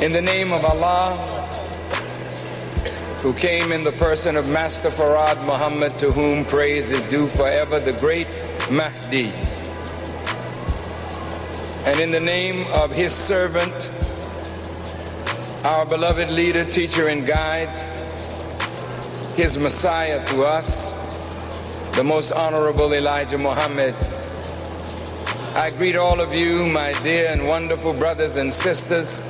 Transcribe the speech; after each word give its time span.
In 0.00 0.12
the 0.12 0.22
name 0.22 0.50
of 0.50 0.64
Allah, 0.64 1.10
who 3.18 3.34
came 3.34 3.70
in 3.70 3.84
the 3.84 3.92
person 3.92 4.34
of 4.34 4.48
Master 4.48 4.88
Fard 4.88 5.36
Muhammad, 5.44 5.98
to 5.98 6.10
whom 6.10 6.46
praise 6.46 6.90
is 6.90 7.04
due 7.04 7.26
forever, 7.26 7.78
the 7.78 7.92
great 7.92 8.26
Mahdi. 8.70 9.30
And 11.84 12.00
in 12.00 12.10
the 12.12 12.18
name 12.18 12.66
of 12.68 12.90
his 12.90 13.12
servant, 13.12 13.90
our 15.66 15.84
beloved 15.84 16.30
leader, 16.30 16.64
teacher, 16.64 17.08
and 17.08 17.26
guide, 17.26 17.68
his 19.36 19.58
Messiah 19.58 20.24
to 20.28 20.44
us, 20.44 20.94
the 21.94 22.04
most 22.04 22.32
honorable 22.32 22.94
Elijah 22.94 23.36
Muhammad. 23.36 23.94
I 25.54 25.68
greet 25.76 25.96
all 25.96 26.22
of 26.22 26.32
you, 26.32 26.64
my 26.64 26.94
dear 27.02 27.28
and 27.28 27.46
wonderful 27.46 27.92
brothers 27.92 28.36
and 28.36 28.50
sisters 28.50 29.20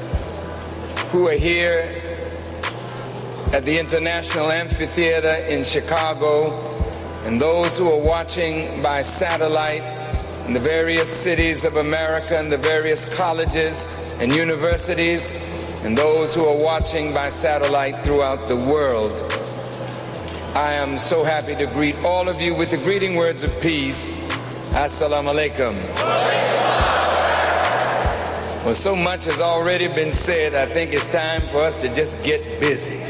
who 1.11 1.27
are 1.27 1.33
here 1.33 2.01
at 3.53 3.65
the 3.65 3.77
International 3.77 4.49
Amphitheater 4.53 5.45
in 5.49 5.65
Chicago 5.65 6.53
and 7.25 7.41
those 7.41 7.77
who 7.77 7.91
are 7.91 8.01
watching 8.01 8.81
by 8.81 9.03
satellite 9.03 9.83
in 10.47 10.53
the 10.53 10.61
various 10.61 11.11
cities 11.11 11.65
of 11.65 11.77
America 11.79 12.39
and 12.39 12.51
the 12.51 12.57
various 12.57 13.13
colleges 13.17 13.89
and 14.21 14.33
universities 14.33 15.33
and 15.83 15.99
those 15.99 16.33
who 16.33 16.47
are 16.47 16.63
watching 16.63 17.13
by 17.13 17.29
satellite 17.29 18.05
throughout 18.05 18.47
the 18.47 18.57
world. 18.57 19.13
I 20.55 20.75
am 20.75 20.97
so 20.97 21.25
happy 21.25 21.57
to 21.57 21.67
greet 21.67 22.05
all 22.05 22.29
of 22.29 22.41
you 22.41 22.55
with 22.55 22.71
the 22.71 22.77
greeting 22.77 23.17
words 23.17 23.43
of 23.43 23.61
peace. 23.61 24.13
Assalamu 24.75 25.35
alaikum. 25.35 26.90
Well, 28.65 28.75
so 28.75 28.95
much 28.95 29.25
has 29.25 29.41
already 29.41 29.89
been 29.89 30.13
said, 30.13 30.55
I 30.55 30.67
think 30.67 30.93
it's 30.93 31.07
time 31.07 31.41
for 31.41 31.65
us 31.65 31.75
to 31.77 31.89
just 31.95 32.23
get 32.23 32.45
busy. 32.61 33.03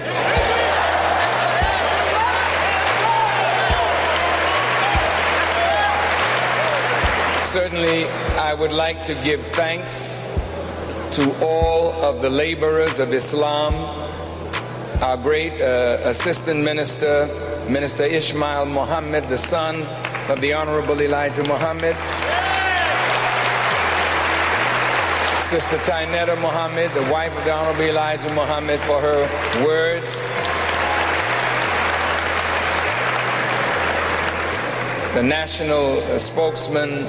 Certainly, 7.42 8.04
I 8.38 8.54
would 8.54 8.72
like 8.72 9.02
to 9.02 9.14
give 9.24 9.44
thanks 9.48 10.20
to 11.16 11.34
all 11.44 11.94
of 11.94 12.22
the 12.22 12.30
laborers 12.30 13.00
of 13.00 13.12
Islam, 13.12 13.74
our 15.02 15.16
great 15.16 15.60
uh, 15.60 15.98
assistant 16.04 16.62
minister, 16.62 17.26
Minister 17.68 18.04
Ishmael 18.04 18.66
Muhammad, 18.66 19.24
the 19.24 19.36
son 19.36 19.82
of 20.30 20.40
the 20.40 20.52
Honorable 20.52 21.00
Elijah 21.00 21.42
Muhammad. 21.42 21.96
Sister 25.50 25.78
Tynnetta 25.78 26.40
Muhammad, 26.40 26.92
the 26.92 27.02
wife 27.10 27.36
of 27.36 27.44
the 27.44 27.52
Honorable 27.52 27.82
Elijah 27.82 28.32
Muhammad, 28.34 28.78
for 28.82 29.00
her 29.00 29.18
words. 29.66 30.22
The 35.16 35.24
national 35.24 36.00
spokesman, 36.20 37.02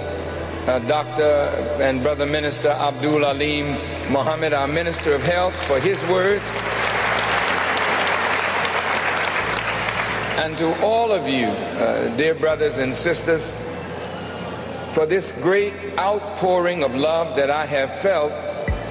uh, 0.68 0.80
Dr. 0.88 1.22
and 1.84 2.02
Brother 2.02 2.26
Minister 2.26 2.70
Abdul 2.70 3.26
Alim 3.26 3.74
Muhammad, 4.12 4.54
our 4.54 4.68
Minister 4.68 5.14
of 5.14 5.22
Health, 5.22 5.54
for 5.68 5.80
his 5.80 6.04
words. 6.06 6.60
And 10.42 10.58
to 10.58 10.74
all 10.82 11.12
of 11.12 11.28
you, 11.30 11.46
uh, 11.46 12.18
dear 12.18 12.34
brothers 12.34 12.80
and 12.80 12.96
sisters, 12.96 13.54
for 14.94 15.06
this 15.06 15.32
great 15.32 15.74
outpouring 15.98 16.84
of 16.84 16.94
love 16.96 17.36
that 17.38 17.50
I 17.50 17.66
have 17.66 18.02
felt 18.02 18.32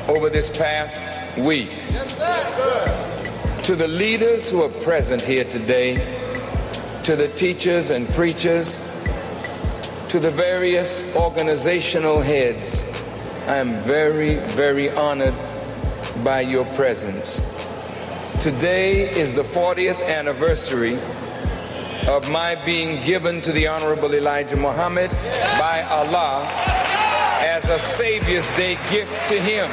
over 0.08 0.30
this 0.30 0.48
past 0.48 1.00
week. 1.38 1.76
Yes, 1.90 2.16
sir. 2.16 3.62
To 3.64 3.76
the 3.76 3.86
leaders 3.86 4.50
who 4.50 4.62
are 4.62 4.70
present 4.82 5.22
here 5.22 5.44
today, 5.44 5.96
to 7.04 7.16
the 7.16 7.28
teachers 7.28 7.90
and 7.90 8.08
preachers, 8.10 8.76
to 10.08 10.18
the 10.18 10.30
various 10.30 11.14
organizational 11.14 12.22
heads, 12.22 12.86
I 13.46 13.56
am 13.56 13.74
very, 13.82 14.36
very 14.36 14.90
honored 14.90 15.34
by 16.24 16.40
your 16.40 16.64
presence. 16.74 17.38
Today 18.40 19.10
is 19.10 19.34
the 19.34 19.42
40th 19.42 20.02
anniversary 20.06 20.98
of 22.10 22.28
my 22.28 22.56
being 22.66 23.00
given 23.04 23.40
to 23.40 23.52
the 23.52 23.68
Honorable 23.68 24.12
Elijah 24.12 24.56
Muhammad 24.56 25.12
by 25.60 25.86
Allah 25.88 26.44
as 27.38 27.68
a 27.68 27.78
Savior's 27.78 28.50
Day 28.56 28.76
gift 28.90 29.28
to 29.28 29.40
him. 29.40 29.70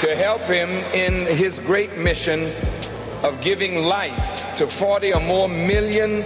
To 0.00 0.16
help 0.16 0.40
him 0.42 0.70
in 0.92 1.26
his 1.36 1.60
great 1.60 1.96
mission 1.96 2.52
of 3.22 3.40
giving 3.40 3.84
life 3.84 4.52
to 4.56 4.66
40 4.66 5.14
or 5.14 5.20
more 5.20 5.48
million 5.48 6.24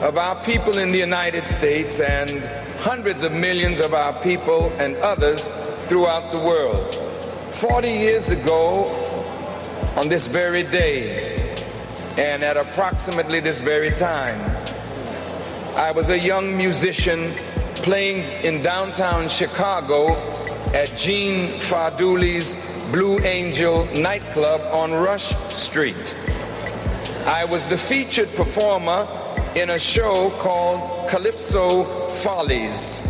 of 0.00 0.16
our 0.16 0.42
people 0.44 0.78
in 0.78 0.92
the 0.92 0.98
United 0.98 1.46
States 1.46 2.00
and 2.00 2.42
hundreds 2.80 3.22
of 3.22 3.32
millions 3.32 3.80
of 3.80 3.92
our 3.92 4.14
people 4.22 4.72
and 4.78 4.96
others 4.96 5.50
throughout 5.88 6.32
the 6.32 6.38
world. 6.38 6.94
40 7.48 7.88
years 7.90 8.30
ago, 8.30 9.07
on 9.98 10.06
this 10.06 10.28
very 10.28 10.62
day, 10.62 11.58
and 12.16 12.44
at 12.44 12.56
approximately 12.56 13.40
this 13.40 13.58
very 13.58 13.90
time, 13.90 14.40
I 15.74 15.90
was 15.90 16.08
a 16.08 16.16
young 16.16 16.56
musician 16.56 17.34
playing 17.82 18.22
in 18.44 18.62
downtown 18.62 19.28
Chicago 19.28 20.14
at 20.72 20.96
Gene 20.96 21.58
Farduli's 21.58 22.54
Blue 22.92 23.18
Angel 23.18 23.86
nightclub 23.86 24.60
on 24.72 24.92
Rush 24.92 25.34
Street. 25.52 26.14
I 27.26 27.44
was 27.46 27.66
the 27.66 27.76
featured 27.76 28.32
performer 28.36 29.04
in 29.56 29.70
a 29.70 29.80
show 29.80 30.30
called 30.38 31.08
Calypso 31.08 31.82
Follies. 32.22 33.02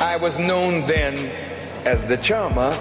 I 0.00 0.16
was 0.16 0.40
known 0.40 0.84
then 0.86 1.30
as 1.84 2.02
the 2.02 2.16
Charmer 2.16 2.72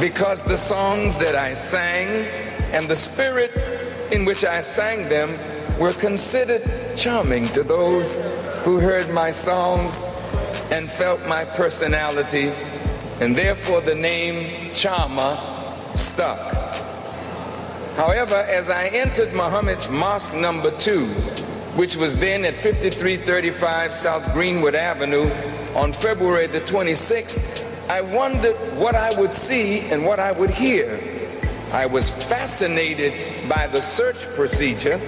because 0.00 0.44
the 0.44 0.56
songs 0.56 1.18
that 1.18 1.34
I 1.34 1.54
sang 1.54 2.08
and 2.72 2.88
the 2.88 2.94
spirit 2.94 3.50
in 4.12 4.24
which 4.24 4.44
I 4.44 4.60
sang 4.60 5.08
them 5.08 5.36
were 5.78 5.92
considered 5.92 6.62
charming 6.96 7.46
to 7.48 7.64
those 7.64 8.18
who 8.62 8.78
heard 8.78 9.10
my 9.10 9.30
songs 9.32 10.06
and 10.70 10.88
felt 10.88 11.26
my 11.26 11.44
personality, 11.44 12.52
and 13.20 13.34
therefore 13.34 13.80
the 13.80 13.94
name 13.94 14.72
Charmer 14.74 15.36
stuck. 15.94 16.52
However, 17.96 18.36
as 18.36 18.70
I 18.70 18.86
entered 18.88 19.32
Muhammad's 19.32 19.88
Mosque 19.88 20.34
number 20.34 20.70
two, 20.78 21.06
which 21.74 21.96
was 21.96 22.16
then 22.16 22.44
at 22.44 22.54
5335 22.54 23.92
South 23.92 24.32
Greenwood 24.32 24.76
Avenue 24.76 25.30
on 25.74 25.92
February 25.92 26.46
the 26.46 26.60
26th, 26.60 27.67
I 27.90 28.02
wondered 28.02 28.56
what 28.76 28.94
I 28.94 29.18
would 29.18 29.32
see 29.32 29.80
and 29.80 30.04
what 30.04 30.20
I 30.20 30.32
would 30.32 30.50
hear. 30.50 31.00
I 31.72 31.86
was 31.86 32.10
fascinated 32.10 33.48
by 33.48 33.66
the 33.66 33.80
search 33.80 34.20
procedure 34.34 35.00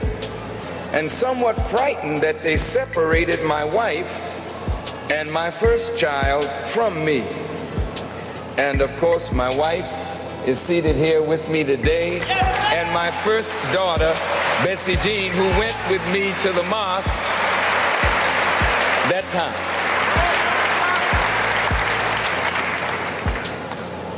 and 0.93 1.11
somewhat 1.11 1.57
frightened 1.57 2.23
that 2.23 2.43
they 2.43 2.57
separated 2.57 3.45
my 3.45 3.65
wife 3.65 4.19
and 5.11 5.31
my 5.31 5.51
first 5.51 5.97
child 5.97 6.49
from 6.71 7.05
me. 7.05 7.21
And 8.57 8.81
of 8.81 8.97
course, 8.99 9.31
my 9.31 9.55
wife 9.55 9.93
is 10.47 10.59
seated 10.59 10.97
here 10.97 11.23
with 11.23 11.51
me 11.51 11.65
today, 11.65 12.21
and 12.21 12.93
my 12.95 13.11
first 13.11 13.59
daughter, 13.73 14.17
Bessie 14.65 14.97
Jean, 14.97 15.33
who 15.33 15.45
went 15.59 15.77
with 15.91 16.05
me 16.13 16.33
to 16.41 16.53
the 16.53 16.63
mosque 16.65 17.23
that 19.11 19.25
time. 19.31 19.80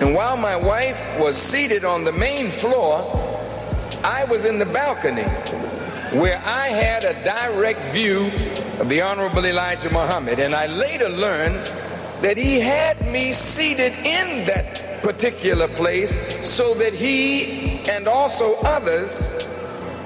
And 0.03 0.17
while 0.17 0.37
my 0.37 0.57
wife 0.57 1.17
was 1.17 1.37
seated 1.37 1.85
on 1.85 2.03
the 2.03 2.11
main 2.11 2.51
floor, 2.51 3.07
I 4.03 4.25
was 4.25 4.45
in 4.45 4.59
the 4.59 4.67
balcony 4.67 5.23
where 6.19 6.43
I 6.45 6.71
had 6.71 7.05
a 7.05 7.15
direct 7.23 7.87
view 7.87 8.25
of 8.81 8.89
the 8.89 9.01
Honorable 9.01 9.47
Elijah 9.47 9.91
Muhammad. 9.91 10.41
And 10.41 10.57
I 10.57 10.67
later 10.67 11.09
learned 11.09 11.71
that 12.21 12.37
he 12.37 12.59
had 12.59 13.01
me 13.13 13.33
seated 13.33 13.93
in 14.05 14.45
that 14.47 15.03
particular 15.05 15.69
place 15.69 16.19
so 16.43 16.75
that 16.75 16.93
he 16.93 17.89
and 17.89 18.09
also 18.09 18.55
others 18.63 19.29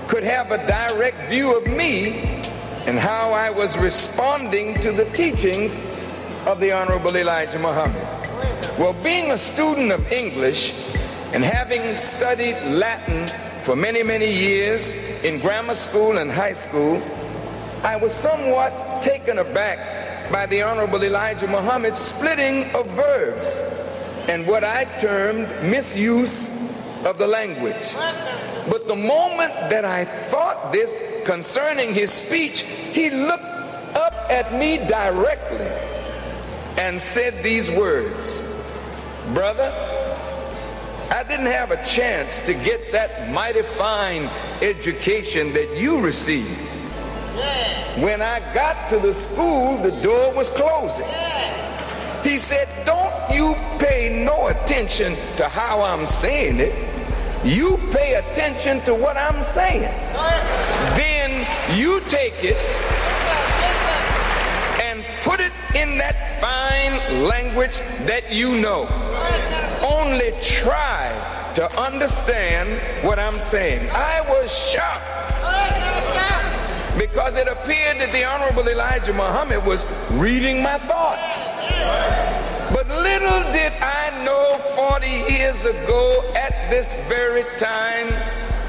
could 0.08 0.24
have 0.24 0.50
a 0.50 0.58
direct 0.66 1.26
view 1.30 1.56
of 1.56 1.66
me 1.68 2.20
and 2.86 2.98
how 2.98 3.32
I 3.32 3.48
was 3.48 3.78
responding 3.78 4.78
to 4.82 4.92
the 4.92 5.06
teachings 5.12 5.78
of 6.46 6.60
the 6.60 6.72
Honorable 6.72 7.16
Elijah 7.16 7.58
Muhammad. 7.58 8.25
Well, 8.78 8.92
being 9.02 9.30
a 9.30 9.38
student 9.38 9.90
of 9.90 10.12
English 10.12 10.74
and 11.32 11.42
having 11.42 11.96
studied 11.96 12.60
Latin 12.64 13.32
for 13.62 13.74
many, 13.74 14.02
many 14.02 14.30
years 14.30 15.24
in 15.24 15.40
grammar 15.40 15.72
school 15.72 16.18
and 16.18 16.30
high 16.30 16.52
school, 16.52 17.02
I 17.82 17.96
was 17.96 18.12
somewhat 18.12 19.00
taken 19.00 19.38
aback 19.38 20.30
by 20.30 20.44
the 20.44 20.60
Honorable 20.60 21.02
Elijah 21.02 21.48
Muhammad's 21.48 21.98
splitting 21.98 22.70
of 22.74 22.86
verbs 22.90 23.62
and 24.28 24.46
what 24.46 24.62
I 24.62 24.84
termed 24.98 25.48
misuse 25.62 26.50
of 27.06 27.16
the 27.16 27.26
language. 27.26 27.94
But 28.68 28.88
the 28.88 28.96
moment 28.96 29.54
that 29.70 29.86
I 29.86 30.04
thought 30.04 30.70
this 30.70 31.00
concerning 31.24 31.94
his 31.94 32.12
speech, 32.12 32.60
he 32.60 33.08
looked 33.08 33.42
up 33.96 34.26
at 34.28 34.52
me 34.52 34.76
directly 34.86 35.66
and 36.76 37.00
said 37.00 37.42
these 37.42 37.70
words 37.70 38.42
Brother, 39.34 39.72
I 41.10 41.24
didn't 41.24 41.46
have 41.46 41.72
a 41.72 41.84
chance 41.84 42.38
to 42.40 42.54
get 42.54 42.92
that 42.92 43.32
mighty 43.32 43.62
fine 43.62 44.30
education 44.62 45.52
that 45.52 45.76
you 45.76 46.00
received. 46.00 46.60
When 47.98 48.22
I 48.22 48.38
got 48.54 48.88
to 48.90 48.98
the 49.00 49.12
school, 49.12 49.78
the 49.78 49.90
door 50.02 50.32
was 50.32 50.50
closing. 50.50 51.06
He 52.22 52.38
said, 52.38 52.68
Don't 52.86 53.14
you 53.34 53.56
pay 53.78 54.24
no 54.24 54.48
attention 54.48 55.16
to 55.36 55.48
how 55.48 55.82
I'm 55.82 56.06
saying 56.06 56.60
it. 56.60 56.74
You 57.44 57.78
pay 57.90 58.14
attention 58.14 58.80
to 58.82 58.94
what 58.94 59.16
I'm 59.16 59.42
saying. 59.42 59.82
Then 60.96 61.46
you 61.76 62.00
take 62.02 62.34
it 62.44 62.56
put 65.26 65.40
it 65.40 65.52
in 65.74 65.98
that 65.98 66.16
fine 66.40 67.24
language 67.24 67.78
that 68.06 68.32
you 68.32 68.60
know. 68.60 68.86
Only 69.82 70.30
try 70.40 71.10
to 71.56 71.64
understand 71.76 72.80
what 73.04 73.18
I'm 73.18 73.40
saying. 73.40 73.90
I 73.90 74.20
was 74.20 74.56
shocked 74.56 75.02
because 76.96 77.36
it 77.36 77.48
appeared 77.48 77.98
that 77.98 78.12
the 78.12 78.22
Honorable 78.24 78.68
Elijah 78.68 79.12
Muhammad 79.12 79.66
was 79.66 79.84
reading 80.12 80.62
my 80.62 80.78
thoughts. 80.78 81.52
But 82.72 82.86
little 82.88 83.42
did 83.50 83.72
I 83.82 84.22
know 84.24 84.58
40 84.76 85.08
years 85.34 85.64
ago 85.64 86.22
at 86.36 86.70
this 86.70 86.94
very 87.08 87.42
time, 87.58 88.14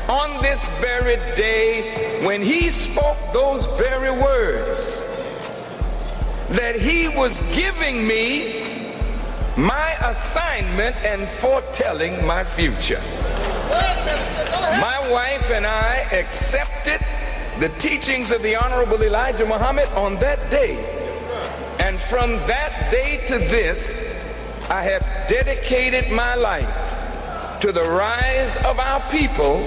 on 0.10 0.42
this 0.42 0.68
very 0.80 1.18
day, 1.36 2.25
when 2.25 2.42
he 2.42 2.71
spoke 2.71 3.18
those 3.31 3.68
very 3.77 4.12
words, 4.12 5.16
that 6.49 6.79
he 6.79 7.09
was 7.09 7.41
giving 7.55 8.07
me 8.07 8.85
my 9.57 9.91
assignment 10.01 10.95
and 10.97 11.27
foretelling 11.27 12.25
my 12.25 12.44
future. 12.44 13.01
My 14.79 15.07
wife 15.11 15.49
and 15.51 15.65
I 15.65 16.07
accepted 16.11 17.01
the 17.59 17.69
teachings 17.79 18.31
of 18.31 18.41
the 18.44 18.55
Honorable 18.55 19.01
Elijah 19.01 19.45
Muhammad 19.45 19.89
on 19.89 20.15
that 20.19 20.49
day. 20.49 20.77
And 21.79 21.99
from 21.99 22.38
that 22.47 22.91
day 22.91 23.25
to 23.25 23.39
this, 23.39 24.03
I 24.69 24.83
have 24.83 25.03
dedicated 25.27 26.11
my 26.11 26.35
life 26.35 27.59
to 27.61 27.71
the 27.71 27.83
rise 27.83 28.57
of 28.57 28.79
our 28.79 29.01
people 29.09 29.63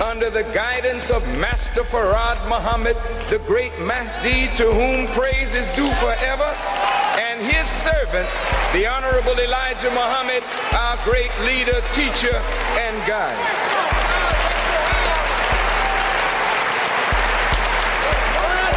under 0.00 0.30
the 0.30 0.44
guidance 0.54 1.10
of 1.10 1.26
Master 1.38 1.82
Fard 1.82 2.48
Muhammad, 2.48 2.96
the 3.30 3.38
great 3.46 3.76
Mahdi, 3.80 4.46
to 4.54 4.72
whom 4.72 5.08
praise 5.08 5.54
is 5.54 5.66
due 5.68 5.90
forever, 5.94 6.54
and 7.18 7.40
his 7.42 7.66
servant, 7.66 8.28
the 8.72 8.86
Honorable 8.86 9.38
Elijah 9.40 9.90
Muhammad, 9.90 10.44
our 10.72 10.96
great 11.04 11.36
leader, 11.40 11.80
teacher, 11.92 12.36
and 12.78 12.96
guide. 13.08 13.34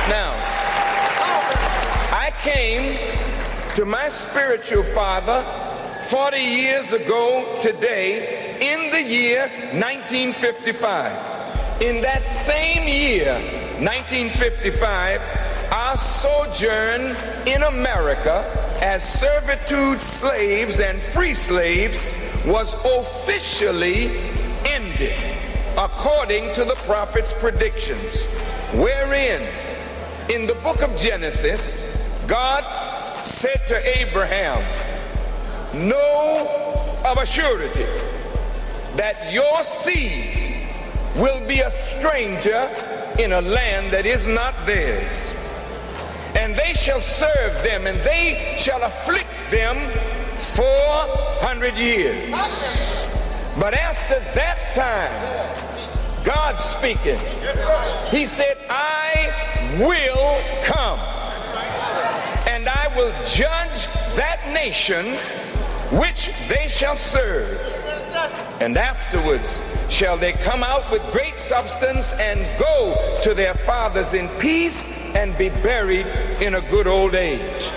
Now, 0.09 0.33
I 2.11 2.31
came 2.41 2.97
to 3.75 3.85
my 3.85 4.07
spiritual 4.07 4.83
father 4.83 5.43
40 6.09 6.39
years 6.39 6.93
ago 6.93 7.59
today 7.61 8.40
in 8.61 8.91
the 8.91 9.01
year 9.01 9.47
1955. 9.73 11.81
In 11.81 11.99
that 12.01 12.27
same 12.27 12.87
year, 12.87 13.33
1955, 13.79 15.19
our 15.71 15.97
sojourn 15.97 17.15
in 17.47 17.63
America 17.63 18.45
as 18.81 19.03
servitude 19.03 19.99
slaves 19.99 20.79
and 20.79 21.01
free 21.01 21.33
slaves 21.33 22.13
was 22.45 22.75
officially 22.85 24.19
ended 24.65 25.17
according 25.77 26.53
to 26.53 26.63
the 26.63 26.75
prophet's 26.85 27.33
predictions, 27.33 28.25
wherein 28.73 29.41
in 30.29 30.45
the 30.45 30.53
book 30.55 30.83
of 30.83 30.95
Genesis, 30.95 31.79
God 32.27 32.63
said 33.25 33.65
to 33.67 33.99
Abraham, 33.99 34.61
Know 35.73 37.01
of 37.03 37.17
a 37.17 37.25
surety 37.25 37.85
that 38.95 39.31
your 39.31 39.63
seed 39.63 40.67
will 41.15 41.45
be 41.47 41.59
a 41.59 41.71
stranger 41.71 42.69
in 43.19 43.33
a 43.33 43.41
land 43.41 43.91
that 43.93 44.05
is 44.05 44.27
not 44.27 44.65
theirs. 44.65 45.35
And 46.35 46.55
they 46.55 46.73
shall 46.73 47.01
serve 47.01 47.63
them, 47.63 47.87
and 47.87 47.99
they 47.99 48.55
shall 48.57 48.83
afflict 48.83 49.29
them 49.49 49.77
400 50.35 51.75
years. 51.75 52.31
But 53.59 53.73
after 53.73 54.19
that 54.33 54.73
time, 54.73 56.23
God 56.23 56.59
speaking, 56.59 57.19
He 58.09 58.25
said, 58.25 58.57
I 58.69 59.77
will 59.79 60.41
come. 60.63 60.99
And 62.47 62.69
I 62.69 62.93
will 62.95 63.11
judge 63.25 63.87
that 64.15 64.49
nation 64.53 65.15
which 65.97 66.31
they 66.47 66.67
shall 66.67 66.95
serve. 66.95 67.59
And 68.59 68.77
afterwards 68.77 69.61
shall 69.89 70.17
they 70.17 70.33
come 70.33 70.63
out 70.63 70.89
with 70.91 71.01
great 71.11 71.37
substance 71.37 72.13
and 72.13 72.39
go 72.59 73.19
to 73.23 73.33
their 73.33 73.53
fathers 73.53 74.13
in 74.13 74.27
peace 74.39 75.13
and 75.15 75.37
be 75.37 75.49
buried 75.49 76.05
in 76.41 76.55
a 76.55 76.61
good 76.61 76.87
old 76.87 77.15
age. 77.15 77.71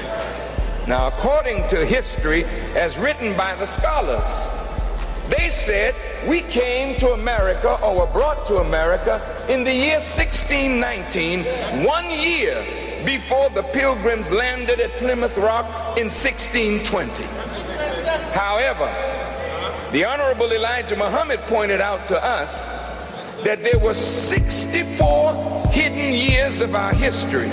Now, 0.87 1.09
according 1.09 1.67
to 1.69 1.87
history, 1.87 2.45
as 2.75 2.99
written 2.99 3.37
by 3.37 3.55
the 3.55 3.65
scholars, 3.65 4.49
they 5.31 5.49
said 5.49 5.95
we 6.29 6.43
came 6.43 6.99
to 6.99 7.13
America 7.13 7.83
or 7.83 8.01
were 8.01 8.13
brought 8.13 8.47
to 8.49 8.59
America 8.59 9.17
in 9.49 9.65
the 9.65 9.73
year 9.73 10.01
1619, 10.01 11.85
one 11.85 12.11
year 12.11 12.63
before 13.07 13.49
the 13.51 13.63
pilgrims 13.63 14.31
landed 14.31 14.81
at 14.81 14.91
Plymouth 14.99 15.39
Rock 15.39 15.67
in 15.97 16.11
1620. 16.11 17.25
However, 18.33 18.89
the 19.95 20.05
Honorable 20.05 20.53
Elijah 20.53 20.97
Muhammad 20.97 21.39
pointed 21.43 21.81
out 21.81 22.05
to 22.09 22.17
us 22.17 22.69
that 23.45 23.63
there 23.63 23.79
were 23.79 23.95
64 23.95 25.69
hidden 25.71 26.13
years 26.13 26.61
of 26.61 26.75
our 26.75 26.93
history 26.93 27.49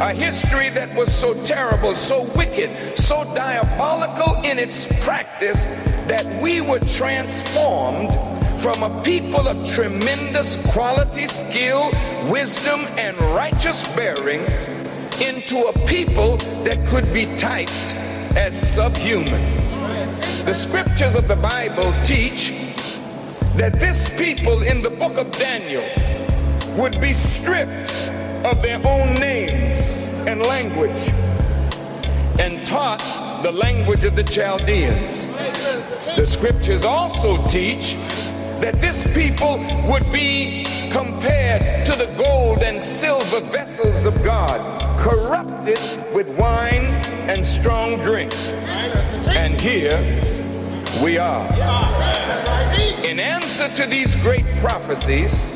a 0.00 0.12
history 0.12 0.68
that 0.70 0.92
was 0.96 1.14
so 1.14 1.32
terrible, 1.44 1.94
so 1.94 2.24
wicked, 2.34 2.98
so 2.98 3.22
diabolical 3.36 4.34
in 4.42 4.58
its 4.58 4.88
practice 5.04 5.66
that 6.08 6.42
we 6.42 6.60
were 6.60 6.80
transformed 6.80 8.12
from 8.60 8.82
a 8.82 9.02
people 9.04 9.46
of 9.46 9.64
tremendous 9.64 10.56
quality, 10.72 11.28
skill, 11.28 11.92
wisdom, 12.24 12.80
and 12.98 13.16
righteous 13.20 13.86
bearing 13.94 14.40
into 15.22 15.68
a 15.68 15.86
people 15.86 16.36
that 16.64 16.84
could 16.88 17.06
be 17.14 17.26
typed 17.36 17.94
as 18.34 18.60
subhuman. 18.60 19.83
The 20.44 20.52
scriptures 20.52 21.14
of 21.14 21.26
the 21.26 21.36
Bible 21.36 21.94
teach 22.04 22.52
that 23.56 23.80
this 23.80 24.10
people 24.18 24.62
in 24.62 24.82
the 24.82 24.90
book 24.90 25.16
of 25.16 25.30
Daniel 25.30 25.88
would 26.76 27.00
be 27.00 27.14
stripped 27.14 28.12
of 28.44 28.60
their 28.60 28.76
own 28.86 29.14
names 29.14 29.92
and 30.26 30.42
language 30.42 31.08
and 32.38 32.66
taught 32.66 33.00
the 33.42 33.52
language 33.52 34.04
of 34.04 34.16
the 34.16 34.22
Chaldeans. 34.22 35.28
The 36.14 36.26
scriptures 36.26 36.84
also 36.84 37.42
teach 37.46 37.94
that 38.60 38.82
this 38.82 39.02
people 39.14 39.64
would 39.88 40.04
be 40.12 40.66
compared 40.90 41.86
to 41.86 41.92
the 41.92 42.12
gold 42.22 42.62
and 42.62 42.82
silver 42.82 43.40
vessels 43.40 44.04
of 44.04 44.22
God, 44.22 44.60
corrupted 45.00 45.80
with 46.12 46.28
wine 46.38 47.02
and 47.28 47.46
strong 47.46 48.00
drink. 48.02 48.34
And 49.28 49.60
here 49.60 49.98
we 51.02 51.18
are. 51.18 51.46
In 53.04 53.18
answer 53.18 53.68
to 53.68 53.86
these 53.86 54.14
great 54.16 54.46
prophecies, 54.56 55.52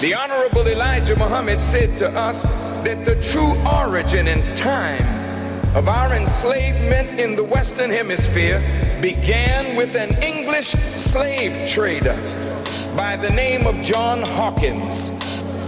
the 0.00 0.14
Honorable 0.14 0.68
Elijah 0.68 1.16
Muhammad 1.16 1.58
said 1.58 1.96
to 1.98 2.08
us 2.10 2.42
that 2.84 3.04
the 3.04 3.20
true 3.22 3.56
origin 3.66 4.28
and 4.28 4.56
time 4.56 5.04
of 5.74 5.88
our 5.88 6.12
enslavement 6.12 7.18
in 7.18 7.34
the 7.34 7.44
Western 7.44 7.90
Hemisphere 7.90 8.60
began 9.00 9.74
with 9.74 9.94
an 9.94 10.22
English 10.22 10.72
slave 10.94 11.68
trader 11.68 12.14
by 12.94 13.16
the 13.16 13.30
name 13.30 13.66
of 13.66 13.82
John 13.82 14.22
Hawkins. 14.22 15.12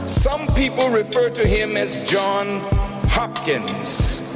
Some 0.06 0.46
people 0.54 0.88
refer 0.90 1.30
to 1.30 1.46
him 1.46 1.76
as 1.76 1.98
John 2.08 2.60
Hopkins. 3.08 4.27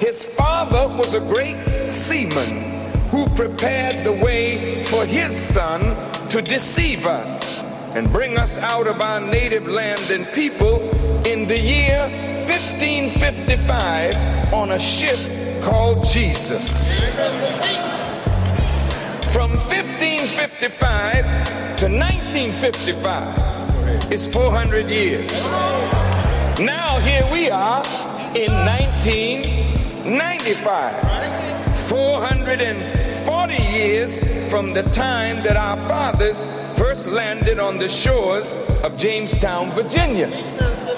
His 0.00 0.24
father 0.24 0.88
was 0.96 1.12
a 1.12 1.20
great 1.20 1.68
seaman 1.68 2.88
who 3.10 3.26
prepared 3.36 4.02
the 4.02 4.12
way 4.12 4.82
for 4.84 5.04
his 5.04 5.36
son 5.36 5.94
to 6.30 6.40
deceive 6.40 7.04
us 7.04 7.62
and 7.94 8.10
bring 8.10 8.38
us 8.38 8.56
out 8.56 8.86
of 8.86 9.02
our 9.02 9.20
native 9.20 9.66
land 9.66 10.00
and 10.10 10.26
people 10.32 10.80
in 11.26 11.46
the 11.46 11.60
year 11.60 12.08
1555 12.48 14.54
on 14.54 14.70
a 14.70 14.78
ship 14.78 15.18
called 15.62 16.02
Jesus. 16.02 16.98
From 19.34 19.50
1555 19.50 21.24
to 21.76 21.88
1955 21.88 24.10
is 24.10 24.26
400 24.26 24.88
years. 24.88 25.30
Now 26.58 26.98
here 27.00 27.26
we 27.30 27.50
are 27.50 27.82
in 28.34 28.50
1995. 30.04 31.76
440 31.88 33.54
years 33.54 34.50
from 34.50 34.72
the 34.72 34.82
time 34.84 35.42
that 35.42 35.56
our 35.56 35.76
fathers 35.76 36.42
first 36.78 37.06
landed 37.06 37.58
on 37.58 37.78
the 37.78 37.88
shores 37.88 38.54
of 38.82 38.96
Jamestown, 38.96 39.70
Virginia. 39.72 40.28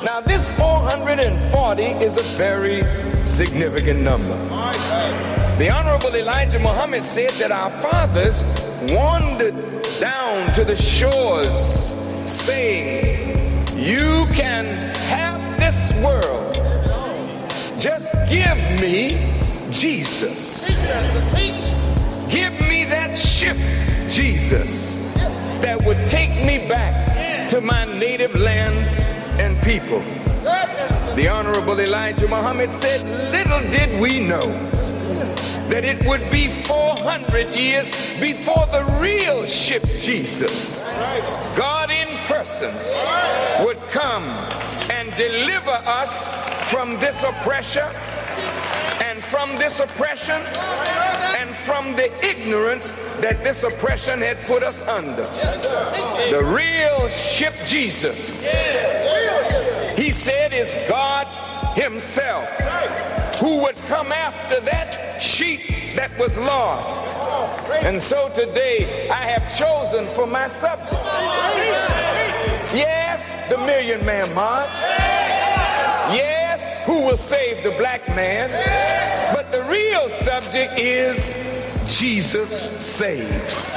Now, 0.05 0.21
this 0.21 0.49
440 0.51 1.83
is 1.83 2.17
a 2.17 2.23
very 2.37 2.85
significant 3.25 4.01
number. 4.01 4.37
The 5.59 5.71
Honorable 5.71 6.15
Elijah 6.15 6.59
Muhammad 6.59 7.05
said 7.05 7.31
that 7.33 7.51
our 7.51 7.71
fathers 7.71 8.45
wandered 8.93 9.55
down 10.01 10.53
to 10.55 10.65
the 10.65 10.77
shores 10.77 11.55
saying, 12.31 13.39
You 13.77 14.27
can 14.33 14.95
have 14.95 15.59
this 15.59 15.93
world. 15.95 16.52
Just 17.83 18.15
give 18.29 18.81
me 18.81 19.35
Jesus. 19.73 20.65
Give 22.31 22.53
me 22.61 22.85
that 22.85 23.19
ship, 23.19 23.57
Jesus, 24.09 24.99
that 25.63 25.83
would 25.85 25.99
take 26.07 26.31
me 26.47 26.69
back 26.69 27.49
to 27.49 27.61
my 27.61 27.85
native 27.85 28.37
land 28.37 28.77
and 29.41 29.61
people. 29.65 29.99
The 31.17 31.27
Honorable 31.29 31.81
Elijah 31.81 32.29
Muhammad 32.29 32.71
said, 32.71 33.03
Little 33.33 33.61
did 33.73 34.01
we 34.01 34.21
know 34.21 34.47
that 35.69 35.85
it 35.85 36.07
would 36.07 36.31
be 36.31 36.47
400 36.47 37.53
years 37.53 37.91
before 38.21 38.65
the 38.67 38.85
real 39.01 39.45
ship 39.45 39.83
Jesus, 40.01 40.85
God 41.57 41.91
in 41.91 42.17
person, 42.27 42.73
would 43.67 43.79
come 43.89 44.29
deliver 45.17 45.71
us 45.71 46.29
from 46.71 46.99
this 47.01 47.23
oppression 47.23 47.89
and 49.03 49.23
from 49.23 49.57
this 49.57 49.81
oppression 49.81 50.41
and 51.37 51.55
from 51.55 51.95
the 51.97 52.11
ignorance 52.25 52.93
that 53.21 53.43
this 53.45 53.63
oppression 53.65 54.21
had 54.21 54.45
put 54.47 54.63
us 54.63 54.83
under. 54.83 55.25
The 56.31 56.43
real 56.45 57.09
ship 57.09 57.55
Jesus, 57.65 58.51
he 59.97 60.11
said, 60.11 60.53
is 60.53 60.75
God 60.89 61.27
Himself 61.77 62.49
who 63.39 63.61
would 63.63 63.77
come 63.89 64.13
after 64.13 64.61
that 64.61 65.21
sheep 65.21 65.61
that 65.97 66.17
was 66.17 66.39
lost. 66.39 67.05
And 67.83 68.01
so 68.01 68.29
today 68.35 69.09
I 69.11 69.23
have 69.25 69.59
chosen 69.59 70.07
for 70.15 70.27
my 70.27 70.47
subject. 70.49 70.93
Yes, 72.75 73.35
the 73.51 73.59
Million 73.59 74.03
Man 74.07 74.33
March. 74.35 74.71
Yes, 76.11 76.87
who 76.87 77.01
will 77.01 77.19
save 77.19 77.63
the 77.63 77.71
black 77.73 78.09
man? 78.09 78.49
But 79.35 79.53
the 79.53 79.63
real 79.65 80.09
subject 80.09 80.79
is 80.79 81.35
Jesus 81.87 82.51
saves. 82.83 83.77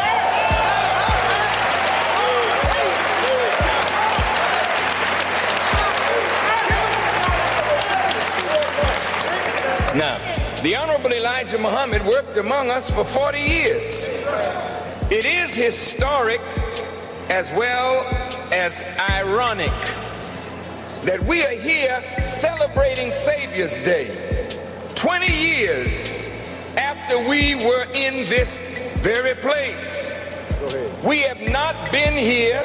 Now, 9.93 10.61
the 10.63 10.73
Honorable 10.77 11.11
Elijah 11.11 11.57
Muhammad 11.57 12.05
worked 12.05 12.37
among 12.37 12.69
us 12.69 12.89
for 12.89 13.03
40 13.03 13.39
years. 13.39 14.07
It 15.11 15.25
is 15.25 15.53
historic 15.53 16.39
as 17.29 17.51
well 17.51 18.24
as 18.55 18.83
ironic 19.09 19.73
that 21.03 21.21
we 21.27 21.43
are 21.43 21.51
here 21.51 22.01
celebrating 22.23 23.11
Savior's 23.11 23.77
Day 23.79 24.07
20 24.95 25.27
years 25.27 26.29
after 26.77 27.19
we 27.27 27.55
were 27.55 27.85
in 27.93 28.27
this 28.29 28.59
very 28.99 29.35
place. 29.35 30.09
We 31.03 31.19
have 31.23 31.41
not 31.41 31.91
been 31.91 32.13
here 32.13 32.63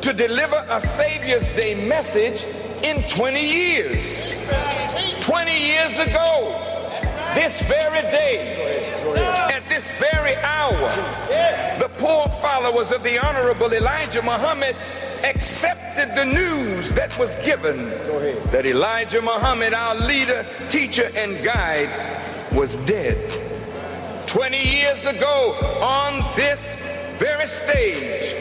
to 0.00 0.12
deliver 0.12 0.66
a 0.68 0.80
Savior's 0.80 1.48
Day 1.50 1.86
message 1.86 2.42
in 2.82 3.08
20 3.08 3.40
years. 3.40 4.34
20 5.20 5.64
years 5.64 6.00
ago, 6.00 6.60
this 7.34 7.62
very 7.62 8.02
day, 8.10 8.82
at 9.48 9.62
this 9.68 9.92
very 9.92 10.34
hour, 10.38 10.90
the 11.78 11.88
poor 12.02 12.26
followers 12.40 12.90
of 12.90 13.00
the 13.04 13.16
Honorable 13.16 13.72
Elijah 13.72 14.22
Muhammad 14.22 14.74
accepted 15.22 16.12
the 16.16 16.24
news 16.24 16.90
that 16.90 17.16
was 17.16 17.36
given 17.36 17.90
that 18.50 18.66
Elijah 18.66 19.22
Muhammad, 19.22 19.72
our 19.72 19.94
leader, 19.94 20.44
teacher, 20.68 21.12
and 21.14 21.44
guide, 21.44 21.90
was 22.52 22.74
dead. 22.86 23.16
20 24.26 24.58
years 24.58 25.06
ago, 25.06 25.54
on 25.80 26.28
this 26.34 26.76
very 27.18 27.46
stage, 27.46 28.34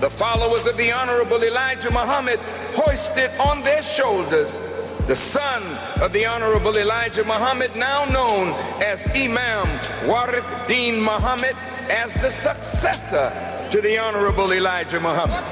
the 0.00 0.10
followers 0.10 0.66
of 0.66 0.76
the 0.76 0.92
Honorable 0.92 1.42
Elijah 1.42 1.90
Muhammad 1.90 2.38
hoisted 2.74 3.30
on 3.40 3.62
their 3.62 3.80
shoulders 3.80 4.60
the 5.06 5.16
son 5.16 5.62
of 6.02 6.12
the 6.12 6.26
Honorable 6.26 6.76
Elijah 6.76 7.24
Muhammad, 7.24 7.74
now 7.74 8.04
known 8.04 8.48
as 8.82 9.06
Imam 9.16 9.66
Warith 10.06 10.66
Deen 10.66 11.00
Muhammad, 11.00 11.56
as 11.90 12.14
the 12.14 12.30
successor 12.30 13.30
to 13.70 13.80
the 13.80 13.96
Honorable 13.98 14.52
Elijah 14.52 15.00
Muhammad. 15.00 15.42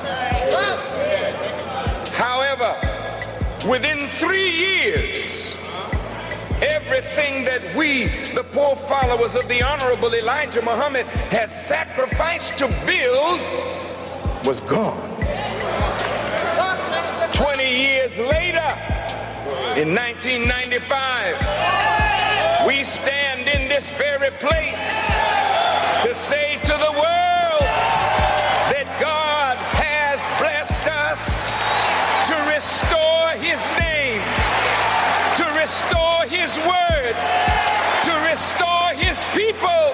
However, 2.12 2.76
within 3.68 4.08
three 4.08 4.50
years, 4.50 5.56
everything 6.62 7.44
that 7.44 7.76
we, 7.76 8.06
the 8.34 8.44
poor 8.52 8.76
followers 8.76 9.34
of 9.34 9.48
the 9.48 9.62
Honorable 9.62 10.14
Elijah 10.14 10.62
Muhammad, 10.62 11.06
had 11.06 11.50
sacrificed 11.50 12.56
to 12.58 12.68
build 12.86 13.40
was 14.44 14.60
gone. 14.60 15.14
20 17.32 17.64
years 17.64 18.16
later, 18.18 18.70
in 19.76 19.94
1995, 19.94 22.66
we 22.66 22.82
stand 22.82 23.48
in 23.48 23.68
this 23.68 23.90
very 23.90 24.30
place 24.32 25.06
to 26.02 26.14
say 26.14 26.58
to 26.64 26.72
the 26.72 26.92
world 26.92 27.66
that 28.70 28.86
God 29.00 29.56
has 29.80 30.28
blessed 30.38 30.86
us 30.88 31.64
to 32.28 32.36
restore 32.52 33.32
His 33.40 33.64
name, 33.80 34.20
to 35.40 35.44
restore 35.58 36.22
His 36.28 36.58
word, 36.68 37.16
to 38.04 38.12
restore 38.28 38.92
His 38.92 39.18
people, 39.32 39.84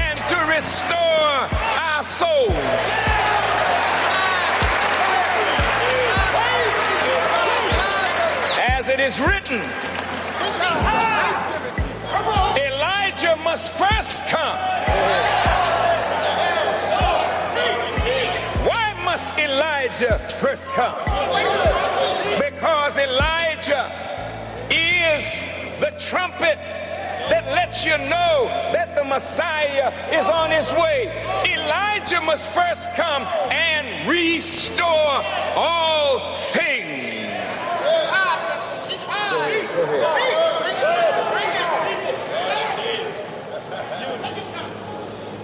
and 0.00 0.16
to 0.32 0.38
restore 0.48 1.44
our 1.84 2.02
souls. 2.02 2.86
As 8.58 8.88
it 8.88 9.00
is 9.00 9.20
written, 9.20 9.60
must 13.46 13.70
first 13.74 14.26
come. 14.26 14.58
Why 18.66 18.92
must 19.04 19.38
Elijah 19.38 20.18
first 20.34 20.68
come? 20.70 20.98
Because 22.40 22.98
Elijah 22.98 23.86
is 24.68 25.22
the 25.78 25.92
trumpet 25.96 26.58
that 27.30 27.44
lets 27.54 27.84
you 27.84 27.96
know 27.98 28.48
that 28.72 28.96
the 28.96 29.04
Messiah 29.04 29.92
is 30.10 30.26
on 30.26 30.50
his 30.50 30.72
way. 30.72 31.14
Elijah 31.46 32.20
must 32.22 32.50
first 32.50 32.92
come 32.96 33.22
and 33.52 34.10
restore 34.10 35.22
all 35.54 36.36
things. 36.50 36.96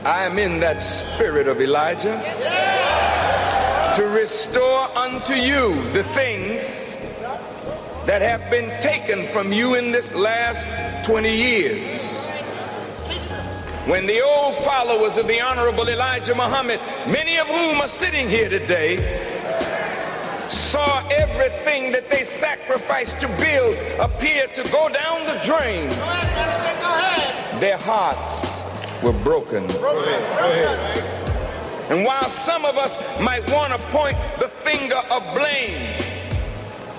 I 0.05 0.25
am 0.25 0.37
in 0.37 0.59
that 0.61 0.83
spirit 0.83 1.47
of 1.47 1.61
Elijah. 1.61 2.19
to 3.95 4.05
restore 4.07 4.89
unto 4.97 5.35
you 5.35 5.89
the 5.93 6.03
things 6.03 6.97
that 8.07 8.21
have 8.21 8.51
been 8.51 8.81
taken 8.81 9.25
from 9.27 9.53
you 9.53 9.75
in 9.75 9.93
this 9.93 10.13
last 10.15 10.67
20 11.07 11.31
years. 11.33 12.29
When 13.87 14.07
the 14.07 14.23
old 14.23 14.57
followers 14.57 15.19
of 15.19 15.29
the 15.29 15.41
Honorable 15.41 15.89
Elijah 15.89 16.35
Muhammad, 16.35 16.81
many 17.07 17.39
of 17.39 17.47
whom 17.47 17.81
are 17.81 17.87
sitting 17.87 18.29
here 18.29 18.49
today, 18.49 18.97
saw 20.49 21.07
everything 21.11 21.93
that 21.93 22.11
they 22.11 22.25
sacrificed 22.25 23.21
to 23.21 23.29
build 23.39 23.77
appear 24.01 24.49
to 24.49 24.65
go 24.71 24.89
down 24.89 25.27
the 25.27 25.39
drain, 25.45 25.91
their 27.61 27.79
hearts 27.79 28.73
were 29.03 29.13
broken. 29.25 29.65
And 31.91 32.05
while 32.05 32.29
some 32.29 32.65
of 32.65 32.79
us 32.79 32.99
might 33.21 33.49
want 33.51 33.73
to 33.73 33.79
point 33.89 34.17
the 34.39 34.49
finger 34.49 35.03
of 35.11 35.23
blame 35.35 36.01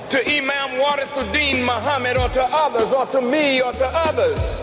to 0.09 0.21
Imam 0.29 0.79
Warithuddin 0.79 1.65
Muhammad 1.65 2.17
or 2.17 2.29
to 2.29 2.43
others 2.43 2.93
or 2.93 3.05
to 3.07 3.21
me 3.21 3.61
or 3.61 3.73
to 3.73 3.87
others, 3.87 4.61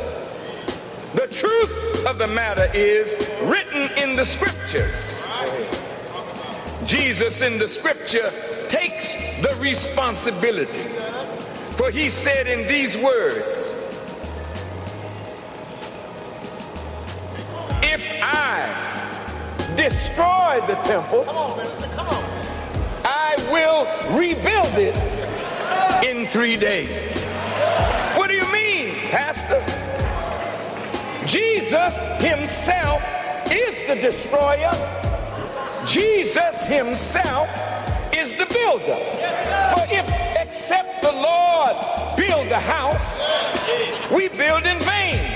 the 1.14 1.26
truth 1.26 2.06
of 2.06 2.18
the 2.18 2.26
matter 2.28 2.70
is 2.72 3.16
written 3.42 3.90
in 3.98 4.14
the 4.14 4.24
scriptures. 4.24 5.24
Jesus 6.86 7.42
in 7.42 7.58
the 7.58 7.66
scripture 7.66 8.32
takes 8.68 9.16
the 9.42 9.56
responsibility. 9.58 10.84
For 11.76 11.90
he 11.90 12.08
said 12.08 12.46
in 12.46 12.68
these 12.68 12.96
words, 12.96 13.76
If 17.82 18.10
I 18.22 19.74
destroy 19.76 20.60
the 20.66 20.74
temple, 20.82 21.24
Come 21.24 21.36
on, 21.36 21.58
Come 21.96 22.08
on. 22.08 22.24
I 23.04 23.36
will 23.50 23.86
rebuild 24.18 24.78
it 24.78 24.96
in 26.04 26.26
three 26.28 26.56
days. 26.56 27.28
What 28.16 28.28
do 28.28 28.34
you 28.34 28.50
mean, 28.52 28.94
pastors? 29.10 29.66
Jesus 31.30 31.94
himself 32.18 33.02
is 33.50 33.86
the 33.86 33.94
destroyer. 33.96 34.72
Jesus 35.86 36.66
himself 36.66 37.48
is 38.12 38.32
the 38.32 38.46
builder. 38.46 38.98
For 39.72 39.86
if 39.90 40.08
except 40.36 41.02
the 41.02 41.12
Lord 41.12 41.76
build 42.16 42.48
a 42.48 42.60
house, 42.60 43.22
we 44.10 44.28
build 44.28 44.66
in 44.66 44.80
vain. 44.80 45.30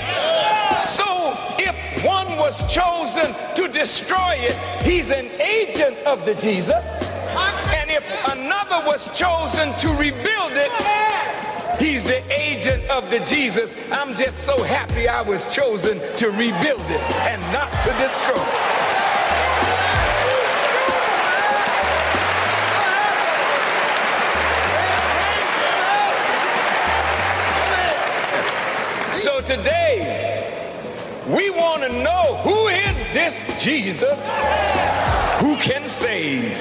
Was 2.37 2.73
chosen 2.73 3.35
to 3.55 3.69
destroy 3.69 4.35
it, 4.35 4.83
he's 4.83 5.11
an 5.11 5.31
agent 5.41 5.97
of 6.07 6.27
the 6.27 6.35
Jesus. 6.35 6.85
And 7.73 7.91
if 7.91 8.05
another 8.31 8.87
was 8.87 9.07
chosen 9.19 9.73
to 9.79 9.89
rebuild 9.91 10.53
it, 10.53 10.71
he's 11.81 12.05
the 12.05 12.23
agent 12.31 12.85
of 12.91 13.11
the 13.11 13.21
Jesus. 13.21 13.75
I'm 13.91 14.15
just 14.15 14.41
so 14.41 14.63
happy 14.63 15.09
I 15.09 15.23
was 15.23 15.53
chosen 15.55 15.99
to 16.17 16.29
rebuild 16.31 16.83
it 16.91 17.01
and 17.23 17.41
not 17.53 17.71
to 17.83 17.93
destroy 17.95 18.37
it. 18.37 18.75
So 29.15 29.41
today, 29.41 30.44
we 31.27 31.51
want 31.51 31.83
to 31.83 31.89
know 32.03 32.37
who 32.43 32.69
is 32.69 33.05
this 33.15 33.45
Jesus 33.63 34.27
who 35.39 35.57
can 35.57 35.89
save? 35.89 36.57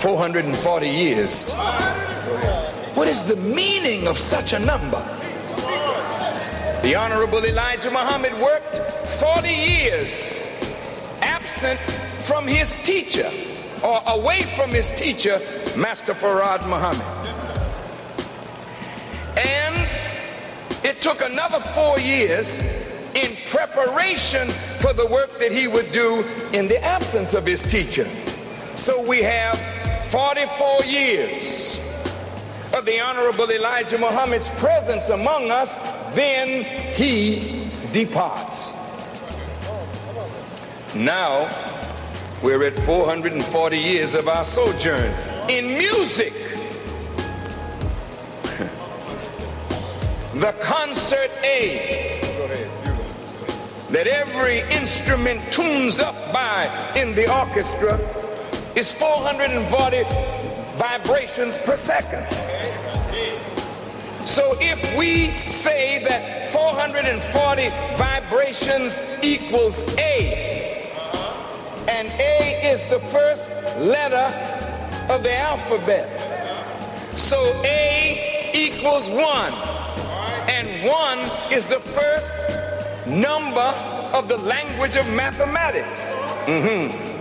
440 0.00 0.88
years. 0.88 1.52
What 2.94 3.06
is 3.06 3.22
the 3.22 3.36
meaning 3.36 4.08
of 4.08 4.18
such 4.18 4.52
a 4.52 4.58
number? 4.58 5.00
The 6.82 6.96
Honorable 6.96 7.44
Elijah 7.44 7.90
Muhammad 7.90 8.32
worked 8.40 8.76
40 9.20 9.48
years 9.48 10.50
absent 11.20 11.78
from 12.24 12.46
his 12.46 12.76
teacher 12.76 13.30
or 13.84 14.02
away 14.08 14.42
from 14.42 14.70
his 14.70 14.90
teacher, 14.90 15.40
Master 15.76 16.14
Fard 16.14 16.66
Muhammad. 16.68 17.06
And 19.38 20.11
it 20.84 21.00
took 21.00 21.22
another 21.22 21.60
four 21.60 21.98
years 21.98 22.62
in 23.14 23.36
preparation 23.46 24.48
for 24.80 24.92
the 24.92 25.06
work 25.06 25.38
that 25.38 25.52
he 25.52 25.66
would 25.66 25.92
do 25.92 26.22
in 26.52 26.68
the 26.68 26.82
absence 26.82 27.34
of 27.34 27.44
his 27.46 27.62
teacher. 27.62 28.08
So 28.74 29.02
we 29.06 29.22
have 29.22 29.58
44 30.10 30.84
years 30.84 31.78
of 32.74 32.86
the 32.86 33.00
Honorable 33.00 33.50
Elijah 33.50 33.98
Muhammad's 33.98 34.48
presence 34.50 35.10
among 35.10 35.50
us, 35.50 35.74
then 36.14 36.64
he 36.94 37.68
departs. 37.92 38.72
Now 40.94 41.48
we're 42.42 42.64
at 42.64 42.74
440 42.84 43.78
years 43.78 44.14
of 44.14 44.28
our 44.28 44.44
sojourn. 44.44 45.12
In 45.48 45.78
music, 45.78 46.32
the 50.34 50.52
concert 50.60 51.30
A 51.44 52.18
that 53.90 54.06
every 54.06 54.60
instrument 54.70 55.52
tunes 55.52 56.00
up 56.00 56.14
by 56.32 56.92
in 56.96 57.14
the 57.14 57.30
orchestra 57.30 57.98
is 58.74 58.90
440 58.90 60.04
vibrations 60.78 61.58
per 61.58 61.76
second. 61.76 62.26
So 64.26 64.56
if 64.58 64.80
we 64.96 65.32
say 65.44 66.02
that 66.04 66.50
440 66.50 67.68
vibrations 67.98 68.98
equals 69.20 69.84
A, 69.98 70.88
and 71.88 72.08
A 72.08 72.70
is 72.72 72.86
the 72.86 73.00
first 73.00 73.50
letter 73.76 74.34
of 75.12 75.22
the 75.22 75.36
alphabet, 75.36 76.08
so 77.14 77.38
A 77.66 78.50
equals 78.54 79.10
one 79.10 79.81
and 80.48 80.86
one 80.86 81.18
is 81.52 81.68
the 81.68 81.80
first 81.80 82.34
number 83.06 83.60
of 84.12 84.28
the 84.28 84.36
language 84.38 84.96
of 84.96 85.08
mathematics. 85.10 86.12
Mm-hmm. 86.46 87.12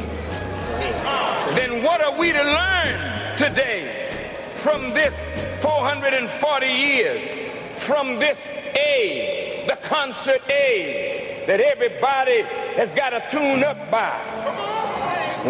Then 1.56 1.84
what 1.84 2.02
are 2.04 2.18
we 2.18 2.32
to 2.32 2.44
learn 2.44 3.38
today 3.38 4.30
from 4.56 4.92
this 4.92 5.14
440 5.62 6.66
years, 6.68 7.46
from 7.78 8.18
this 8.18 8.50
A, 8.76 9.66
the 9.68 9.76
concert 9.88 10.42
A 10.50 11.44
that 11.48 11.60
everybody 11.60 12.42
has 12.76 12.92
got 12.92 13.10
to 13.10 13.24
tune 13.30 13.64
up 13.64 13.92
by? 13.92 14.12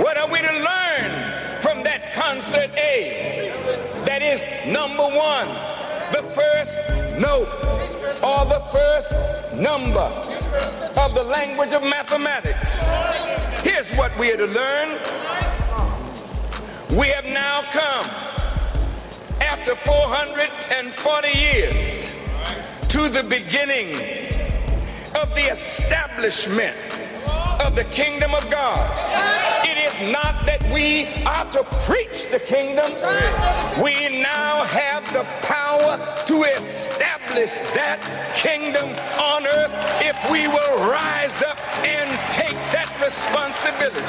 What 0.01 0.17
are 0.17 0.31
we 0.31 0.39
to 0.39 0.53
learn 0.53 1.59
from 1.61 1.83
that 1.83 2.13
concert 2.13 2.71
A 2.77 3.51
that 4.05 4.21
is 4.21 4.45
number 4.65 5.03
one, 5.03 5.47
the 6.11 6.23
first 6.35 6.77
note 7.19 7.47
or 8.21 8.45
the 8.45 8.59
first 8.71 9.13
number 9.53 10.07
of 10.99 11.13
the 11.13 11.23
language 11.23 11.73
of 11.73 11.83
mathematics. 11.83 12.89
Here's 13.61 13.91
what 13.93 14.17
we 14.17 14.31
are 14.31 14.37
to 14.37 14.47
learn. 14.47 14.99
We 16.97 17.07
have 17.09 17.25
now 17.25 17.61
come 17.63 18.05
after 19.41 19.75
440 19.75 21.29
years 21.29 22.11
to 22.89 23.07
the 23.09 23.23
beginning 23.23 23.95
of 25.15 25.33
the 25.35 25.49
establishment 25.51 26.75
of 27.61 27.75
the 27.75 27.85
kingdom 27.85 28.33
of 28.33 28.49
God. 28.49 28.79
It 29.65 29.77
is 29.77 30.11
not 30.11 30.45
that 30.45 30.61
we 30.73 31.07
are 31.23 31.49
to 31.51 31.63
preach 31.85 32.29
the 32.31 32.39
kingdom. 32.39 32.91
We 33.81 34.21
now 34.21 34.63
have 34.65 35.00
the 35.11 35.23
power 35.41 35.99
to 36.25 36.43
establish 36.43 37.57
that 37.75 37.99
kingdom 38.33 38.89
on 39.19 39.45
earth 39.45 39.71
if 39.99 40.15
we 40.31 40.47
will 40.47 40.89
rise 40.89 41.43
up 41.43 41.57
and 41.83 42.09
take 42.31 42.55
that 42.71 42.87
responsibility. 43.03 43.99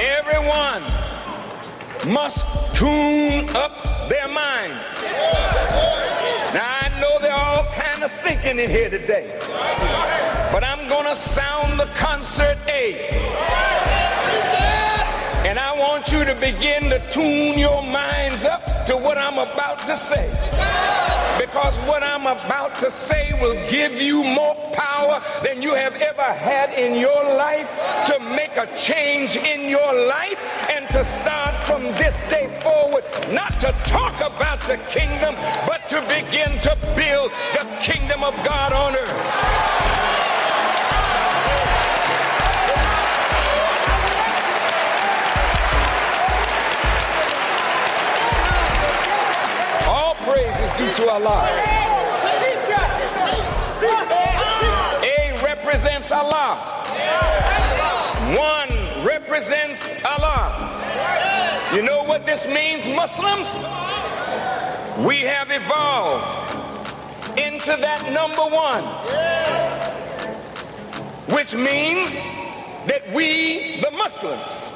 Everyone 0.00 0.82
must 2.10 2.46
tune 2.74 3.48
up 3.54 4.08
their 4.08 4.28
minds. 4.28 5.04
Now 6.54 6.68
I 6.80 6.88
know 7.00 7.18
there 7.20 7.32
are 7.32 7.58
all 7.58 7.72
kind 7.74 8.02
of 8.02 8.12
thinking 8.12 8.58
in 8.58 8.70
here 8.70 8.88
today, 8.88 9.38
but 10.52 10.62
I'm 10.62 10.86
gonna 10.86 11.14
sound 11.14 11.80
the 11.80 11.86
concert 11.94 12.58
A. 12.68 13.08
And 15.48 15.58
I 15.58 15.76
want 15.76 16.12
you 16.12 16.24
to 16.26 16.34
begin 16.34 16.90
to 16.90 17.00
tune 17.10 17.58
your 17.58 17.82
minds 17.82 18.44
up 18.44 18.84
to 18.86 18.96
what 18.96 19.16
I'm 19.16 19.38
about 19.38 19.78
to 19.86 19.96
say. 19.96 20.28
Because 21.40 21.78
what 21.80 22.02
I'm 22.02 22.26
about 22.26 22.74
to 22.76 22.90
say 22.90 23.32
will 23.40 23.54
give 23.70 24.00
you 24.00 24.22
more 24.22 24.54
power 24.74 25.22
than 25.42 25.62
you 25.62 25.74
have 25.74 25.94
ever 25.96 26.22
had 26.22 26.70
in 26.74 27.00
your 27.00 27.24
life 27.36 27.70
to 28.06 28.20
make 28.20 28.56
a 28.58 28.68
change 28.76 29.36
in 29.36 29.70
your 29.70 30.06
life 30.06 30.44
and 30.70 30.86
to 30.90 31.02
start 31.02 31.54
from 31.64 31.82
this 31.96 32.22
day 32.24 32.48
forward, 32.62 33.04
not 33.32 33.58
to 33.60 33.72
talk 33.86 34.16
about 34.20 34.60
the 34.68 34.76
kingdom, 34.90 35.34
but 35.66 35.88
to 35.88 36.00
begin 36.02 36.60
to 36.60 36.76
build 36.94 37.32
the 37.54 37.66
kingdom 37.80 38.22
of 38.22 38.34
God 38.44 38.72
on 38.74 38.94
earth. 38.94 39.81
Due 50.78 50.92
to 50.94 51.10
Allah. 51.10 51.48
A 55.02 55.40
represents 55.42 56.12
Allah. 56.12 56.56
One 58.36 59.04
represents 59.04 59.92
Allah. 60.04 60.70
You 61.74 61.82
know 61.82 62.02
what 62.04 62.26
this 62.26 62.46
means, 62.46 62.88
Muslims? 62.88 63.60
We 65.06 65.20
have 65.20 65.50
evolved 65.50 67.38
into 67.38 67.76
that 67.76 68.12
number 68.12 68.42
one, 68.42 68.84
which 71.34 71.54
means 71.54 72.10
that 72.86 73.02
we, 73.12 73.80
the 73.80 73.90
Muslims, 73.92 74.72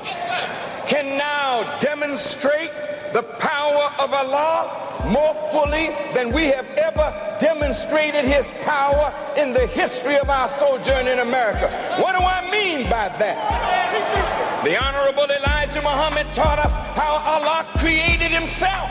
can 0.87 1.19
now 1.19 1.79
demonstrate 1.81 2.71
the 3.13 3.23
power 3.23 3.93
of 3.99 4.13
Allah 4.13 4.86
more 5.07 5.35
fully 5.53 5.89
than 6.15 6.33
we 6.33 6.47
have 6.47 6.67
ever 6.77 7.37
demonstrated 7.41 8.25
his 8.25 8.51
power 8.63 9.13
in 9.37 9.53
the 9.53 9.67
history 9.67 10.19
of 10.19 10.29
our 10.31 10.49
sojourn 10.49 11.07
in 11.07 11.21
America. 11.21 11.69
What 12.01 12.17
do 12.17 12.25
I 12.25 12.51
mean 12.51 12.85
by 12.85 13.09
that? 13.09 14.63
The 14.65 14.77
Honorable 14.83 15.31
Elijah 15.31 15.83
Muhammad 15.83 16.27
taught 16.35 16.59
us 16.59 16.75
how 16.97 17.23
Allah 17.25 17.67
created 17.79 18.31
himself. 18.31 18.91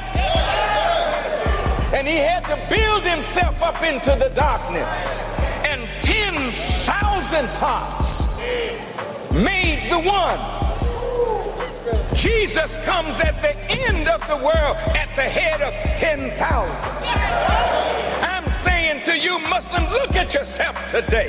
And 1.93 2.07
he 2.07 2.15
had 2.15 2.43
to 2.45 2.57
build 2.69 3.03
himself 3.03 3.61
up 3.61 3.81
into 3.83 4.15
the 4.15 4.29
darkness. 4.35 5.15
And 5.65 5.87
10,000 6.01 7.47
parts 7.59 8.27
made 9.33 9.89
the 9.89 9.99
one. 9.99 10.74
Jesus 12.15 12.77
comes 12.85 13.19
at 13.19 13.39
the 13.41 13.53
end 13.69 14.07
of 14.07 14.25
the 14.27 14.37
world 14.37 14.77
at 14.95 15.13
the 15.15 15.21
head 15.21 15.61
of 15.61 15.73
10,000. 15.97 16.75
I'm 18.23 18.47
saying 18.47 19.03
to 19.03 19.17
you, 19.17 19.37
Muslims, 19.49 19.89
look 19.91 20.15
at 20.15 20.33
yourself 20.33 20.75
today. 20.87 21.27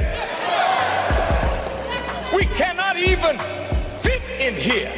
We 2.32 2.44
cannot 2.54 2.96
even 2.96 3.36
fit 4.00 4.22
in 4.38 4.54
here. 4.54 4.92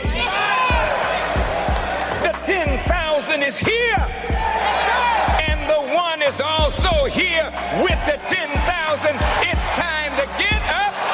The 2.22 2.32
10,000 2.44 3.42
is 3.42 3.56
here. 3.56 4.06
And 5.48 5.70
the 5.70 5.94
one 5.94 6.20
is 6.20 6.42
also 6.42 7.06
here 7.06 7.50
with 7.82 7.98
the 8.04 8.20
10,000. 8.28 9.16
It's 9.48 9.70
time 9.70 10.12
to 10.16 10.26
get 10.36 10.62
up 10.68 11.07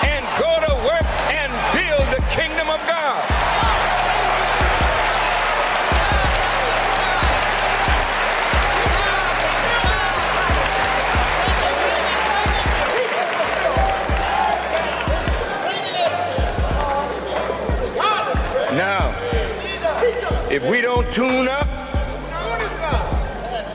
If 20.55 20.71
we 20.71 20.81
don't 20.81 21.12
tune 21.12 21.49
up, 21.49 21.67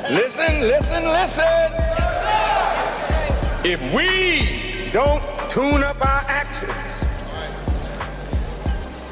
listen, 0.10 0.62
listen, 0.62 1.04
listen. 1.04 1.44
If 3.65 3.82
we 3.94 4.89
don't 4.92 5.22
tune 5.50 5.84
up 5.84 6.00
our 6.00 6.24
actions, 6.30 7.06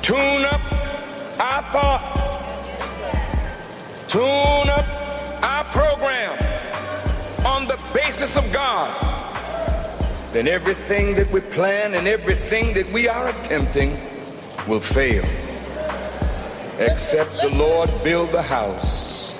tune 0.01 0.45
up 0.45 0.61
our 1.41 1.61
thoughts, 1.73 2.37
tune 4.07 4.69
up 4.69 5.43
our 5.43 5.65
program 5.65 6.39
on 7.45 7.67
the 7.67 7.77
basis 7.93 8.37
of 8.37 8.49
God, 8.53 8.93
then 10.31 10.47
everything 10.47 11.15
that 11.15 11.29
we 11.33 11.41
plan 11.41 11.95
and 11.95 12.07
everything 12.07 12.73
that 12.75 12.89
we 12.93 13.09
are 13.09 13.27
attempting 13.27 13.99
will 14.69 14.79
fail. 14.79 15.25
Except 16.79 17.41
the 17.41 17.49
Lord 17.49 17.89
build 18.03 18.29
the 18.29 18.41
house, 18.43 19.33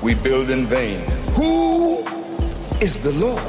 we 0.00 0.14
build 0.14 0.48
in 0.48 0.64
vain. 0.64 1.00
Who 1.32 1.98
is 2.80 2.98
the 2.98 3.12
Lord? 3.12 3.42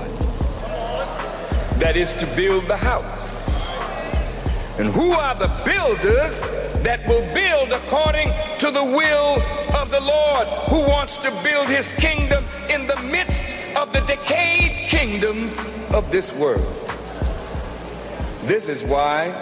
That 1.79 1.93
is 1.95 2.11
to 2.13 2.25
build 2.35 2.65
the 2.65 2.75
house. 2.75 3.69
And 4.77 4.89
who 4.89 5.11
are 5.11 5.33
the 5.35 5.47
builders 5.63 6.41
that 6.83 6.99
will 7.07 7.21
build 7.33 7.71
according 7.71 8.33
to 8.59 8.71
the 8.71 8.83
will 8.83 9.41
of 9.73 9.89
the 9.89 10.01
Lord, 10.01 10.47
who 10.67 10.81
wants 10.81 11.15
to 11.17 11.31
build 11.43 11.69
his 11.69 11.93
kingdom 11.93 12.43
in 12.69 12.87
the 12.87 13.01
midst 13.03 13.43
of 13.77 13.93
the 13.93 14.01
decayed 14.01 14.89
kingdoms 14.89 15.65
of 15.91 16.11
this 16.11 16.33
world? 16.33 16.75
This 18.43 18.67
is 18.67 18.83
why 18.83 19.33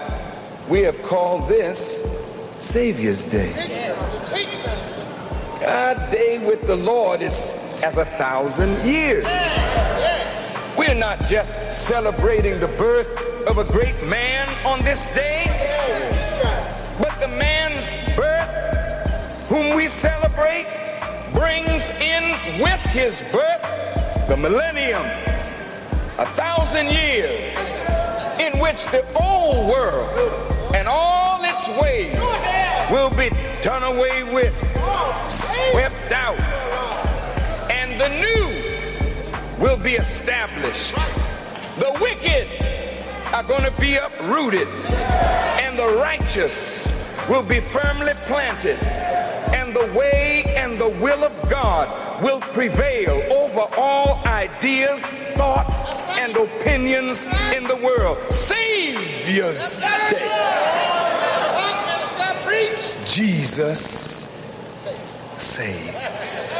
we 0.67 0.81
have 0.81 1.01
called 1.01 1.49
this 1.49 2.18
Savior's 2.59 3.23
Day. 3.23 3.53
Our 5.65 5.95
day 6.11 6.45
with 6.45 6.67
the 6.67 6.75
Lord 6.75 7.21
is 7.21 7.79
as 7.85 7.97
a 7.97 8.03
thousand 8.03 8.85
years. 8.85 9.25
We're 10.77 10.93
not 10.93 11.25
just 11.25 11.55
celebrating 11.71 12.59
the 12.59 12.67
birth 12.67 13.09
of 13.47 13.59
a 13.59 13.63
great 13.63 14.05
man 14.05 14.49
on 14.65 14.81
this 14.81 15.05
day, 15.15 15.45
but 16.99 17.17
the 17.21 17.29
man's 17.29 17.95
birth, 18.17 19.47
whom 19.47 19.73
we 19.73 19.87
celebrate, 19.87 20.67
brings 21.33 21.91
in 22.01 22.61
with 22.61 22.81
his 22.91 23.21
birth 23.31 24.27
the 24.27 24.35
millennium, 24.35 25.05
a 26.17 26.25
thousand 26.25 26.87
years 26.87 27.55
in 28.37 28.59
which 28.59 28.83
the 28.87 29.05
old 29.15 29.69
world 29.69 30.07
and 30.75 30.89
all 30.89 31.28
its 31.59 31.67
ways 31.81 32.15
will 32.89 33.09
be 33.09 33.29
done 33.61 33.83
away 33.83 34.23
with, 34.23 34.57
swept 35.29 36.11
out, 36.11 36.39
and 37.69 37.99
the 37.99 38.07
new 38.07 39.61
will 39.61 39.77
be 39.77 39.95
established. 39.95 40.95
The 41.77 41.97
wicked 41.99 42.47
are 43.33 43.43
going 43.43 43.63
to 43.63 43.81
be 43.81 43.95
uprooted, 43.95 44.69
and 45.59 45.77
the 45.77 45.97
righteous 45.97 46.87
will 47.27 47.43
be 47.43 47.59
firmly 47.59 48.13
planted, 48.25 48.81
and 49.53 49.75
the 49.75 49.91
way 49.97 50.43
and 50.55 50.79
the 50.79 50.89
will 51.01 51.25
of 51.25 51.49
God 51.49 52.23
will 52.23 52.39
prevail 52.39 53.21
over 53.33 53.67
all 53.77 54.21
ideas, 54.25 55.05
thoughts, 55.35 55.91
and 56.19 56.37
opinions 56.37 57.25
in 57.53 57.65
the 57.65 57.75
world. 57.75 58.17
Savior's 58.31 59.75
Day. 59.75 61.08
Jesus 63.05 64.39
saves. 65.37 66.55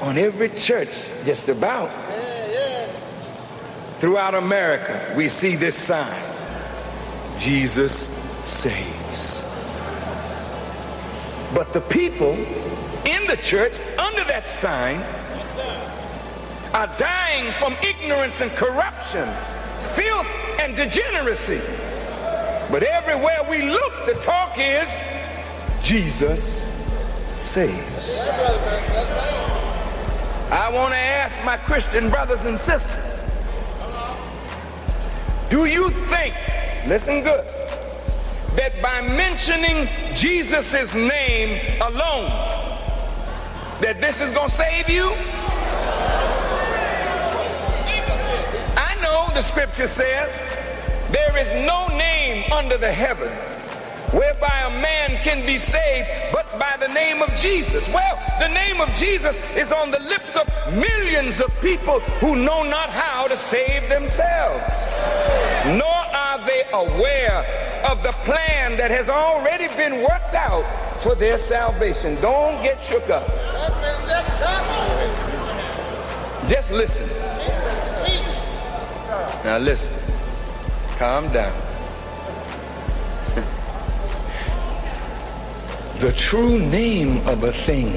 On 0.00 0.18
every 0.18 0.50
church, 0.50 0.90
just 1.24 1.48
about, 1.48 1.90
throughout 3.98 4.34
America, 4.34 5.14
we 5.16 5.28
see 5.28 5.56
this 5.56 5.76
sign 5.76 6.22
Jesus 7.38 8.08
saves. 8.44 9.42
But 11.54 11.72
the 11.72 11.80
people 11.80 12.32
in 13.06 13.26
the 13.26 13.36
church 13.42 13.72
under 13.98 14.24
that 14.24 14.46
sign 14.46 15.00
are 16.74 16.86
dying 16.98 17.52
from 17.52 17.74
ignorance 17.82 18.40
and 18.40 18.50
corruption, 18.52 19.28
filth 19.80 20.28
and 20.58 20.74
degeneracy. 20.74 21.60
But 22.70 22.82
everywhere 22.82 23.46
we 23.48 23.62
look, 23.62 24.06
the 24.06 24.14
talk 24.20 24.54
is 24.58 25.02
Jesus 25.82 26.66
saves. 27.40 28.26
I 30.50 30.70
want 30.72 30.92
to 30.92 30.98
ask 30.98 31.44
my 31.44 31.56
Christian 31.56 32.10
brothers 32.10 32.44
and 32.44 32.56
sisters 32.56 33.24
do 35.54 35.66
you 35.66 35.88
think, 35.88 36.34
listen 36.84 37.22
good, 37.22 37.46
that 38.56 38.72
by 38.82 39.02
mentioning 39.02 39.88
Jesus' 40.12 40.96
name 40.96 41.80
alone, 41.80 42.28
that 43.80 44.00
this 44.00 44.20
is 44.20 44.32
going 44.32 44.48
to 44.48 44.54
save 44.54 44.88
you? 44.88 45.12
I 48.76 48.98
know 49.00 49.28
the 49.32 49.42
scripture 49.42 49.86
says 49.86 50.48
there 51.14 51.38
is 51.38 51.54
no 51.54 51.86
name 51.96 52.50
under 52.52 52.76
the 52.76 52.90
heavens 52.90 53.68
whereby 54.12 54.62
a 54.66 54.70
man 54.82 55.16
can 55.22 55.46
be 55.46 55.56
saved 55.56 56.08
but 56.32 56.50
by 56.58 56.76
the 56.80 56.92
name 56.92 57.22
of 57.22 57.34
Jesus. 57.36 57.88
Well, 57.88 58.16
the 58.40 58.48
name 58.48 58.80
of 58.80 58.92
Jesus 58.94 59.40
is 59.56 59.72
on 59.72 59.90
the 59.92 60.00
lips 60.00 60.36
of 60.36 60.46
millions 60.74 61.40
of 61.40 61.48
people 61.60 62.00
who 62.20 62.34
know 62.34 62.64
not 62.64 62.90
how 62.90 63.28
to 63.28 63.36
save 63.36 63.88
themselves, 63.88 64.88
nor 65.66 66.00
are 66.24 66.38
they 66.46 66.64
aware 66.72 67.38
of 67.88 68.02
the 68.02 68.12
plan 68.24 68.76
that 68.76 68.90
has 68.90 69.08
already 69.08 69.68
been 69.76 70.00
worked 70.00 70.34
out 70.34 70.64
for 71.00 71.14
their 71.14 71.38
salvation. 71.38 72.20
Don't 72.20 72.60
get 72.62 72.82
shook 72.82 73.08
up. 73.08 73.26
Just 76.48 76.72
listen. 76.72 77.08
Now 79.44 79.58
listen. 79.58 80.03
Calm 80.96 81.32
down. 81.32 81.52
The 85.98 86.12
true 86.12 86.58
name 86.58 87.26
of 87.26 87.44
a 87.44 87.52
thing 87.52 87.88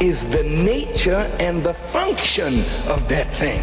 is 0.00 0.28
the 0.28 0.42
nature 0.42 1.30
and 1.38 1.62
the 1.62 1.72
function 1.72 2.60
of 2.86 3.08
that 3.08 3.26
thing. 3.36 3.62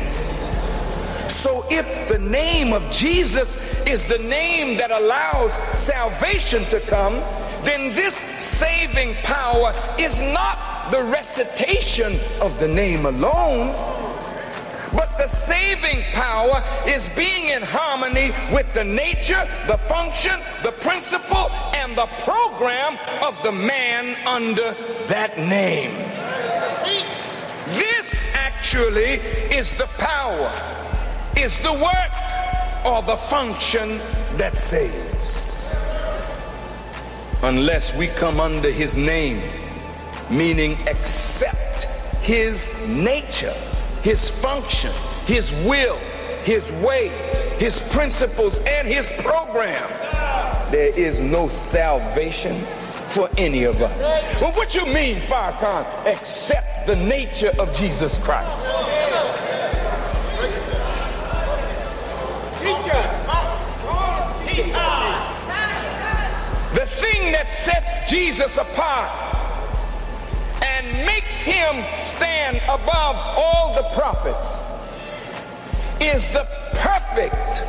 So 1.30 1.66
if 1.70 2.08
the 2.08 2.18
name 2.18 2.74
of 2.74 2.90
Jesus 2.90 3.56
is 3.86 4.06
the 4.06 4.18
name 4.18 4.78
that 4.78 4.90
allows 4.92 5.54
salvation 5.78 6.66
to 6.66 6.80
come, 6.80 7.16
then 7.64 7.94
this 7.94 8.16
saving 8.38 9.16
power 9.24 9.74
is 10.00 10.22
not 10.22 10.92
the 10.92 11.04
recitation 11.04 12.20
of 12.42 12.60
the 12.60 12.68
name 12.68 13.06
alone 13.06 13.99
but 14.94 15.18
the 15.18 15.28
saving 15.28 16.04
power 16.14 16.64
is 16.88 17.10
being 17.10 17.50
in 17.50 17.62
harmony 17.62 18.32
with 18.52 18.72
the 18.74 18.84
nature, 18.84 19.48
the 19.68 19.78
function, 19.78 20.40
the 20.64 20.72
principle, 20.72 21.50
and 21.76 21.96
the 21.96 22.08
program 22.24 22.98
of 23.24 23.42
the 23.44 23.52
man 23.52 24.16
under 24.28 24.74
that 25.08 25.38
name. 25.38 25.92
This 27.78 28.28
actually 28.34 29.22
is 29.56 29.74
the 29.74 29.88
power, 29.98 30.52
is 31.38 31.60
the 31.60 31.74
work, 31.74 32.86
or 32.86 33.04
the 33.04 33.18
function 33.18 34.00
that 34.38 34.56
saves. 34.56 35.76
Unless 37.44 37.96
we 37.96 38.08
come 38.08 38.40
under 38.40 38.72
his 38.72 38.98
name, 38.98 39.42
meaning 40.30 40.78
accept 40.88 41.84
his 42.22 42.70
nature 42.88 43.56
his 44.02 44.30
function, 44.30 44.92
his 45.26 45.52
will, 45.52 45.98
his 46.44 46.72
way, 46.74 47.10
his 47.58 47.80
principles, 47.90 48.60
and 48.60 48.88
his 48.88 49.12
program. 49.18 49.88
There 50.72 50.98
is 50.98 51.20
no 51.20 51.48
salvation 51.48 52.66
for 53.10 53.30
any 53.38 53.64
of 53.64 53.82
us. 53.82 54.40
Well, 54.40 54.52
what 54.54 54.76
you 54.76 54.86
mean, 54.86 55.18
Farrakhan? 55.18 55.84
Accept 56.06 56.88
the 56.88 56.96
nature 56.96 57.54
of 57.60 57.76
Jesus 57.76 58.18
Christ. 58.20 58.50
The 66.74 66.86
thing 66.86 67.32
that 67.32 67.50
sets 67.50 67.98
Jesus 68.10 68.58
apart 68.58 69.39
makes 71.06 71.40
him 71.42 71.86
stand 72.00 72.58
above 72.68 73.16
all 73.38 73.74
the 73.74 73.84
prophets 73.96 74.62
is 76.02 76.30
the 76.30 76.46
perfect 76.76 77.66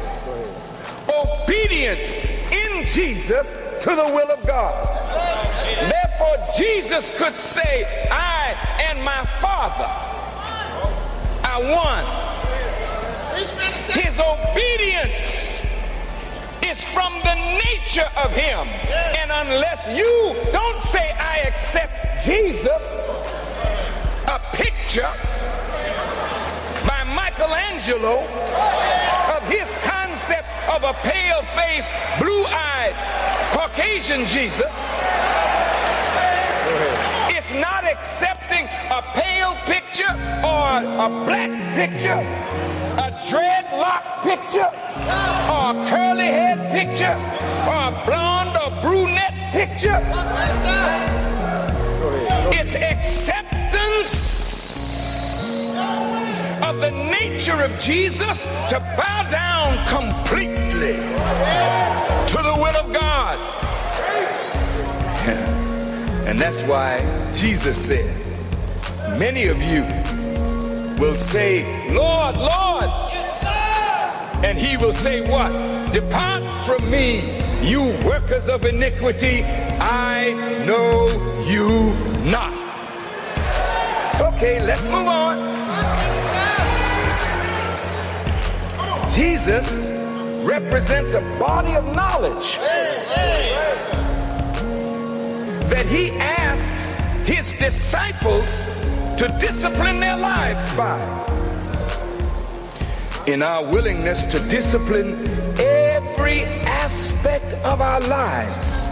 obedience 1.08 2.30
in 2.52 2.84
Jesus 2.86 3.56
to 3.80 3.96
the 3.96 4.04
will 4.04 4.30
of 4.30 4.46
God. 4.46 4.86
Therefore, 5.90 6.54
Jesus 6.56 7.10
could 7.18 7.34
say, 7.34 8.08
I 8.10 8.54
and 8.88 9.02
my 9.02 9.24
Father 9.40 9.90
are 11.48 11.62
one. 11.74 12.04
His 13.90 14.20
obedience 14.20 15.59
is 16.70 16.84
from 16.84 17.12
the 17.24 17.34
nature 17.66 18.08
of 18.16 18.30
him. 18.30 18.68
And 19.18 19.30
unless 19.32 19.88
you 19.88 20.36
don't 20.52 20.80
say, 20.80 21.10
I 21.18 21.38
accept 21.38 22.24
Jesus, 22.24 22.84
a 24.28 24.38
picture 24.54 25.10
by 26.86 27.02
Michelangelo 27.10 28.22
of 29.34 29.42
his 29.50 29.74
concept 29.82 30.48
of 30.70 30.84
a 30.84 30.92
pale 31.02 31.42
faced, 31.58 31.90
blue 32.20 32.44
eyed 32.46 32.94
Caucasian 33.50 34.24
Jesus. 34.26 34.74
It's 37.34 37.52
not 37.52 37.82
accepting 37.82 38.66
a 38.90 39.02
pale 39.02 39.56
picture 39.66 39.79
or 40.08 40.80
a 41.04 41.08
black 41.26 41.74
picture, 41.74 42.20
a 42.98 43.10
dreadlock 43.28 44.22
picture, 44.22 44.70
or 45.50 45.70
a 45.70 45.86
curly 45.88 46.24
head 46.24 46.70
picture, 46.70 47.16
or 47.68 47.88
a 47.88 48.04
blonde 48.06 48.56
or 48.56 48.70
brunette 48.80 49.52
picture. 49.52 50.00
It's 52.52 52.74
acceptance 52.76 54.50
of 56.62 56.80
the 56.80 56.90
nature 56.90 57.62
of 57.62 57.78
Jesus 57.78 58.44
to 58.68 58.80
bow 58.96 59.28
down 59.28 59.86
completely 59.86 60.96
to 62.26 62.42
the 62.42 62.54
will 62.56 62.76
of 62.76 62.92
God. 62.92 63.38
And 66.30 66.38
that's 66.38 66.62
why 66.62 67.00
Jesus 67.34 67.76
said, 67.76 68.29
Many 69.18 69.46
of 69.48 69.60
you 69.60 69.82
will 71.00 71.16
say, 71.16 71.64
Lord, 71.94 72.36
Lord. 72.36 72.84
and 74.44 74.58
he 74.58 74.76
will 74.76 74.92
say, 74.92 75.20
What? 75.28 75.92
Depart 75.92 76.42
from 76.64 76.90
me, 76.90 77.38
you 77.62 77.82
workers 78.06 78.48
of 78.48 78.64
iniquity. 78.64 79.44
I 79.44 80.32
know 80.66 81.08
you 81.46 81.92
not. 82.30 82.52
Okay, 84.34 84.64
let's 84.64 84.84
move 84.84 85.06
on. 85.08 85.50
Jesus 89.10 89.90
represents 90.44 91.14
a 91.14 91.20
body 91.38 91.74
of 91.74 91.84
knowledge 91.94 92.58
that 95.68 95.84
he 95.86 96.10
asks 96.12 96.98
his 97.28 97.54
disciples 97.54 98.62
to 99.20 99.28
discipline 99.38 100.00
their 100.00 100.16
lives 100.16 100.74
by. 100.74 100.98
In 103.26 103.42
our 103.42 103.62
willingness 103.62 104.22
to 104.22 104.40
discipline 104.48 105.28
every 105.58 106.44
aspect 106.64 107.52
of 107.62 107.82
our 107.82 108.00
lives 108.00 108.88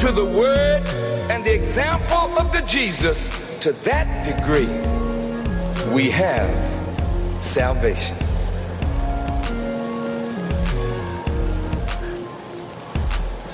to 0.00 0.12
the 0.12 0.24
word 0.24 0.88
and 1.28 1.44
the 1.44 1.52
example 1.52 2.38
of 2.38 2.50
the 2.54 2.62
Jesus, 2.62 3.28
to 3.60 3.72
that 3.84 4.24
degree, 4.24 4.64
we 5.92 6.08
have 6.08 6.48
salvation. 7.44 8.16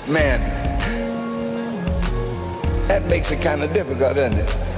Man, 0.07 0.39
that 2.87 3.05
makes 3.07 3.29
it 3.33 3.41
kind 3.41 3.61
of 3.61 3.73
difficult, 3.73 4.15
doesn't 4.15 4.39
it? 4.39 4.76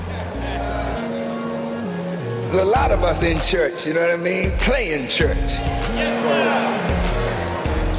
A 2.57 2.65
lot 2.65 2.91
of 2.91 3.03
us 3.03 3.21
in 3.21 3.39
church, 3.39 3.85
you 3.85 3.93
know 3.93 4.01
what 4.01 4.11
I 4.11 4.17
mean? 4.17 4.51
Playing 4.57 5.07
church. 5.07 5.37
Yes, 5.37 6.25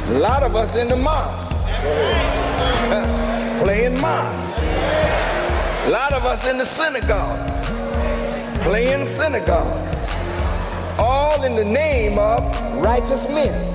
a 0.09 0.19
lot 0.19 0.43
of 0.43 0.57
us 0.57 0.75
in 0.75 0.89
the 0.89 0.95
mosque. 0.95 1.55
playing 3.63 3.99
mosque. 4.01 4.57
A 4.57 5.89
lot 5.89 6.11
of 6.11 6.25
us 6.25 6.47
in 6.47 6.57
the 6.57 6.65
synagogue. 6.65 7.39
Playing 8.63 9.05
synagogue. 9.05 9.87
All 10.99 11.41
in 11.43 11.55
the 11.55 11.63
name 11.63 12.19
of 12.19 12.43
righteous 12.83 13.29
men. 13.29 13.73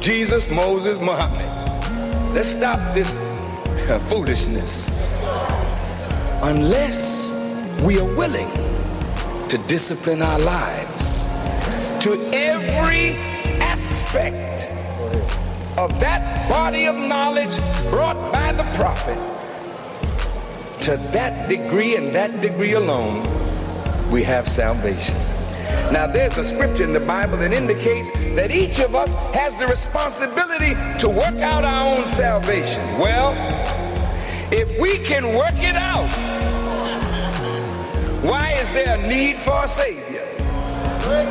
Jesus, 0.00 0.50
Moses, 0.50 0.98
Muhammad. 0.98 1.46
Let's 2.34 2.48
stop 2.48 2.92
this 2.92 3.14
uh, 3.88 4.00
foolishness. 4.08 4.88
Unless 6.42 7.32
we 7.82 8.00
are 8.00 8.16
willing 8.16 8.69
to 9.50 9.58
discipline 9.66 10.22
our 10.22 10.38
lives 10.38 11.24
to 11.98 12.12
every 12.32 13.14
aspect 13.60 14.64
of 15.76 15.98
that 15.98 16.48
body 16.48 16.86
of 16.86 16.94
knowledge 16.94 17.56
brought 17.90 18.30
by 18.30 18.52
the 18.52 18.62
prophet, 18.76 19.18
to 20.80 20.96
that 21.10 21.48
degree 21.48 21.96
and 21.96 22.14
that 22.14 22.40
degree 22.40 22.74
alone, 22.74 23.26
we 24.08 24.22
have 24.22 24.46
salvation. 24.46 25.16
Now, 25.90 26.06
there's 26.06 26.38
a 26.38 26.44
scripture 26.44 26.84
in 26.84 26.92
the 26.92 27.00
Bible 27.00 27.36
that 27.38 27.52
indicates 27.52 28.08
that 28.36 28.52
each 28.52 28.78
of 28.78 28.94
us 28.94 29.14
has 29.34 29.56
the 29.56 29.66
responsibility 29.66 30.76
to 31.00 31.08
work 31.08 31.40
out 31.40 31.64
our 31.64 31.98
own 31.98 32.06
salvation. 32.06 33.00
Well, 33.00 33.32
if 34.52 34.78
we 34.78 34.98
can 34.98 35.34
work 35.34 35.56
it 35.56 35.74
out, 35.74 36.08
why 38.22 38.52
is 38.52 38.70
there 38.72 38.98
a 38.98 39.08
need 39.08 39.38
for 39.38 39.64
a 39.64 39.68
Savior? 39.68 40.26
Good. 41.02 41.28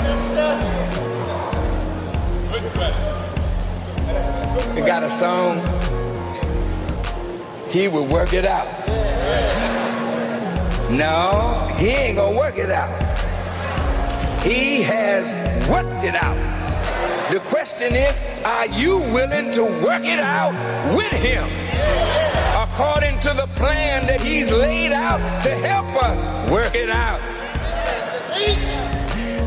Good 2.52 2.64
question. 2.74 4.76
We 4.76 4.82
got 4.82 5.04
a 5.04 5.10
song. 5.10 5.62
He 7.70 7.88
will 7.88 8.08
work 8.08 8.34
it 8.34 8.46
out. 8.46 8.68
No, 10.90 11.72
he 11.78 11.90
ain't 11.90 12.18
gonna 12.18 12.36
work 12.36 12.58
it 12.58 12.72
out. 12.72 12.90
He 14.42 14.82
has 14.82 15.32
worked 15.70 16.04
it 16.04 16.16
out. 16.16 16.36
The 17.32 17.40
question 17.42 17.96
is, 17.96 18.20
are 18.44 18.66
you 18.66 18.98
willing 18.98 19.52
to 19.52 19.64
work 19.64 20.04
it 20.04 20.20
out 20.20 20.56
with 20.98 21.12
him? 21.12 21.69
According 22.80 23.20
to 23.20 23.34
the 23.34 23.48
plan 23.58 24.08
that 24.08 24.22
he's 24.22 24.54
laid 24.54 24.94
out 24.94 25.20
to 25.44 25.50
help 25.50 26.02
us 26.02 26.22
work 26.50 26.74
it 26.76 26.90
out. 26.90 27.20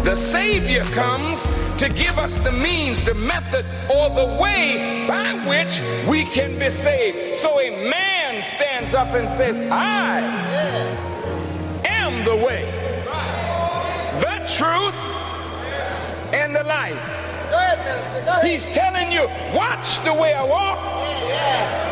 The 0.04 0.14
Savior 0.14 0.84
comes 0.84 1.46
to 1.78 1.88
give 1.88 2.18
us 2.18 2.36
the 2.36 2.52
means, 2.52 3.02
the 3.02 3.14
method, 3.14 3.64
or 3.88 4.10
the 4.10 4.38
way 4.38 5.06
by 5.08 5.32
which 5.48 5.80
we 6.06 6.26
can 6.26 6.58
be 6.58 6.68
saved. 6.68 7.36
So 7.36 7.58
a 7.58 7.70
man 7.88 8.42
stands 8.42 8.92
up 8.92 9.14
and 9.14 9.26
says, 9.30 9.58
I 9.72 10.20
am 11.86 12.26
the 12.26 12.36
way, 12.36 12.66
the 14.20 14.44
truth, 14.46 15.00
and 16.34 16.54
the 16.54 16.64
life. 16.64 17.00
He's 18.44 18.66
telling 18.66 19.10
you, 19.10 19.26
watch 19.56 20.04
the 20.04 20.12
way 20.12 20.34
I 20.34 20.44
walk, 20.44 21.91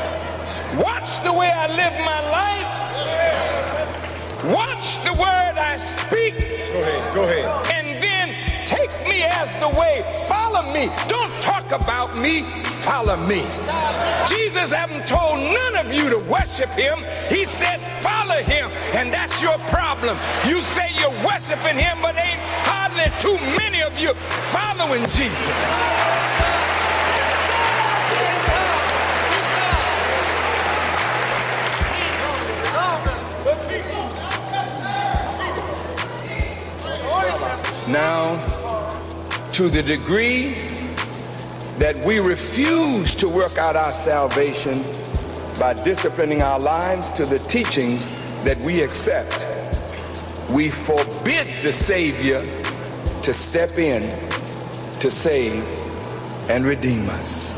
watch 0.79 1.23
the 1.23 1.33
way 1.33 1.51
I 1.51 1.67
live 1.69 1.95
my 2.05 2.21
life, 2.31 2.71
watch 4.55 5.03
the 5.05 5.13
word 5.13 5.59
I 5.59 5.77
speak. 5.77 6.39
Go 6.39 6.79
ahead, 6.79 7.15
go 7.15 7.23
ahead 7.23 7.47
And 7.75 8.03
then 8.03 8.29
take 8.67 8.91
me 9.09 9.23
as 9.23 9.55
the 9.57 9.69
way. 9.79 10.05
Follow 10.29 10.63
me. 10.73 10.91
Don't 11.09 11.33
talk 11.41 11.73
about 11.73 12.17
me. 12.17 12.45
Follow 12.85 13.17
me. 13.17 13.45
Jesus 14.27 14.73
haven't 14.73 15.07
told 15.07 15.39
none 15.39 15.77
of 15.77 15.93
you 15.93 16.09
to 16.11 16.19
worship 16.27 16.71
him. 16.71 16.99
He 17.29 17.45
said, 17.45 17.79
follow 17.79 18.41
him. 18.43 18.71
And 18.95 19.13
that's 19.13 19.43
your 19.43 19.59
problem. 19.69 20.17
You 20.47 20.61
say 20.61 20.91
you're 20.99 21.11
worshiping 21.27 21.77
him, 21.77 21.99
but 22.01 22.17
ain't 22.17 22.41
hardly 22.63 23.11
too 23.19 23.37
many 23.59 23.83
of 23.83 23.99
you 23.99 24.15
following 24.55 25.03
Jesus. 25.09 26.80
Now, 37.91 38.37
to 39.51 39.69
the 39.69 39.83
degree 39.83 40.55
that 41.79 42.01
we 42.07 42.21
refuse 42.21 43.17
to 43.17 43.29
work 43.29 43.59
out 43.59 43.75
our 43.75 43.91
salvation 43.91 44.81
by 45.59 45.75
disciplining 45.75 46.41
our 46.41 46.61
lives 46.61 47.11
to 47.11 47.25
the 47.27 47.41
teachings 47.41 48.09
that 48.45 48.57
we 48.59 48.83
accept, 48.83 49.45
we 50.51 50.69
forbid 50.69 51.63
the 51.63 51.73
Savior 51.73 52.45
to 53.23 53.33
step 53.33 53.77
in 53.77 54.03
to 55.01 55.11
save 55.11 55.65
and 56.49 56.65
redeem 56.65 57.11
us. 57.11 57.51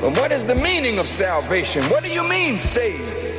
But 0.00 0.18
what 0.18 0.32
is 0.32 0.44
the 0.46 0.56
meaning 0.56 0.98
of 0.98 1.06
salvation? 1.06 1.84
What 1.84 2.02
do 2.02 2.10
you 2.10 2.28
mean 2.28 2.58
saved? 2.58 3.32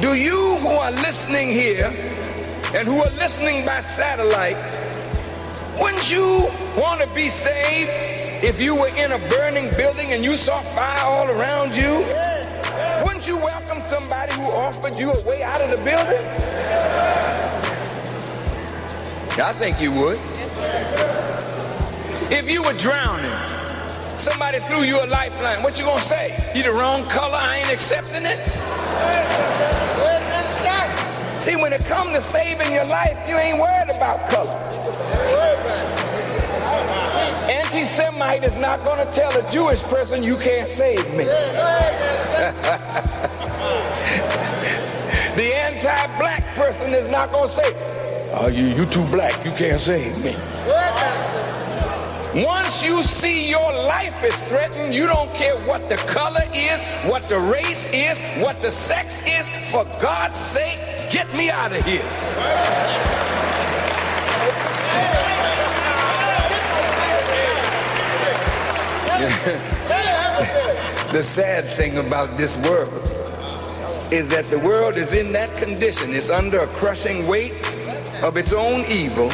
Do 0.00 0.14
you 0.14 0.56
who 0.56 0.68
are 0.68 0.92
listening 0.92 1.48
here 1.48 2.15
and 2.76 2.86
who 2.86 2.98
are 2.98 3.10
listening 3.12 3.64
by 3.64 3.80
satellite 3.80 4.56
wouldn't 5.80 6.10
you 6.10 6.46
want 6.76 7.00
to 7.00 7.08
be 7.14 7.30
saved 7.30 7.90
if 8.44 8.60
you 8.60 8.74
were 8.74 8.94
in 8.96 9.12
a 9.12 9.18
burning 9.30 9.70
building 9.76 10.12
and 10.12 10.22
you 10.22 10.36
saw 10.36 10.56
fire 10.56 11.04
all 11.04 11.28
around 11.28 11.74
you? 11.74 12.04
Wouldn't 13.04 13.26
you 13.26 13.36
welcome 13.36 13.80
somebody 13.82 14.34
who 14.34 14.44
offered 14.52 14.96
you 14.96 15.10
a 15.10 15.24
way 15.24 15.42
out 15.42 15.62
of 15.62 15.70
the 15.70 15.82
building? 15.84 16.22
I 19.38 19.52
think 19.52 19.80
you 19.80 19.90
would. 19.92 20.18
If 22.30 22.48
you 22.48 22.62
were 22.62 22.74
drowning, 22.74 23.32
somebody 24.18 24.58
threw 24.60 24.82
you 24.82 25.02
a 25.02 25.06
lifeline, 25.06 25.62
what 25.62 25.78
you 25.78 25.86
gonna 25.86 26.00
say? 26.00 26.52
You 26.54 26.62
the 26.62 26.72
wrong 26.72 27.02
color, 27.04 27.38
I 27.38 27.58
ain't 27.58 27.70
accepting 27.70 28.26
it? 28.26 29.85
See, 31.46 31.54
when 31.54 31.72
it 31.72 31.84
comes 31.84 32.12
to 32.12 32.20
saving 32.20 32.72
your 32.74 32.86
life, 32.86 33.28
you 33.28 33.36
ain't 33.36 33.60
worried 33.60 33.88
about 33.94 34.28
color. 34.28 34.50
Anti-Semite 37.48 38.42
is 38.42 38.56
not 38.56 38.82
going 38.82 39.06
to 39.06 39.12
tell 39.12 39.30
a 39.38 39.48
Jewish 39.48 39.80
person 39.84 40.24
you 40.24 40.38
can't 40.38 40.68
save 40.68 41.08
me. 41.14 41.22
the 45.36 45.54
anti-black 45.54 46.42
person 46.56 46.92
is 46.92 47.06
not 47.06 47.30
going 47.30 47.48
to 47.48 47.54
say, 47.54 47.72
"Oh, 48.32 48.48
you 48.48 48.64
you 48.64 48.84
too 48.84 49.04
black, 49.04 49.44
you 49.44 49.52
can't 49.52 49.80
save 49.80 50.20
me." 50.24 50.34
Once 52.44 52.84
you 52.84 53.04
see 53.04 53.48
your 53.48 53.72
life 53.72 54.22
is 54.24 54.34
threatened, 54.48 54.94
you 54.94 55.06
don't 55.06 55.32
care 55.32 55.56
what 55.60 55.88
the 55.88 55.96
color 56.08 56.42
is, 56.52 56.84
what 57.04 57.22
the 57.22 57.38
race 57.38 57.88
is, 57.94 58.20
what 58.42 58.60
the 58.60 58.70
sex 58.70 59.22
is. 59.24 59.48
For 59.70 59.84
God's 60.00 60.38
sake, 60.38 60.80
get 61.16 61.34
me 61.34 61.48
out 61.48 61.72
of 61.72 61.82
here. 61.82 62.02
the 71.12 71.22
sad 71.22 71.64
thing 71.74 71.96
about 71.96 72.36
this 72.36 72.58
world 72.68 72.92
is 74.12 74.28
that 74.28 74.44
the 74.50 74.58
world 74.58 74.98
is 74.98 75.14
in 75.14 75.32
that 75.32 75.56
condition. 75.56 76.12
It's 76.12 76.28
under 76.28 76.58
a 76.58 76.66
crushing 76.66 77.26
weight 77.26 77.54
of 78.22 78.36
its 78.36 78.52
own 78.52 78.84
evil. 78.84 79.30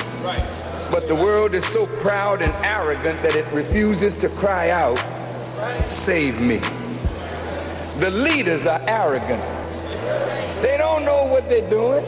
But 0.88 1.08
the 1.08 1.16
world 1.16 1.52
is 1.52 1.64
so 1.64 1.86
proud 2.00 2.42
and 2.42 2.52
arrogant 2.64 3.20
that 3.22 3.34
it 3.34 3.52
refuses 3.52 4.14
to 4.18 4.28
cry 4.28 4.70
out, 4.70 5.00
Save 5.90 6.40
me. 6.40 6.58
The 7.98 8.12
leaders 8.12 8.68
are 8.68 8.80
arrogant. 8.86 9.42
Don't 11.04 11.26
know 11.26 11.32
what 11.32 11.48
they're 11.48 11.68
doing. 11.68 12.04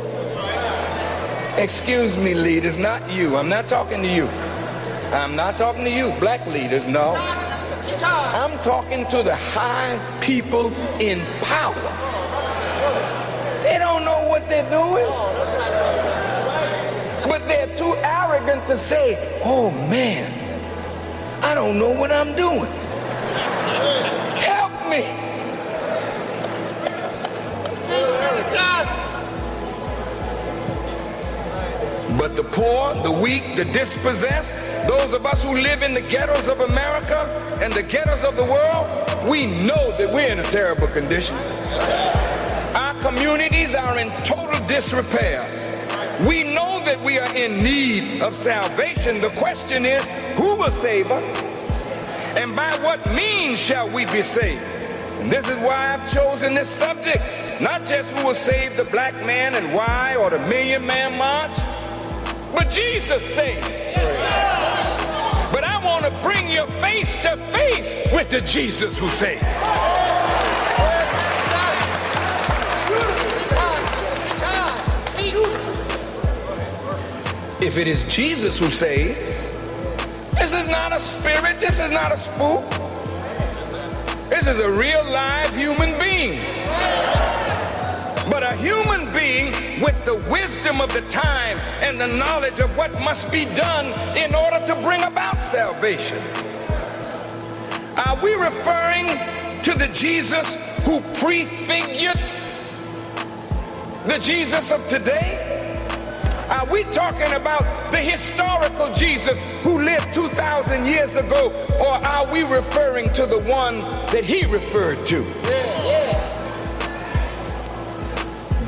Excuse 1.58 2.16
me, 2.16 2.32
leaders, 2.32 2.78
not 2.78 3.10
you. 3.10 3.36
I'm 3.36 3.48
not 3.48 3.66
talking 3.66 4.00
to 4.02 4.08
you. 4.08 4.26
I'm 5.10 5.34
not 5.34 5.58
talking 5.58 5.82
to 5.82 5.90
you, 5.90 6.12
black 6.20 6.46
leaders, 6.46 6.86
no. 6.86 7.16
I'm 7.16 8.56
talking 8.62 9.04
to 9.06 9.24
the 9.24 9.34
high 9.34 9.98
people 10.20 10.72
in 11.00 11.18
power. 11.40 11.74
They 13.64 13.78
don't 13.78 14.04
know 14.04 14.28
what 14.28 14.48
they're 14.48 14.70
doing. 14.70 15.06
But 17.28 17.48
they're 17.48 17.76
too 17.76 17.96
arrogant 17.96 18.64
to 18.68 18.78
say, 18.78 19.18
oh 19.44 19.72
man, 19.90 20.30
I 21.42 21.56
don't 21.56 21.80
know 21.80 21.90
what 21.90 22.12
I'm 22.12 22.36
doing. 22.36 22.70
Help 24.38 24.72
me. 24.88 25.33
But 32.16 32.36
the 32.36 32.44
poor, 32.44 32.94
the 33.02 33.10
weak, 33.10 33.56
the 33.56 33.64
dispossessed, 33.66 34.54
those 34.88 35.12
of 35.12 35.26
us 35.26 35.44
who 35.44 35.56
live 35.56 35.82
in 35.82 35.94
the 35.94 36.00
ghettos 36.00 36.48
of 36.48 36.60
America 36.60 37.18
and 37.60 37.72
the 37.72 37.82
ghettos 37.82 38.24
of 38.24 38.36
the 38.36 38.44
world, 38.44 39.28
we 39.28 39.46
know 39.46 39.96
that 39.98 40.10
we're 40.12 40.30
in 40.30 40.38
a 40.38 40.44
terrible 40.44 40.86
condition. 40.86 41.36
Our 42.74 42.94
communities 43.02 43.74
are 43.74 43.98
in 43.98 44.10
total 44.22 44.64
disrepair. 44.66 45.44
We 46.26 46.44
know 46.44 46.82
that 46.84 47.00
we 47.02 47.18
are 47.18 47.34
in 47.34 47.62
need 47.62 48.22
of 48.22 48.34
salvation. 48.34 49.20
The 49.20 49.30
question 49.30 49.84
is, 49.84 50.04
who 50.36 50.54
will 50.54 50.70
save 50.70 51.10
us? 51.10 51.42
And 52.36 52.54
by 52.54 52.78
what 52.78 53.12
means 53.12 53.58
shall 53.58 53.90
we 53.90 54.06
be 54.06 54.22
saved? 54.22 54.62
And 55.24 55.32
this 55.32 55.48
is 55.48 55.58
why 55.58 55.92
I've 55.92 56.08
chosen 56.08 56.54
this 56.54 56.68
subject. 56.68 57.24
Not 57.60 57.84
just 57.84 58.16
who 58.16 58.26
will 58.26 58.34
save 58.34 58.76
the 58.76 58.84
black 58.84 59.14
man 59.26 59.56
and 59.56 59.74
why 59.74 60.14
or 60.14 60.30
the 60.30 60.38
million 60.38 60.86
man 60.86 61.18
march, 61.18 61.56
but 62.54 62.70
Jesus 62.70 63.24
saves. 63.24 63.94
But 65.50 65.64
I 65.64 65.80
want 65.84 65.94
want 66.04 66.14
to 66.14 66.22
bring 66.22 66.50
you 66.50 66.66
face 66.82 67.16
to 67.16 67.36
face 67.52 67.94
with 68.12 68.28
the 68.28 68.40
Jesus 68.42 68.98
who 68.98 69.08
saves. 69.08 69.42
If 77.62 77.78
it 77.78 77.88
is 77.88 78.04
Jesus 78.04 78.58
who 78.58 78.68
saves, 78.68 79.16
this 80.34 80.52
is 80.52 80.68
not 80.68 80.92
a 80.92 80.98
spirit, 80.98 81.60
this 81.60 81.80
is 81.80 81.90
not 81.90 82.12
a 82.12 82.16
spook. 82.18 82.83
This 84.34 84.48
is 84.48 84.58
a 84.58 84.68
real 84.68 85.04
live 85.04 85.54
human 85.54 85.96
being. 85.96 86.44
But 88.28 88.42
a 88.42 88.56
human 88.56 89.10
being 89.14 89.80
with 89.80 90.04
the 90.04 90.16
wisdom 90.28 90.80
of 90.80 90.92
the 90.92 91.02
time 91.02 91.58
and 91.80 92.00
the 92.00 92.08
knowledge 92.08 92.58
of 92.58 92.76
what 92.76 92.92
must 93.00 93.30
be 93.30 93.44
done 93.54 93.86
in 94.18 94.34
order 94.34 94.58
to 94.66 94.74
bring 94.82 95.04
about 95.04 95.40
salvation. 95.40 96.18
Are 97.96 98.18
we 98.20 98.34
referring 98.34 99.06
to 99.62 99.72
the 99.72 99.88
Jesus 99.92 100.56
who 100.82 101.00
prefigured 101.14 102.18
the 104.04 104.18
Jesus 104.18 104.72
of 104.72 104.84
today? 104.88 105.53
Are 106.50 106.66
we 106.66 106.84
talking 106.84 107.32
about 107.32 107.90
the 107.90 107.98
historical 107.98 108.92
Jesus 108.92 109.40
who 109.62 109.82
lived 109.82 110.12
2,000 110.12 110.84
years 110.84 111.16
ago, 111.16 111.50
or 111.80 111.94
are 112.06 112.30
we 112.30 112.42
referring 112.42 113.10
to 113.14 113.24
the 113.24 113.38
one 113.38 113.80
that 114.12 114.24
he 114.24 114.44
referred 114.44 115.06
to? 115.06 115.22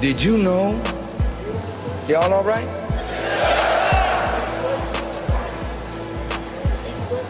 Did 0.00 0.22
you 0.22 0.38
know? 0.38 0.82
Y'all 2.08 2.32
all 2.32 2.44
right? 2.44 2.66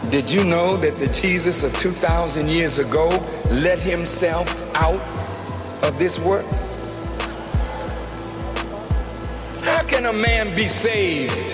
Did 0.09 0.31
you 0.31 0.45
know 0.45 0.77
that 0.77 0.97
the 0.97 1.07
Jesus 1.07 1.63
of 1.63 1.77
2,000 1.79 2.47
years 2.47 2.79
ago 2.79 3.09
let 3.51 3.79
himself 3.79 4.63
out 4.75 5.01
of 5.83 5.99
this 5.99 6.17
work? 6.19 6.45
How 9.67 9.83
can 9.83 10.05
a 10.05 10.13
man 10.13 10.55
be 10.55 10.65
saved 10.65 11.53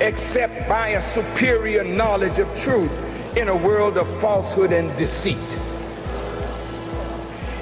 except 0.00 0.66
by 0.66 0.88
a 0.88 1.02
superior 1.02 1.84
knowledge 1.84 2.38
of 2.38 2.48
truth 2.56 3.36
in 3.36 3.48
a 3.48 3.54
world 3.54 3.98
of 3.98 4.08
falsehood 4.08 4.72
and 4.72 4.96
deceit? 4.96 5.60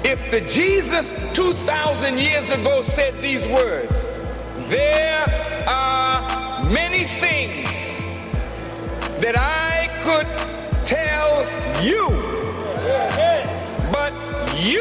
If 0.05 0.31
the 0.31 0.39
Jesus 0.39 1.11
2,000 1.33 2.17
years 2.17 2.51
ago 2.51 2.81
said 2.81 3.21
these 3.21 3.45
words, 3.45 4.05
there 4.69 5.25
are 5.67 6.63
many 6.71 7.03
things 7.03 8.03
that 9.21 9.35
I 9.37 9.89
could 10.05 10.27
tell 10.85 11.43
you, 11.83 12.07
but 13.91 14.13
you 14.55 14.79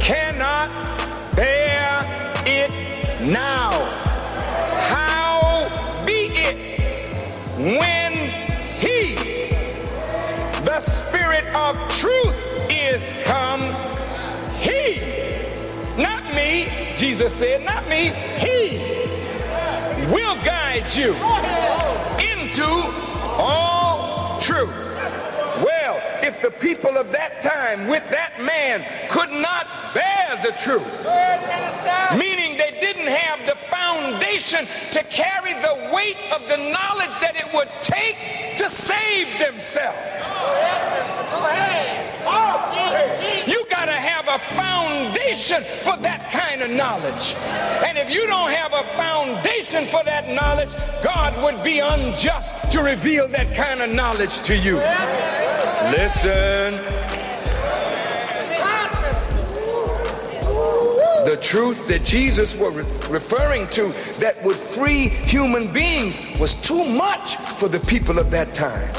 cannot 0.00 0.95
now. 3.26 3.72
How 4.88 6.04
be 6.06 6.30
it 6.32 6.80
when 7.58 8.12
He, 8.78 9.14
the 10.64 10.80
Spirit 10.80 11.44
of 11.54 11.76
truth, 11.88 12.36
is 12.70 13.12
come, 13.24 13.60
He, 14.54 15.00
not 16.00 16.24
me, 16.34 16.94
Jesus 16.96 17.34
said, 17.34 17.64
not 17.64 17.88
me, 17.88 18.10
He 18.38 18.78
will 20.12 20.36
guide 20.44 20.94
you 20.94 21.14
into 22.22 22.66
all 23.38 24.38
truth. 24.40 24.70
Well, 25.64 26.00
if 26.22 26.40
the 26.40 26.50
people 26.50 26.96
of 26.98 27.10
that 27.12 27.40
time 27.40 27.88
with 27.88 28.08
that 28.10 28.34
man 28.40 28.84
could 29.08 29.30
not 29.30 29.94
bear 29.94 30.36
the 30.42 30.52
truth, 30.58 30.86
meaning 32.18 32.35
they 32.58 32.78
didn't 32.80 33.08
have 33.08 33.46
the 33.46 33.56
foundation 33.56 34.66
to 34.92 35.02
carry 35.04 35.54
the 35.54 35.90
weight 35.94 36.16
of 36.34 36.42
the 36.48 36.56
knowledge 36.56 37.14
that 37.20 37.34
it 37.36 37.52
would 37.54 37.70
take 37.82 38.56
to 38.58 38.68
save 38.68 39.38
themselves. 39.38 39.96
You 43.46 43.64
got 43.70 43.86
to 43.86 43.92
have 43.92 44.28
a 44.28 44.38
foundation 44.38 45.62
for 45.84 45.96
that 46.02 46.30
kind 46.32 46.62
of 46.62 46.70
knowledge. 46.70 47.34
And 47.86 47.96
if 47.98 48.10
you 48.12 48.26
don't 48.26 48.50
have 48.50 48.72
a 48.72 48.84
foundation 48.96 49.86
for 49.86 50.02
that 50.04 50.28
knowledge, 50.28 50.74
God 51.02 51.40
would 51.42 51.62
be 51.62 51.78
unjust 51.78 52.70
to 52.72 52.82
reveal 52.82 53.28
that 53.28 53.54
kind 53.54 53.80
of 53.80 53.90
knowledge 53.90 54.40
to 54.40 54.56
you. 54.56 54.76
Listen. 55.90 57.25
The 61.26 61.36
truth 61.36 61.88
that 61.88 62.04
Jesus 62.04 62.54
was 62.54 62.72
re- 62.72 62.84
referring 63.10 63.68
to 63.70 63.92
that 64.20 64.40
would 64.44 64.54
free 64.54 65.08
human 65.08 65.72
beings 65.72 66.20
was 66.38 66.54
too 66.54 66.84
much 66.84 67.34
for 67.58 67.68
the 67.68 67.80
people 67.80 68.20
of 68.20 68.30
that 68.30 68.54
time. 68.54 68.92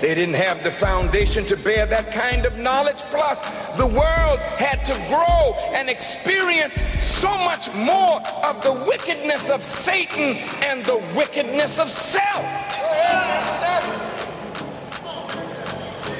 They 0.00 0.12
didn't 0.16 0.34
have 0.34 0.64
the 0.64 0.72
foundation 0.72 1.46
to 1.46 1.56
bear 1.56 1.86
that 1.86 2.10
kind 2.10 2.46
of 2.46 2.58
knowledge. 2.58 2.98
Plus, 3.02 3.38
the 3.76 3.86
world 3.86 4.40
had 4.58 4.84
to 4.86 4.94
grow 5.06 5.54
and 5.72 5.88
experience 5.88 6.82
so 6.98 7.38
much 7.38 7.72
more 7.74 8.20
of 8.44 8.60
the 8.64 8.72
wickedness 8.72 9.50
of 9.50 9.62
Satan 9.62 10.36
and 10.64 10.84
the 10.84 10.96
wickedness 11.14 11.78
of 11.78 11.88
self. 11.88 12.44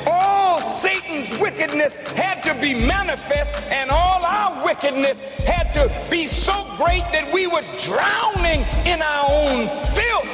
All 0.06 0.60
Satan's 0.60 1.36
wickedness 1.38 1.96
had 2.12 2.42
to 2.42 2.54
be 2.60 2.74
manifest, 2.74 3.54
and 3.64 3.90
all 3.90 4.24
our 4.24 4.64
wickedness 4.64 5.20
had 5.46 5.72
to 5.72 5.90
be 6.10 6.26
so 6.26 6.64
great 6.76 7.04
that 7.12 7.32
we 7.32 7.46
were 7.46 7.62
drowning 7.80 8.66
in 8.86 9.02
our 9.02 9.30
own 9.30 9.68
filth. 9.94 10.24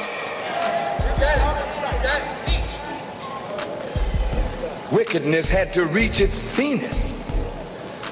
You 1.01 1.15
got 1.19 1.37
it. 1.37 1.41
You 1.75 1.81
got 2.03 2.21
it. 2.21 2.37
Wickedness 4.91 5.49
had 5.49 5.73
to 5.73 5.85
reach 5.85 6.21
its 6.21 6.37
zenith, 6.37 6.97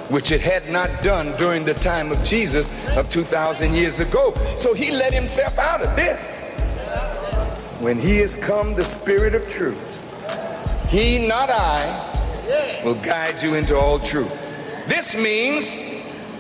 which 0.10 0.32
it 0.32 0.42
had 0.42 0.70
not 0.70 1.02
done 1.02 1.34
during 1.38 1.64
the 1.64 1.74
time 1.74 2.12
of 2.12 2.22
Jesus 2.24 2.70
of 2.98 3.10
2,000 3.10 3.74
years 3.74 4.02
ago. 4.02 4.34
So 4.58 4.74
he 4.74 4.92
let 4.92 5.14
himself 5.14 5.58
out 5.58 5.82
of 5.82 5.96
this. 5.96 6.42
When 7.80 7.98
he 7.98 8.18
has 8.18 8.36
come, 8.36 8.74
the 8.74 8.84
Spirit 8.84 9.36
of 9.36 9.48
truth, 9.48 10.05
he, 10.96 11.28
not 11.28 11.50
I, 11.50 12.82
will 12.86 12.96
guide 12.96 13.44
you 13.44 13.56
into 13.56 13.78
all 13.78 14.00
truth. 14.00 14.32
This 14.88 15.14
means 15.14 15.78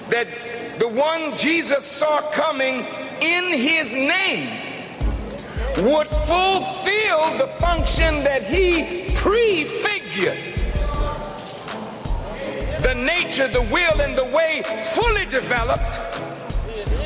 that 0.09 0.79
the 0.79 0.87
one 0.87 1.35
Jesus 1.35 1.83
saw 1.83 2.21
coming 2.31 2.85
in 3.19 3.43
his 3.49 3.93
name 3.93 4.47
would 5.79 6.07
fulfill 6.07 7.37
the 7.37 7.51
function 7.59 8.23
that 8.23 8.43
he 8.43 9.11
prefigured. 9.13 10.39
The 12.81 12.93
nature, 12.95 13.49
the 13.49 13.63
will, 13.63 13.99
and 13.99 14.17
the 14.17 14.23
way 14.23 14.63
fully 14.93 15.25
developed 15.25 15.99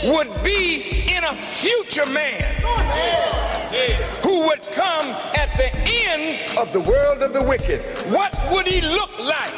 would 0.04 0.43
be 0.43 1.12
in 1.12 1.24
a 1.24 1.36
future 1.36 2.06
man 2.06 2.41
who 4.24 4.47
would 4.47 4.62
come 4.72 5.08
at 5.36 5.56
the 5.58 5.70
end 5.86 6.58
of 6.58 6.72
the 6.72 6.80
world 6.80 7.22
of 7.22 7.34
the 7.34 7.41
wicked. 7.43 7.82
What 8.12 8.34
would 8.52 8.68
he 8.68 8.82
look 8.82 9.18
like? 9.20 9.54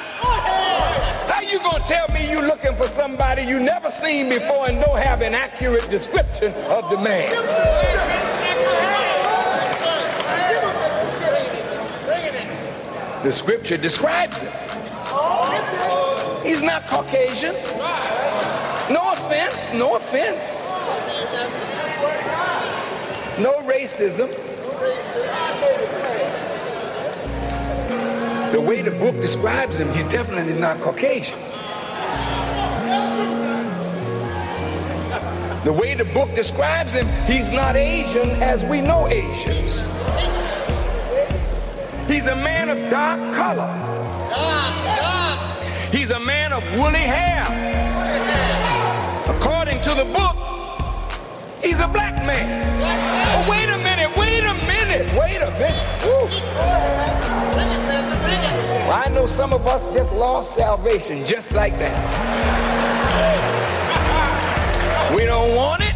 How 1.29 1.41
you 1.41 1.59
gonna 1.59 1.83
tell 1.85 2.07
me 2.09 2.29
you're 2.29 2.45
looking 2.45 2.73
for 2.73 2.87
somebody 2.87 3.43
you 3.43 3.59
never 3.59 3.91
seen 3.91 4.29
before 4.29 4.67
and 4.67 4.81
don't 4.81 4.97
have 4.97 5.21
an 5.21 5.35
accurate 5.35 5.89
description 5.89 6.53
of 6.65 6.89
the 6.89 6.99
man? 6.99 7.29
The 13.23 13.31
scripture 13.31 13.77
describes 13.77 14.41
him. 14.41 14.51
He's 16.43 16.63
not 16.63 16.87
Caucasian. 16.87 17.55
No 18.91 19.13
offense, 19.13 19.71
no 19.73 19.95
offense. 19.95 20.67
No 23.39 23.61
racism. 23.61 24.29
The 28.51 28.59
way 28.59 28.81
the 28.81 28.91
book 28.91 29.15
describes 29.21 29.77
him, 29.77 29.91
he's 29.93 30.03
definitely 30.03 30.59
not 30.59 30.81
Caucasian. 30.81 31.39
The 35.63 35.71
way 35.71 35.93
the 35.93 36.05
book 36.05 36.35
describes 36.35 36.93
him, 36.93 37.07
he's 37.25 37.49
not 37.49 37.77
Asian 37.77 38.31
as 38.41 38.65
we 38.65 38.81
know 38.81 39.07
Asians. 39.07 39.83
He's 42.07 42.27
a 42.27 42.35
man 42.35 42.69
of 42.69 42.89
dark 42.89 43.19
color. 43.33 43.71
He's 45.91 46.11
a 46.11 46.19
man 46.19 46.51
of 46.51 46.63
woolly 46.73 46.99
hair. 46.99 47.90
According 49.35 49.81
to 49.83 49.93
the 49.95 50.05
book, 50.05 50.35
he's 51.63 51.79
a 51.79 51.87
black 51.87 52.15
man. 52.25 52.45
Oh, 53.33 53.49
wait 53.49 53.69
a 53.69 53.77
minute, 53.77 54.15
wait 54.17 54.43
a 54.43 54.53
minute. 54.67 55.07
wait 55.15 55.41
a 55.41 55.51
minute. 55.51 55.87
Well, 58.87 58.91
I 58.91 59.07
know 59.09 59.25
some 59.27 59.53
of 59.53 59.65
us 59.67 59.87
just 59.93 60.13
lost 60.13 60.55
salvation 60.55 61.25
just 61.25 61.53
like 61.53 61.77
that. 61.79 61.97
We 65.15 65.25
don't 65.25 65.55
want 65.55 65.81
it. 65.83 65.93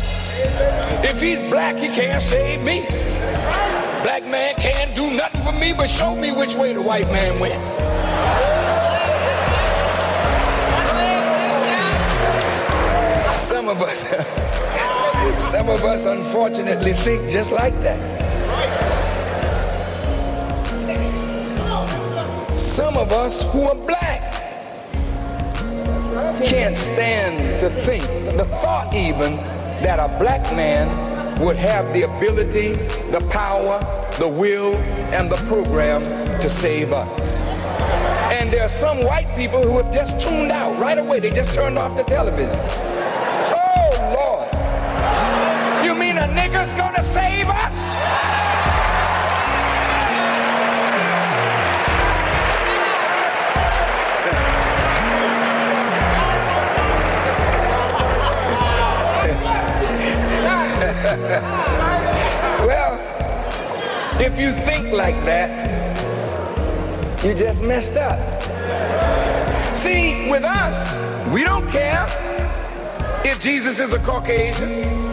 If 1.10 1.22
he's 1.22 1.40
black, 1.40 1.78
he 1.78 1.88
can't 1.88 2.22
save 2.22 2.62
me. 2.62 2.82
Black 4.04 4.26
man 4.26 4.56
can't 4.56 4.94
do 4.94 5.10
nothing 5.10 5.42
for 5.42 5.54
me 5.54 5.72
but 5.72 5.90
show 5.90 6.16
me 6.16 6.34
which 6.34 6.56
way 6.56 6.74
the 6.74 6.82
white 6.82 7.10
man 7.10 7.40
went. 7.40 7.62
Some 13.36 13.68
of 13.68 13.82
us, 13.82 14.04
some 15.38 15.70
of 15.70 15.84
us 15.84 16.06
unfortunately 16.06 16.94
think 16.94 17.30
just 17.30 17.52
like 17.52 17.74
that. 17.82 18.00
Some 22.58 22.98
of 22.98 23.12
us 23.12 23.44
who 23.52 23.64
are 23.64 23.76
black 23.76 24.22
can't 26.46 26.78
stand 26.78 27.60
to 27.60 27.70
think, 27.84 28.04
the 28.38 28.46
thought 28.46 28.94
even, 28.94 29.36
that 29.84 30.00
a 30.00 30.18
black 30.18 30.44
man 30.56 30.88
would 31.42 31.58
have 31.58 31.92
the 31.92 32.04
ability, 32.04 32.76
the 33.12 33.26
power, 33.30 33.80
the 34.18 34.28
will, 34.28 34.76
and 35.14 35.30
the 35.30 35.36
program 35.48 36.02
to 36.40 36.50
save 36.50 36.94
us. 36.94 37.42
And 38.32 38.52
there 38.54 38.64
are 38.64 38.70
some 38.70 39.04
white 39.04 39.36
people 39.36 39.62
who 39.62 39.78
have 39.78 39.94
just 39.94 40.20
tuned 40.22 40.52
out 40.52 40.80
right 40.80 40.98
away. 40.98 41.20
They 41.20 41.32
just 41.32 41.54
turned 41.54 41.78
off 41.78 41.98
the 41.98 42.04
television. 42.04 42.95
Nigger's 46.28 46.74
gonna 46.74 47.04
save 47.04 47.48
us? 47.48 47.96
well, 62.66 63.00
if 64.20 64.40
you 64.40 64.52
think 64.52 64.92
like 64.92 65.16
that, 65.26 65.66
you 67.24 67.34
just 67.34 67.62
messed 67.62 67.96
up. 67.96 68.20
See, 69.78 70.30
with 70.30 70.44
us, 70.44 71.00
we 71.32 71.44
don't 71.44 71.70
care 71.70 72.06
if 73.26 73.42
Jesus 73.42 73.80
is 73.80 73.94
a 73.94 74.00
Caucasian. 74.00 75.05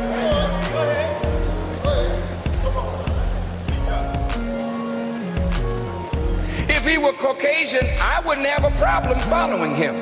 He 6.92 6.98
were 6.98 7.12
Caucasian, 7.14 7.86
I 8.02 8.20
wouldn't 8.20 8.46
have 8.46 8.64
a 8.70 8.76
problem 8.76 9.18
following 9.18 9.74
him. 9.74 9.94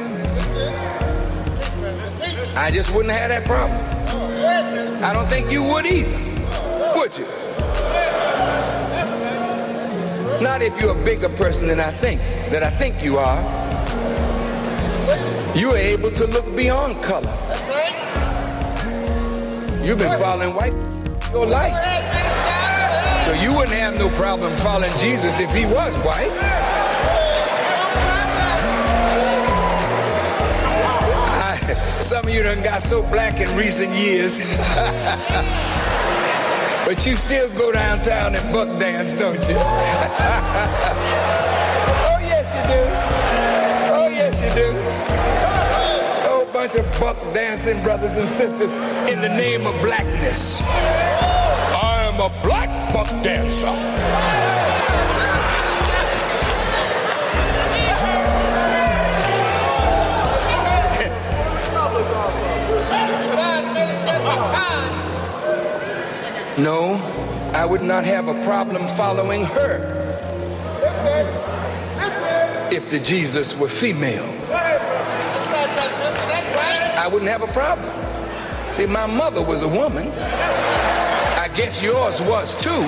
I 2.57 2.73
just 2.73 2.93
wouldn't 2.93 3.15
have 3.15 3.29
that 3.29 3.45
problem. 3.45 3.79
I 5.05 5.13
don't 5.13 5.29
think 5.29 5.53
you 5.53 5.63
would 5.63 5.87
either, 5.87 6.19
would 6.97 7.17
you? 7.17 7.27
Not 10.43 10.63
if 10.63 10.81
you're 10.81 11.01
a 11.01 11.05
bigger 11.05 11.29
person 11.29 11.69
than 11.69 11.79
I 11.79 11.93
think, 11.93 12.21
that 12.51 12.65
I 12.65 12.71
think 12.71 13.01
you 13.05 13.19
are. 13.19 13.41
You 15.57 15.71
are 15.71 15.77
able 15.77 16.11
to 16.11 16.27
look 16.27 16.57
beyond 16.57 17.01
color. 17.05 17.33
You've 19.85 19.99
been 19.99 20.19
following 20.19 20.55
white 20.57 20.75
your 21.31 21.47
life. 21.47 21.77
So 23.27 23.35
you 23.35 23.53
wouldn't 23.53 23.79
have 23.79 23.97
no 23.97 24.11
problem 24.17 24.57
following 24.57 24.91
Jesus 24.99 25.39
if 25.39 25.55
he 25.55 25.67
was 25.67 25.95
white. 26.05 26.70
Some 32.01 32.27
of 32.27 32.33
you 32.35 32.43
done 32.43 32.63
got 32.63 32.81
so 32.81 33.03
black 33.03 33.41
in 33.41 33.57
recent 33.57 33.93
years. 33.93 34.39
but 36.87 37.05
you 37.05 37.15
still 37.15 37.49
go 37.51 37.71
downtown 37.71 38.35
and 38.35 38.53
buck 38.53 38.69
dance, 38.81 39.13
don't 39.13 39.35
you? 39.49 39.55
oh, 39.59 39.61
yes, 42.23 42.55
you 42.57 42.63
do. 42.73 42.81
Oh, 43.95 44.09
yes, 44.09 44.41
you 44.41 44.49
do. 44.55 44.71
A 46.27 46.29
whole 46.29 46.47
bunch 46.53 46.75
of 46.75 46.87
buck 46.99 47.19
dancing 47.35 47.83
brothers 47.83 48.17
and 48.17 48.27
sisters 48.27 48.73
in 49.09 49.21
the 49.21 49.29
name 49.29 49.67
of 49.67 49.79
blackness. 49.83 50.63
I 50.63 52.03
am 52.11 52.19
a 52.19 52.31
black 52.43 52.95
buck 52.95 53.11
dancer. 53.23 54.70
No, 66.63 66.97
I 67.55 67.65
would 67.65 67.81
not 67.81 68.05
have 68.05 68.29
a 68.29 68.35
problem 68.45 68.87
following 68.87 69.47
her 69.47 69.81
if 72.71 72.91
the 72.91 73.01
Jesus 73.01 73.59
were 73.59 73.67
female. 73.67 74.29
I 76.99 77.09
wouldn't 77.11 77.31
have 77.31 77.41
a 77.41 77.47
problem. 77.47 77.91
See, 78.75 78.85
my 78.85 79.07
mother 79.07 79.41
was 79.41 79.63
a 79.63 79.69
woman. 79.69 80.11
I 80.11 81.51
guess 81.57 81.83
yours 81.83 82.21
was 82.21 82.55
too. 82.63 82.85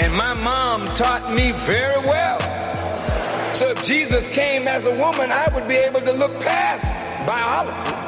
And 0.00 0.14
my 0.14 0.34
mom 0.34 0.94
taught 0.94 1.34
me 1.34 1.50
very 1.50 1.98
well. 2.06 2.21
So 3.52 3.68
if 3.68 3.84
Jesus 3.84 4.28
came 4.28 4.66
as 4.66 4.86
a 4.86 4.90
woman, 4.90 5.30
I 5.30 5.46
would 5.54 5.68
be 5.68 5.74
able 5.74 6.00
to 6.00 6.12
look 6.12 6.32
past 6.40 6.86
biology. 7.26 8.02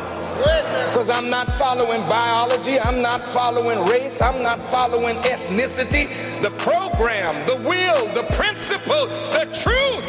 Because 0.89 1.11
I'm 1.11 1.29
not 1.29 1.51
following 1.59 2.01
biology, 2.09 2.81
I'm 2.81 3.03
not 3.03 3.23
following 3.23 3.85
race, 3.85 4.23
I'm 4.23 4.43
not 4.43 4.59
following 4.59 5.17
ethnicity. 5.19 6.09
The 6.41 6.51
program, 6.53 7.47
the 7.47 7.57
will, 7.57 8.07
the 8.15 8.25
principle, 8.33 9.07
the 9.37 9.45
truth. 9.53 10.07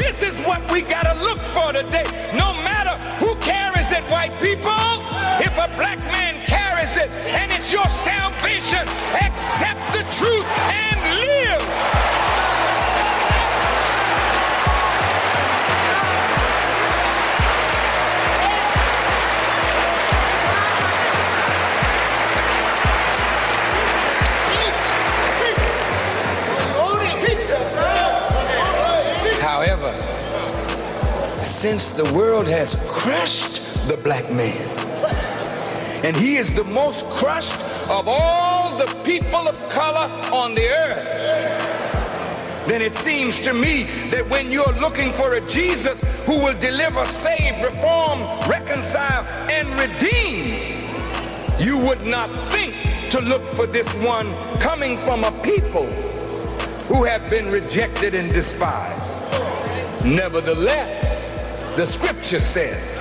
This 0.00 0.22
is 0.22 0.40
what 0.46 0.68
we 0.72 0.80
got 0.80 1.04
to 1.04 1.22
look 1.22 1.40
for 1.40 1.74
today. 1.74 2.08
No 2.32 2.54
matter 2.64 2.96
who 3.22 3.34
carries 3.36 3.92
it, 3.92 4.02
white 4.04 4.32
people, 4.40 4.72
if 5.38 5.52
a 5.58 5.68
black 5.76 5.98
man 6.08 6.42
carries 6.46 6.96
it 6.96 7.10
and 7.36 7.52
it's 7.52 7.70
your 7.70 7.86
salvation, 7.88 8.88
accept 9.20 9.80
the 9.92 10.02
truth 10.16 10.46
and 10.72 11.20
live. 11.20 12.07
Since 31.48 31.90
the 31.90 32.04
world 32.14 32.46
has 32.46 32.76
crushed 32.90 33.62
the 33.88 33.96
black 33.96 34.30
man. 34.30 34.68
And 36.04 36.14
he 36.16 36.36
is 36.36 36.54
the 36.54 36.64
most 36.64 37.06
crushed 37.06 37.58
of 37.88 38.06
all 38.06 38.76
the 38.76 38.86
people 39.02 39.48
of 39.48 39.58
color 39.68 40.08
on 40.32 40.54
the 40.54 40.68
earth. 40.68 42.66
Then 42.68 42.82
it 42.82 42.94
seems 42.94 43.40
to 43.40 43.54
me 43.54 43.84
that 44.10 44.28
when 44.28 44.52
you're 44.52 44.74
looking 44.74 45.12
for 45.14 45.34
a 45.34 45.40
Jesus 45.48 45.98
who 46.26 46.38
will 46.38 46.58
deliver, 46.60 47.04
save, 47.06 47.60
reform, 47.62 48.20
reconcile, 48.48 49.24
and 49.50 49.68
redeem, 49.80 50.84
you 51.58 51.78
would 51.78 52.04
not 52.04 52.28
think 52.52 52.74
to 53.10 53.20
look 53.20 53.42
for 53.52 53.66
this 53.66 53.92
one 53.94 54.34
coming 54.60 54.98
from 54.98 55.24
a 55.24 55.32
people 55.42 55.86
who 56.88 57.04
have 57.04 57.28
been 57.30 57.50
rejected 57.50 58.14
and 58.14 58.30
despised. 58.30 59.22
Nevertheless, 60.04 61.74
the 61.76 61.84
scripture 61.84 62.38
says 62.38 62.98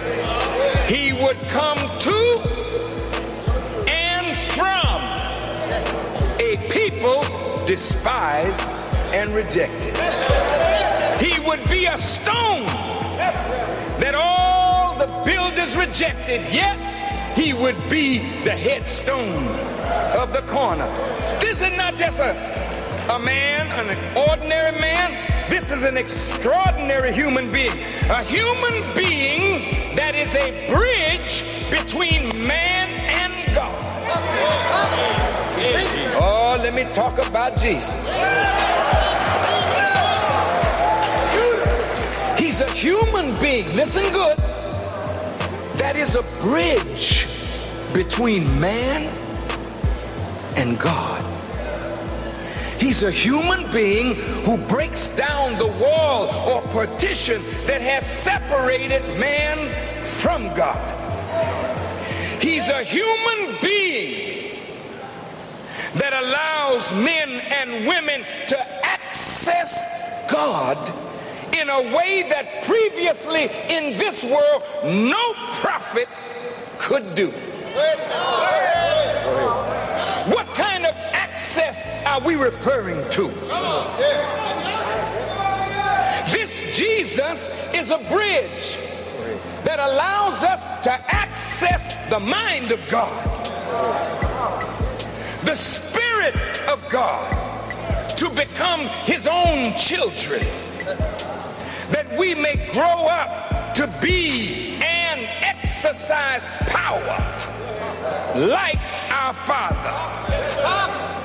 he 0.88 1.14
would 1.14 1.40
come 1.48 1.78
to 2.00 2.42
and 3.88 4.38
from 4.38 5.02
a 6.40 6.58
people 6.70 7.24
despised 7.66 8.70
and 9.14 9.30
rejected. 9.34 9.96
He 11.20 11.40
would 11.40 11.68
be 11.70 11.86
a 11.86 11.98
stone 11.98 12.66
that 14.00 14.14
all 14.16 14.96
the 14.98 15.08
builders 15.26 15.76
rejected, 15.76 16.42
yet 16.54 16.78
he 17.36 17.54
would 17.54 17.78
be 17.90 18.20
the 18.44 18.52
headstone 18.52 19.48
of 20.20 20.34
the 20.34 20.42
corner. 20.42 20.88
This 21.40 21.62
is 21.62 21.76
not 21.78 21.96
just 21.96 22.20
a, 22.20 22.32
a 23.12 23.20
man, 23.20 23.68
an 23.68 24.18
ordinary 24.30 24.80
man 24.80 25.37
this 25.50 25.72
is 25.72 25.84
an 25.84 25.98
extraordinary 25.98 27.14
human 27.14 27.52
being. 27.52 27.80
A 28.10 28.24
human 28.24 28.96
being 28.96 29.96
that 29.96 30.16
is 30.16 30.36
a 30.36 30.68
bridge 30.70 31.44
between 31.70 32.30
man 32.48 32.90
and 33.10 33.56
God. 33.56 33.84
Oh, 36.20 36.58
let 36.62 36.74
me 36.74 36.84
talk 36.86 37.18
about 37.26 37.60
Jesus. 37.60 38.24
He's 42.38 42.62
a 42.62 42.72
human 42.72 43.40
being, 43.40 43.76
listen 43.76 44.04
good, 44.14 44.38
that 45.78 45.96
is 45.96 46.16
a 46.16 46.24
bridge 46.42 47.28
between 47.94 48.60
man 48.60 49.04
and 50.56 50.80
God. 50.80 51.17
He's 52.80 53.04
a 53.04 53.12
human 53.12 53.70
being 53.72 54.16
who 54.46 54.58
breaks 54.58 55.10
down 55.10 55.58
the 55.58 55.68
wall 55.68 56.30
or 56.48 56.62
partition 56.70 57.42
that 57.66 57.82
has 57.82 58.06
separated 58.06 59.02
man 59.20 60.06
from 60.06 60.54
God. 60.54 60.94
He's 62.42 62.70
a 62.70 62.84
human 62.84 63.60
being 63.62 64.60
that 65.96 66.14
allows 66.14 66.94
men 66.94 67.30
and 67.30 67.88
women 67.88 68.24
to 68.48 68.86
access 68.86 69.86
God 70.32 70.78
in 71.56 71.70
a 71.70 71.82
way 71.96 72.24
that 72.30 72.64
previously 72.64 73.50
in 73.70 73.98
this 73.98 74.24
world 74.24 74.64
no 74.84 75.34
prophet 75.54 76.08
could 76.78 77.16
do. 77.16 77.34
Access 81.58 82.06
are 82.06 82.22
we 82.22 82.36
referring 82.36 83.10
to? 83.10 83.30
This 86.32 86.62
Jesus 86.78 87.50
is 87.74 87.90
a 87.90 87.98
bridge 88.10 88.78
that 89.64 89.80
allows 89.80 90.44
us 90.44 90.64
to 90.84 90.92
access 90.92 91.88
the 92.12 92.20
mind 92.20 92.72
of 92.72 92.88
God, 92.90 93.10
the 95.46 95.56
Spirit 95.56 96.36
of 96.68 96.88
God, 96.90 98.18
to 98.18 98.30
become 98.30 98.82
His 99.06 99.26
own 99.26 99.76
children, 99.78 100.46
that 101.90 102.08
we 102.20 102.36
may 102.36 102.70
grow 102.72 103.08
up 103.08 103.74
to 103.74 103.88
be 104.00 104.76
and 104.76 105.22
exercise 105.42 106.50
power 106.68 107.18
like 108.36 108.78
our 109.12 109.34
Father. 109.34 111.17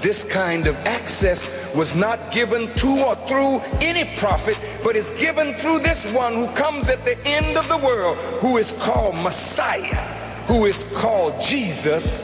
This 0.00 0.24
kind 0.24 0.66
of 0.66 0.76
access 0.86 1.74
was 1.74 1.94
not 1.94 2.32
given 2.32 2.74
to 2.76 3.04
or 3.04 3.16
through 3.26 3.60
any 3.82 4.16
prophet, 4.16 4.58
but 4.82 4.96
is 4.96 5.10
given 5.10 5.54
through 5.54 5.80
this 5.80 6.10
one 6.12 6.34
who 6.34 6.46
comes 6.54 6.88
at 6.88 7.04
the 7.04 7.18
end 7.26 7.58
of 7.58 7.68
the 7.68 7.76
world, 7.76 8.16
who 8.40 8.56
is 8.56 8.72
called 8.72 9.14
Messiah, 9.16 10.02
who 10.46 10.64
is 10.64 10.84
called 10.96 11.40
Jesus 11.42 12.22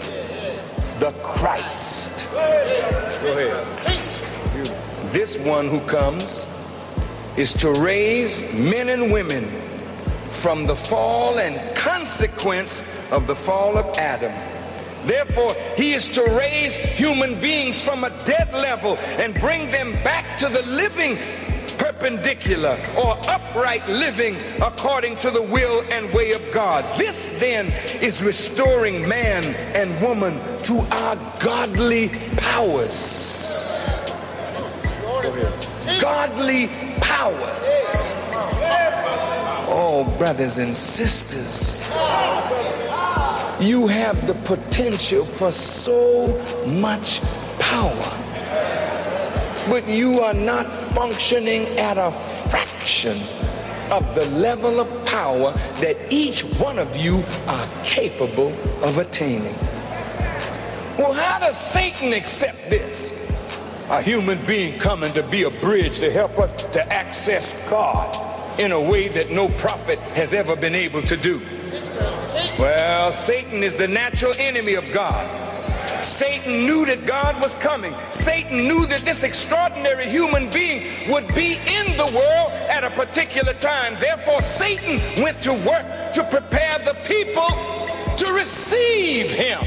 the 1.00 1.12
Christ. 1.22 2.26
Go 2.32 2.38
ahead. 3.32 5.12
This 5.12 5.36
one 5.38 5.68
who 5.68 5.80
comes 5.80 6.46
is 7.36 7.52
to 7.54 7.70
raise 7.70 8.42
men 8.54 8.88
and 8.88 9.12
women 9.12 9.44
from 10.30 10.66
the 10.66 10.74
fall 10.74 11.38
and 11.38 11.76
consequence 11.76 12.82
of 13.12 13.26
the 13.26 13.36
fall 13.36 13.76
of 13.76 13.86
Adam. 13.98 14.32
Therefore, 15.06 15.54
he 15.76 15.92
is 15.92 16.08
to 16.08 16.22
raise 16.36 16.76
human 16.76 17.40
beings 17.40 17.80
from 17.80 18.04
a 18.04 18.10
dead 18.24 18.52
level 18.52 18.98
and 19.18 19.34
bring 19.40 19.70
them 19.70 19.92
back 20.02 20.36
to 20.38 20.48
the 20.48 20.62
living 20.62 21.16
perpendicular 21.78 22.78
or 22.98 23.16
upright 23.30 23.86
living 23.88 24.36
according 24.60 25.14
to 25.16 25.30
the 25.30 25.42
will 25.42 25.82
and 25.92 26.12
way 26.12 26.32
of 26.32 26.42
God. 26.52 26.84
This 26.98 27.28
then 27.38 27.66
is 28.02 28.22
restoring 28.22 29.06
man 29.08 29.44
and 29.74 30.00
woman 30.02 30.34
to 30.64 30.78
our 30.90 31.16
godly 31.40 32.08
powers. 32.36 33.44
Godly 36.00 36.68
powers. 37.00 38.14
Oh, 39.68 40.14
brothers 40.18 40.58
and 40.58 40.74
sisters, 40.74 41.82
you 43.60 43.86
have 43.86 44.26
the 44.26 44.34
potential 44.34 45.24
for 45.24 45.50
so 45.50 46.28
much 46.66 47.20
power, 47.58 48.12
but 49.68 49.86
you 49.88 50.20
are 50.20 50.34
not 50.34 50.66
functioning 50.94 51.66
at 51.78 51.96
a 51.96 52.10
fraction 52.50 53.20
of 53.90 54.14
the 54.14 54.26
level 54.30 54.80
of 54.80 55.06
power 55.06 55.52
that 55.80 55.96
each 56.12 56.42
one 56.58 56.78
of 56.78 56.96
you 56.96 57.22
are 57.46 57.68
capable 57.84 58.52
of 58.82 58.98
attaining. 58.98 59.54
Well, 60.98 61.12
how 61.12 61.38
does 61.38 61.58
Satan 61.58 62.12
accept 62.12 62.68
this? 62.68 63.22
A 63.90 64.02
human 64.02 64.44
being 64.46 64.78
coming 64.78 65.12
to 65.12 65.22
be 65.22 65.44
a 65.44 65.50
bridge 65.50 66.00
to 66.00 66.10
help 66.10 66.38
us 66.38 66.52
to 66.52 66.92
access 66.92 67.54
God 67.70 68.58
in 68.58 68.72
a 68.72 68.80
way 68.80 69.08
that 69.08 69.30
no 69.30 69.48
prophet 69.50 69.98
has 70.14 70.34
ever 70.34 70.56
been 70.56 70.74
able 70.74 71.02
to 71.02 71.16
do. 71.16 71.40
Well, 72.58 73.12
Satan 73.12 73.62
is 73.62 73.76
the 73.76 73.88
natural 73.88 74.34
enemy 74.38 74.74
of 74.74 74.90
God. 74.92 75.44
Satan 76.02 76.66
knew 76.66 76.86
that 76.86 77.06
God 77.06 77.40
was 77.40 77.56
coming. 77.56 77.94
Satan 78.10 78.68
knew 78.68 78.86
that 78.86 79.04
this 79.04 79.24
extraordinary 79.24 80.08
human 80.08 80.50
being 80.50 81.10
would 81.10 81.26
be 81.34 81.54
in 81.54 81.96
the 81.96 82.06
world 82.06 82.52
at 82.68 82.84
a 82.84 82.90
particular 82.90 83.54
time. 83.54 83.98
Therefore, 83.98 84.42
Satan 84.42 85.00
went 85.22 85.40
to 85.42 85.52
work 85.52 86.12
to 86.14 86.24
prepare 86.30 86.78
the 86.80 86.94
people 87.04 87.48
to 88.16 88.32
receive 88.32 89.30
him. 89.30 89.60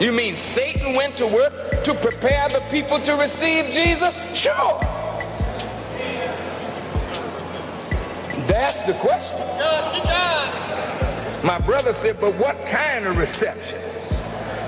You 0.00 0.12
mean 0.12 0.34
Satan 0.34 0.94
went 0.94 1.18
to 1.18 1.26
work 1.26 1.84
to 1.84 1.94
prepare 1.94 2.48
the 2.48 2.60
people 2.70 3.00
to 3.00 3.16
receive 3.16 3.66
Jesus? 3.66 4.18
Sure. 4.34 4.80
That's 8.50 8.82
the 8.82 8.94
question. 8.94 9.38
My 11.46 11.58
brother 11.60 11.92
said, 11.92 12.20
but 12.20 12.34
what 12.34 12.66
kind 12.66 13.06
of 13.06 13.16
reception? 13.16 13.78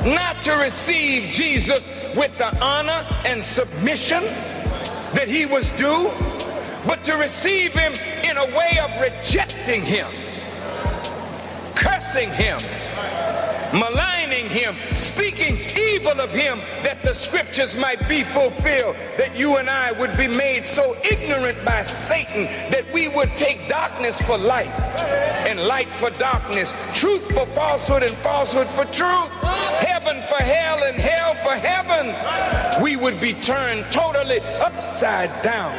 Not 0.04 0.40
to 0.42 0.52
receive 0.52 1.32
Jesus 1.32 1.88
with 2.14 2.38
the 2.38 2.56
honor 2.64 3.04
and 3.24 3.42
submission 3.42 4.22
that 5.14 5.26
he 5.26 5.46
was 5.46 5.70
due, 5.70 6.12
but 6.86 7.02
to 7.06 7.14
receive 7.14 7.74
him 7.74 7.94
in 8.22 8.36
a 8.36 8.46
way 8.56 8.78
of 8.80 9.00
rejecting 9.00 9.82
him, 9.82 10.06
cursing 11.74 12.30
him, 12.30 12.60
maligning 13.72 14.48
him, 14.48 14.76
speaking 14.94 15.58
evil 15.76 16.20
of 16.20 16.30
him, 16.30 16.58
that 16.82 17.02
the 17.02 17.14
scriptures 17.14 17.76
might 17.76 18.08
be 18.08 18.22
fulfilled, 18.22 18.96
that 19.16 19.36
you 19.36 19.56
and 19.56 19.68
I 19.68 19.92
would 19.92 20.16
be 20.16 20.28
made 20.28 20.64
so 20.64 20.96
ignorant 21.04 21.64
by 21.64 21.82
Satan 21.82 22.44
that 22.70 22.84
we 22.92 23.08
would 23.08 23.36
take 23.36 23.68
darkness 23.68 24.20
for 24.20 24.36
light 24.36 24.70
and 25.46 25.60
light 25.60 25.88
for 25.88 26.10
darkness, 26.10 26.72
truth 26.94 27.26
for 27.32 27.46
falsehood 27.46 28.02
and 28.02 28.16
falsehood 28.18 28.68
for 28.68 28.84
truth, 28.86 29.28
heaven 29.80 30.22
for 30.22 30.42
hell 30.42 30.82
and 30.84 30.96
hell 30.96 31.34
for 31.36 31.54
heaven. 31.54 32.82
We 32.82 32.96
would 32.96 33.20
be 33.20 33.34
turned 33.34 33.90
totally 33.90 34.40
upside 34.40 35.42
down 35.42 35.72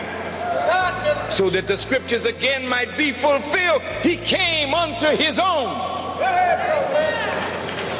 so 1.31 1.49
that 1.49 1.67
the 1.67 1.77
scriptures 1.77 2.25
again 2.25 2.67
might 2.67 2.97
be 2.97 3.11
fulfilled. 3.11 3.81
He 4.01 4.17
came 4.17 4.73
unto 4.73 5.07
his 5.07 5.39
own 5.39 5.93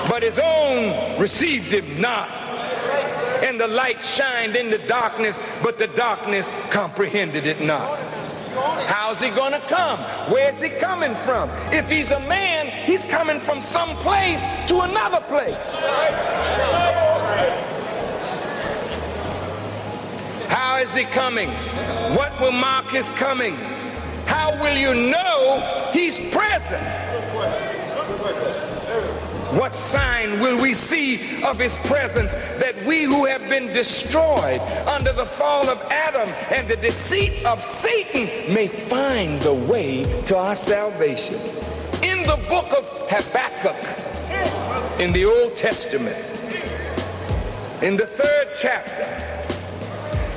but 0.09 0.23
his 0.23 0.39
own 0.39 1.19
received 1.19 1.71
him 1.71 1.99
not. 1.99 2.29
And 3.43 3.59
the 3.59 3.67
light 3.67 4.03
shined 4.03 4.55
in 4.55 4.69
the 4.69 4.77
darkness, 4.79 5.39
but 5.61 5.77
the 5.77 5.87
darkness 5.87 6.51
comprehended 6.69 7.45
it 7.45 7.61
not. 7.61 7.99
How's 8.87 9.21
he 9.21 9.29
gonna 9.29 9.59
come? 9.61 9.99
Where's 10.31 10.61
he 10.61 10.69
coming 10.69 11.15
from? 11.15 11.49
If 11.73 11.89
he's 11.89 12.11
a 12.11 12.19
man, 12.21 12.69
he's 12.87 13.05
coming 13.05 13.39
from 13.39 13.59
some 13.59 13.95
place 13.97 14.41
to 14.67 14.81
another 14.81 15.21
place. 15.21 15.57
How 20.49 20.77
is 20.77 20.95
he 20.95 21.03
coming? 21.03 21.49
What 22.15 22.39
will 22.39 22.51
mark 22.51 22.89
his 22.91 23.09
coming? 23.11 23.55
How 24.25 24.55
will 24.61 24.77
you 24.77 24.93
know 25.11 25.89
he's 25.93 26.19
present? 26.19 26.83
What 29.57 29.75
sign 29.75 30.39
will 30.39 30.59
we 30.59 30.73
see 30.73 31.43
of 31.43 31.59
his 31.59 31.77
presence 31.79 32.33
that 32.33 32.83
we 32.85 33.03
who 33.03 33.25
have 33.25 33.47
been 33.49 33.67
destroyed 33.67 34.59
under 34.87 35.13
the 35.13 35.25
fall 35.25 35.69
of 35.69 35.79
Adam 35.91 36.27
and 36.51 36.67
the 36.67 36.75
deceit 36.75 37.45
of 37.45 37.61
Satan 37.61 38.51
may 38.53 38.67
find 38.67 39.39
the 39.41 39.53
way 39.53 40.05
to 40.25 40.37
our 40.37 40.55
salvation? 40.55 41.39
In 42.01 42.23
the 42.23 42.43
book 42.49 42.73
of 42.73 42.89
Habakkuk, 43.09 43.77
in 44.99 45.11
the 45.13 45.25
Old 45.25 45.55
Testament, 45.55 46.17
in 47.83 47.95
the 47.95 48.07
third 48.07 48.47
chapter, 48.59 49.23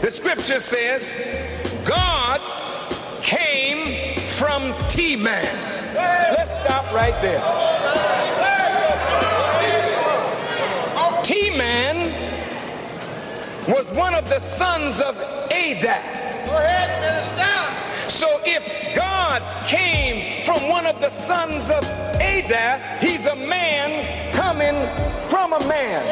The 0.06 0.10
scripture 0.10 0.60
says 0.60 1.14
God 1.84 2.40
came 3.22 4.16
from 4.20 4.72
Teman. 4.88 5.42
Let's 5.94 6.54
stop 6.60 6.92
right 6.92 7.20
there. 7.22 8.55
Man 11.56 12.12
was 13.66 13.90
one 13.92 14.14
of 14.14 14.28
the 14.28 14.38
sons 14.38 15.00
of 15.00 15.16
Adah. 15.16 16.02
Go 16.46 16.56
ahead, 16.58 16.90
Adah. 17.02 18.08
So 18.10 18.40
if 18.44 18.94
God 18.94 19.42
came 19.64 20.44
from 20.44 20.68
one 20.68 20.86
of 20.86 21.00
the 21.00 21.08
sons 21.08 21.70
of 21.70 21.82
Adah, 22.20 22.98
he's 23.00 23.26
a 23.26 23.36
man 23.36 24.34
coming 24.34 24.74
from 25.28 25.54
a 25.54 25.60
man. 25.66 26.04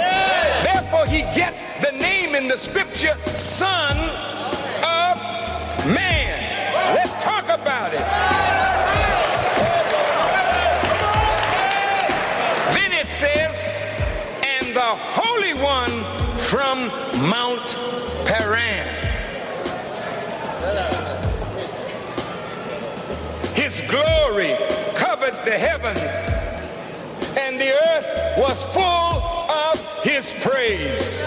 Therefore, 0.64 1.06
he 1.06 1.20
gets 1.38 1.62
the 1.84 1.92
name 1.92 2.34
in 2.34 2.48
the 2.48 2.56
scripture, 2.56 3.16
son 3.34 3.98
of 3.98 5.20
man. 5.86 6.40
Let's 6.94 7.22
talk 7.22 7.44
about 7.44 7.92
it. 7.92 8.83
The 14.74 14.80
Holy 14.80 15.54
One 15.54 16.02
from 16.36 16.88
Mount 17.30 17.76
Paran. 18.26 18.88
His 23.54 23.82
glory 23.82 24.56
covered 24.96 25.34
the 25.44 25.56
heavens, 25.56 26.00
and 27.38 27.60
the 27.60 27.70
earth 27.72 28.36
was 28.36 28.64
full 28.74 28.82
of 28.82 29.78
his 30.02 30.32
praise. 30.42 31.22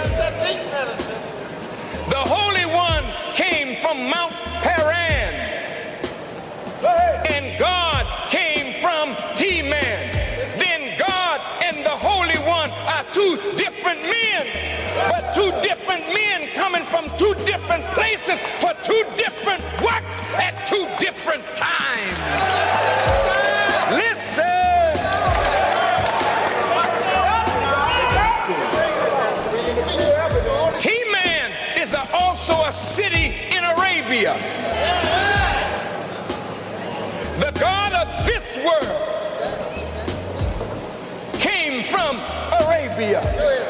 The 2.10 2.18
Holy 2.18 2.66
One 2.66 3.06
came 3.34 3.76
from 3.76 4.10
Mount 4.10 4.34
Paran, 4.62 5.34
and 7.30 7.58
God 7.58 7.87
two 15.38 15.52
different 15.62 16.04
men 16.16 16.50
coming 16.56 16.84
from 16.84 17.06
two 17.16 17.36
different 17.46 17.86
places 17.92 18.42
for 18.60 18.74
two 18.82 19.04
different 19.16 19.64
works 19.84 20.18
at 20.34 20.66
two 20.66 20.88
different 20.98 21.46
times. 21.56 22.18
Listen. 23.92 24.44
Teman 30.80 31.52
is 31.80 31.94
also 31.94 32.56
a 32.66 32.72
city 32.72 33.36
in 33.56 33.64
Arabia. 33.64 34.34
The 37.38 37.52
God 37.60 37.94
of 37.94 38.26
this 38.26 38.58
world 38.58 39.04
came 41.40 41.84
from 41.84 42.18
Arabia. 42.66 43.67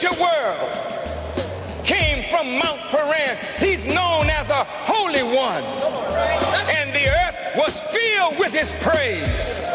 Future 0.00 0.20
world 0.20 1.84
came 1.84 2.22
from 2.30 2.58
Mount 2.58 2.80
Paran. 2.90 3.38
He's 3.58 3.84
known 3.84 4.30
as 4.30 4.48
a 4.48 4.64
holy 4.64 5.22
one. 5.22 5.62
And 6.70 6.94
the 6.94 7.08
earth 7.08 7.56
was 7.56 7.80
filled 7.80 8.38
with 8.38 8.52
his 8.52 8.72
praise. 8.80 9.66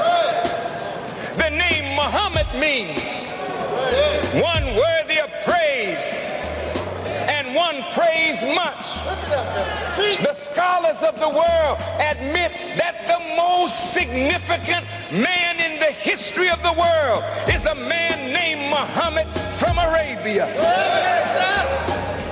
The 1.38 1.49
name 1.49 1.95
Muhammad 1.95 2.47
means 2.59 3.30
one 4.41 4.76
worthy 4.76 5.19
of 5.19 5.30
praise 5.43 6.28
and 7.28 7.53
one 7.53 7.84
praise 7.91 8.43
much. 8.55 8.86
The 10.23 10.34
scholars 10.34 11.03
of 11.03 11.19
the 11.19 11.30
world 11.30 11.78
admit 11.99 12.51
that 12.78 13.05
the 13.05 13.36
most 13.36 13.93
significant 13.93 14.86
man 15.11 15.54
the 15.86 15.91
history 15.91 16.49
of 16.49 16.59
the 16.63 16.73
world 16.73 17.23
is 17.47 17.67
a 17.67 17.75
man 17.75 18.33
named 18.33 18.71
Muhammad 18.71 19.27
from 19.59 19.77
Arabia. 19.77 20.47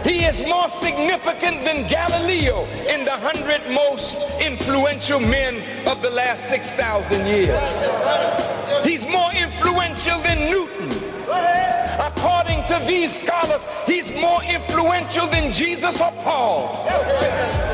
He 0.03 0.25
is 0.25 0.43
more 0.47 0.67
significant 0.67 1.63
than 1.63 1.87
Galileo 1.87 2.65
in 2.93 3.05
the 3.05 3.11
hundred 3.11 3.61
most 3.69 4.25
influential 4.41 5.19
men 5.19 5.87
of 5.87 6.01
the 6.01 6.09
last 6.09 6.49
6,000 6.49 7.27
years. 7.27 7.61
He's 8.83 9.07
more 9.07 9.31
influential 9.33 10.19
than 10.21 10.49
Newton. 10.49 10.89
According 11.99 12.65
to 12.65 12.83
these 12.87 13.21
scholars, 13.21 13.67
he's 13.85 14.11
more 14.13 14.43
influential 14.43 15.27
than 15.27 15.53
Jesus 15.53 16.01
or 16.01 16.11
Paul. 16.23 16.85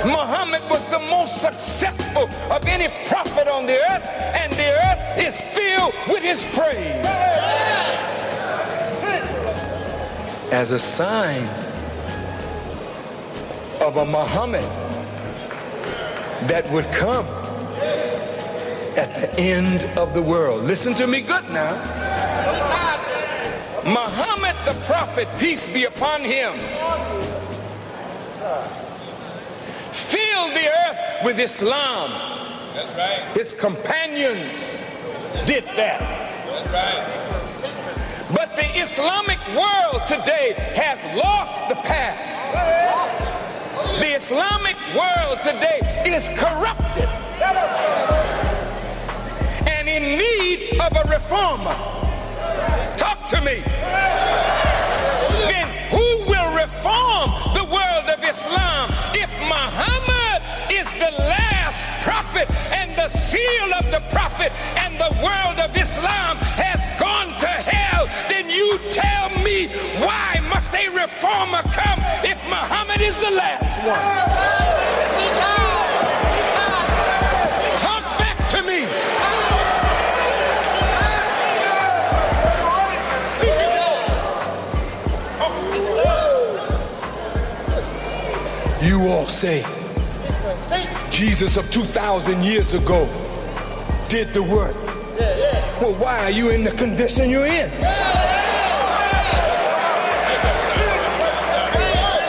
Muhammad 0.05 0.61
was 0.69 0.85
the 0.89 0.99
most 0.99 1.41
successful 1.41 2.29
of 2.51 2.65
any 2.65 2.89
prophet 3.07 3.47
on 3.47 3.65
the 3.65 3.77
earth, 3.91 4.05
and 4.35 4.51
the 4.53 4.71
earth 4.71 4.88
is 5.17 5.41
filled 5.41 5.93
with 6.07 6.23
his 6.23 6.45
praise. 6.45 7.05
As 10.51 10.71
a 10.71 10.79
sign 10.79 11.43
of 13.81 13.97
a 13.97 14.05
Muhammad 14.05 14.63
that 16.49 16.69
would 16.71 16.85
come 16.91 17.25
at 18.97 19.13
the 19.15 19.39
end 19.39 19.83
of 19.97 20.13
the 20.13 20.21
world. 20.21 20.63
Listen 20.63 20.93
to 20.95 21.07
me 21.07 21.21
good 21.21 21.49
now. 21.49 21.75
Muhammad 23.85 24.55
the 24.65 24.73
prophet, 24.85 25.27
peace 25.39 25.67
be 25.67 25.85
upon 25.85 26.21
him, 26.21 26.53
filled 29.91 30.51
the 30.51 30.67
earth 30.67 31.25
with 31.25 31.39
Islam. 31.39 32.11
That's 32.73 32.95
right. 32.97 33.35
His 33.35 33.53
companions 33.53 34.81
did 35.45 35.65
that. 35.75 35.99
But 38.33 38.55
the 38.55 38.79
Islamic 38.79 39.39
world 39.49 40.05
today 40.07 40.53
has 40.75 41.03
lost 41.17 41.67
the 41.67 41.75
path. 41.75 42.17
The 43.99 44.13
Islamic 44.13 44.77
world 44.95 45.41
today 45.41 45.79
is 46.05 46.29
corrupted 46.37 47.09
and 49.67 49.87
in 49.87 50.17
need 50.17 50.79
of 50.79 50.91
a 50.95 51.09
reformer. 51.09 51.75
Talk 52.97 53.25
to 53.27 53.41
me. 53.41 53.63
Then 55.47 55.67
who 55.89 56.29
will 56.29 56.53
reform 56.53 57.29
the 57.53 57.63
world 57.63 58.09
of 58.09 58.23
Islam 58.23 58.89
if 59.13 59.31
Muhammad 59.41 60.71
is 60.71 60.93
the 60.93 61.11
last 61.17 61.58
prophet 62.01 62.49
and 62.73 62.95
the 62.97 63.07
seal 63.07 63.73
of 63.77 63.85
the 63.91 64.01
prophet 64.09 64.51
and 64.75 64.97
the 64.99 65.11
world 65.21 65.59
of 65.59 65.75
Islam 65.77 66.37
has 66.57 66.87
gone 66.99 67.37
to 67.37 67.45
hell? 67.47 68.07
Then 68.27 68.49
you 68.49 68.79
tell 68.89 69.29
me 69.43 69.67
why 70.01 70.41
must 70.49 70.73
a 70.73 70.89
reformer 70.89 71.61
come 71.69 71.99
if 72.25 72.41
Muhammad 72.49 73.01
is 73.01 73.15
the 73.17 73.29
last 73.29 73.77
one? 73.85 74.01
Talk 77.77 78.03
back 78.17 78.47
to 78.49 78.63
me. 78.63 78.87
You 88.87 89.11
all 89.11 89.27
say 89.27 89.78
Jesus 91.19 91.57
of 91.57 91.69
2,000 91.69 92.41
years 92.43 92.73
ago 92.73 93.05
did 94.07 94.31
the 94.31 94.41
work. 94.41 94.73
Well, 95.81 95.93
why 95.95 96.17
are 96.23 96.31
you 96.31 96.49
in 96.51 96.63
the 96.63 96.71
condition 96.71 97.29
you're 97.29 97.45
in? 97.45 97.69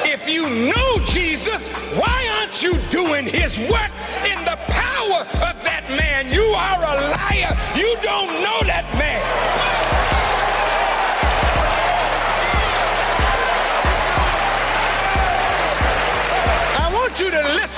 If 0.03 0.28
you 0.28 0.51
know 0.51 1.05
Jesus, 1.05 1.68
why 1.68 2.41
aren't 2.41 2.64
you 2.64 2.74
doing 2.91 3.26
his 3.26 3.61
work 3.61 3.93
in 4.26 4.45
the 4.45 4.59
power 4.66 5.20
of 5.38 5.55
that 5.62 5.86
man? 5.88 6.32
You 6.32 6.43
are 6.43 6.82
a 6.82 6.97
liar. 7.14 7.57
You 7.76 7.95
don't 8.03 8.43
know 8.43 8.61
that 8.66 8.91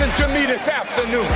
listen 0.02 0.26
to 0.26 0.34
me 0.34 0.46
this 0.46 0.68
afternoon. 0.68 1.26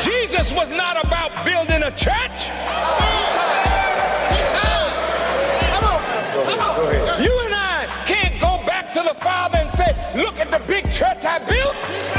Jesus 0.00 0.52
was 0.54 0.70
not 0.70 1.04
about 1.04 1.44
building 1.44 1.82
a 1.82 1.90
church. 1.90 2.50
You 7.20 7.34
and 7.46 7.54
I 7.54 7.88
can't 8.06 8.40
go 8.40 8.64
back 8.64 8.92
to 8.92 9.02
the 9.02 9.14
Father 9.14 9.58
and 9.58 9.70
say, 9.70 9.92
look 10.14 10.38
at 10.38 10.50
the 10.50 10.60
big 10.66 10.84
church 10.92 11.24
I 11.24 11.38
built. 11.40 12.17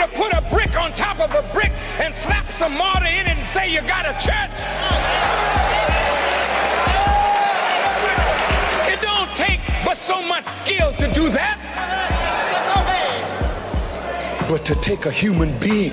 To 0.00 0.08
put 0.08 0.32
a 0.32 0.40
brick 0.48 0.80
on 0.80 0.92
top 0.94 1.20
of 1.20 1.34
a 1.34 1.42
brick 1.52 1.72
and 1.98 2.14
slap 2.14 2.46
some 2.46 2.72
mortar 2.72 3.04
in 3.04 3.26
it 3.26 3.36
and 3.36 3.44
say 3.44 3.70
you 3.70 3.82
got 3.82 4.06
a 4.06 4.12
church. 4.12 4.50
It 8.88 9.00
don't 9.02 9.36
take 9.36 9.60
but 9.84 9.96
so 9.96 10.22
much 10.22 10.46
skill 10.46 10.94
to 10.94 11.12
do 11.12 11.28
that. 11.30 11.58
But 14.48 14.64
to 14.64 14.74
take 14.76 15.04
a 15.04 15.10
human 15.10 15.56
being 15.58 15.92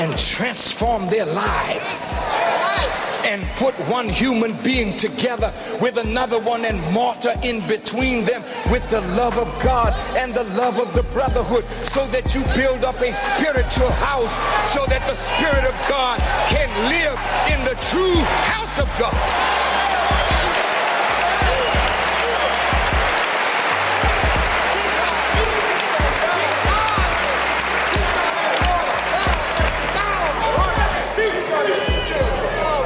and 0.00 0.18
transform 0.18 1.08
their 1.10 1.26
lives 1.26 2.24
and 3.34 3.44
put 3.56 3.74
one 3.90 4.08
human 4.08 4.52
being 4.62 4.96
together 4.96 5.52
with 5.80 5.96
another 5.96 6.38
one 6.38 6.64
and 6.64 6.80
mortar 6.92 7.34
in 7.42 7.66
between 7.66 8.24
them 8.24 8.44
with 8.70 8.88
the 8.90 9.00
love 9.18 9.36
of 9.38 9.48
God 9.60 9.92
and 10.16 10.30
the 10.32 10.44
love 10.54 10.78
of 10.78 10.94
the 10.94 11.02
brotherhood 11.14 11.64
so 11.84 12.06
that 12.08 12.32
you 12.32 12.42
build 12.54 12.84
up 12.84 12.94
a 13.00 13.12
spiritual 13.12 13.90
house 13.90 14.34
so 14.72 14.86
that 14.86 15.04
the 15.08 15.16
Spirit 15.16 15.64
of 15.64 15.74
God 15.88 16.20
can 16.46 16.70
live 16.88 17.18
in 17.50 17.58
the 17.64 17.74
true 17.90 18.20
house 18.54 18.78
of 18.78 18.86
God. 19.00 19.83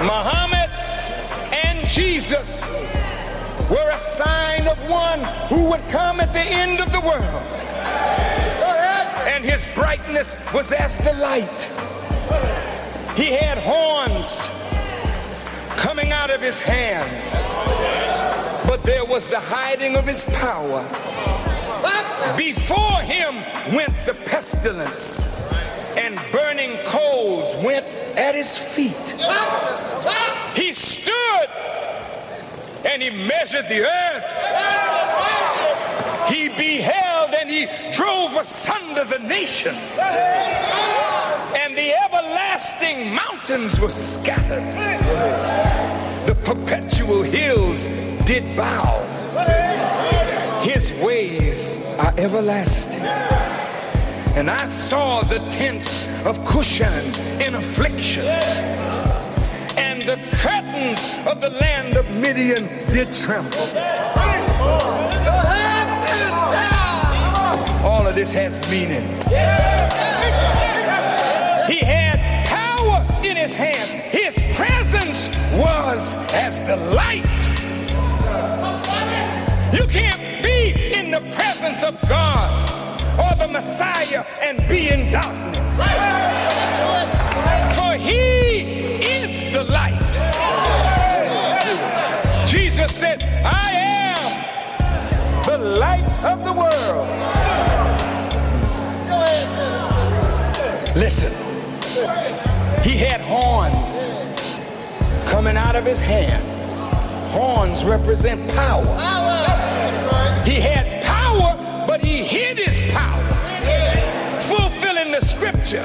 Muhammad 0.08 0.70
and 1.66 1.86
Jesus 1.86 2.64
were 3.68 3.90
a 3.90 3.98
sign 3.98 4.66
of 4.66 4.78
one 4.88 5.22
who 5.50 5.68
would 5.68 5.86
come 5.88 6.18
at 6.18 6.32
the 6.32 6.40
end 6.40 6.80
of 6.80 6.90
the 6.90 7.00
world. 7.00 7.42
And 9.28 9.44
his 9.44 9.68
brightness 9.74 10.38
was 10.54 10.72
as 10.72 10.96
the 10.96 11.12
light. 11.12 11.64
He 13.16 13.32
had 13.32 13.58
horns 13.58 14.48
coming 15.76 16.10
out 16.10 16.30
of 16.30 16.40
his 16.40 16.58
hand, 16.58 17.10
but 18.66 18.82
there 18.84 19.04
was 19.04 19.28
the 19.28 19.40
hiding 19.40 19.94
of 19.94 20.06
his 20.06 20.24
power. 20.24 20.88
Before 22.34 23.02
him 23.02 23.34
went 23.74 23.94
the 24.06 24.14
pestilence, 24.14 25.28
and 25.98 26.18
burning 26.32 26.78
coals 26.86 27.56
went 27.56 27.84
at 28.16 28.34
his 28.34 28.56
feet. 28.56 29.16
He 30.54 30.72
stood 30.72 31.48
and 32.86 33.02
he 33.02 33.10
measured 33.10 33.68
the 33.68 33.84
earth. 33.84 34.24
He 36.28 36.48
beheld 36.48 37.34
and 37.34 37.50
he 37.50 37.66
drove 37.92 38.34
asunder 38.36 39.04
the 39.04 39.18
nations. 39.18 39.98
And 41.56 41.76
the 41.76 41.92
everlasting 42.04 43.14
mountains 43.14 43.80
were 43.80 43.90
scattered. 43.90 44.64
The 46.26 46.34
perpetual 46.44 47.22
hills 47.22 47.88
did 48.24 48.56
bow. 48.56 49.04
His 50.62 50.92
ways 50.94 51.78
are 51.98 52.14
everlasting. 52.18 53.67
And 54.36 54.50
I 54.50 54.66
saw 54.66 55.22
the 55.22 55.38
tents 55.50 56.06
of 56.24 56.38
Cushan 56.44 57.04
in 57.40 57.54
affliction. 57.56 58.24
And 59.76 60.02
the 60.02 60.16
curtains 60.32 61.18
of 61.26 61.40
the 61.40 61.50
land 61.50 61.96
of 61.96 62.08
Midian 62.10 62.66
did 62.92 63.12
tremble. 63.12 63.58
All 67.84 68.06
of 68.06 68.14
this 68.14 68.32
has 68.32 68.58
meaning. 68.70 69.06
He 71.66 71.78
had 71.84 72.46
power 72.46 73.06
in 73.24 73.36
his 73.36 73.54
hands. 73.54 73.90
His 73.90 74.34
presence 74.56 75.30
was 75.52 76.16
as 76.32 76.62
the 76.62 76.76
light. 76.76 77.24
You 79.72 79.86
can't 79.86 80.42
be 80.42 80.94
in 80.94 81.10
the 81.10 81.20
presence 81.34 81.82
of 81.82 82.00
God 82.08 82.97
or 83.18 83.34
the 83.34 83.48
Messiah 83.52 84.24
and 84.40 84.66
be 84.68 84.88
in 84.88 85.10
darkness. 85.10 85.78
For 87.76 87.94
he 87.94 89.00
is 89.02 89.52
the 89.52 89.64
light. 89.64 89.94
Jesus 92.46 92.94
said, 92.94 93.24
I 93.44 93.72
am 93.72 95.44
the 95.44 95.58
light 95.58 96.24
of 96.24 96.44
the 96.44 96.52
world. 96.52 97.08
Listen, 100.96 101.32
he 102.82 102.96
had 102.96 103.20
horns 103.20 104.06
coming 105.30 105.56
out 105.56 105.76
of 105.76 105.84
his 105.84 106.00
hand. 106.00 106.44
Horns 107.32 107.84
represent 107.84 108.48
power. 108.50 108.84
He 110.44 110.60
had 110.60 110.97
scripture 115.38 115.84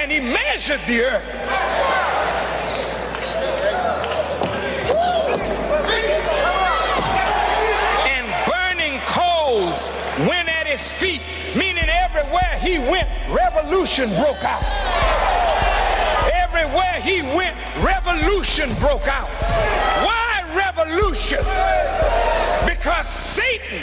and 0.00 0.10
he 0.10 0.18
measured 0.18 0.80
the 0.86 1.02
earth. 1.02 1.95
Coals 9.76 9.90
went 10.26 10.48
at 10.48 10.66
his 10.66 10.90
feet, 10.90 11.20
meaning 11.54 11.88
everywhere 11.88 12.58
he 12.60 12.78
went, 12.78 13.08
revolution 13.28 14.08
broke 14.10 14.42
out. 14.42 14.62
Everywhere 16.32 17.00
he 17.00 17.22
went, 17.22 17.56
revolution 17.82 18.74
broke 18.80 19.06
out. 19.08 19.28
Why 20.04 20.42
revolution? 20.54 21.38
Because 22.66 23.08
Satan 23.08 23.80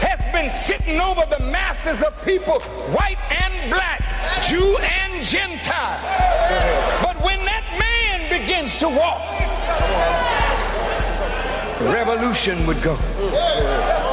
has 0.00 0.24
been 0.32 0.50
sitting 0.50 1.00
over 1.00 1.22
the 1.26 1.44
masses 1.44 2.02
of 2.02 2.12
people, 2.24 2.60
white 2.94 3.18
and 3.42 3.70
black, 3.70 4.00
Jew 4.42 4.76
and 4.78 5.24
Gentile. 5.24 6.00
But 7.02 7.22
when 7.22 7.38
that 7.44 7.64
man 7.78 8.30
begins 8.30 8.78
to 8.80 8.88
walk, 8.88 9.22
revolution 11.92 12.66
would 12.66 12.82
go. 12.82 14.03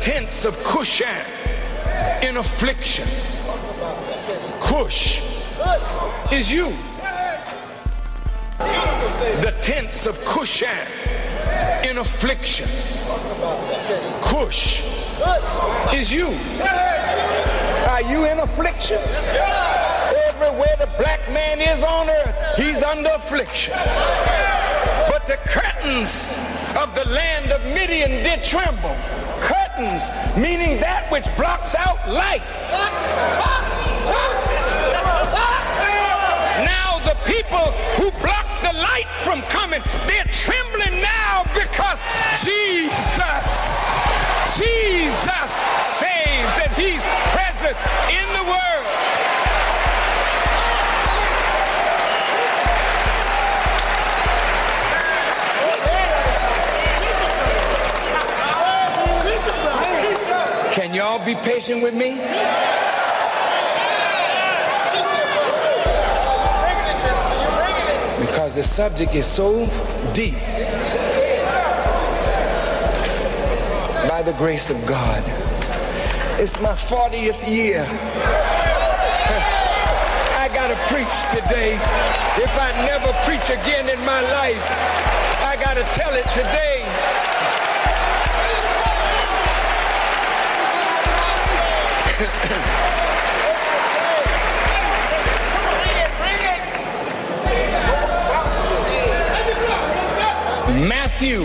Tents 0.00 0.46
of 0.46 0.56
Cushan 0.64 1.26
in 2.22 2.38
affliction. 2.38 3.06
Cush 4.60 5.22
is 6.32 6.50
you. 6.50 6.74
The 9.42 9.54
tents 9.60 10.06
of 10.06 10.16
Cushan 10.24 10.86
in 11.84 11.98
affliction. 11.98 12.66
Cush 14.22 14.82
is 15.92 16.10
you. 16.10 16.28
Are 17.88 18.02
you 18.02 18.24
in 18.24 18.38
affliction? 18.38 18.98
Everywhere 20.28 20.76
the 20.78 20.88
black 20.96 21.28
man 21.30 21.60
is 21.60 21.82
on 21.82 22.08
earth, 22.08 22.56
he's 22.56 22.82
under 22.82 23.10
affliction. 23.10 23.74
But 25.10 25.26
the 25.26 25.36
curtains 25.44 26.24
of 26.78 26.94
the 26.94 27.06
land 27.06 27.52
of 27.52 27.62
Midian 27.74 28.22
did 28.22 28.42
tremble. 28.42 28.96
Curtains, 29.80 30.10
meaning 30.36 30.78
that 30.78 31.08
which 31.10 31.24
blocks 31.36 31.74
out 31.74 31.96
light. 32.06 32.44
Now 36.60 37.00
the 37.08 37.16
people 37.24 37.72
who 37.96 38.10
block 38.20 38.44
the 38.60 38.76
light 38.76 39.08
from 39.24 39.40
coming, 39.48 39.80
they're 40.06 40.28
trembling 40.28 41.00
now 41.00 41.44
because 41.56 41.96
Jesus, 42.44 43.88
Jesus 44.60 45.50
saves 45.80 46.54
and 46.60 46.72
he's 46.76 47.04
present 47.32 47.76
in 48.12 48.28
the 48.36 48.44
world. 48.50 48.69
Can 60.90 60.98
y'all 60.98 61.24
be 61.24 61.36
patient 61.36 61.84
with 61.84 61.94
me? 61.94 62.16
Because 68.26 68.56
the 68.56 68.62
subject 68.64 69.14
is 69.14 69.24
so 69.24 69.68
deep. 70.12 70.34
By 74.08 74.22
the 74.24 74.32
grace 74.36 74.68
of 74.68 74.84
God. 74.84 75.22
It's 76.40 76.60
my 76.60 76.72
40th 76.72 77.48
year. 77.48 77.84
I 80.42 80.50
gotta 80.52 80.74
preach 80.90 81.14
today. 81.30 81.74
If 82.42 82.50
I 82.58 82.72
never 82.84 83.12
preach 83.22 83.48
again 83.48 83.88
in 83.88 84.04
my 84.04 84.22
life, 84.22 84.66
I 85.46 85.54
gotta 85.62 85.84
tell 85.94 86.14
it 86.14 86.26
today. 86.34 86.69
Matthew, 100.86 101.44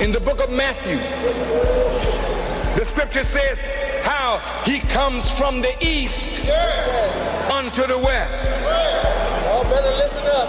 in 0.00 0.12
the 0.12 0.20
book 0.20 0.40
of 0.40 0.50
Matthew, 0.50 0.98
the 2.78 2.84
scripture 2.84 3.24
says 3.24 3.60
how 4.04 4.38
he 4.64 4.78
comes 4.78 5.36
from 5.36 5.60
the 5.62 5.74
east 5.84 6.48
unto 7.50 7.84
the 7.84 7.98
west. 7.98 8.50
Y'all 8.50 9.64
better 9.64 9.90
listen 9.96 10.24
up. 10.28 10.48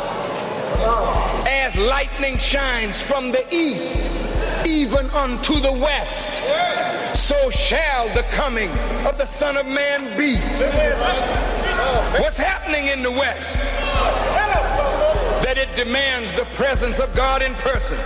As 1.47 1.75
lightning 1.75 2.37
shines 2.37 3.01
from 3.01 3.31
the 3.31 3.43
east 3.51 4.11
even 4.65 5.09
unto 5.09 5.59
the 5.59 5.71
west, 5.71 6.43
so 7.29 7.51
shall 7.51 8.11
the 8.15 8.23
coming 8.31 8.71
of 9.05 9.15
the 9.15 9.25
Son 9.25 9.55
of 9.55 9.67
Man 9.67 10.17
be. 10.17 10.37
What's 12.19 12.39
happening 12.39 12.87
in 12.87 13.03
the 13.03 13.11
west? 13.11 13.61
That 15.43 15.59
it 15.59 15.75
demands 15.75 16.33
the 16.33 16.45
presence 16.55 16.99
of 16.99 17.13
God 17.13 17.43
in 17.43 17.53
person. 17.53 17.99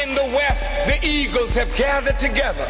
In 0.00 0.14
the 0.14 0.24
west, 0.34 0.70
the 0.86 0.98
eagles 1.06 1.54
have 1.56 1.76
gathered 1.76 2.18
together, 2.18 2.66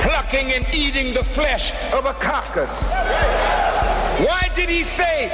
plucking 0.00 0.52
and 0.52 0.74
eating 0.74 1.12
the 1.12 1.24
flesh 1.24 1.74
of 1.92 2.06
a 2.06 2.14
carcass. 2.14 2.96
Why 4.24 4.50
did 4.54 4.70
he 4.70 4.84
say, 4.84 5.28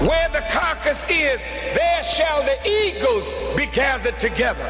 where 0.00 0.28
the 0.30 0.44
carcass 0.50 1.06
is, 1.08 1.44
there 1.46 2.02
shall 2.02 2.42
the 2.42 2.58
eagles 2.68 3.32
be 3.54 3.66
gathered 3.66 4.18
together? 4.18 4.66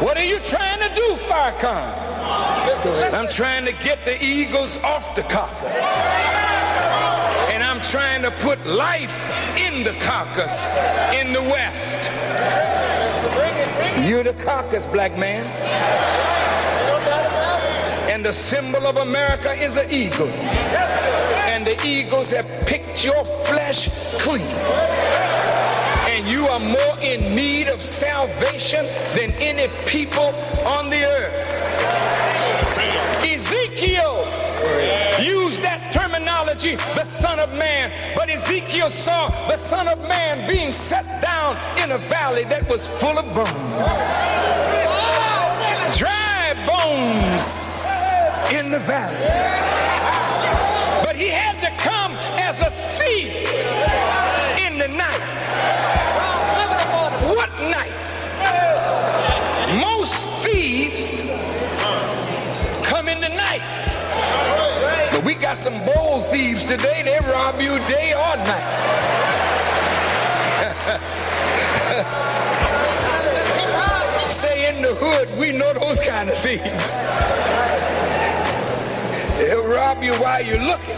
What 0.00 0.18
are 0.18 0.24
you 0.24 0.38
trying 0.40 0.78
to 0.86 0.94
do, 0.94 1.16
Farrakhan? 1.24 2.66
Listen, 2.66 2.92
listen. 2.92 3.18
I'm 3.18 3.28
trying 3.28 3.64
to 3.64 3.72
get 3.72 4.04
the 4.04 4.22
eagles 4.22 4.78
off 4.82 5.14
the 5.16 5.22
carcass. 5.22 5.58
And 7.50 7.62
I'm 7.62 7.80
trying 7.80 8.22
to 8.22 8.30
put 8.30 8.64
life 8.66 9.24
in 9.58 9.84
the 9.84 9.94
carcass 10.00 10.66
in 11.14 11.32
the 11.32 11.40
West. 11.40 12.10
Bring 13.32 13.56
it, 13.56 13.74
bring 13.74 14.04
it. 14.04 14.08
You're 14.08 14.22
the 14.22 14.34
carcass, 14.34 14.84
black 14.84 15.16
man. 15.16 15.46
Ain't 15.46 16.88
no 16.88 16.98
doubt 17.08 17.26
about 17.26 17.62
it. 17.62 18.12
And 18.12 18.22
the 18.22 18.34
symbol 18.34 18.86
of 18.86 18.98
America 18.98 19.54
is 19.54 19.78
an 19.78 19.90
eagle. 19.90 20.28
And 21.48 21.66
the 21.66 21.80
eagles 21.86 22.30
have 22.32 22.46
picked 22.66 23.02
your 23.02 23.24
flesh 23.24 23.88
clean. 24.20 24.46
You 26.26 26.48
are 26.48 26.58
more 26.58 26.98
in 27.02 27.36
need 27.36 27.68
of 27.68 27.80
salvation 27.80 28.86
than 29.14 29.30
any 29.40 29.68
people 29.86 30.34
on 30.66 30.90
the 30.90 31.04
earth. 31.04 31.40
Ezekiel 33.22 34.26
used 35.22 35.62
that 35.62 35.92
terminology, 35.92 36.74
the 36.74 37.04
Son 37.04 37.38
of 37.38 37.52
Man. 37.52 37.92
But 38.16 38.28
Ezekiel 38.28 38.90
saw 38.90 39.28
the 39.46 39.56
Son 39.56 39.86
of 39.86 40.00
Man 40.08 40.48
being 40.48 40.72
set 40.72 41.22
down 41.22 41.56
in 41.78 41.92
a 41.92 41.98
valley 41.98 42.42
that 42.44 42.68
was 42.68 42.88
full 42.88 43.18
of 43.18 43.26
bones. 43.32 43.94
Dry 45.96 46.54
bones 46.66 47.46
in 48.52 48.72
the 48.72 48.80
valley. 48.80 49.16
But 51.04 51.16
he 51.16 51.28
had 51.28 51.56
to 51.58 51.70
come 51.80 52.16
as 52.36 52.62
a 52.62 52.70
thief 52.98 53.75
the. 63.06 63.26
But 65.12 65.24
we 65.24 65.34
got 65.34 65.56
some 65.56 65.72
bold 65.86 66.26
thieves 66.26 66.64
today. 66.64 67.02
They 67.04 67.18
rob 67.26 67.60
you 67.60 67.78
day 67.86 68.12
or 68.12 68.36
night. 68.36 68.72
Say 74.30 74.76
in 74.76 74.82
the 74.82 74.94
hood, 74.94 75.38
we 75.38 75.52
know 75.52 75.72
those 75.72 76.00
kind 76.00 76.28
of 76.28 76.36
thieves. 76.38 77.04
They'll 79.38 79.64
rob 79.64 80.02
you 80.02 80.12
while 80.14 80.42
you're 80.42 80.58
looking. 80.58 80.96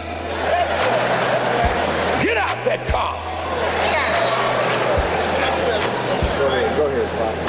Get 2.24 2.36
out 2.36 2.64
that 2.64 2.88
car. 2.88 3.14
Go 6.38 6.46
ahead, 6.46 6.76
go 6.76 6.86
ahead, 6.86 7.08
Pop. 7.18 7.47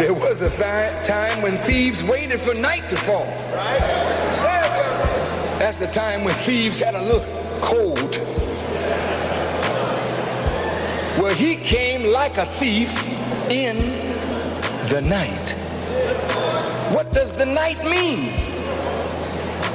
There 0.00 0.14
was 0.14 0.40
a 0.40 0.48
thi- 0.48 1.04
time 1.04 1.42
when 1.42 1.58
thieves 1.58 2.02
waited 2.02 2.40
for 2.40 2.54
night 2.54 2.88
to 2.88 2.96
fall. 2.96 3.26
That's 5.58 5.78
the 5.78 5.88
time 5.88 6.24
when 6.24 6.34
thieves 6.36 6.78
had 6.78 6.94
a 6.94 7.02
little 7.02 7.20
cold. 7.60 8.16
Well, 11.20 11.34
he 11.34 11.54
came 11.54 12.10
like 12.10 12.38
a 12.38 12.46
thief 12.46 12.90
in 13.50 13.76
the 14.88 15.02
night. 15.02 15.50
What 16.94 17.12
does 17.12 17.36
the 17.36 17.44
night 17.44 17.84
mean? 17.84 18.30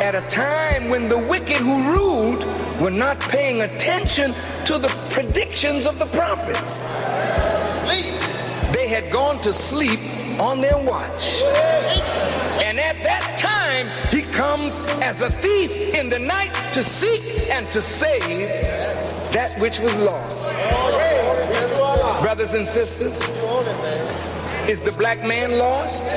At 0.01 0.15
a 0.15 0.21
time 0.21 0.89
when 0.89 1.07
the 1.07 1.19
wicked 1.19 1.57
who 1.57 1.93
ruled 1.93 2.45
were 2.81 2.89
not 2.89 3.19
paying 3.19 3.61
attention 3.61 4.33
to 4.65 4.79
the 4.79 4.87
predictions 5.11 5.85
of 5.85 5.99
the 5.99 6.07
prophets. 6.07 6.87
Sleep. 7.85 8.11
They 8.73 8.87
had 8.87 9.11
gone 9.11 9.39
to 9.41 9.53
sleep 9.53 9.99
on 10.39 10.61
their 10.61 10.77
watch. 10.77 11.41
And 12.61 12.79
at 12.79 13.01
that 13.03 13.37
time, 13.37 13.87
he 14.09 14.21
comes 14.21 14.79
as 15.01 15.21
a 15.21 15.29
thief 15.29 15.71
in 15.93 16.09
the 16.09 16.19
night 16.19 16.53
to 16.73 16.83
seek 16.83 17.49
and 17.49 17.71
to 17.71 17.81
save 17.81 18.47
that 19.33 19.55
which 19.59 19.79
was 19.79 19.95
lost. 19.97 20.53
Brothers 22.21 22.53
and 22.53 22.65
sisters, 22.65 23.29
is 24.69 24.81
the 24.81 24.93
black 24.97 25.23
man 25.23 25.57
lost? 25.57 26.07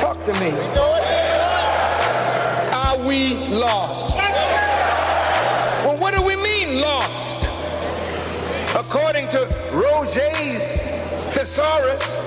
Talk 0.00 0.22
to 0.24 0.32
me. 0.40 0.52
Are 2.72 3.08
we 3.08 3.34
lost? 3.48 4.16
Well, 5.84 5.96
what 5.96 6.14
do 6.14 6.22
we 6.22 6.36
mean 6.36 6.80
lost. 6.80 7.48
According 8.76 9.28
to 9.28 9.38
Roget's 9.72 10.72
thesaurus, 11.34 12.18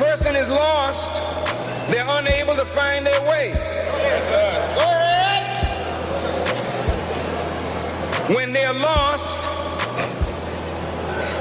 person 0.00 0.34
is 0.34 0.48
lost, 0.48 1.12
they're 1.90 2.06
unable 2.08 2.54
to 2.54 2.64
find 2.64 3.06
their 3.06 3.20
way. 3.28 3.52
When 8.34 8.54
they're 8.54 8.72
lost, 8.72 9.38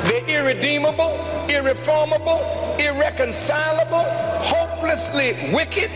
they're 0.09 0.27
irredeemable, 0.27 1.25
irreformable, 1.47 2.41
irreconcilable, 2.77 4.03
hopelessly 4.43 5.37
wicked, 5.53 5.89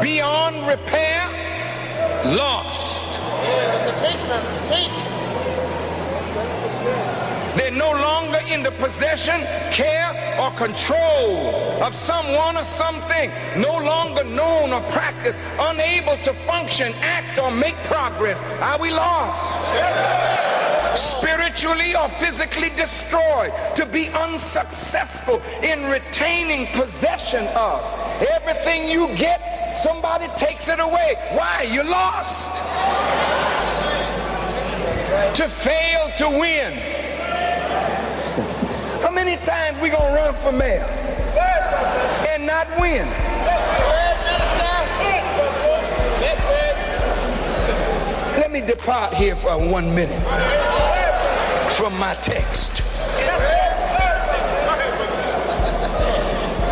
beyond 0.00 0.68
repair, 0.68 1.28
lost. 2.36 3.02
Yeah, 3.02 3.74
it's 3.74 3.90
a 3.90 4.06
teach. 4.06 4.22
It's 4.22 4.56
a 4.60 4.74
teach. 4.74 5.14
They're 7.56 7.72
no 7.72 7.90
the 8.62 8.70
possession, 8.72 9.40
care, 9.70 10.12
or 10.40 10.50
control 10.52 11.82
of 11.82 11.94
someone 11.94 12.56
or 12.56 12.64
something, 12.64 13.30
no 13.56 13.76
longer 13.78 14.24
known 14.24 14.72
or 14.72 14.80
practiced, 14.90 15.38
unable 15.58 16.16
to 16.18 16.32
function, 16.32 16.92
act, 17.00 17.38
or 17.38 17.50
make 17.50 17.76
progress. 17.84 18.42
Are 18.60 18.78
we 18.78 18.90
lost? 18.90 19.42
Spiritually 20.98 21.96
or 21.96 22.08
physically 22.08 22.70
destroyed, 22.70 23.52
to 23.74 23.86
be 23.86 24.08
unsuccessful 24.10 25.40
in 25.62 25.84
retaining 25.86 26.66
possession 26.78 27.46
of. 27.56 27.82
Everything 28.32 28.88
you 28.88 29.08
get, 29.16 29.76
somebody 29.76 30.28
takes 30.36 30.68
it 30.68 30.78
away. 30.78 31.16
Why? 31.32 31.62
You 31.62 31.82
lost. 31.82 32.62
To 35.36 35.48
fail 35.48 36.12
to 36.16 36.28
win. 36.28 37.03
Many 39.24 39.42
times 39.42 39.80
we 39.80 39.88
gonna 39.88 40.14
run 40.14 40.34
for 40.34 40.52
mayor 40.52 40.84
and 42.28 42.44
not 42.44 42.68
win? 42.78 43.08
Let 48.36 48.50
me 48.50 48.60
depart 48.60 49.14
here 49.14 49.34
for 49.34 49.56
one 49.56 49.94
minute 49.94 50.20
from 51.70 51.98
my 51.98 52.12
text. 52.16 52.82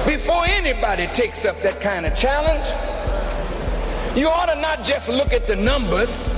Before 0.07 0.45
anybody 0.45 1.07
takes 1.07 1.47
up 1.47 1.59
that 1.63 1.81
kind 1.81 2.05
of 2.05 2.15
challenge, 2.15 2.67
you 4.15 4.29
ought 4.29 4.51
to 4.53 4.61
not 4.61 4.85
just 4.85 5.09
look 5.09 5.33
at 5.33 5.47
the 5.47 5.57
numbers, 5.57 6.29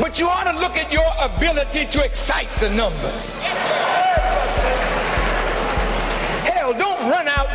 but 0.00 0.20
you 0.20 0.28
ought 0.28 0.44
to 0.44 0.56
look 0.60 0.76
at 0.76 0.92
your 0.92 1.10
ability 1.20 1.86
to 1.86 2.04
excite 2.04 2.48
the 2.60 2.70
numbers. 2.70 3.42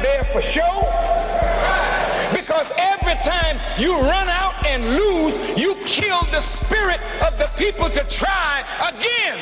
There 0.07 0.23
for 0.23 0.41
show. 0.41 0.75
Because 2.33 2.71
every 2.77 3.15
time 3.23 3.59
you 3.77 3.93
run 3.93 4.29
out 4.29 4.55
and 4.65 4.81
lose, 4.95 5.37
you 5.57 5.75
kill 5.85 6.21
the 6.31 6.39
spirit 6.39 7.01
of 7.21 7.37
the 7.37 7.49
people 7.57 7.89
to 7.89 8.03
try 8.07 8.63
again. 8.91 9.37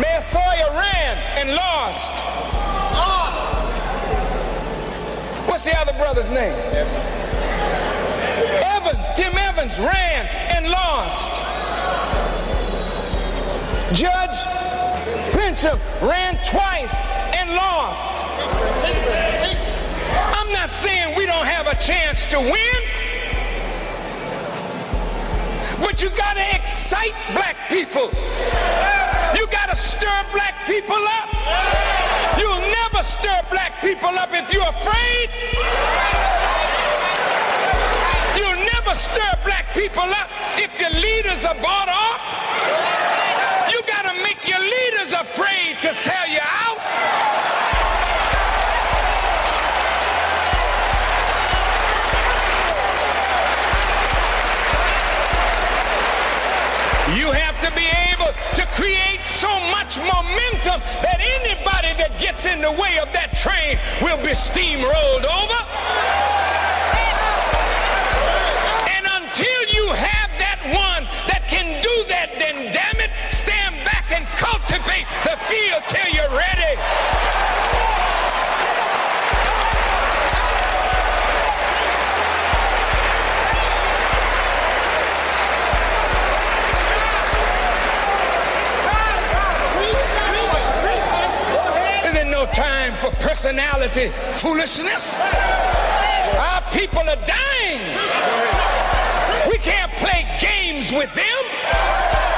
Mayor 0.00 0.20
Sawyer 0.20 0.70
ran 0.84 1.16
and 1.40 1.54
lost. 1.54 2.14
What's 5.48 5.64
the 5.64 5.76
other 5.78 5.94
brother's 5.94 6.30
name? 6.30 6.54
Evans, 8.76 9.08
Tim 9.16 9.36
Evans 9.36 9.78
ran 9.78 10.26
and 10.54 10.68
lost. 10.70 11.42
Judge 13.94 14.36
Pincham 15.32 15.80
ran 16.02 16.34
twice 16.44 17.00
and 17.32 17.54
lost. 17.54 18.04
I'm 20.36 20.52
not 20.52 20.70
saying 20.70 21.16
we 21.16 21.24
don't 21.24 21.46
have 21.46 21.66
a 21.66 21.74
chance 21.80 22.26
to 22.26 22.38
win, 22.38 22.80
but 25.80 26.02
you 26.02 26.10
got 26.10 26.34
to 26.34 26.54
excite 26.54 27.14
black 27.32 27.70
people. 27.70 28.10
You 29.34 29.46
got 29.46 29.70
to 29.70 29.76
stir 29.76 30.20
black 30.32 30.66
people 30.66 31.00
up. 31.16 31.32
You'll 32.38 32.60
never 32.60 33.02
stir 33.02 33.40
black 33.50 33.80
people 33.80 34.10
up 34.10 34.28
if 34.32 34.52
you're 34.52 34.68
afraid. 34.68 35.30
You'll 38.36 38.64
never 38.68 38.94
stir 38.94 39.32
black 39.46 39.72
people 39.72 40.02
up 40.02 40.28
if 40.58 40.76
the 40.76 40.90
leaders 41.00 41.42
are 41.46 41.56
bought 41.62 41.88
off. 41.88 42.47
Your 44.48 44.60
leaders 44.60 45.12
afraid 45.12 45.76
to 45.82 45.92
sell 45.92 46.26
you 46.26 46.40
out. 46.40 46.78
You 57.14 57.30
have 57.30 57.60
to 57.60 57.70
be 57.76 57.84
able 58.08 58.32
to 58.54 58.64
create 58.72 59.26
so 59.26 59.48
much 59.70 59.98
momentum 59.98 60.80
that 61.04 61.20
anybody 61.20 61.92
that 62.00 62.16
gets 62.18 62.46
in 62.46 62.62
the 62.62 62.72
way 62.72 62.98
of 62.98 63.12
that 63.12 63.34
train 63.34 63.76
will 64.00 64.16
be 64.24 64.32
steamrolled 64.32 65.28
over. 65.28 65.60
And 68.96 69.04
until 69.04 69.60
you 69.74 69.92
have 69.92 70.17
and 74.70 74.82
cultivate 74.82 75.06
the 75.24 75.36
field 75.46 75.82
till 75.88 76.14
you're 76.14 76.36
ready. 76.36 76.78
No 92.30 92.46
time 92.52 92.94
for 92.94 93.10
personality 93.18 94.10
foolishness. 94.30 95.16
Our 95.18 96.62
people 96.70 97.00
are 97.00 97.16
dying. 97.26 97.82
We 99.50 99.58
can't 99.58 99.90
play 99.94 100.24
games 100.40 100.92
with 100.92 101.12
them. 101.14 101.44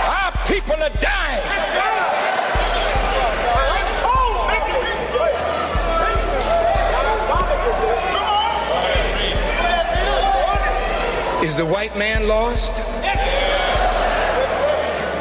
Our 0.07 0.32
people 0.47 0.82
are 0.82 0.97
dying. 1.01 1.69
Is 11.43 11.57
the 11.57 11.65
white 11.65 11.97
man 11.97 12.29
lost? 12.29 12.75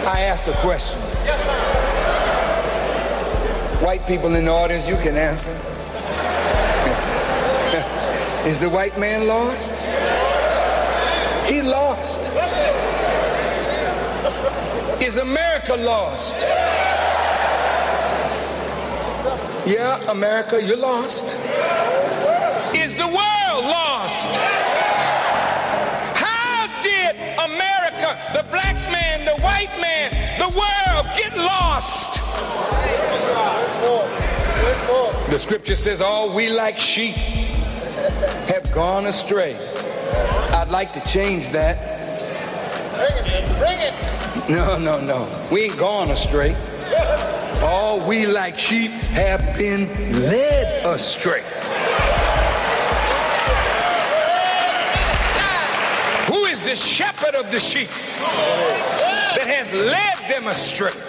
I 0.06 0.24
asked 0.28 0.50
a 0.50 0.54
question. 0.58 1.00
White 3.82 4.06
people 4.06 4.36
in 4.36 4.44
the 4.44 4.52
audience, 4.52 4.86
you 4.86 4.98
can 4.98 5.16
answer. 5.16 5.52
Is 8.46 8.60
the 8.60 8.68
white 8.68 9.00
man 9.00 9.28
lost? 9.28 9.72
He 11.50 11.62
lost. 11.62 12.20
Is 15.02 15.20
America 15.20 15.78
lost? 15.78 16.36
Yeah, 19.66 20.02
America, 20.12 20.62
you're 20.62 20.76
lost. 20.76 21.28
Is 22.76 22.94
the 22.94 23.08
world 23.08 23.64
lost? 23.64 24.78
Lost? 31.80 32.19
The 35.30 35.39
scripture 35.39 35.76
says, 35.76 36.01
All 36.01 36.34
we 36.34 36.49
like 36.49 36.80
sheep 36.80 37.15
have 37.15 38.69
gone 38.73 39.06
astray. 39.06 39.56
I'd 40.51 40.69
like 40.69 40.91
to 40.93 41.01
change 41.01 41.49
that. 41.49 41.77
Bring 42.95 43.34
it. 43.34 43.60
Bring 43.60 43.80
it. 43.80 44.49
No, 44.49 44.77
no, 44.77 44.99
no. 44.99 45.47
We 45.51 45.64
ain't 45.64 45.77
gone 45.77 46.10
astray. 46.11 46.56
All 47.61 47.99
we 48.06 48.26
like 48.26 48.57
sheep 48.57 48.91
have 48.91 49.56
been 49.57 49.88
led 50.22 50.85
astray. 50.85 51.43
Who 56.27 56.45
is 56.45 56.61
the 56.64 56.76
shepherd 56.76 57.35
of 57.35 57.51
the 57.51 57.60
sheep 57.60 57.89
that 59.35 59.47
has 59.47 59.73
led 59.73 60.30
them 60.30 60.47
astray? 60.47 61.09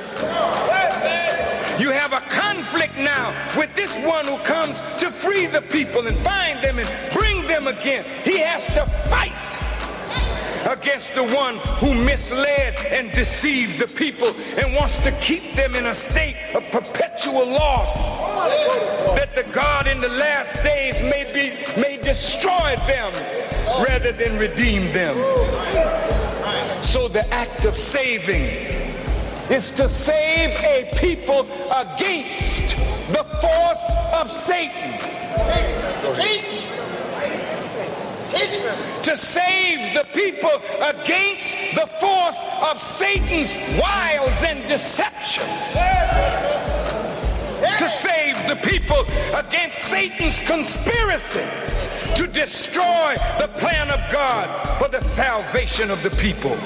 You 1.81 1.91
have 1.91 2.13
a 2.13 2.21
conflict 2.29 2.97
now 2.97 3.35
with 3.57 3.75
this 3.75 3.99
one 4.01 4.27
who 4.27 4.37
comes 4.39 4.81
to 4.99 5.11
free 5.11 5.47
the 5.47 5.63
people 5.63 6.07
and 6.09 6.17
find 6.19 6.63
them 6.63 6.79
and 6.79 7.13
bring 7.13 7.47
them 7.47 7.69
again. 7.69 8.05
He 8.23 8.39
has 8.41 8.67
to 8.75 8.85
fight 9.09 9.31
against 10.67 11.15
the 11.15 11.25
one 11.25 11.57
who 11.79 11.95
misled 11.95 12.75
and 12.87 13.11
deceived 13.13 13.79
the 13.79 13.87
people 13.87 14.29
and 14.59 14.75
wants 14.75 14.99
to 14.99 15.11
keep 15.21 15.55
them 15.55 15.75
in 15.75 15.87
a 15.87 15.95
state 15.95 16.37
of 16.55 16.63
perpetual 16.71 17.49
loss. 17.49 18.19
That 19.17 19.35
the 19.35 19.45
God 19.45 19.87
in 19.87 20.01
the 20.01 20.09
last 20.09 20.63
days 20.63 21.01
may 21.01 21.25
be 21.33 21.81
may 21.81 21.97
destroy 21.97 22.77
them 22.87 23.13
rather 23.83 24.13
than 24.13 24.39
redeem 24.39 24.93
them. 24.93 25.17
So 26.83 27.09
the 27.09 27.27
act 27.33 27.65
of 27.65 27.75
saving 27.75 28.90
is 29.51 29.71
to 29.73 29.89
save 29.89 30.51
a 30.63 30.89
people 30.97 31.41
against 31.75 32.77
the 33.09 33.25
force 33.43 33.91
of 34.13 34.31
Satan. 34.31 34.93
Teach. 36.15 36.69
Teach 38.29 38.59
me. 38.63 39.03
To 39.03 39.17
save 39.17 39.95
the 39.95 40.07
people 40.15 40.63
against 40.81 41.57
the 41.75 41.87
force 41.99 42.45
of 42.63 42.79
Satan's 42.79 43.53
wiles 43.77 44.45
and 44.45 44.67
deception. 44.69 45.49
To 47.79 47.89
save 47.89 48.37
the 48.47 48.57
people 48.63 49.01
against 49.35 49.79
Satan's 49.79 50.41
conspiracy 50.43 51.45
to 52.15 52.27
destroy 52.29 53.17
the 53.39 53.49
plan 53.59 53.91
of 53.91 54.01
God 54.13 54.79
for 54.79 54.89
the 54.89 55.01
salvation 55.01 55.91
of 55.91 56.03
the 56.03 56.11
people. 56.11 56.57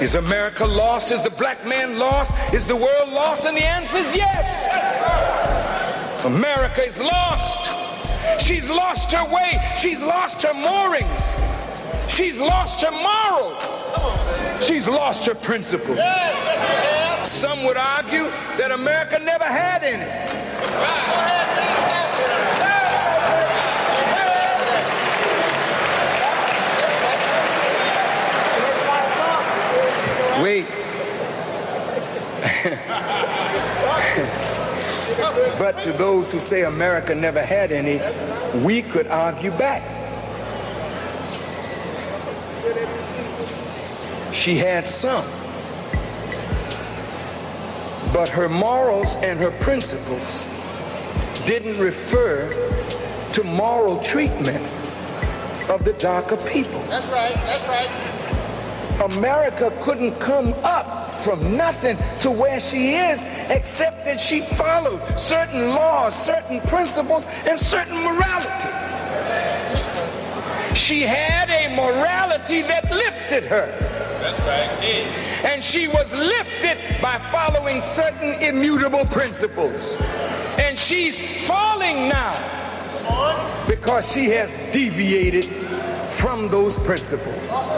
Is 0.00 0.16
America 0.16 0.64
lost? 0.64 1.12
Is 1.12 1.20
the 1.20 1.30
black 1.30 1.64
man 1.66 1.98
lost? 1.98 2.32
Is 2.52 2.66
the 2.66 2.74
world 2.74 3.08
lost? 3.08 3.46
And 3.46 3.56
the 3.56 3.64
answer 3.64 3.98
is 3.98 4.14
yes. 4.14 4.66
America 6.24 6.84
is 6.84 6.98
lost. 6.98 7.70
She's 8.40 8.68
lost 8.68 9.12
her 9.12 9.24
way. 9.32 9.52
She's 9.76 10.00
lost 10.00 10.42
her 10.42 10.54
moorings. 10.54 11.36
She's 12.08 12.40
lost 12.40 12.84
her 12.84 12.90
morals. 12.90 14.66
She's 14.66 14.88
lost 14.88 15.26
her 15.26 15.34
principles. 15.34 16.00
Some 17.22 17.64
would 17.64 17.76
argue 17.76 18.24
that 18.58 18.72
America 18.72 19.18
never 19.20 19.44
had 19.44 19.84
any. 19.84 20.04
Wait. 30.42 30.66
but 35.58 35.80
to 35.82 35.92
those 35.92 36.32
who 36.32 36.38
say 36.38 36.64
America 36.64 37.14
never 37.14 37.40
had 37.40 37.70
any, 37.70 38.00
we 38.64 38.82
could 38.82 39.06
argue 39.06 39.50
back. 39.52 39.82
She 44.32 44.56
had 44.56 44.86
some. 44.86 45.24
But 48.12 48.28
her 48.28 48.48
morals 48.48 49.16
and 49.16 49.38
her 49.38 49.52
principles 49.52 50.46
didn't 51.46 51.78
refer 51.78 52.50
to 53.32 53.44
moral 53.44 53.98
treatment 54.02 54.64
of 55.68 55.84
the 55.84 55.94
darker 55.94 56.36
people. 56.36 56.80
That's 56.88 57.08
right. 57.08 57.34
That's 57.34 57.66
right. 57.68 58.13
America 59.00 59.72
couldn't 59.80 60.18
come 60.20 60.54
up 60.62 61.12
from 61.12 61.56
nothing 61.56 61.96
to 62.20 62.30
where 62.30 62.60
she 62.60 62.94
is 62.94 63.24
except 63.50 64.04
that 64.04 64.20
she 64.20 64.40
followed 64.40 65.00
certain 65.18 65.70
laws, 65.70 66.14
certain 66.14 66.60
principles, 66.62 67.26
and 67.46 67.58
certain 67.58 68.02
morality. 68.02 68.68
She 70.74 71.02
had 71.02 71.50
a 71.50 71.74
morality 71.74 72.62
that 72.62 72.90
lifted 72.90 73.44
her. 73.44 73.66
That's 74.20 74.40
right. 74.40 74.84
And 75.44 75.62
she 75.62 75.88
was 75.88 76.12
lifted 76.12 76.78
by 77.00 77.18
following 77.30 77.80
certain 77.80 78.34
immutable 78.42 79.04
principles. 79.06 79.96
And 80.58 80.78
she's 80.78 81.46
falling 81.46 82.08
now 82.08 82.32
because 83.68 84.12
she 84.12 84.26
has 84.30 84.56
deviated 84.72 85.46
from 86.08 86.48
those 86.48 86.78
principles. 86.78 87.68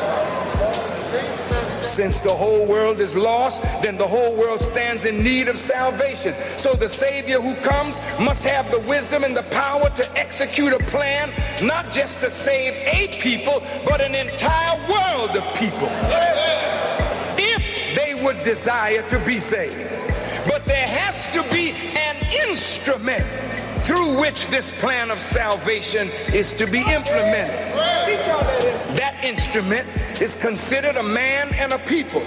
Since 1.82 2.20
the 2.20 2.34
whole 2.34 2.66
world 2.66 3.00
is 3.00 3.14
lost, 3.14 3.62
then 3.82 3.96
the 3.96 4.06
whole 4.06 4.34
world 4.34 4.60
stands 4.60 5.04
in 5.04 5.22
need 5.22 5.48
of 5.48 5.56
salvation. 5.56 6.34
So 6.56 6.74
the 6.74 6.88
Savior 6.88 7.40
who 7.40 7.54
comes 7.56 8.00
must 8.18 8.44
have 8.44 8.70
the 8.70 8.80
wisdom 8.80 9.24
and 9.24 9.36
the 9.36 9.42
power 9.44 9.90
to 9.90 10.18
execute 10.18 10.72
a 10.72 10.78
plan, 10.78 11.32
not 11.64 11.90
just 11.90 12.20
to 12.20 12.30
save 12.30 12.74
a 12.76 13.18
people, 13.20 13.62
but 13.84 14.00
an 14.00 14.14
entire 14.14 14.76
world 14.88 15.36
of 15.36 15.44
people. 15.54 15.88
If 17.38 17.96
they 17.96 18.22
would 18.22 18.42
desire 18.42 19.02
to 19.08 19.18
be 19.24 19.38
saved. 19.38 19.90
But 20.48 20.64
there 20.64 20.86
has 20.86 21.30
to 21.32 21.42
be 21.52 21.70
an 21.70 22.16
instrument 22.48 23.26
through 23.84 24.18
which 24.18 24.48
this 24.48 24.70
plan 24.70 25.10
of 25.10 25.20
salvation 25.20 26.08
is 26.32 26.52
to 26.54 26.66
be 26.66 26.80
implemented. 26.80 27.54
That 28.96 29.20
instrument 29.22 29.86
is 30.20 30.34
considered 30.34 30.96
a 30.96 31.02
man 31.02 31.52
and 31.54 31.72
a 31.72 31.78
people. 31.78 32.22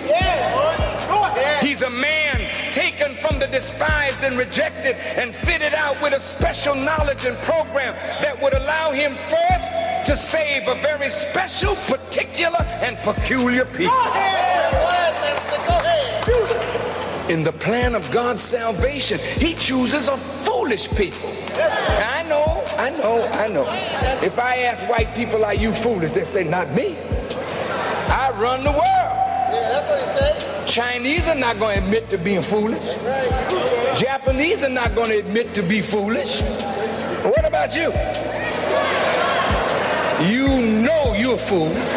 He's 1.61 1.81
a 1.81 1.89
man 1.89 2.71
taken 2.71 3.15
from 3.15 3.39
the 3.39 3.47
despised 3.47 4.19
and 4.21 4.37
rejected 4.37 4.95
and 5.17 5.33
fitted 5.33 5.73
out 5.73 6.01
with 6.01 6.13
a 6.13 6.19
special 6.19 6.75
knowledge 6.75 7.25
and 7.25 7.37
program 7.39 7.95
that 8.21 8.39
would 8.41 8.53
allow 8.53 8.91
him 8.91 9.15
first 9.15 9.71
to 10.05 10.15
save 10.15 10.67
a 10.67 10.75
very 10.75 11.09
special, 11.09 11.75
particular, 11.87 12.61
and 12.81 12.97
peculiar 12.99 13.65
people. 13.65 13.93
Go 13.93 14.11
ahead, 14.11 15.13
minister. 15.21 15.57
Go 15.67 16.43
ahead. 16.43 17.29
In 17.31 17.43
the 17.43 17.51
plan 17.51 17.93
of 17.93 18.09
God's 18.11 18.41
salvation, 18.41 19.19
he 19.19 19.53
chooses 19.53 20.07
a 20.07 20.17
foolish 20.17 20.89
people. 20.89 21.29
Know, 21.29 22.08
I 22.77 22.89
know, 22.91 23.23
I 23.27 23.47
know. 23.47 23.65
If 24.23 24.39
I 24.39 24.57
ask 24.59 24.87
white 24.87 25.13
people, 25.15 25.43
are 25.45 25.53
you 25.53 25.73
foolish? 25.73 26.13
They 26.13 26.23
say, 26.23 26.43
not 26.43 26.69
me. 26.73 26.97
I 28.09 28.31
run 28.37 28.63
the 28.63 28.71
world. 28.71 28.83
Yeah, 28.83 29.69
that's 29.71 29.87
what 29.89 29.99
he 29.99 30.05
said. 30.05 30.67
Chinese 30.67 31.27
are 31.27 31.35
not 31.35 31.57
going 31.59 31.79
to 31.79 31.85
admit 31.85 32.09
to 32.11 32.17
being 32.17 32.41
foolish. 32.43 32.81
That's 32.83 33.03
right. 33.03 33.97
Japanese 33.97 34.63
are 34.63 34.69
not 34.69 34.93
going 34.95 35.09
to 35.09 35.17
admit 35.17 35.53
to 35.55 35.63
be 35.63 35.81
foolish. 35.81 36.41
What 37.23 37.43
about 37.45 37.75
you? 37.75 37.91
You 40.27 40.61
know 40.81 41.13
you're 41.17 41.35
a 41.35 41.37
fool. 41.37 41.69
That's 41.69 41.89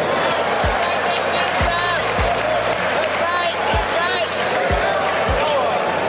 right. 3.21 3.55
That's 3.73 3.91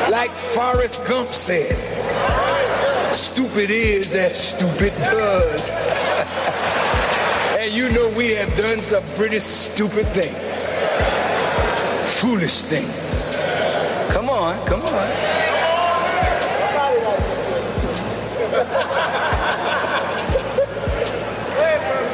right. 0.01 0.11
Like 0.11 0.31
Forrest 0.31 1.05
Gump 1.07 1.33
said, 1.35 1.77
stupid 3.15 3.71
is 3.71 4.15
as 4.15 4.37
stupid 4.37 4.93
does. 4.97 5.71
and 7.59 7.73
you 7.73 7.89
know 7.91 8.09
we 8.11 8.33
have 8.33 8.55
done 8.57 8.81
some 8.81 9.05
pretty 9.15 9.39
stupid 9.39 10.07
things. 10.09 10.71
Foolish 12.21 12.63
things. 12.63 13.31
Come 14.13 14.29
on, 14.29 14.65
come 14.67 14.83
on. 14.83 15.41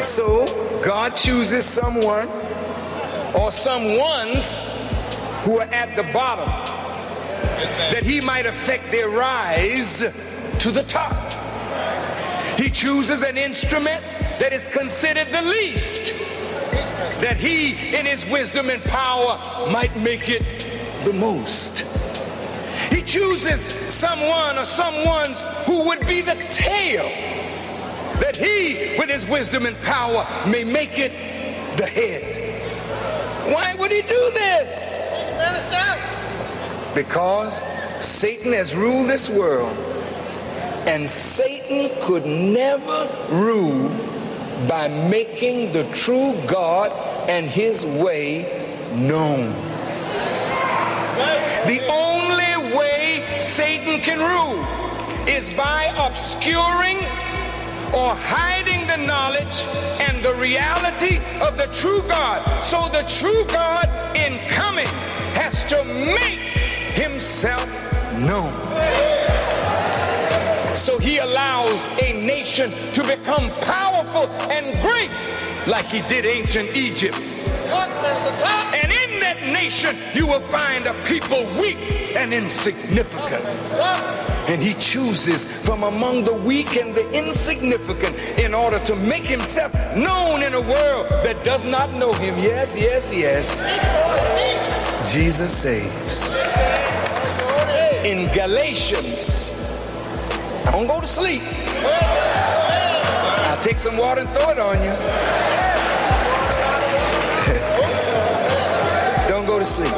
So 0.01 0.47
God 0.82 1.14
chooses 1.14 1.66
someone 1.66 2.27
or 3.35 3.52
some 3.52 3.98
ones 3.98 4.62
who 5.43 5.59
are 5.59 5.68
at 5.74 5.94
the 5.94 6.05
bottom 6.05 6.48
that 7.93 8.02
he 8.02 8.22
might 8.22 8.47
affect 8.47 8.90
their 8.90 9.10
rise 9.10 10.02
to 10.61 10.70
the 10.70 10.82
top. 10.82 11.32
He 12.59 12.69
chooses 12.69 13.23
an 13.23 13.39
instrument 13.39 14.03
that 14.39 14.53
is 14.53 14.69
considered 14.69 15.32
the 15.32 15.41
least, 15.41 16.12
that 17.23 17.39
he, 17.39 17.95
in 17.97 18.05
his 18.05 18.27
wisdom 18.27 18.69
and 18.69 18.82
power, 18.85 19.41
might 19.70 19.97
make 19.97 20.28
it 20.28 20.43
the 21.05 21.15
most. 21.15 21.81
He 22.93 23.03
chooses 23.03 23.62
someone 23.91 24.59
or 24.59 24.66
someones 24.66 25.41
who 25.65 25.82
would 25.87 26.07
be 26.07 26.20
the 26.20 26.35
tail, 26.51 27.05
that 28.20 28.37
he, 28.37 28.99
with 28.99 29.09
his 29.09 29.27
wisdom 29.27 29.65
and 29.65 29.81
power, 29.82 30.27
may 30.47 30.62
make 30.62 30.99
it 30.99 31.12
the 31.78 31.87
head. 31.87 32.37
Why 33.51 33.74
would 33.77 33.93
he 33.93 34.03
do 34.03 34.31
this? 34.35 35.09
Because 36.95 37.62
Satan 37.99 38.53
has 38.53 38.74
ruled 38.74 39.09
this 39.09 39.31
world, 39.31 39.74
and 40.91 41.09
Satan 41.09 41.89
could 42.03 42.27
never 42.27 43.09
rule 43.31 43.89
by 44.69 44.89
making 45.09 45.71
the 45.73 45.85
true 45.93 46.35
God 46.49 46.91
and 47.29 47.47
his 47.47 47.87
way 47.87 48.43
known. 48.93 49.53
The 51.71 51.81
only 51.89 52.77
way 52.77 53.37
Satan 53.39 54.01
can 54.01 54.19
rule 54.19 54.59
is 55.29 55.49
by 55.55 55.95
obscuring 55.97 56.99
or 57.95 58.17
hiding 58.17 58.89
the 58.89 58.97
knowledge 58.97 59.62
and 60.01 60.21
the 60.25 60.35
reality 60.35 61.19
of 61.41 61.57
the 61.57 61.69
true 61.73 62.03
God. 62.09 62.45
So 62.65 62.89
the 62.89 63.05
true 63.07 63.45
God 63.47 63.87
in 64.17 64.41
coming 64.49 64.89
has 65.39 65.62
to 65.67 65.85
make 65.85 66.41
himself 66.99 67.69
known. 68.19 69.30
So 70.74 70.98
he 70.98 71.18
allows 71.18 71.88
a 72.01 72.12
nation 72.12 72.70
to 72.92 73.02
become 73.02 73.51
powerful 73.60 74.28
and 74.51 74.80
great 74.80 75.10
like 75.66 75.86
he 75.86 76.01
did 76.02 76.24
ancient 76.24 76.76
Egypt. 76.76 77.16
And 77.16 78.92
in 78.92 79.20
that 79.20 79.38
nation, 79.52 79.97
you 80.14 80.26
will 80.26 80.40
find 80.40 80.86
a 80.86 80.94
people 81.05 81.44
weak 81.60 82.16
and 82.16 82.32
insignificant. 82.32 83.44
And 84.48 84.60
he 84.60 84.74
chooses 84.74 85.44
from 85.44 85.84
among 85.84 86.24
the 86.24 86.34
weak 86.34 86.76
and 86.76 86.94
the 86.94 87.09
insignificant 87.12 88.16
in 88.38 88.55
order 88.55 88.78
to 88.80 88.97
make 88.97 89.24
himself 89.24 89.72
known 89.97 90.42
in 90.42 90.55
a 90.55 90.60
world 90.60 91.09
that 91.24 91.44
does 91.44 91.64
not 91.64 91.92
know 91.92 92.12
him. 92.12 92.38
Yes, 92.38 92.74
yes, 92.74 93.12
yes. 93.12 93.62
Jesus 95.12 95.56
saves. 95.56 96.36
In 98.05 98.32
Galatians, 98.32 99.60
don't 100.70 100.86
go 100.86 101.01
to 101.01 101.06
sleep. 101.06 101.42
I'll 103.48 103.60
take 103.60 103.78
some 103.78 103.97
water 103.97 104.20
and 104.20 104.30
throw 104.30 104.51
it 104.51 104.59
on 104.59 104.76
you. 104.82 104.90
Don't 109.28 109.47
go 109.47 109.59
to 109.59 109.64
sleep. 109.64 109.92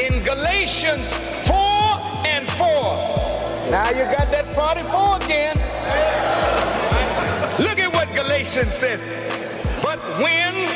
In 0.00 0.22
Galatians 0.22 1.12
4 1.48 1.56
and 2.26 2.48
4. 2.50 2.64
Now 3.70 3.88
you 3.90 4.04
got 4.04 4.30
that 4.30 4.44
44 4.54 5.16
again. 5.24 5.56
Look 7.58 7.78
at 7.78 7.92
what 7.92 8.12
Galatians 8.14 8.74
says. 8.74 9.04
But 9.82 9.98
when 10.20 10.66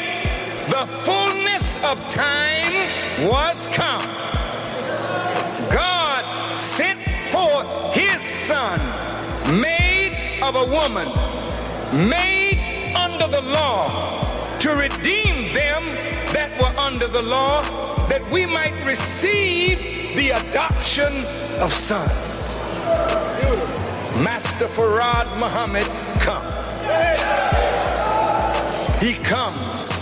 the 0.70 0.86
fullness 1.02 1.78
of 1.84 2.00
time 2.08 3.28
was 3.28 3.66
come, 3.68 4.02
God 5.70 6.56
sent 6.56 6.98
forth 7.30 7.66
his 7.94 8.07
son, 8.48 8.80
made 9.60 10.40
of 10.42 10.54
a 10.56 10.64
woman, 10.64 11.08
made 12.08 12.94
under 12.96 13.26
the 13.26 13.42
law, 13.42 14.58
to 14.58 14.70
redeem 14.70 15.52
them 15.52 15.84
that 16.32 16.50
were 16.58 16.74
under 16.80 17.06
the 17.08 17.20
law, 17.20 17.60
that 18.08 18.22
we 18.30 18.46
might 18.46 18.74
receive 18.86 19.78
the 20.16 20.30
adoption 20.30 21.12
of 21.60 21.74
sons. 21.74 22.56
Master 24.24 24.66
Fard 24.66 25.28
Muhammad 25.38 25.84
comes. 26.18 26.86
He 29.04 29.12
comes. 29.12 30.00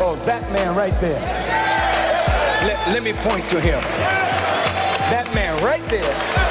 Oh, 0.00 0.20
that 0.24 0.42
man 0.52 0.74
right 0.74 0.98
there. 1.00 1.20
Let, 2.66 2.88
let 2.88 3.02
me 3.04 3.12
point 3.12 3.48
to 3.50 3.60
him. 3.60 3.80
That 5.12 5.30
man 5.32 5.62
right 5.62 5.88
there. 5.88 6.47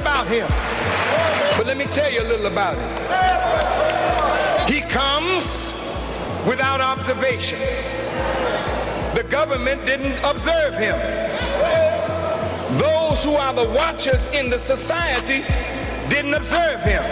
About 0.00 0.26
him. 0.28 0.46
But 1.56 1.66
let 1.66 1.76
me 1.76 1.84
tell 1.86 2.10
you 2.10 2.22
a 2.22 2.28
little 2.28 2.46
about 2.46 2.76
him. 2.76 2.88
He 4.72 4.80
comes 4.82 5.72
without 6.46 6.80
observation. 6.80 7.58
The 9.14 9.24
government 9.24 9.84
didn't 9.86 10.22
observe 10.24 10.74
him. 10.74 10.96
Those 12.78 13.24
who 13.24 13.34
are 13.34 13.52
the 13.52 13.68
watchers 13.70 14.28
in 14.28 14.50
the 14.50 14.58
society 14.58 15.42
didn't 16.08 16.34
observe 16.34 16.82
him. 16.82 17.02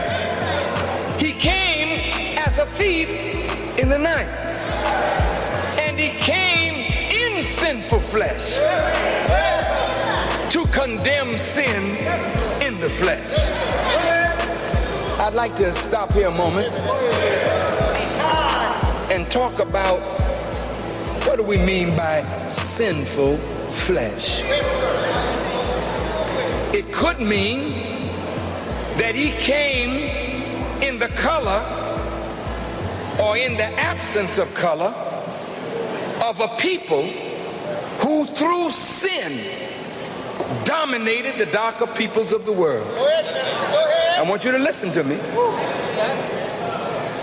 He 1.18 1.32
came 1.32 2.38
as 2.38 2.58
a 2.58 2.66
thief 2.66 3.08
in 3.78 3.88
the 3.88 3.98
night. 3.98 4.28
And 5.80 5.98
he 5.98 6.10
came 6.10 6.74
in 7.10 7.42
sinful 7.42 8.00
flesh 8.00 8.56
to 10.50 10.64
condemn 10.66 11.36
sin 11.36 11.96
in 12.76 12.82
the 12.82 12.90
flesh. 12.90 13.32
I'd 15.18 15.32
like 15.32 15.56
to 15.56 15.72
stop 15.72 16.12
here 16.12 16.28
a 16.28 16.30
moment 16.30 16.70
and 19.10 19.30
talk 19.30 19.60
about 19.60 19.98
what 21.26 21.36
do 21.36 21.42
we 21.42 21.56
mean 21.58 21.96
by 21.96 22.20
sinful 22.48 23.38
flesh. 23.70 24.42
It 26.74 26.92
could 26.92 27.18
mean 27.18 27.72
that 28.98 29.14
he 29.14 29.30
came 29.30 30.82
in 30.82 30.98
the 30.98 31.08
color 31.08 31.62
or 33.22 33.38
in 33.38 33.56
the 33.56 33.70
absence 33.80 34.38
of 34.38 34.52
color 34.54 34.92
of 36.22 36.40
a 36.40 36.48
people 36.58 37.04
who 38.00 38.26
through 38.26 38.68
sin 38.68 39.65
dominated 40.64 41.38
the 41.38 41.46
darker 41.46 41.86
peoples 41.86 42.32
of 42.32 42.44
the 42.44 42.52
world. 42.52 42.86
I 42.98 44.24
want 44.26 44.44
you 44.44 44.52
to 44.52 44.58
listen 44.58 44.92
to 44.92 45.04
me. 45.04 45.16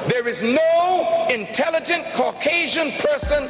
There 0.08 0.28
is 0.28 0.44
no 0.44 1.28
intelligent 1.30 2.06
Caucasian 2.14 2.92
person 3.00 3.50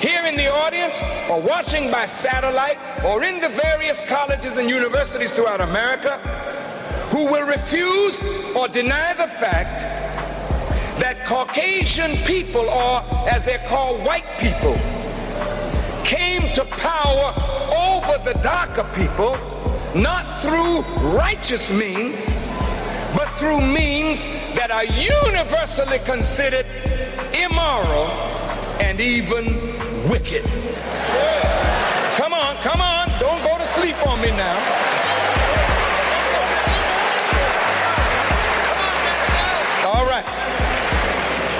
here 0.00 0.24
in 0.24 0.36
the 0.36 0.52
audience 0.52 1.02
or 1.30 1.40
watching 1.40 1.90
by 1.90 2.04
satellite 2.04 2.78
or 3.04 3.24
in 3.24 3.40
the 3.40 3.48
various 3.48 4.02
colleges 4.02 4.56
and 4.56 4.68
universities 4.68 5.32
throughout 5.32 5.60
America 5.60 6.18
who 7.10 7.24
will 7.24 7.46
refuse 7.46 8.22
or 8.54 8.68
deny 8.68 9.14
the 9.14 9.28
fact 9.28 9.82
that 11.00 11.24
Caucasian 11.24 12.16
people, 12.24 12.68
or 12.68 13.02
as 13.28 13.44
they're 13.44 13.64
called, 13.66 14.04
white 14.04 14.26
people, 14.38 14.74
came 16.04 16.52
to 16.52 16.64
power 16.64 17.32
over 17.76 18.18
the 18.24 18.38
darker 18.42 18.84
people 18.94 19.36
not 19.94 20.42
through 20.42 20.80
righteous 21.16 21.70
means, 21.70 22.34
but 23.14 23.28
through 23.38 23.60
means 23.60 24.28
that 24.54 24.70
are 24.70 24.84
universally 24.84 25.98
considered 26.00 26.66
immoral 27.34 28.08
and 28.80 29.00
even 29.00 29.44
wicked. 30.08 30.44
Come 32.16 32.32
on, 32.32 32.56
come 32.56 32.80
on, 32.80 33.08
don't 33.20 33.42
go 33.42 33.56
to 33.58 33.66
sleep 33.78 33.96
on 34.06 34.20
me 34.20 34.30
now. 34.30 34.86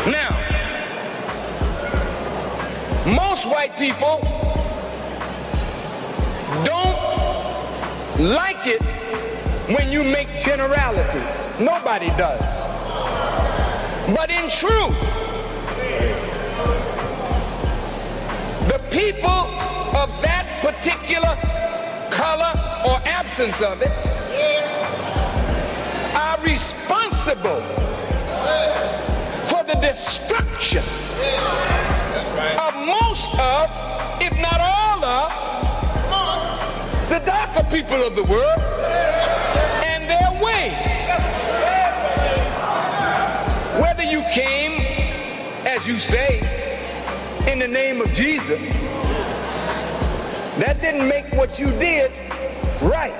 Now, 0.07 0.31
most 3.05 3.45
white 3.47 3.77
people 3.77 4.21
like 8.19 8.67
it 8.67 8.83
when 9.69 9.91
you 9.91 10.03
make 10.03 10.29
generalities. 10.41 11.53
Nobody 11.61 12.09
does. 12.09 12.67
But 14.15 14.31
in 14.31 14.49
truth, 14.49 14.99
the 18.69 18.85
people 18.91 19.29
of 19.97 20.09
that 20.23 20.59
particular 20.63 21.37
color 22.11 22.53
or 22.89 23.01
absence 23.07 23.61
of 23.61 23.83
it 23.83 23.93
are 26.17 26.41
responsible 26.43 27.61
for 29.47 29.63
the 29.65 29.79
destruction 29.83 30.83
of 32.59 32.75
most 32.87 33.35
of, 33.39 33.71
if 34.23 34.37
not 34.39 34.61
all 34.61 35.05
of, 35.05 35.56
the 37.09 37.21
darker 37.25 37.63
people 37.71 38.03
of 38.03 38.17
the 38.17 38.25
world 38.25 38.61
and 39.85 40.09
their 40.09 40.45
way. 40.45 40.71
Whether 43.81 44.03
you 44.03 44.23
came, 44.33 44.81
as 45.65 45.87
you 45.87 45.99
say, 45.99 46.41
in 47.47 47.61
the 47.61 47.69
name 47.69 48.01
of 48.01 48.13
Jesus, 48.13 48.77
that 50.59 50.79
didn't 50.81 51.09
make 51.09 51.33
what 51.35 51.61
you 51.61 51.67
did 51.79 52.11
right. 52.83 53.15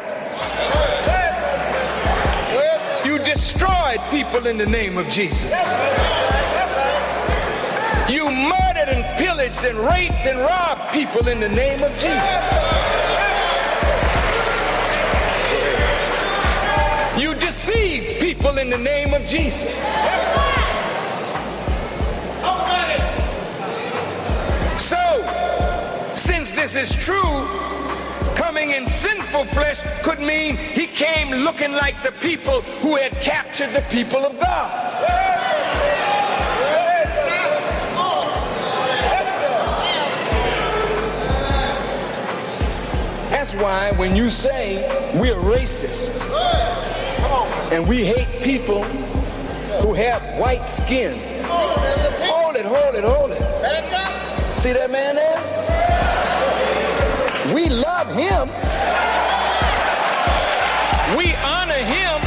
You 3.05 3.19
destroyed 3.19 4.01
people 4.11 4.49
in 4.49 4.59
the 4.59 4.67
name 4.67 4.99
of 4.99 5.09
Jesus. 5.09 5.53
You 8.11 8.25
murdered 8.31 8.89
and 8.89 9.19
pillaged 9.19 9.65
and 9.65 9.79
raped 9.79 10.27
and 10.27 10.39
robbed 10.41 10.93
people 10.93 11.29
in 11.29 11.39
the 11.39 11.49
name 11.49 11.85
of 11.85 11.93
Jesus. 11.93 13.06
Deceived 17.67 18.21
people 18.21 18.59
in 18.59 18.71
the 18.71 18.79
name 18.79 19.13
of 19.13 19.27
Jesus. 19.27 19.87
So, 24.79 26.13
since 26.15 26.53
this 26.53 26.77
is 26.77 26.95
true, 26.95 27.47
coming 28.37 28.71
in 28.71 28.87
sinful 28.87 29.47
flesh 29.47 29.81
could 30.05 30.21
mean 30.21 30.57
he 30.57 30.87
came 30.87 31.31
looking 31.31 31.73
like 31.73 32.01
the 32.03 32.13
people 32.13 32.61
who 32.83 32.97
had 32.97 33.13
captured 33.21 33.73
the 33.73 33.85
people 33.91 34.25
of 34.25 34.39
God. 34.39 34.83
That's 43.29 43.55
why 43.55 43.93
when 43.97 44.15
you 44.15 44.31
say 44.31 44.83
we're 45.21 45.35
racist 45.35 46.66
and 47.73 47.87
we 47.87 48.05
hate 48.05 48.41
people 48.43 48.85
who 49.83 49.93
have 49.95 50.23
white 50.39 50.69
skin, 50.69 51.13
hold 51.45 52.57
it, 52.57 52.65
hold 52.65 52.95
it, 52.95 53.05
hold 53.05 53.31
it. 53.33 53.43
See 54.57 54.73
that 54.73 54.91
man 54.91 55.17
there? 55.17 55.43
We 57.55 57.69
love 57.69 58.09
him. 58.15 58.49
We 61.19 61.35
honor 61.43 61.83
him. 61.87 62.19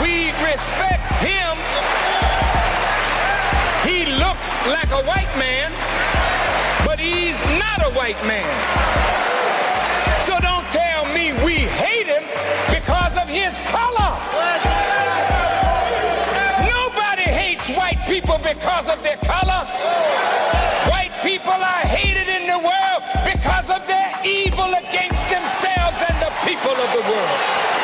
We 0.00 0.32
respect 0.44 1.04
him. 1.24 1.56
He 3.88 4.06
looks 4.20 4.60
like 4.68 4.90
a 4.92 5.02
white 5.04 5.32
man, 5.36 5.72
but 6.86 6.98
he's 6.98 7.40
not 7.58 7.82
a 7.82 7.90
white 7.96 8.20
man. 8.26 8.48
So 10.20 10.38
don't 10.40 10.66
tell 10.70 11.06
me 11.12 11.32
we 11.44 11.66
hate 11.66 12.06
him 12.06 12.22
his 13.52 13.60
color. 13.68 14.12
Nobody 16.64 17.28
hates 17.28 17.68
white 17.70 18.00
people 18.06 18.38
because 18.38 18.88
of 18.88 19.02
their 19.02 19.16
color. 19.16 19.66
White 20.88 21.12
people 21.22 21.52
are 21.52 21.84
hated 21.84 22.28
in 22.28 22.46
the 22.48 22.58
world 22.58 23.02
because 23.24 23.68
of 23.70 23.86
their 23.86 24.10
evil 24.24 24.72
against 24.74 25.28
themselves 25.28 25.98
and 26.08 26.16
the 26.22 26.32
people 26.46 26.72
of 26.72 26.88
the 26.96 27.04
world. 27.10 27.81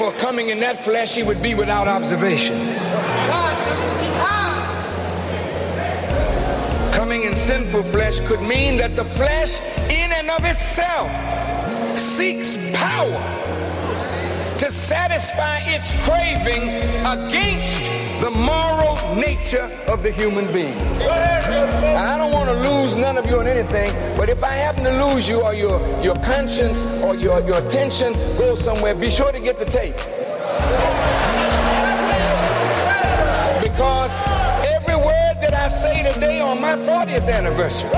Therefore, 0.00 0.18
coming 0.18 0.48
in 0.48 0.60
that 0.60 0.78
flesh, 0.78 1.14
he 1.14 1.22
would 1.22 1.42
be 1.42 1.54
without 1.54 1.86
observation. 1.86 2.56
Coming 6.90 7.24
in 7.24 7.36
sinful 7.36 7.82
flesh 7.82 8.18
could 8.20 8.40
mean 8.40 8.78
that 8.78 8.96
the 8.96 9.04
flesh, 9.04 9.60
in 9.90 10.10
and 10.10 10.30
of 10.30 10.46
itself, 10.46 11.10
seeks 11.98 12.56
power 12.72 13.20
to 14.56 14.70
satisfy 14.70 15.58
its 15.66 15.92
craving 16.04 16.70
against 17.04 18.09
the 18.20 18.30
moral 18.30 19.14
nature 19.14 19.64
of 19.86 20.02
the 20.02 20.10
human 20.10 20.46
being. 20.52 20.76
And 20.76 21.98
I 21.98 22.18
don't 22.18 22.32
want 22.32 22.50
to 22.50 22.70
lose 22.70 22.94
none 22.94 23.16
of 23.16 23.24
you 23.26 23.38
on 23.38 23.46
anything, 23.46 23.90
but 24.14 24.28
if 24.28 24.44
I 24.44 24.52
happen 24.52 24.84
to 24.84 25.06
lose 25.06 25.26
you 25.26 25.40
or 25.40 25.54
your, 25.54 25.80
your 26.02 26.16
conscience 26.16 26.84
or 27.02 27.14
your, 27.14 27.40
your 27.40 27.56
attention 27.66 28.12
goes 28.36 28.62
somewhere, 28.62 28.94
be 28.94 29.08
sure 29.08 29.32
to 29.32 29.40
get 29.40 29.58
the 29.58 29.64
tape. 29.64 29.96
Because 33.62 34.22
every 34.66 34.96
word 34.96 35.36
that 35.40 35.54
I 35.54 35.68
say 35.68 36.02
today 36.12 36.40
on 36.40 36.60
my 36.60 36.76
40th 36.76 37.32
anniversary, 37.32 37.88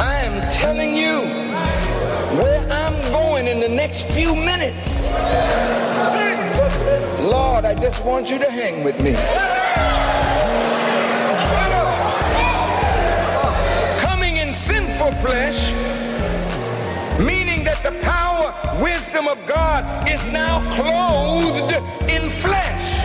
I 0.00 0.22
am 0.24 0.50
telling 0.50 0.96
you 0.96 1.20
where 2.42 2.68
I'm 2.72 3.00
going 3.12 3.46
in 3.46 3.60
the 3.60 3.68
next 3.68 4.08
few 4.08 4.34
minutes. 4.34 5.06
Lord, 7.20 7.64
I 7.64 7.74
just 7.74 8.04
want 8.04 8.30
you 8.30 8.38
to 8.38 8.50
hang 8.50 8.84
with 8.84 9.00
me. 9.00 9.14
Coming 13.98 14.36
in 14.36 14.52
sinful 14.52 15.12
flesh, 15.12 15.72
meaning 17.20 17.64
that 17.64 17.82
the 17.82 17.92
power, 18.02 18.54
wisdom 18.82 19.28
of 19.28 19.44
God 19.46 20.08
is 20.08 20.26
now 20.26 20.60
clothed 20.70 21.72
in 22.08 22.30
flesh. 22.30 23.04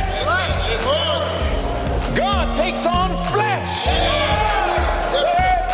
God 2.16 2.56
takes 2.56 2.86
on 2.86 3.10
flesh 3.32 3.88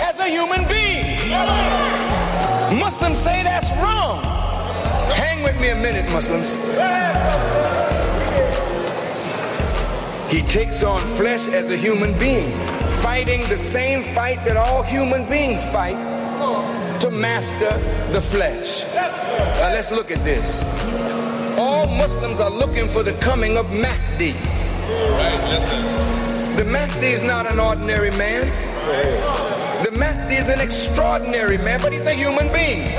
as 0.01 0.19
a 0.19 0.27
human 0.27 0.67
being. 0.67 1.29
Muslims 2.79 3.17
say 3.17 3.43
that's 3.43 3.71
wrong. 3.73 4.38
Hang 5.39 5.55
with 5.55 5.61
me 5.61 5.69
a 5.69 5.75
minute, 5.75 6.11
Muslims. 6.11 6.55
He 10.29 10.41
takes 10.41 10.83
on 10.83 10.99
flesh 11.15 11.47
as 11.47 11.69
a 11.69 11.77
human 11.77 12.11
being, 12.19 12.51
fighting 13.01 13.47
the 13.47 13.57
same 13.57 14.03
fight 14.03 14.43
that 14.43 14.57
all 14.57 14.83
human 14.83 15.25
beings 15.29 15.63
fight 15.63 15.95
to 16.99 17.09
master 17.09 17.71
the 18.11 18.19
flesh. 18.19 18.83
Now 19.61 19.71
let's 19.71 19.91
look 19.91 20.11
at 20.11 20.21
this. 20.25 20.65
All 21.57 21.87
Muslims 21.87 22.41
are 22.41 22.51
looking 22.51 22.89
for 22.89 23.01
the 23.01 23.13
coming 23.13 23.55
of 23.55 23.71
Mahdi. 23.71 24.33
The 26.57 26.65
Mahdi 26.65 27.13
is 27.13 27.23
not 27.23 27.49
an 27.49 27.61
ordinary 27.61 28.11
man. 28.11 28.51
The 29.85 29.91
Mahdi 29.91 30.35
is 30.35 30.49
an 30.49 30.59
extraordinary 30.59 31.57
man, 31.57 31.79
but 31.81 31.93
he's 31.93 32.07
a 32.07 32.13
human 32.13 32.51
being. 32.51 32.91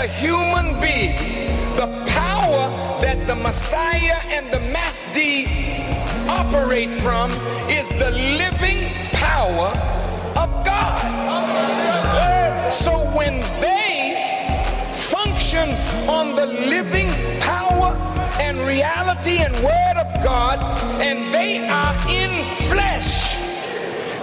A 0.00 0.06
human 0.06 0.80
being, 0.80 1.14
the 1.76 1.86
power 2.08 2.70
that 3.02 3.26
the 3.26 3.34
Messiah 3.34 4.16
and 4.30 4.50
the 4.50 4.60
Mahdi 4.72 5.44
operate 6.26 6.90
from 7.02 7.30
is 7.68 7.90
the 7.90 8.10
living 8.10 8.94
power 9.12 9.68
of 10.38 10.64
God. 10.64 11.02
So 12.72 12.92
when 13.14 13.40
they 13.60 14.64
function 14.90 15.68
on 16.08 16.34
the 16.34 16.46
living 16.46 17.10
power 17.40 17.94
and 18.40 18.58
reality 18.60 19.36
and 19.36 19.54
word 19.56 19.96
of 19.98 20.24
God, 20.24 20.80
and 21.02 21.30
they 21.34 21.68
are 21.68 21.94
in 22.08 22.48
flesh, 22.70 23.36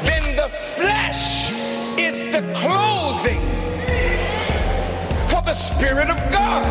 then 0.01 0.35
the 0.35 0.49
flesh 0.49 1.51
is 1.99 2.25
the 2.31 2.41
clothing 2.55 3.43
the 5.47 5.53
Spirit 5.53 6.09
of 6.09 6.17
God. 6.29 6.65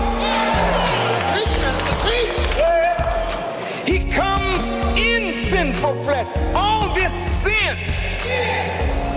He 3.87 4.11
comes 4.11 4.71
in 4.99 5.33
sinful 5.33 6.05
flesh. 6.05 6.27
All 6.55 6.95
this 6.95 7.11
sin 7.11 7.79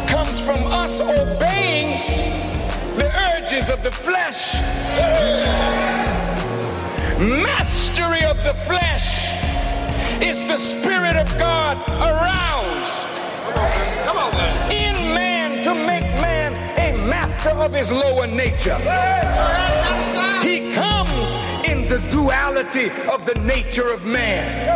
comes 0.07 0.39
from 0.39 0.63
us 0.67 1.01
obeying 1.01 1.91
the 2.95 3.11
urges 3.35 3.69
of 3.69 3.83
the 3.83 3.91
flesh. 3.91 4.53
Mastery 7.19 8.23
of 8.23 8.41
the 8.45 8.53
flesh 8.53 9.33
is 10.21 10.41
the 10.45 10.55
Spirit 10.55 11.17
of 11.17 11.37
God 11.37 11.75
aroused 11.99 12.39
in 14.71 14.95
man 15.13 15.65
to 15.65 15.73
make 15.73 16.03
man 16.21 16.28
of 17.47 17.73
his 17.73 17.91
lower 17.91 18.27
nature. 18.27 18.77
He 20.41 20.71
comes 20.73 21.35
in 21.65 21.87
the 21.87 21.99
duality 22.09 22.89
of 23.11 23.25
the 23.25 23.35
nature 23.45 23.91
of 23.93 24.05
man. 24.05 24.67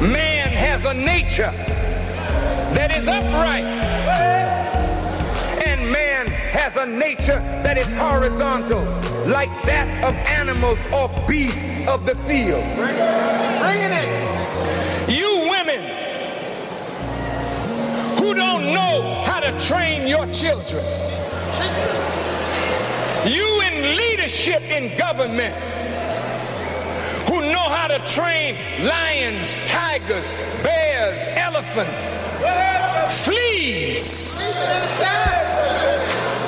Man 0.00 0.50
has 0.50 0.84
a 0.84 0.94
nature 0.94 1.52
that 2.74 2.96
is 2.96 3.08
upright, 3.08 3.64
and 5.64 5.90
man 5.90 6.26
has 6.26 6.76
a 6.76 6.86
nature 6.86 7.38
that 7.62 7.78
is 7.78 7.92
horizontal, 7.92 8.82
like 9.26 9.50
that 9.64 10.04
of 10.04 10.14
animals 10.26 10.86
or 10.92 11.08
beasts 11.28 11.64
of 11.86 12.04
the 12.04 12.14
field. 12.14 12.64
It. 13.98 14.16
You 14.16 14.25
who 18.26 18.34
don't 18.34 18.74
know 18.74 19.22
how 19.24 19.38
to 19.38 19.52
train 19.60 20.08
your 20.08 20.26
children, 20.32 20.84
you 23.24 23.62
in 23.62 23.96
leadership 23.96 24.60
in 24.62 24.98
government 24.98 25.54
who 27.28 27.40
know 27.40 27.68
how 27.78 27.86
to 27.86 28.00
train 28.04 28.56
lions, 28.84 29.56
tigers, 29.66 30.32
bears, 30.64 31.28
elephants, 31.28 32.28
fleas, 33.24 34.56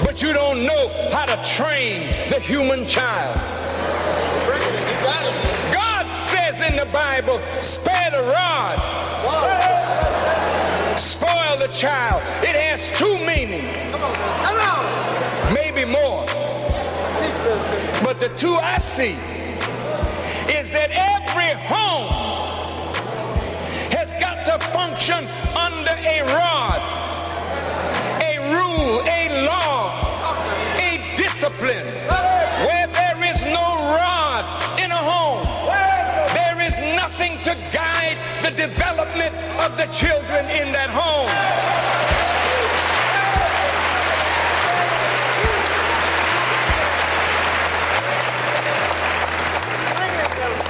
but 0.03 0.21
you 0.21 0.33
don't 0.33 0.65
know 0.65 0.87
how 1.13 1.27
to 1.27 1.37
train 1.47 2.11
the 2.29 2.41
human 2.41 2.85
child. 2.89 3.37
God 5.73 6.09
says 6.09 6.61
in 6.61 6.75
the 6.75 6.87
Bible, 6.87 7.41
spare 7.63 8.11
the 8.11 8.23
rod, 8.25 8.79
spoil 10.99 11.28
the 11.59 11.69
child. 11.69 12.23
It 12.45 12.55
has 12.55 12.89
two 12.97 13.19
meanings, 13.19 13.93
Come 13.93 14.59
on, 14.61 15.55
maybe 15.55 15.85
more. 15.85 16.25
But 18.05 18.21
the 18.21 18.31
two 18.37 18.55
I 18.55 18.79
see 18.79 19.17
is 20.49 20.71
that 20.71 20.91
every 20.93 21.53
home 21.67 22.09
has 23.93 24.15
got 24.15 24.47
to 24.47 24.59
function 24.69 25.27
under 25.57 25.91
a 25.91 26.23
rod, 26.39 26.81
a 28.23 28.39
rule, 28.55 29.03
a 29.03 29.45
law, 29.45 30.01
a 30.79 31.17
discipline. 31.17 32.28
The 38.51 38.57
development 38.57 39.35
of 39.61 39.77
the 39.77 39.85
children 39.93 40.43
in 40.49 40.73
that 40.73 40.89
home. 40.89 41.29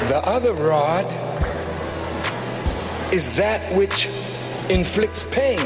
The 0.09 0.19
other 0.27 0.55
rod 0.55 1.07
is 3.13 3.33
that 3.35 3.73
which 3.77 4.07
inflicts 4.71 5.23
pain. 5.33 5.61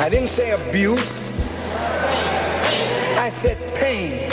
I 0.00 0.08
didn't 0.08 0.28
say 0.28 0.52
abuse. 0.52 1.42
I 3.18 3.28
said 3.28 3.58
pain. 3.76 4.30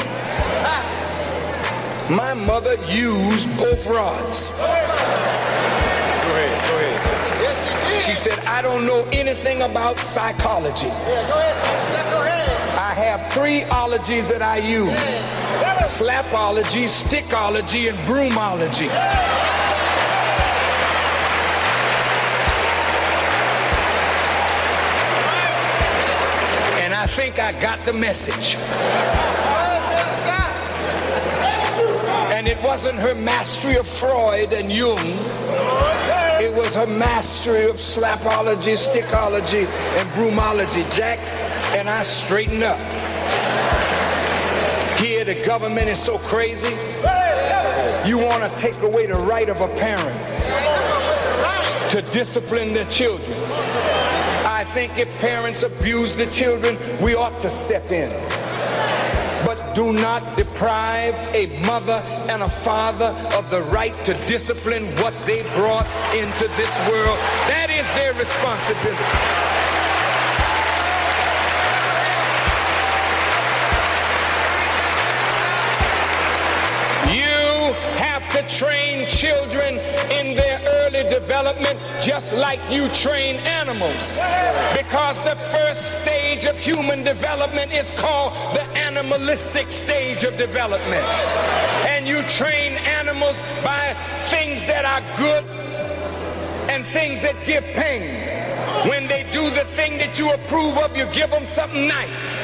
My 2.11 2.33
mother 2.33 2.75
used 2.89 3.49
both 3.57 3.87
rods. 3.87 4.49
Go 4.49 4.65
ahead, 4.65 4.89
go 6.69 6.77
ahead. 6.77 8.03
She 8.03 8.15
said, 8.15 8.37
I 8.39 8.61
don't 8.61 8.85
know 8.85 9.07
anything 9.13 9.61
about 9.61 9.97
psychology. 9.97 10.89
I 12.75 12.93
have 12.97 13.31
three 13.31 13.63
ologies 13.63 14.27
that 14.27 14.41
I 14.41 14.57
use. 14.57 15.29
Slapology, 15.87 16.83
stickology, 16.83 17.87
and 17.87 17.97
broomology. 17.99 18.89
And 26.83 26.93
I 26.93 27.05
think 27.05 27.39
I 27.39 27.53
got 27.61 27.85
the 27.85 27.93
message. 27.93 28.57
And 32.33 32.40
it 32.51 32.61
wasn't 32.61 32.99
her 32.99 33.15
mastery 33.15 33.77
of 33.77 33.87
Freud 33.87 34.51
and 34.51 34.69
Jung. 34.69 34.99
It 36.43 36.53
was 36.53 36.75
her 36.75 36.85
mastery 36.85 37.69
of 37.69 37.77
slapology, 37.77 38.75
stickology, 38.75 39.65
and 39.97 40.09
broomology. 40.09 40.83
Jack 40.93 41.19
and 41.77 41.89
I 41.89 42.03
straightened 42.03 42.63
up. 42.63 42.77
Here, 44.99 45.23
the 45.23 45.41
government 45.45 45.87
is 45.87 45.97
so 45.97 46.17
crazy. 46.17 46.75
You 48.05 48.17
want 48.17 48.43
to 48.43 48.53
take 48.57 48.81
away 48.81 49.05
the 49.05 49.19
right 49.19 49.47
of 49.47 49.61
a 49.61 49.69
parent 49.75 50.19
to 51.91 52.01
discipline 52.11 52.73
their 52.73 52.85
children. 52.85 53.31
I 54.45 54.65
think 54.73 54.99
if 54.99 55.21
parents 55.21 55.63
abuse 55.63 56.15
the 56.15 56.25
children, 56.25 56.77
we 57.01 57.15
ought 57.15 57.39
to 57.39 57.47
step 57.47 57.91
in. 57.91 58.11
But 59.45 59.73
do 59.73 59.93
not 59.93 60.35
deprive 60.61 61.15
a 61.33 61.47
mother 61.65 62.03
and 62.29 62.43
a 62.43 62.47
father 62.47 63.15
of 63.35 63.49
the 63.49 63.63
right 63.73 63.95
to 64.05 64.13
discipline 64.27 64.85
what 64.97 65.13
they 65.25 65.41
brought 65.55 65.87
into 66.13 66.47
this 66.55 66.69
world. 66.87 67.17
That 67.49 67.71
is 67.71 67.89
their 67.97 68.13
responsibility. 68.13 69.01
You 77.09 77.73
have 77.97 78.29
to 78.29 78.43
train 78.55 79.07
children 79.07 79.79
in 80.11 80.35
their 80.35 80.50
development 81.41 81.79
just 81.99 82.33
like 82.33 82.59
you 82.69 82.87
train 82.89 83.37
animals. 83.37 84.19
Because 84.77 85.21
the 85.21 85.35
first 85.35 85.99
stage 86.01 86.45
of 86.45 86.59
human 86.59 87.03
development 87.03 87.71
is 87.71 87.91
called 87.91 88.33
the 88.53 88.63
animalistic 88.77 89.71
stage 89.71 90.23
of 90.23 90.37
development. 90.37 91.03
And 91.87 92.07
you 92.07 92.21
train 92.23 92.73
animals 92.99 93.41
by 93.63 93.95
things 94.25 94.65
that 94.65 94.85
are 94.85 95.01
good 95.17 95.43
and 96.69 96.85
things 96.87 97.21
that 97.21 97.35
give 97.43 97.63
pain. 97.73 98.40
When 98.87 99.05
they 99.05 99.23
do 99.31 99.51
the 99.51 99.63
thing 99.63 99.99
that 99.99 100.17
you 100.17 100.31
approve 100.33 100.77
of, 100.79 100.97
you 100.97 101.05
give 101.13 101.29
them 101.29 101.45
something 101.45 101.87
nice. 101.87 102.41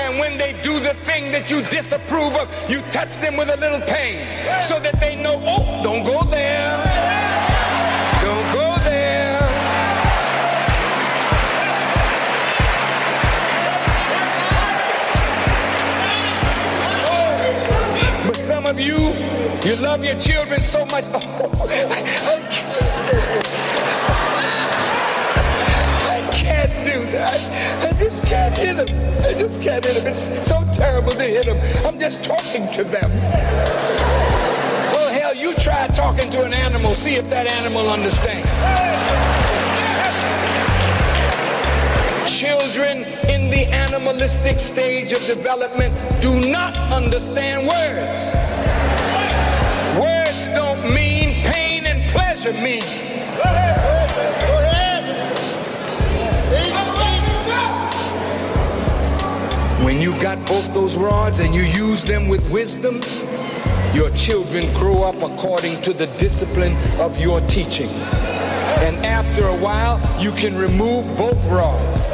And 0.00 0.20
when 0.20 0.38
they 0.38 0.52
do 0.62 0.78
the 0.78 0.94
thing 1.02 1.32
that 1.32 1.50
you 1.50 1.62
disapprove 1.62 2.36
of, 2.36 2.48
you 2.70 2.80
touch 2.92 3.16
them 3.18 3.36
with 3.36 3.48
a 3.48 3.56
little 3.56 3.80
pain 3.80 4.24
so 4.62 4.78
that 4.78 5.00
they 5.00 5.16
know, 5.16 5.42
oh, 5.44 5.82
don't 5.82 6.04
go 6.04 6.22
there. 6.22 6.78
Don't 8.22 8.52
go 8.54 8.76
there. 8.84 9.40
But 18.26 18.36
some 18.36 18.66
of 18.66 18.78
you, 18.78 18.98
you 19.68 19.76
love 19.82 20.04
your 20.04 20.18
children 20.20 20.60
so 20.60 20.86
much. 20.86 21.06
Oh, 21.12 21.20
I, 21.68 21.82
I 22.38 24.13
do 26.84 27.04
that. 27.12 27.40
I 27.82 27.96
just 27.96 28.26
can't 28.26 28.56
hit 28.56 28.76
them. 28.76 29.20
I 29.24 29.32
just 29.38 29.62
can't 29.62 29.84
hit 29.84 29.96
them. 29.96 30.06
It's 30.06 30.46
so 30.46 30.64
terrible 30.72 31.12
to 31.12 31.22
hit 31.22 31.46
them. 31.46 31.58
I'm 31.86 31.98
just 31.98 32.22
talking 32.22 32.70
to 32.72 32.84
them. 32.84 33.10
Well, 34.92 35.12
hell, 35.12 35.34
you 35.34 35.54
try 35.54 35.86
talking 35.88 36.30
to 36.30 36.44
an 36.44 36.52
animal, 36.52 36.94
see 36.94 37.14
if 37.14 37.28
that 37.30 37.46
animal 37.46 37.88
understands. 37.90 38.44
Children 42.30 43.04
in 43.28 43.50
the 43.50 43.66
animalistic 43.66 44.58
stage 44.58 45.12
of 45.12 45.24
development 45.26 45.94
do 46.20 46.40
not 46.40 46.76
understand 46.92 47.66
words. 47.66 48.34
Words 49.98 50.48
don't 50.48 50.92
mean 50.92 51.44
pain 51.44 51.86
and 51.86 52.10
pleasure 52.10 52.52
mean. 52.52 52.82
When 59.84 60.00
you 60.00 60.18
got 60.18 60.38
both 60.46 60.72
those 60.72 60.96
rods 60.96 61.40
and 61.40 61.54
you 61.54 61.60
use 61.60 62.04
them 62.04 62.26
with 62.26 62.50
wisdom, 62.50 63.02
your 63.94 64.08
children 64.16 64.72
grow 64.72 65.02
up 65.02 65.16
according 65.16 65.82
to 65.82 65.92
the 65.92 66.06
discipline 66.16 66.74
of 66.98 67.20
your 67.20 67.38
teaching. 67.42 67.90
And 68.80 68.96
after 69.04 69.46
a 69.46 69.54
while, 69.54 70.00
you 70.18 70.32
can 70.32 70.56
remove 70.56 71.04
both 71.18 71.36
rods. 71.50 72.12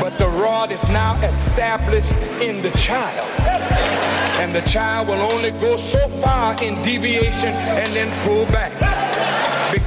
But 0.00 0.16
the 0.16 0.28
rod 0.28 0.72
is 0.72 0.82
now 0.84 1.22
established 1.22 2.14
in 2.40 2.62
the 2.62 2.70
child. 2.70 3.28
And 4.40 4.54
the 4.54 4.62
child 4.62 5.08
will 5.08 5.20
only 5.20 5.50
go 5.50 5.76
so 5.76 6.08
far 6.08 6.56
in 6.62 6.80
deviation 6.80 7.50
and 7.50 7.88
then 7.88 8.08
pull 8.26 8.46
back. 8.46 9.09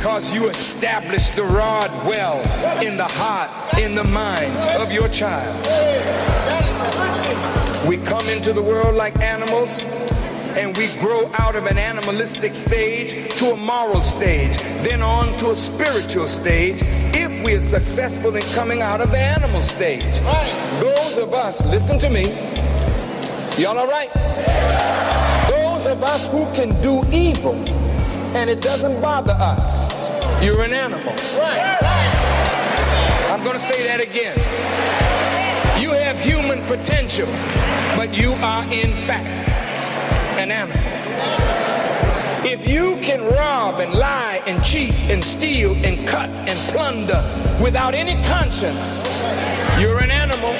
Because 0.03 0.33
you 0.33 0.49
establish 0.49 1.31
the 1.31 1.45
rod 1.45 1.89
well 2.05 2.41
in 2.83 2.97
the 2.97 3.05
heart, 3.05 3.49
in 3.79 3.95
the 3.95 4.03
mind 4.03 4.53
of 4.73 4.91
your 4.91 5.07
child. 5.07 5.55
We 7.87 7.95
come 7.99 8.27
into 8.27 8.51
the 8.51 8.61
world 8.61 8.95
like 8.95 9.17
animals 9.21 9.85
and 10.57 10.75
we 10.75 10.93
grow 10.97 11.31
out 11.35 11.55
of 11.55 11.67
an 11.67 11.77
animalistic 11.77 12.53
stage 12.53 13.33
to 13.35 13.51
a 13.51 13.55
moral 13.55 14.03
stage, 14.03 14.57
then 14.83 15.01
on 15.01 15.27
to 15.37 15.51
a 15.51 15.55
spiritual 15.55 16.27
stage 16.27 16.81
if 17.15 17.45
we 17.45 17.55
are 17.55 17.61
successful 17.61 18.35
in 18.35 18.43
coming 18.55 18.81
out 18.81 18.99
of 18.99 19.09
the 19.09 19.19
animal 19.19 19.61
stage. 19.61 20.03
Those 20.81 21.17
of 21.17 21.33
us, 21.33 21.65
listen 21.67 21.97
to 21.99 22.09
me, 22.09 22.25
y'all 23.57 23.79
all 23.79 23.87
right? 23.87 24.11
Those 25.47 25.85
of 25.85 26.03
us 26.03 26.27
who 26.27 26.43
can 26.47 26.81
do 26.81 27.05
evil 27.09 27.55
and 28.35 28.49
it 28.49 28.61
doesn't 28.61 28.99
bother 28.99 29.33
us, 29.33 29.93
you're 30.43 30.61
an 30.63 30.73
animal. 30.73 31.13
I'm 33.31 33.43
going 33.43 33.53
to 33.53 33.59
say 33.59 33.85
that 33.87 34.01
again. 34.01 34.37
You 35.81 35.91
have 35.91 36.19
human 36.19 36.63
potential, 36.65 37.27
but 37.95 38.13
you 38.13 38.33
are 38.33 38.63
in 38.73 38.93
fact 39.05 39.49
an 40.39 40.51
animal. 40.51 40.81
If 42.45 42.67
you 42.67 42.97
can 42.97 43.23
rob 43.23 43.79
and 43.79 43.93
lie 43.93 44.41
and 44.47 44.63
cheat 44.63 44.93
and 45.09 45.23
steal 45.23 45.73
and 45.85 46.07
cut 46.07 46.29
and 46.29 46.57
plunder 46.73 47.23
without 47.63 47.93
any 47.93 48.21
conscience, 48.23 49.03
you're 49.79 49.99
an 49.99 50.11
animal. 50.11 50.53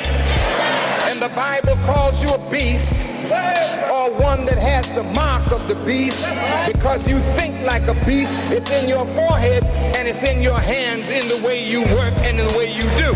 And 1.10 1.20
the 1.20 1.30
Bible 1.30 1.76
calls 1.86 2.24
you 2.24 2.30
a 2.30 2.50
beast 2.50 3.23
or 3.26 4.12
one 4.20 4.46
that 4.46 4.58
has 4.58 4.92
the 4.92 5.04
mark 5.04 5.52
of 5.52 5.68
the 5.68 5.76
beast 5.86 6.30
because 6.72 7.08
you 7.08 7.20
think 7.20 7.60
like 7.66 7.88
a 7.88 7.94
beast, 8.06 8.34
it's 8.52 8.72
in 8.72 8.90
your 8.90 9.06
forehead 9.08 9.64
and 9.96 10.08
it's 10.08 10.24
in 10.24 10.42
your 10.42 10.60
hands 10.60 11.12
in 11.12 11.28
the 11.28 11.46
way 11.46 11.66
you 11.68 11.82
work 11.82 12.14
and 12.18 12.40
in 12.40 12.48
the 12.48 12.58
way 12.58 12.68
you 12.74 12.82
do. 12.98 13.14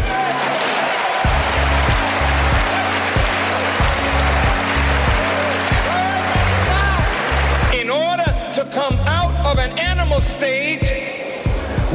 In 7.77 7.89
order 7.89 8.51
to 8.53 8.63
come 8.73 8.95
out 9.07 9.35
of 9.45 9.59
an 9.59 9.77
animal 9.77 10.21
stage, 10.21 11.06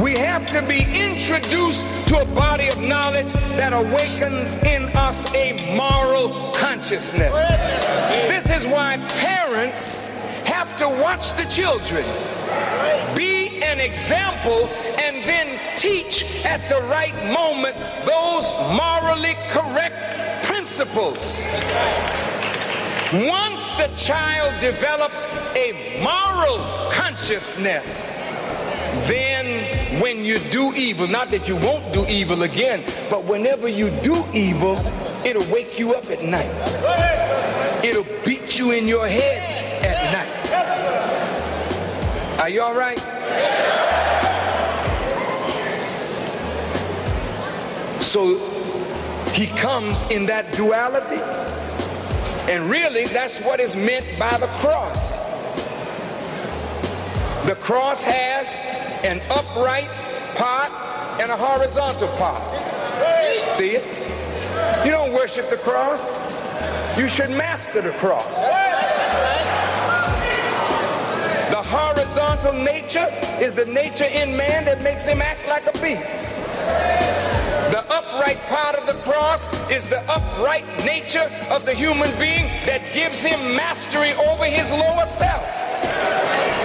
we 0.01 0.17
have 0.17 0.45
to 0.47 0.61
be 0.61 0.85
introduced 0.93 1.85
to 2.07 2.19
a 2.19 2.25
body 2.25 2.67
of 2.67 2.79
knowledge 2.79 3.31
that 3.55 3.73
awakens 3.73 4.57
in 4.59 4.83
us 4.95 5.31
a 5.35 5.75
moral 5.75 6.51
consciousness. 6.53 7.33
This 8.27 8.49
is 8.49 8.65
why 8.65 8.97
parents 9.09 10.09
have 10.45 10.75
to 10.77 10.89
watch 10.89 11.33
the 11.33 11.45
children, 11.45 12.03
be 13.15 13.61
an 13.63 13.79
example, 13.79 14.67
and 14.99 15.23
then 15.23 15.59
teach 15.77 16.25
at 16.43 16.67
the 16.67 16.81
right 16.87 17.15
moment 17.31 17.75
those 18.05 18.49
morally 18.75 19.35
correct 19.49 20.45
principles. 20.45 21.43
Once 23.13 23.69
the 23.73 23.91
child 23.95 24.59
develops 24.59 25.27
a 25.55 26.01
moral 26.01 26.89
consciousness, 26.89 28.15
then 29.07 29.99
when 30.01 30.23
you 30.23 30.39
do 30.49 30.73
evil, 30.73 31.07
not 31.07 31.31
that 31.31 31.47
you 31.47 31.55
won't 31.55 31.93
do 31.93 32.05
evil 32.07 32.43
again, 32.43 32.83
but 33.09 33.25
whenever 33.25 33.67
you 33.67 33.89
do 34.01 34.23
evil, 34.33 34.77
it'll 35.25 35.45
wake 35.51 35.79
you 35.79 35.93
up 35.93 36.09
at 36.09 36.23
night. 36.23 36.51
It'll 37.83 38.05
beat 38.25 38.57
you 38.57 38.71
in 38.71 38.87
your 38.87 39.07
head 39.07 39.83
at 39.83 40.11
night. 40.13 40.29
Are 42.39 42.49
you 42.49 42.61
all 42.61 42.75
right? 42.75 42.99
So 48.01 48.37
he 49.31 49.47
comes 49.47 50.03
in 50.11 50.25
that 50.27 50.53
duality. 50.53 51.21
And 52.51 52.69
really, 52.69 53.05
that's 53.05 53.39
what 53.39 53.59
is 53.59 53.75
meant 53.75 54.05
by 54.19 54.37
the 54.37 54.47
cross. 54.59 55.22
The 57.45 57.55
cross 57.55 58.01
has 58.03 58.57
an 59.03 59.21
upright 59.29 59.89
part 60.35 60.71
and 61.19 61.29
a 61.29 61.35
horizontal 61.35 62.07
part. 62.15 62.41
See 63.51 63.71
it? 63.71 64.85
You 64.85 64.91
don't 64.91 65.11
worship 65.11 65.49
the 65.49 65.57
cross. 65.57 66.17
You 66.97 67.09
should 67.09 67.31
master 67.31 67.81
the 67.81 67.91
cross. 67.99 68.33
The 71.49 71.61
horizontal 71.61 72.53
nature 72.53 73.09
is 73.41 73.53
the 73.53 73.65
nature 73.65 74.05
in 74.05 74.37
man 74.37 74.63
that 74.63 74.81
makes 74.81 75.05
him 75.05 75.21
act 75.21 75.45
like 75.45 75.67
a 75.67 75.77
beast. 75.81 76.33
The 77.73 77.83
upright 77.91 78.39
part 78.47 78.75
of 78.75 78.87
the 78.87 79.01
cross 79.01 79.49
is 79.69 79.89
the 79.89 79.99
upright 80.09 80.65
nature 80.85 81.29
of 81.49 81.65
the 81.65 81.73
human 81.73 82.17
being 82.17 82.45
that 82.67 82.93
gives 82.93 83.21
him 83.21 83.53
mastery 83.53 84.13
over 84.13 84.45
his 84.45 84.71
lower 84.71 85.05
self. 85.05 85.43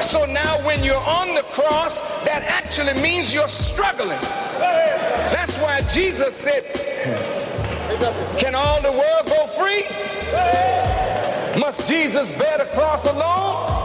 So 0.00 0.24
now 0.24 0.64
when 0.64 0.84
you're 0.84 0.96
on 0.96 1.34
the 1.34 1.42
cross, 1.42 2.00
that 2.24 2.42
actually 2.42 2.94
means 3.02 3.34
you're 3.34 3.48
struggling. 3.48 4.20
That's 5.30 5.56
why 5.58 5.82
Jesus 5.92 6.36
said, 6.36 6.64
Can 8.38 8.54
all 8.54 8.80
the 8.80 8.92
world 8.92 9.26
go 9.26 9.46
free? 9.48 9.84
Must 11.60 11.86
Jesus 11.88 12.30
bear 12.32 12.58
the 12.58 12.66
cross 12.74 13.04
alone? 13.06 13.78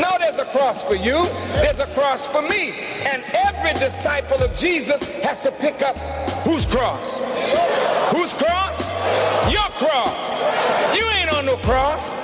No, 0.00 0.16
there's 0.18 0.38
a 0.38 0.44
cross 0.46 0.82
for 0.82 0.94
you. 0.94 1.24
There's 1.54 1.80
a 1.80 1.86
cross 1.86 2.26
for 2.26 2.42
me. 2.42 2.72
And 3.04 3.24
every 3.46 3.72
disciple 3.74 4.42
of 4.42 4.54
Jesus 4.54 5.02
has 5.22 5.40
to 5.40 5.50
pick 5.52 5.82
up 5.82 5.96
whose 6.44 6.66
cross? 6.66 7.20
Whose 8.10 8.34
cross? 8.34 8.92
Your 9.50 9.68
cross. 9.78 10.42
You 10.94 11.04
ain't 11.10 11.32
on 11.32 11.46
no 11.46 11.56
cross. 11.58 12.22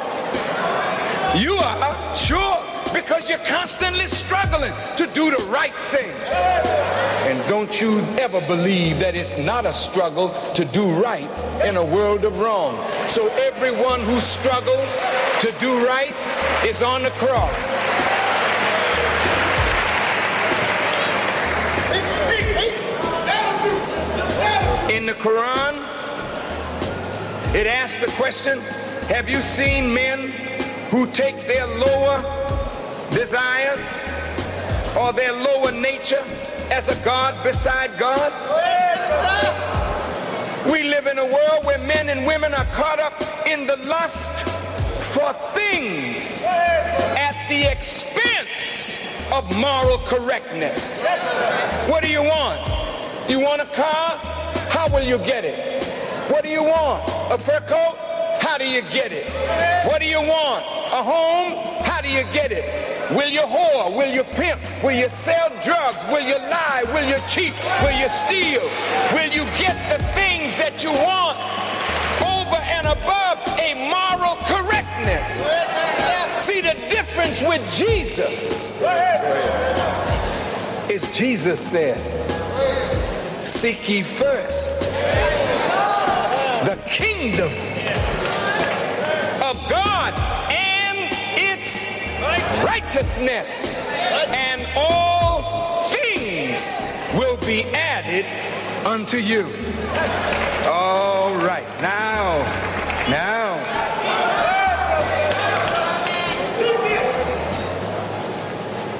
You 1.37 1.55
are, 1.55 1.79
because 3.01 3.31
you're 3.31 3.39
constantly 3.39 4.07
struggling 4.07 4.73
to 4.97 5.07
do 5.15 5.31
the 5.31 5.43
right 5.45 5.75
thing. 5.89 6.11
And 7.31 7.49
don't 7.49 7.81
you 7.81 8.01
ever 8.19 8.41
believe 8.43 9.01
that 9.01 9.15
it's 9.17 9.39
not 9.39 9.65
a 9.65 9.73
struggle 9.73 10.29
to 10.53 10.65
do 10.67 10.85
right 11.03 11.29
in 11.65 11.77
a 11.77 11.85
world 11.85 12.25
of 12.27 12.39
wrong. 12.39 12.77
So 13.09 13.29
everyone 13.49 14.01
who 14.01 14.21
struggles 14.21 15.07
to 15.41 15.51
do 15.59 15.87
right 15.87 16.15
is 16.65 16.83
on 16.83 17.03
the 17.03 17.11
cross. 17.11 17.79
In 24.91 25.07
the 25.07 25.15
Quran, 25.15 25.75
it 27.55 27.67
asks 27.67 28.05
the 28.05 28.13
question 28.13 28.61
Have 29.09 29.29
you 29.29 29.41
seen 29.41 29.95
men 29.95 30.29
who 30.91 31.07
take 31.07 31.39
their 31.47 31.67
lower 31.67 32.41
desires 33.13 34.01
or 34.99 35.13
their 35.13 35.33
lower 35.33 35.73
nature 35.73 36.23
as 36.71 36.89
a 36.89 36.97
God 37.05 37.43
beside 37.45 37.99
God? 37.99 38.33
We 40.67 40.85
live 40.85 41.07
in 41.07 41.19
a 41.19 41.25
world 41.25 41.65
where 41.65 41.79
men 41.79 42.09
and 42.11 42.27
women 42.27 42.55
are 42.55 42.67
caught 42.67 43.01
up 43.01 43.47
in 43.47 43.67
the 43.67 43.77
lust 43.77 44.33
for 45.01 45.33
things 45.33 46.47
at 46.47 47.47
the 47.49 47.65
expense 47.65 48.99
of 49.33 49.57
moral 49.57 49.99
correctness. 49.99 51.03
What 51.89 52.03
do 52.03 52.11
you 52.11 52.23
want? 52.23 52.61
You 53.29 53.41
want 53.41 53.63
a 53.63 53.67
car? 53.67 54.19
How 54.71 54.89
will 54.89 55.05
you 55.05 55.19
get 55.19 55.45
it? 55.45 55.85
What 56.31 56.45
do 56.45 56.51
you 56.51 56.63
want? 56.63 57.03
A 57.33 57.39
fur 57.39 57.61
coat? 57.61 57.97
How 58.51 58.59
do 58.59 58.69
you 58.69 58.83
get 58.83 59.13
it? 59.13 59.31
What 59.87 60.01
do 60.01 60.09
you 60.09 60.19
want? 60.19 60.65
A 60.91 61.05
home? 61.05 61.53
How 61.85 62.01
do 62.01 62.09
you 62.09 62.25
get 62.33 62.51
it? 62.51 62.65
Will 63.13 63.29
you 63.29 63.43
whore? 63.43 63.95
Will 63.95 64.13
you 64.13 64.25
pimp? 64.25 64.61
Will 64.83 64.91
you 64.91 65.09
sell 65.09 65.51
drugs? 65.63 66.05
Will 66.07 66.27
you 66.27 66.35
lie? 66.35 66.83
Will 66.87 67.09
you 67.09 67.19
cheat? 67.29 67.55
Will 67.81 67.97
you 67.97 68.09
steal? 68.09 68.63
Will 69.15 69.31
you 69.31 69.45
get 69.57 69.79
the 69.89 70.05
things 70.15 70.57
that 70.57 70.83
you 70.83 70.91
want 70.91 71.39
over 72.27 72.57
and 72.57 72.89
above 72.89 73.39
a 73.61 73.71
moral 73.87 74.35
correctness? 74.43 75.47
See 76.45 76.61
the 76.61 76.75
difference 76.89 77.45
with 77.45 77.63
Jesus 77.73 78.83
is 80.91 81.09
Jesus 81.17 81.61
said, 81.61 81.97
Seek 83.47 83.89
ye 83.89 84.03
first 84.03 84.81
the 86.67 86.77
kingdom 86.87 87.70
righteousness, 92.71 93.85
and 94.33 94.65
all 94.77 95.91
things 95.91 96.93
will 97.17 97.37
be 97.39 97.65
added 97.75 98.25
unto 98.87 99.17
you. 99.17 99.43
All 100.69 101.35
right, 101.35 101.67
now, 101.83 102.39
now. 103.11 103.59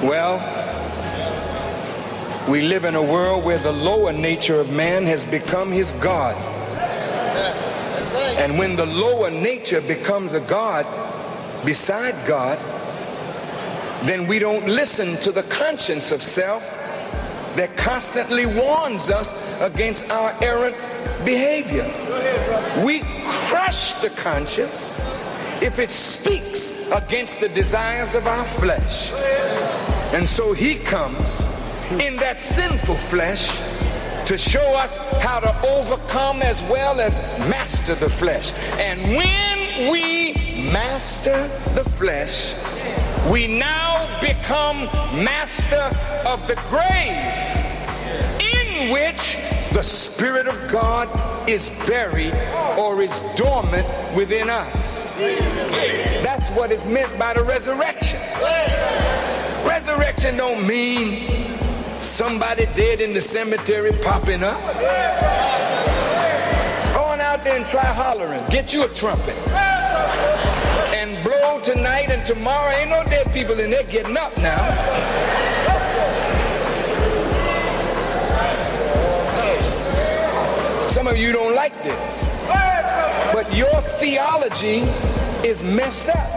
Well, 0.03 0.35
we 2.49 2.61
live 2.61 2.83
in 2.83 2.95
a 2.95 3.01
world 3.01 3.45
where 3.45 3.59
the 3.59 3.71
lower 3.71 4.11
nature 4.11 4.59
of 4.59 4.69
man 4.69 5.05
has 5.05 5.25
become 5.25 5.71
his 5.71 5.93
God. 5.93 6.35
And 8.37 8.59
when 8.59 8.75
the 8.75 8.85
lower 8.85 9.31
nature 9.31 9.79
becomes 9.79 10.33
a 10.33 10.41
God 10.41 10.85
beside 11.63 12.27
God, 12.27 12.59
then 14.03 14.27
we 14.27 14.39
don't 14.39 14.67
listen 14.67 15.17
to 15.19 15.31
the 15.31 15.43
conscience 15.43 16.11
of 16.11 16.23
self 16.23 16.63
that 17.55 17.75
constantly 17.75 18.45
warns 18.45 19.11
us 19.11 19.59
against 19.61 20.09
our 20.09 20.35
errant 20.41 20.75
behavior. 21.25 21.85
We 22.83 23.01
crush 23.23 23.93
the 23.95 24.09
conscience 24.11 24.91
if 25.61 25.77
it 25.77 25.91
speaks 25.91 26.89
against 26.91 27.39
the 27.39 27.49
desires 27.49 28.15
of 28.15 28.25
our 28.25 28.45
flesh. 28.45 29.11
And 30.13 30.27
so 30.27 30.53
he 30.53 30.75
comes 30.75 31.45
in 31.91 32.15
that 32.17 32.39
sinful 32.39 32.95
flesh 32.95 33.51
to 34.25 34.37
show 34.37 34.75
us 34.75 34.97
how 35.21 35.39
to 35.39 35.67
overcome 35.67 36.41
as 36.41 36.63
well 36.63 36.99
as 36.99 37.19
master 37.49 37.95
the 37.95 38.09
flesh. 38.09 38.53
And 38.79 39.01
when 39.15 39.91
we 39.91 40.33
master 40.71 41.47
the 41.73 41.83
flesh, 41.83 42.53
we 43.31 43.47
now 43.47 44.19
become 44.19 44.85
master 45.23 45.89
of 46.27 46.45
the 46.47 46.55
grave 46.69 47.15
in 48.41 48.91
which 48.91 49.37
the 49.73 49.81
Spirit 49.81 50.47
of 50.47 50.69
God 50.69 51.07
is 51.49 51.69
buried 51.87 52.33
or 52.77 53.01
is 53.01 53.21
dormant 53.35 53.87
within 54.15 54.49
us. 54.49 55.15
That's 56.23 56.49
what 56.49 56.71
is 56.71 56.85
meant 56.85 57.17
by 57.17 57.33
the 57.33 57.43
resurrection. 57.43 58.19
Resurrection 59.65 60.37
don't 60.37 60.67
mean 60.67 61.57
somebody 62.01 62.65
dead 62.75 63.01
in 63.01 63.13
the 63.13 63.21
cemetery 63.21 63.91
popping 64.01 64.43
up. 64.43 64.59
Going 66.93 67.21
out 67.21 67.43
there 67.43 67.55
and 67.55 67.65
try 67.65 67.85
hollering. 67.85 68.43
Get 68.49 68.73
you 68.73 68.83
a 68.83 68.89
trumpet. 68.89 69.35
Tonight 71.59 72.09
and 72.09 72.25
tomorrow. 72.25 72.71
Ain't 72.71 72.89
no 72.89 73.03
dead 73.03 73.31
people 73.33 73.59
in 73.59 73.69
there 73.69 73.83
getting 73.83 74.17
up 74.17 74.35
now. 74.37 74.57
Some 80.87 81.07
of 81.07 81.17
you 81.17 81.31
don't 81.31 81.53
like 81.53 81.75
this. 81.83 82.25
But 83.31 83.53
your 83.55 83.81
theology 83.81 84.79
is 85.47 85.61
messed 85.61 86.09
up. 86.09 86.33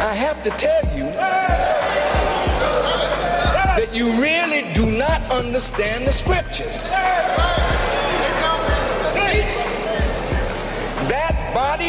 I 0.00 0.14
have 0.14 0.42
to 0.44 0.50
tell 0.50 0.84
you 0.96 1.04
that 3.76 3.90
you 3.92 4.10
really 4.20 4.72
do 4.72 4.86
not 4.90 5.20
understand 5.30 6.06
the 6.06 6.12
scriptures. 6.12 6.88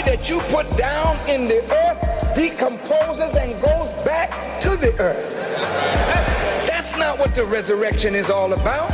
That 0.02 0.30
you 0.30 0.40
put 0.52 0.70
down 0.78 1.18
in 1.28 1.48
the 1.48 1.62
earth 1.74 2.36
decomposes 2.36 3.36
and 3.36 3.52
goes 3.62 3.94
back 4.04 4.62
to 4.62 4.76
the 4.78 4.94
earth. 5.00 5.34
That's 6.68 6.96
not 6.98 7.20
what 7.20 7.36
the 7.36 7.44
resurrection 7.44 8.16
is 8.16 8.30
all 8.30 8.54
about. 8.54 8.90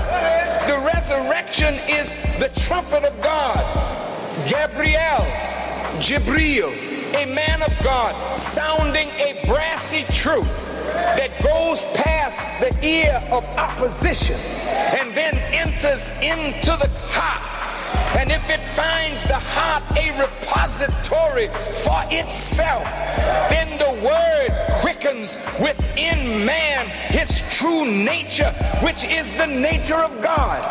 The 0.68 0.80
resurrection 0.80 1.76
is 1.88 2.15
the 2.40 2.49
trumpet 2.60 3.03
of 3.03 3.22
God. 3.22 3.64
Gabriel, 4.49 5.26
Jibril, 6.02 6.73
a 7.15 7.26
man 7.34 7.61
of 7.61 7.72
God, 7.84 8.15
sounding 8.36 9.10
a 9.10 9.44
brassy 9.45 10.03
truth 10.14 10.65
that 10.94 11.41
goes 11.44 11.84
past 11.94 12.40
the 12.60 12.86
ear 12.86 13.19
of 13.32 13.44
opposition 13.57 14.38
and 14.68 15.15
then 15.15 15.36
enters 15.53 16.11
into 16.22 16.72
the 16.72 16.90
heart. 17.10 17.55
And 18.17 18.31
if 18.31 18.49
it 18.49 18.61
finds 18.61 19.23
the 19.23 19.37
heart 19.37 19.83
a 19.97 20.11
repository 20.19 21.47
for 21.83 22.01
itself, 22.11 22.85
then 23.49 23.77
the 23.77 23.91
word 24.03 24.49
quickens 24.81 25.37
within 25.59 26.45
man 26.45 26.87
his 27.13 27.43
true 27.49 27.85
nature, 27.85 28.51
which 28.81 29.03
is 29.03 29.31
the 29.33 29.47
nature 29.47 30.01
of 30.01 30.21
God. 30.21 30.63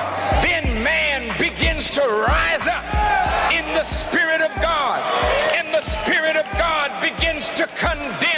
Then 0.43 0.83
man 0.83 1.37
begins 1.39 1.91
to 1.91 2.01
rise 2.01 2.67
up 2.67 2.85
in 3.53 3.65
the 3.75 3.85
Spirit 3.85 4.41
of 4.41 4.53
God, 4.61 5.01
and 5.55 5.73
the 5.73 5.81
Spirit 5.81 6.37
of 6.37 6.47
God 6.59 6.91
begins 7.01 7.49
to 7.51 7.67
condemn 7.77 8.34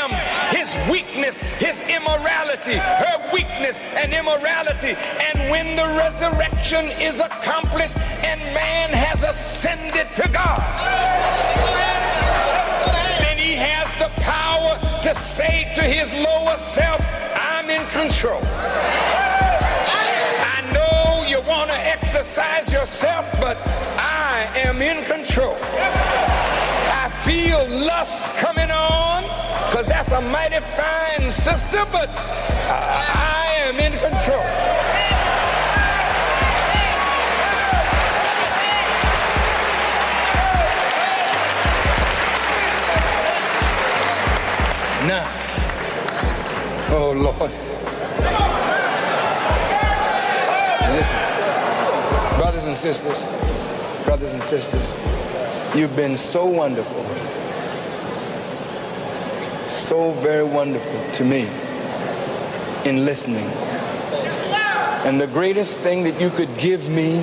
weakness, 0.90 1.38
his 1.58 1.82
immorality, 1.82 2.76
her 2.76 3.30
weakness 3.32 3.80
and 3.94 4.12
immorality. 4.12 4.96
And 5.20 5.50
when 5.50 5.76
the 5.76 5.86
resurrection 5.96 6.86
is 7.00 7.20
accomplished 7.20 7.98
and 8.24 8.40
man 8.54 8.90
has 8.90 9.22
ascended 9.24 10.06
to 10.14 10.28
God, 10.32 10.60
then 13.20 13.36
he 13.38 13.54
has 13.54 13.94
the 13.96 14.10
power 14.22 14.78
to 15.02 15.14
say 15.14 15.72
to 15.74 15.82
his 15.82 16.12
lower 16.14 16.56
self, 16.56 17.00
I'm 17.34 17.70
in 17.70 17.86
control. 17.88 18.40
I 20.54 20.62
know 20.72 21.26
you 21.28 21.40
want 21.48 21.70
to 21.70 21.78
exercise 21.78 22.72
yourself, 22.72 23.30
but 23.40 23.56
I 23.98 24.50
am 24.54 24.82
in 24.82 25.04
control. 25.04 25.56
I 27.47 27.48
feel 27.48 27.78
lust 27.86 28.35
coming 28.35 28.70
on 28.73 29.23
because 29.68 29.86
that's 29.86 30.10
a 30.10 30.20
mighty 30.20 30.59
fine 30.59 31.31
sister, 31.31 31.85
but 31.93 32.09
I 32.09 33.55
am 33.66 33.78
in 33.78 33.93
control. 33.93 34.43
Now, 45.06 45.24
oh 46.90 47.12
Lord. 47.12 47.52
Listen, 50.97 51.18
brothers 52.40 52.64
and 52.66 52.74
sisters, 52.74 53.24
brothers 54.05 54.32
and 54.32 54.43
sisters, 54.43 54.94
you've 55.77 55.94
been 55.94 56.16
so 56.16 56.44
wonderful, 56.44 57.05
so 59.77 60.12
very 60.12 60.44
wonderful 60.44 61.12
to 61.12 61.24
me 61.24 61.48
in 62.85 63.05
listening. 63.05 63.47
And 65.05 65.20
the 65.20 65.27
greatest 65.27 65.81
thing 65.81 66.03
that 66.05 66.20
you 66.20 66.31
could 66.31 66.57
give 66.59 66.89
me 66.89 67.19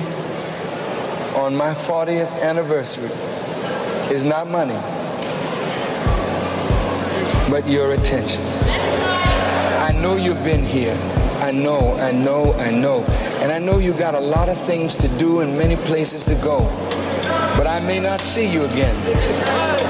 on 1.36 1.54
my 1.54 1.74
40th 1.74 2.42
anniversary 2.42 3.10
is 4.14 4.24
not 4.24 4.48
money 4.48 4.80
but 7.50 7.68
your 7.68 7.92
attention. 7.92 8.42
I 8.42 9.92
know 10.00 10.16
you've 10.16 10.42
been 10.42 10.64
here. 10.64 10.96
I 11.40 11.50
know, 11.50 11.94
I 11.98 12.10
know, 12.10 12.54
I 12.54 12.70
know. 12.70 13.02
And 13.42 13.52
I 13.52 13.58
know 13.58 13.78
you 13.78 13.92
got 13.92 14.14
a 14.14 14.20
lot 14.20 14.48
of 14.48 14.58
things 14.62 14.96
to 14.96 15.08
do 15.18 15.40
and 15.40 15.58
many 15.58 15.76
places 15.76 16.24
to 16.24 16.34
go. 16.36 16.60
But 17.56 17.66
I 17.66 17.80
may 17.80 18.00
not 18.00 18.20
see 18.20 18.50
you 18.50 18.64
again. 18.64 19.83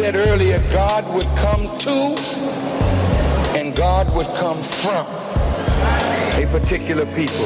Said 0.00 0.16
earlier, 0.16 0.58
God 0.72 1.06
would 1.14 1.26
come 1.36 1.76
to 1.80 2.16
and 3.54 3.76
God 3.76 4.10
would 4.16 4.28
come 4.28 4.62
from 4.62 5.04
a 6.40 6.48
particular 6.50 7.04
people. 7.14 7.44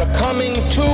The 0.00 0.10
coming 0.16 0.54
to 0.54 0.88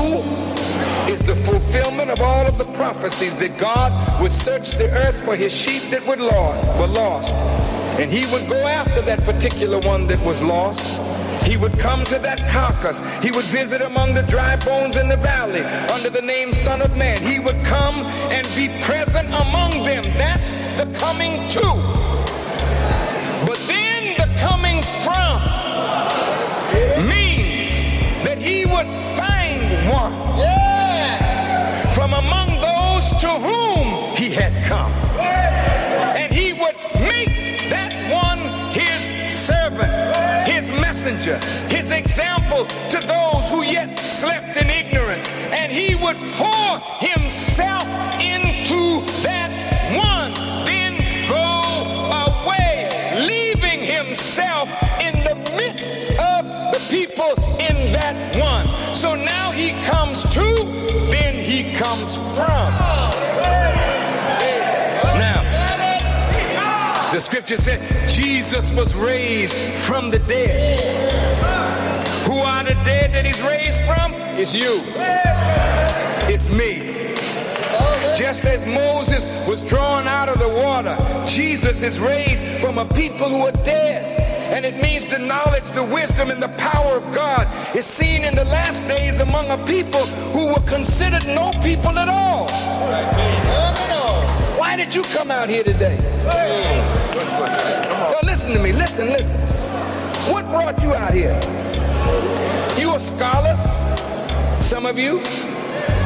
is 1.09 1.21
the 1.21 1.37
fulfillment 1.37 2.11
of 2.11 2.21
all 2.21 2.45
of 2.45 2.59
the 2.59 2.65
prophecies 2.73 3.37
that 3.37 3.57
God 3.57 4.21
would 4.21 4.33
search 4.33 4.73
the 4.73 4.91
earth 4.91 5.25
for 5.25 5.37
his 5.37 5.53
sheep 5.53 5.83
that 5.91 6.05
were 6.05 6.17
lost. 6.17 7.37
And 8.01 8.11
he 8.11 8.27
would 8.33 8.49
go 8.49 8.67
after 8.67 9.01
that 9.03 9.23
particular 9.23 9.79
one 9.79 10.09
that 10.09 10.19
was 10.27 10.43
lost. 10.43 11.01
He 11.45 11.57
would 11.59 11.79
come 11.79 12.05
to 12.05 12.19
that 12.21 12.49
carcass. 12.49 13.01
He 13.23 13.31
would 13.31 13.45
visit 13.45 13.83
among 13.83 14.15
the 14.15 14.23
dry 14.23 14.57
bones 14.57 14.97
in 14.97 15.09
the 15.09 15.17
valley 15.17 15.63
under 15.93 16.11
the 16.11 16.23
name 16.23 16.53
Son 16.53 16.81
of 16.81 16.97
Man. 16.97 17.19
He 17.23 17.39
would 17.39 17.63
come 17.65 18.07
and 18.33 18.47
be 18.57 18.69
present 18.81 19.29
among 19.29 19.85
them. 19.85 20.05
That's 20.17 20.57
the 20.79 20.87
coming 20.99 21.49
to. 21.51 21.61
But 23.47 23.59
then 23.67 24.17
the 24.17 24.29
coming 24.41 24.83
from 25.05 25.43
means 27.07 27.83
that 28.25 28.39
he 28.39 28.65
would 28.65 28.89
find 29.15 29.89
one 29.89 30.15
from 31.93 32.15
among 32.15 32.61
those 32.61 33.11
to 33.21 33.29
whom 33.29 34.17
he 34.17 34.31
had 34.31 34.53
come. 34.65 34.93
And 36.17 36.33
he 36.33 36.55
would 36.55 36.77
messenger, 41.05 41.39
his 41.69 41.91
example 41.91 42.65
to 42.65 42.99
those 43.07 43.51
who 43.51 43.63
yet 43.63 43.99
slept 43.99 44.57
in 44.57 44.71
ignorance. 44.71 45.29
And 45.29 45.71
he 45.71 45.95
would 46.03 46.17
pour 46.33 46.79
himself 46.99 47.85
into 48.21 49.05
that 49.23 49.51
one, 49.95 50.33
then 50.65 50.97
go 51.29 52.25
away, 52.27 52.89
leaving 53.21 53.83
himself 53.83 54.71
in 54.99 55.15
the 55.25 55.35
midst 55.57 55.99
of 56.19 56.73
the 56.73 56.87
people 56.89 57.33
in 57.61 57.93
that 57.93 58.37
one. 58.37 58.67
So 58.95 59.15
now 59.15 59.51
he 59.51 59.73
comes 59.83 60.23
to, 60.23 60.55
then 61.11 61.35
he 61.35 61.75
comes 61.75 62.17
from. 62.35 63.04
Scripture 67.25 67.57
said 67.57 67.81
Jesus 68.07 68.71
was 68.75 68.95
raised 68.95 69.57
from 69.87 70.11
the 70.11 70.19
dead. 70.19 70.79
Who 72.27 72.35
are 72.37 72.63
the 72.63 72.75
dead 72.85 73.15
that 73.15 73.25
he's 73.25 73.43
raised 73.43 73.83
from? 73.85 74.13
It's 74.39 74.55
you. 74.55 74.83
It's 76.31 76.51
me. 76.51 77.15
Just 78.15 78.45
as 78.45 78.67
Moses 78.67 79.27
was 79.49 79.63
drawn 79.63 80.07
out 80.07 80.29
of 80.29 80.39
the 80.39 80.49
water, 80.49 80.97
Jesus 81.27 81.83
is 81.83 81.99
raised 81.99 82.45
from 82.61 82.77
a 82.77 82.85
people 82.85 83.31
who 83.31 83.41
are 83.47 83.65
dead. 83.65 84.21
And 84.53 84.67
it 84.67 84.81
means 84.83 85.07
the 85.07 85.19
knowledge, 85.19 85.71
the 85.73 85.83
wisdom, 85.83 86.31
and 86.31 86.43
the 86.43 86.51
power 86.51 86.95
of 86.95 87.11
God 87.15 87.49
is 87.75 87.87
seen 87.87 88.23
in 88.25 88.35
the 88.35 88.45
last 88.45 88.87
days 88.87 89.21
among 89.21 89.49
a 89.49 89.57
people 89.65 90.05
who 90.37 90.49
were 90.49 90.67
considered 90.67 91.27
no 91.27 91.53
people 91.63 91.99
at 91.99 92.09
all. 92.09 92.49
Why 94.59 94.77
did 94.77 94.95
you 94.95 95.03
come 95.03 95.31
out 95.31 95.49
here 95.49 95.65
today? 95.65 96.94
Yo, 97.15 98.19
listen 98.25 98.53
to 98.53 98.59
me. 98.59 98.73
Listen, 98.73 99.07
listen. 99.07 99.37
What 100.33 100.45
brought 100.47 100.83
you 100.83 100.95
out 100.95 101.13
here? 101.13 101.39
You 102.77 102.91
are 102.91 102.99
scholars, 102.99 103.79
some 104.61 104.85
of 104.85 104.99
you. 104.99 105.25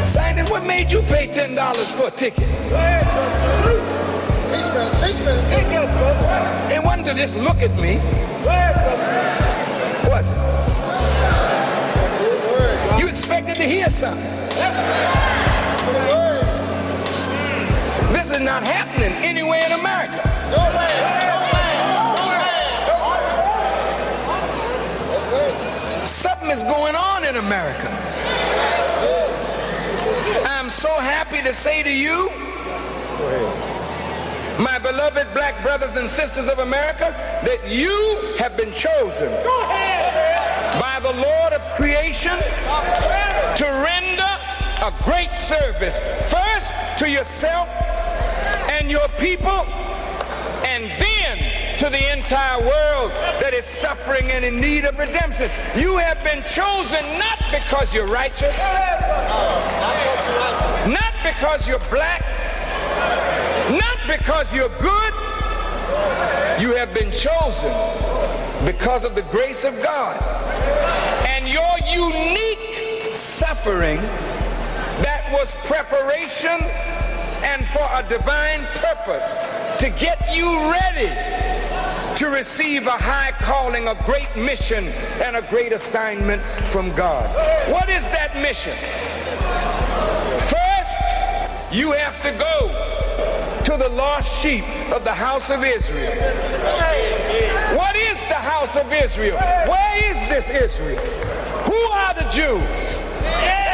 Scientists, 0.04 0.50
what 0.50 0.66
made 0.66 0.92
you 0.92 1.00
pay 1.02 1.26
$10 1.26 1.56
for 1.96 2.08
a 2.08 2.10
ticket? 2.10 2.44
Teach 2.44 2.58
us, 4.76 5.02
teach 5.02 5.16
us, 5.26 5.50
teach 5.50 5.74
us, 5.78 5.90
brother. 5.96 6.74
It 6.74 6.84
wasn't 6.84 7.06
to 7.06 7.14
just 7.14 7.36
look 7.38 7.62
at 7.62 7.74
me, 7.80 7.96
was 10.10 10.30
it? 10.30 10.36
You 13.00 13.08
expected 13.08 13.56
to 13.56 13.64
hear 13.64 13.88
something. 13.88 14.24
This 18.12 18.30
is 18.30 18.40
not 18.40 18.62
happening 18.62 19.12
anywhere 19.24 19.62
in 19.64 19.72
America. 19.72 20.37
Something 26.04 26.50
is 26.50 26.64
going 26.64 26.94
on 26.96 27.24
in 27.24 27.36
America. 27.36 27.88
I'm 30.46 30.70
so 30.70 30.88
happy 30.88 31.42
to 31.42 31.52
say 31.52 31.82
to 31.82 31.92
you, 31.92 32.30
my 34.58 34.78
beloved 34.78 35.32
black 35.34 35.62
brothers 35.62 35.96
and 35.96 36.08
sisters 36.08 36.48
of 36.48 36.58
America, 36.58 37.14
that 37.44 37.68
you 37.68 38.34
have 38.38 38.56
been 38.56 38.72
chosen 38.72 39.28
by 40.80 40.98
the 41.00 41.12
Lord 41.12 41.52
of 41.52 41.64
creation 41.74 42.36
to 43.56 43.64
render 43.64 44.32
a 44.80 44.92
great 45.04 45.34
service 45.34 46.00
first 46.30 46.74
to 46.98 47.08
yourself 47.08 47.68
and 48.70 48.90
your 48.90 49.08
people, 49.18 49.66
and 50.74 50.84
then 51.00 51.78
to 51.78 51.88
the 51.88 52.12
entire 52.12 52.58
world 52.60 53.10
that 53.40 53.52
is 53.54 53.64
suffering 53.64 54.30
and 54.30 54.44
in 54.44 54.60
need 54.60 54.84
of 54.84 54.98
redemption. 54.98 55.50
You 55.76 55.96
have 55.98 56.22
been 56.22 56.42
chosen 56.42 57.02
not 57.18 57.38
because 57.50 57.94
you're 57.94 58.06
righteous, 58.06 58.58
not 60.86 61.14
because 61.22 61.66
you're 61.66 61.86
black, 61.90 62.22
not 63.70 63.98
because 64.06 64.54
you're 64.54 64.74
good. 64.80 65.14
You 66.60 66.74
have 66.74 66.92
been 66.92 67.12
chosen 67.12 67.72
because 68.66 69.04
of 69.04 69.14
the 69.14 69.22
grace 69.30 69.64
of 69.64 69.80
God. 69.82 70.20
And 71.28 71.48
your 71.48 71.74
unique 71.88 73.14
suffering 73.14 74.00
that 75.02 75.28
was 75.32 75.54
preparation 75.64 76.58
and 77.42 77.64
for 77.66 77.86
a 77.92 78.02
divine 78.08 78.64
purpose 78.74 79.38
to 79.78 79.90
get 79.90 80.34
you 80.34 80.70
ready 80.70 81.12
to 82.16 82.28
receive 82.28 82.86
a 82.86 82.90
high 82.90 83.32
calling, 83.40 83.86
a 83.86 83.94
great 84.04 84.34
mission, 84.36 84.88
and 85.22 85.36
a 85.36 85.42
great 85.42 85.72
assignment 85.72 86.42
from 86.68 86.92
God. 86.94 87.28
What 87.70 87.88
is 87.88 88.06
that 88.08 88.34
mission? 88.34 88.76
First, 90.48 91.72
you 91.72 91.92
have 91.92 92.20
to 92.22 92.32
go 92.32 93.64
to 93.64 93.76
the 93.76 93.88
lost 93.90 94.42
sheep 94.42 94.64
of 94.90 95.04
the 95.04 95.14
house 95.14 95.50
of 95.50 95.62
Israel. 95.62 96.12
What 97.76 97.94
is 97.96 98.20
the 98.22 98.34
house 98.34 98.74
of 98.76 98.92
Israel? 98.92 99.36
Where 99.36 100.10
is 100.10 100.18
this 100.28 100.50
Israel? 100.50 101.00
Who 101.64 101.80
are 101.92 102.14
the 102.14 102.28
Jews? 102.30 103.67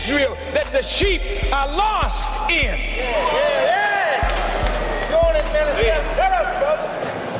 Israel 0.00 0.34
that 0.54 0.72
the 0.72 0.82
sheep 0.82 1.20
are 1.52 1.68
lost 1.76 2.32
in? 2.48 2.72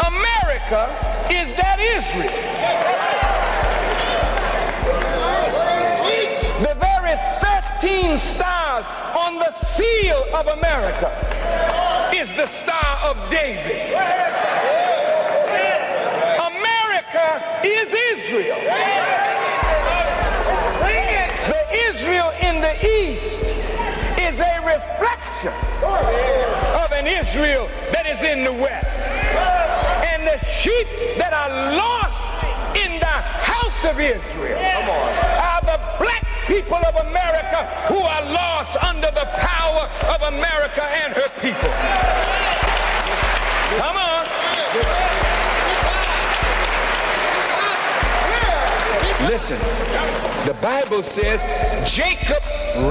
America 0.04 0.82
is 1.32 1.54
that 1.54 1.80
Israel. 1.80 2.28
The 6.60 6.74
very 6.76 7.16
13 7.80 8.18
stars 8.18 8.84
on 9.16 9.38
the 9.38 9.52
seal 9.52 10.26
of 10.34 10.46
America 10.48 11.08
is 12.14 12.30
the 12.34 12.46
star 12.46 12.98
of 13.06 13.16
David. 13.30 14.19
Israel 27.18 27.66
that 27.92 28.06
is 28.06 28.22
in 28.22 28.44
the 28.44 28.52
west. 28.52 29.08
And 29.10 30.26
the 30.26 30.38
sheep 30.38 30.86
that 31.18 31.32
are 31.34 31.74
lost 31.74 32.44
in 32.78 33.00
the 33.00 33.16
house 33.50 33.84
of 33.84 33.98
Israel 33.98 34.58
are 34.58 35.60
the 35.62 35.78
black 35.98 36.24
people 36.46 36.76
of 36.76 36.94
America 37.06 37.66
who 37.88 37.98
are 37.98 38.24
lost 38.30 38.76
under 38.82 39.10
the 39.10 39.26
power 39.42 39.90
of 40.14 40.22
America 40.32 40.84
and 41.02 41.12
her 41.12 41.28
people. 41.40 41.72
Come 43.78 43.96
on. 43.96 44.26
Listen, 49.28 49.58
the 50.46 50.54
Bible 50.62 51.02
says 51.02 51.44
Jacob 51.90 52.42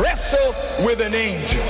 wrestled 0.02 0.56
with 0.86 1.02
an 1.02 1.14
angel 1.14 1.64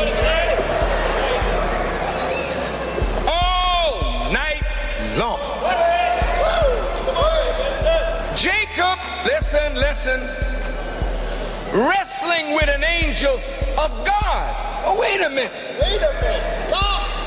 wrestling 11.73 12.53
with 12.53 12.69
an 12.69 12.83
angel 12.83 13.33
of 13.77 14.05
God. 14.05 14.83
Oh, 14.85 14.97
wait 14.99 15.19
a 15.21 15.29
minute. 15.29 15.51
Wait 15.81 16.01
a 16.01 16.13
minute. 16.21 16.59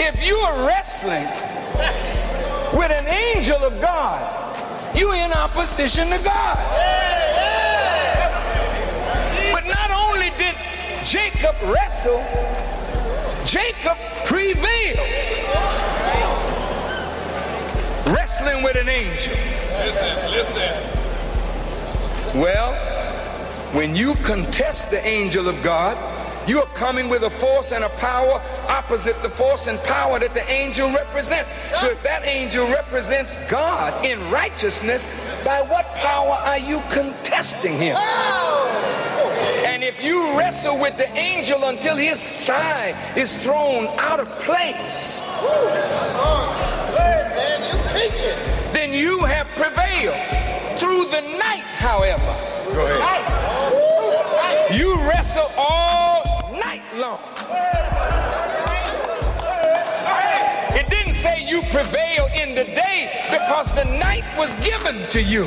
If 0.00 0.22
you 0.22 0.36
are 0.36 0.66
wrestling 0.66 1.24
with 2.78 2.90
an 2.90 3.06
angel 3.06 3.62
of 3.62 3.78
God, 3.80 4.96
you're 4.96 5.14
in 5.14 5.32
opposition 5.32 6.08
to 6.08 6.18
God. 6.24 6.56
But 9.52 9.66
not 9.66 9.90
only 9.90 10.30
did 10.38 10.56
Jacob 11.04 11.56
wrestle, 11.62 12.24
Jacob 13.44 13.98
prevailed. 14.24 14.98
Wrestling 18.06 18.62
with 18.62 18.76
an 18.76 18.88
angel. 18.88 19.34
Listen, 19.84 20.30
listen. 20.30 20.91
Well, 22.34 22.72
when 23.74 23.94
you 23.94 24.14
contest 24.16 24.90
the 24.90 25.04
angel 25.06 25.48
of 25.48 25.62
God, 25.62 25.98
you 26.48 26.60
are 26.60 26.66
coming 26.74 27.08
with 27.08 27.22
a 27.22 27.30
force 27.30 27.72
and 27.72 27.84
a 27.84 27.88
power 27.90 28.42
opposite 28.68 29.22
the 29.22 29.28
force 29.28 29.66
and 29.68 29.78
power 29.84 30.18
that 30.18 30.34
the 30.34 30.50
angel 30.50 30.90
represents. 30.90 31.52
So 31.78 31.90
if 31.90 32.02
that 32.02 32.24
angel 32.26 32.66
represents 32.68 33.36
God 33.48 34.04
in 34.04 34.18
righteousness, 34.30 35.06
by 35.44 35.60
what 35.62 35.94
power 35.96 36.32
are 36.32 36.58
you 36.58 36.82
contesting 36.90 37.76
him? 37.78 37.96
Oh! 37.98 39.62
And 39.66 39.84
if 39.84 40.02
you 40.02 40.36
wrestle 40.36 40.78
with 40.80 40.96
the 40.96 41.10
angel 41.16 41.64
until 41.64 41.96
his 41.96 42.28
thigh 42.28 42.96
is 43.16 43.36
thrown 43.36 43.86
out 43.98 44.20
of 44.20 44.28
place, 44.40 45.20
oh, 45.24 46.94
Hey, 46.96 47.28
man, 47.36 47.60
you 47.62 47.88
teach 47.88 48.24
it. 48.24 48.72
then 48.72 48.92
you 48.92 49.20
have 49.20 49.46
prevailed. 49.54 50.41
Through 51.92 52.00
the 52.00 52.14
night, 52.18 52.22
however, 52.22 52.34
Go 52.74 52.86
ahead. 52.86 54.78
you 54.78 54.96
wrestle 55.08 55.50
all 55.58 56.22
night 56.52 56.82
long. 56.96 57.20
It 60.74 60.88
didn't 60.88 61.12
say 61.12 61.42
you 61.42 61.62
prevail 61.70 62.28
in 62.34 62.54
the 62.54 62.64
day 62.64 63.28
because 63.30 63.70
the 63.74 63.84
night 63.84 64.24
was 64.38 64.54
given 64.56 65.06
to 65.10 65.22
you. 65.22 65.44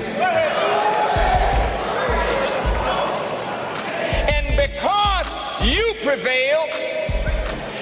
And 4.30 4.56
because 4.56 5.34
you 5.64 5.96
prevail, 6.04 6.68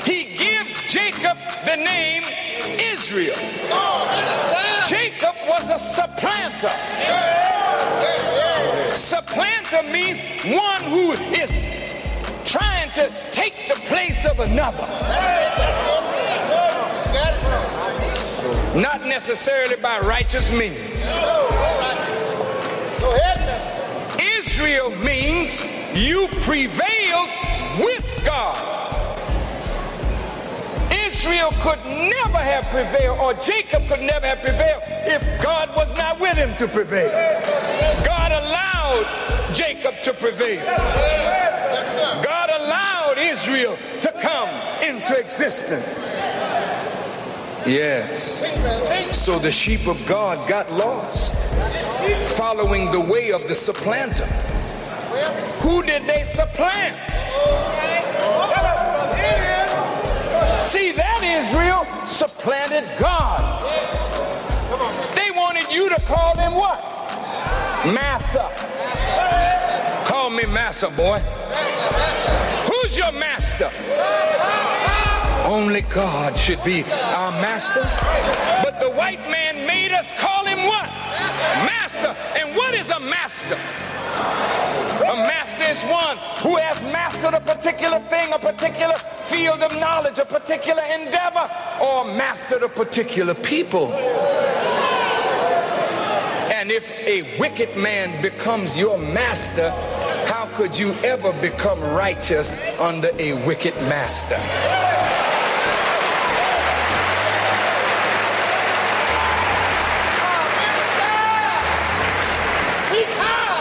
he 0.05 0.23
gives 0.37 0.81
Jacob 0.87 1.37
the 1.65 1.75
name 1.75 2.23
Israel. 2.67 3.35
Oh. 3.71 4.83
Jacob 4.87 5.35
was 5.47 5.69
a 5.69 5.79
supplanter. 5.79 6.71
Supplanter 8.95 9.83
means 9.83 10.21
one 10.45 10.83
who 10.83 11.11
is 11.33 11.57
trying 12.45 12.91
to 12.91 13.11
take 13.31 13.67
the 13.67 13.75
place 13.85 14.25
of 14.25 14.39
another. 14.39 14.87
Not 18.75 19.05
necessarily 19.05 19.75
by 19.75 19.99
righteous 19.99 20.51
means. 20.51 21.09
Go 21.09 21.47
ahead, 23.15 23.39
man. 23.39 24.19
Israel 24.39 24.89
means 24.97 25.61
you 25.95 26.27
prevailed 26.41 27.29
with 27.79 28.23
God. 28.25 28.92
Israel 31.23 31.53
could 31.61 31.79
never 31.85 32.37
have 32.37 32.65
prevailed, 32.65 33.17
or 33.17 33.33
Jacob 33.35 33.87
could 33.87 34.01
never 34.01 34.27
have 34.27 34.41
prevailed, 34.41 34.83
if 35.07 35.23
God 35.41 35.73
was 35.73 35.95
not 35.95 36.19
with 36.19 36.35
him 36.35 36.53
to 36.55 36.67
prevail. 36.67 37.07
God 38.03 38.33
allowed 38.33 39.55
Jacob 39.55 40.01
to 40.01 40.13
prevail. 40.13 40.61
God 42.21 42.49
allowed 42.59 43.15
Israel 43.19 43.77
to 44.01 44.11
come 44.21 44.49
into 44.83 45.17
existence. 45.17 46.11
Yes. 47.65 48.43
So 49.17 49.39
the 49.39 49.49
sheep 49.49 49.87
of 49.87 50.05
God 50.05 50.45
got 50.49 50.69
lost, 50.73 51.33
following 52.35 52.91
the 52.91 52.99
way 52.99 53.31
of 53.31 53.47
the 53.47 53.55
supplanter. 53.55 54.25
Who 55.61 55.83
did 55.83 56.05
they 56.05 56.25
supplant? 56.25 56.97
See, 60.63 60.93
that 60.93 61.21
Israel 61.21 61.85
supplanted 62.05 62.87
God. 62.97 63.43
They 65.13 65.29
wanted 65.29 65.69
you 65.69 65.89
to 65.89 65.99
call 66.01 66.35
them 66.35 66.55
what? 66.55 66.79
Massa. 67.85 68.49
Call 70.07 70.29
me 70.29 70.45
Massa, 70.45 70.89
boy. 70.89 71.19
Who's 72.65 72.97
your 72.97 73.11
master? 73.11 73.69
Only 75.43 75.81
God 75.81 76.37
should 76.37 76.63
be 76.63 76.83
our 76.83 77.31
master. 77.41 77.83
But 78.63 78.79
the 78.79 78.89
white 78.89 79.19
man 79.29 79.67
made 79.67 79.91
us 79.91 80.13
call 80.13 80.45
him 80.45 80.65
what? 80.65 80.89
Master. 81.67 82.15
And 82.37 82.55
what 82.55 82.73
is 82.73 82.89
a 82.89 82.99
master? 83.01 83.59
A 85.13 85.15
master 85.15 85.65
is 85.65 85.83
one 85.83 86.17
who 86.41 86.57
has 86.57 86.81
mastered 86.81 87.35
a 87.35 87.39
particular 87.39 87.99
thing, 88.09 88.33
a 88.33 88.39
particular 88.39 88.95
field 89.21 89.61
of 89.61 89.71
knowledge, 89.79 90.17
a 90.17 90.25
particular 90.25 90.81
endeavor, 90.81 91.47
or 91.79 92.03
mastered 92.03 92.63
a 92.63 92.67
particular 92.67 93.35
people. 93.35 93.93
And 96.51 96.71
if 96.71 96.89
a 97.07 97.37
wicked 97.37 97.77
man 97.77 98.23
becomes 98.23 98.75
your 98.75 98.97
master, 98.97 99.69
how 100.25 100.49
could 100.55 100.79
you 100.79 100.93
ever 101.03 101.31
become 101.33 101.79
righteous 101.79 102.79
under 102.79 103.11
a 103.19 103.33
wicked 103.45 103.75
master? 103.81 104.39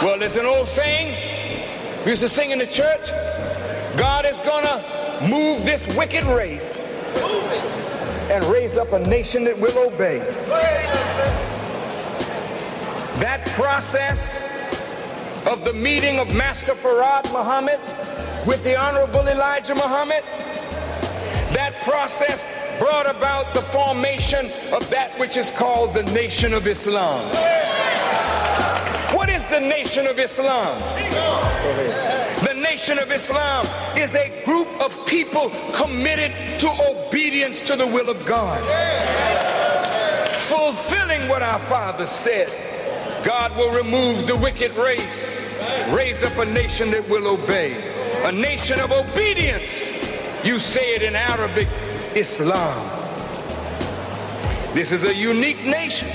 Well, 0.01 0.17
there's 0.17 0.35
an 0.35 0.47
old 0.47 0.67
saying 0.67 1.32
we 2.03 2.11
used 2.11 2.21
to 2.21 2.29
sing 2.29 2.51
in 2.51 2.59
the 2.59 2.67
church 2.67 3.09
God 3.97 4.25
is 4.25 4.41
gonna 4.41 4.83
move 5.29 5.65
this 5.65 5.87
wicked 5.95 6.23
race 6.25 6.79
and 8.31 8.43
raise 8.45 8.77
up 8.77 8.91
a 8.93 8.99
nation 8.99 9.43
that 9.43 9.57
will 9.57 9.77
obey. 9.77 10.19
That 13.19 13.45
process 13.55 14.49
of 15.45 15.63
the 15.63 15.73
meeting 15.73 16.19
of 16.19 16.33
Master 16.33 16.73
Fard 16.73 17.31
Muhammad 17.31 17.79
with 18.47 18.63
the 18.63 18.75
Honorable 18.75 19.27
Elijah 19.27 19.75
Muhammad, 19.75 20.23
that 21.53 21.79
process 21.83 22.47
brought 22.79 23.09
about 23.09 23.53
the 23.53 23.61
formation 23.61 24.47
of 24.73 24.89
that 24.89 25.17
which 25.19 25.37
is 25.37 25.51
called 25.51 25.93
the 25.93 26.03
Nation 26.03 26.53
of 26.53 26.65
Islam. 26.65 27.21
What 29.23 29.29
is 29.29 29.45
the 29.45 29.61
Nation 29.61 30.05
of 30.05 30.19
Islam? 30.19 30.77
The 32.45 32.53
Nation 32.55 32.99
of 32.99 33.09
Islam 33.09 33.65
is 33.97 34.15
a 34.15 34.43
group 34.43 34.67
of 34.81 35.05
people 35.05 35.49
committed 35.71 36.59
to 36.59 36.69
obedience 36.91 37.61
to 37.61 37.77
the 37.77 37.87
will 37.87 38.09
of 38.09 38.25
God, 38.25 38.59
fulfilling 40.41 41.29
what 41.29 41.41
our 41.41 41.59
Father 41.59 42.05
said. 42.05 42.49
God 43.23 43.55
will 43.55 43.71
remove 43.71 44.27
the 44.27 44.35
wicked 44.35 44.75
race, 44.75 45.33
raise 45.91 46.21
up 46.25 46.37
a 46.37 46.45
nation 46.45 46.91
that 46.91 47.07
will 47.07 47.29
obey, 47.29 47.75
a 48.25 48.31
nation 48.33 48.77
of 48.81 48.91
obedience. 48.91 49.89
You 50.43 50.59
say 50.59 50.95
it 50.95 51.01
in 51.01 51.15
Arabic, 51.15 51.69
Islam. 52.13 52.89
This 54.73 54.91
is 54.91 55.05
a 55.05 55.15
unique 55.15 55.63
nation. 55.63 56.09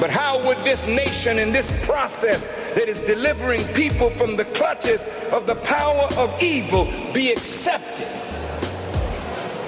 But 0.00 0.10
how 0.10 0.44
would 0.46 0.58
this 0.58 0.86
nation 0.86 1.38
and 1.38 1.54
this 1.54 1.72
process 1.86 2.46
that 2.74 2.88
is 2.88 2.98
delivering 3.00 3.64
people 3.74 4.10
from 4.10 4.36
the 4.36 4.44
clutches 4.46 5.04
of 5.30 5.46
the 5.46 5.54
power 5.54 6.08
of 6.16 6.42
evil 6.42 6.86
be 7.12 7.30
accepted 7.30 8.08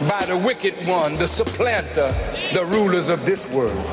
by 0.08 0.26
the 0.26 0.36
wicked 0.36 0.86
one, 0.86 1.14
the 1.14 1.28
supplanter, 1.28 2.12
the 2.52 2.64
rulers 2.66 3.08
of 3.08 3.24
this 3.24 3.48
world? 3.52 3.84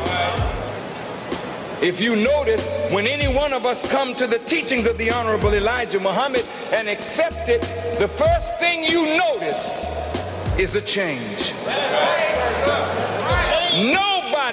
If 1.84 2.00
you 2.00 2.16
notice, 2.16 2.68
when 2.92 3.06
any 3.06 3.28
one 3.28 3.52
of 3.54 3.66
us 3.66 3.86
come 3.92 4.16
to 4.16 4.26
the 4.26 4.40
teachings 4.40 4.86
of 4.88 4.98
the 4.98 5.12
Honorable 5.12 5.54
Elijah 5.54 6.00
Muhammad 6.00 6.48
and 6.72 6.88
accept 6.88 7.50
it, 7.50 7.62
the 8.00 8.08
first 8.08 8.58
thing 8.58 8.84
you 8.86 9.18
notice 9.18 9.84
is 10.58 10.76
a 10.76 10.82
change. 10.82 11.54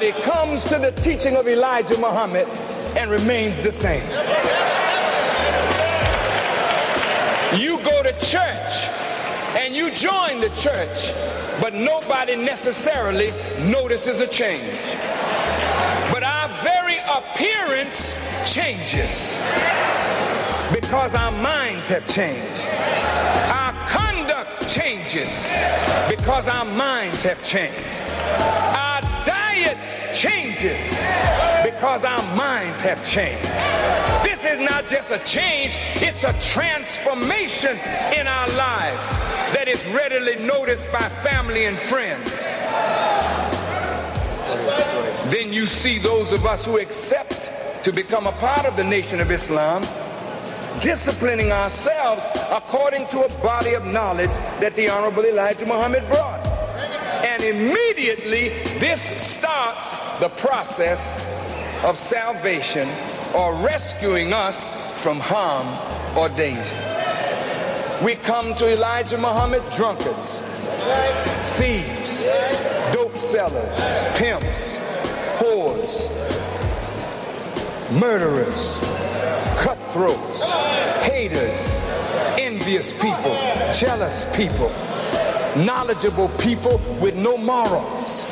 Nobody 0.01 0.23
comes 0.23 0.65
to 0.65 0.79
the 0.79 0.93
teaching 0.93 1.37
of 1.37 1.47
Elijah 1.47 1.99
Muhammad 1.99 2.49
and 2.97 3.11
remains 3.11 3.61
the 3.61 3.71
same. 3.71 4.03
You 7.61 7.77
go 7.85 8.03
to 8.03 8.13
church 8.19 8.89
and 9.59 9.75
you 9.75 9.91
join 9.91 10.41
the 10.41 10.49
church, 10.55 11.13
but 11.61 11.75
nobody 11.75 12.35
necessarily 12.35 13.33
notices 13.71 14.23
a 14.23 14.27
change. 14.27 14.81
But 16.11 16.23
our 16.23 16.49
very 16.63 16.97
appearance 17.01 18.17
changes 18.51 19.37
because 20.73 21.15
our 21.15 21.31
minds 21.31 21.91
have 21.91 22.07
changed. 22.07 22.71
Our 23.53 23.73
conduct 23.87 24.67
changes 24.67 25.53
because 26.09 26.49
our 26.49 26.65
minds 26.65 27.23
have 27.23 27.45
changed. 27.45 27.77
Our 28.39 28.90
changes 30.15 30.91
because 31.65 32.05
our 32.05 32.23
minds 32.37 32.81
have 32.81 33.05
changed. 33.05 33.45
This 34.23 34.45
is 34.45 34.59
not 34.59 34.89
just 34.89 35.13
a 35.13 35.19
change, 35.21 35.77
it's 35.97 36.25
a 36.25 36.33
transformation 36.41 37.77
in 38.17 38.27
our 38.27 38.49
lives 38.51 39.11
that 39.55 39.67
is 39.69 39.85
readily 39.87 40.37
noticed 40.45 40.91
by 40.93 41.09
family 41.09 41.67
and 41.67 41.79
friends. 41.79 42.53
Then 45.31 45.53
you 45.53 45.67
see 45.67 45.99
those 45.99 46.33
of 46.33 46.47
us 46.47 46.67
who 46.67 46.79
accept 46.79 47.53
to 47.85 47.93
become 47.93 48.27
a 48.27 48.33
part 48.33 48.67
of 48.67 48.77
the 48.77 48.85
Nation 48.85 49.21
of 49.21 49.31
Islam 49.31 49.83
disciplining 50.83 51.53
ourselves 51.53 52.25
according 52.51 53.07
to 53.09 53.23
a 53.23 53.29
body 53.43 53.75
of 53.75 53.85
knowledge 53.85 54.31
that 54.61 54.75
the 54.77 54.89
Honorable 54.89 55.25
Elijah 55.25 55.67
Muhammad 55.67 56.07
brought. 56.09 56.60
And 57.25 57.43
immediately 57.43 58.51
this 58.79 59.01
starts 59.23 59.95
the 60.21 60.29
process 60.31 61.25
of 61.85 61.97
salvation 61.97 62.89
or 63.35 63.55
rescuing 63.55 64.33
us 64.33 64.69
from 65.03 65.21
harm 65.21 65.67
or 66.17 66.29
danger. 66.31 66.77
We 68.03 68.17
come 68.17 68.55
to 68.55 68.73
Elijah 68.73 69.19
Muhammad 69.19 69.63
drunkards, 69.73 70.41
thieves, 71.59 72.29
dope 72.93 73.17
sellers, 73.17 73.79
pimps, 74.17 74.79
whores, 75.39 76.09
murderers, 77.93 78.79
cutthroats, 79.59 80.51
haters, 81.07 81.83
envious 82.39 82.93
people, 82.95 83.37
jealous 83.75 84.25
people, 84.35 84.73
knowledgeable 85.57 86.29
people 86.39 86.79
with 87.01 87.15
no 87.17 87.37
morals. 87.37 88.27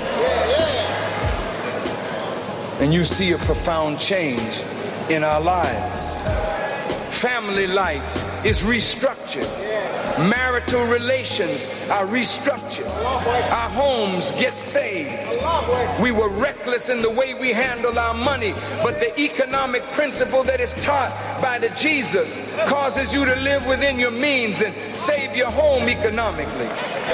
And 2.80 2.94
you 2.94 3.04
see 3.04 3.32
a 3.32 3.38
profound 3.38 3.98
change 3.98 4.62
in 5.10 5.24
our 5.24 5.40
lives. 5.40 6.14
Family 7.20 7.66
life 7.66 8.46
is 8.46 8.62
restructured. 8.62 9.67
Marital 10.18 10.84
relations 10.86 11.68
are 11.90 12.06
restructured. 12.06 12.88
Our 13.50 13.70
homes 13.70 14.32
get 14.32 14.58
saved. 14.58 15.40
We 16.00 16.10
were 16.10 16.28
reckless 16.28 16.88
in 16.88 17.02
the 17.02 17.10
way 17.10 17.34
we 17.34 17.52
handle 17.52 17.98
our 17.98 18.14
money, 18.14 18.52
but 18.82 18.98
the 18.98 19.18
economic 19.20 19.82
principle 19.92 20.42
that 20.44 20.60
is 20.60 20.74
taught 20.74 21.10
by 21.40 21.58
the 21.58 21.68
Jesus 21.70 22.42
causes 22.66 23.14
you 23.14 23.24
to 23.24 23.36
live 23.36 23.66
within 23.66 23.98
your 23.98 24.10
means 24.10 24.60
and 24.62 24.74
save 24.94 25.36
your 25.36 25.50
home 25.50 25.88
economically. 25.88 26.66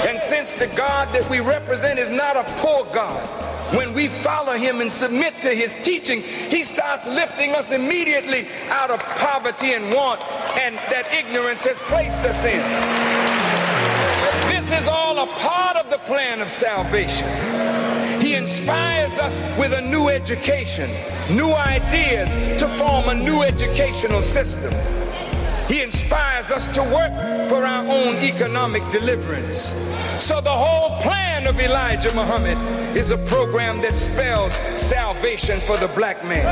And 0.07 0.19
since 0.19 0.53
the 0.53 0.67
God 0.67 1.13
that 1.13 1.29
we 1.29 1.39
represent 1.39 1.99
is 1.99 2.09
not 2.09 2.35
a 2.35 2.43
poor 2.57 2.85
God, 2.91 3.54
when 3.75 3.93
we 3.93 4.07
follow 4.07 4.53
him 4.53 4.81
and 4.81 4.91
submit 4.91 5.41
to 5.41 5.49
his 5.49 5.75
teachings, 5.75 6.25
he 6.25 6.63
starts 6.63 7.05
lifting 7.07 7.53
us 7.55 7.71
immediately 7.71 8.47
out 8.69 8.89
of 8.89 8.99
poverty 8.99 9.73
and 9.73 9.93
want 9.93 10.21
and 10.57 10.75
that 10.89 11.11
ignorance 11.13 11.65
has 11.65 11.79
placed 11.81 12.19
us 12.21 12.45
in. 12.45 12.61
This 14.49 14.71
is 14.71 14.87
all 14.87 15.19
a 15.19 15.27
part 15.35 15.75
of 15.75 15.89
the 15.89 15.97
plan 15.99 16.41
of 16.41 16.49
salvation. 16.49 17.29
He 18.21 18.35
inspires 18.35 19.19
us 19.19 19.37
with 19.59 19.73
a 19.73 19.81
new 19.81 20.07
education, 20.07 20.89
new 21.29 21.51
ideas 21.51 22.31
to 22.59 22.67
form 22.77 23.09
a 23.09 23.13
new 23.13 23.41
educational 23.41 24.21
system. 24.21 24.73
He 25.67 25.81
inspires 25.81 26.51
us 26.51 26.67
to 26.75 26.83
work 26.83 27.49
for 27.49 27.65
our 27.65 27.87
own 27.87 28.17
economic 28.17 28.87
deliverance. 28.91 29.73
So 30.19 30.39
the 30.39 30.51
whole 30.51 31.01
plan 31.01 31.47
of 31.47 31.59
Elijah 31.59 32.13
Muhammad 32.13 32.57
is 32.95 33.09
a 33.09 33.17
program 33.17 33.81
that 33.81 33.97
spells 33.97 34.53
salvation 34.75 35.59
for 35.61 35.75
the 35.77 35.87
black 35.87 36.23
man. 36.23 36.45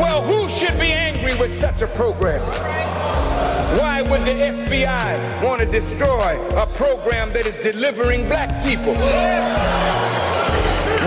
Well, 0.00 0.22
who 0.22 0.48
should 0.48 0.78
be 0.80 0.90
angry 0.90 1.36
with 1.36 1.54
such 1.54 1.82
a 1.82 1.86
program? 1.86 2.42
Why 3.78 4.02
would 4.02 4.24
the 4.24 4.34
FBI 4.34 5.42
want 5.42 5.60
to 5.60 5.66
destroy 5.66 6.36
a 6.56 6.66
program 6.66 7.32
that 7.34 7.46
is 7.46 7.54
delivering 7.56 8.26
black 8.26 8.64
people? 8.64 8.94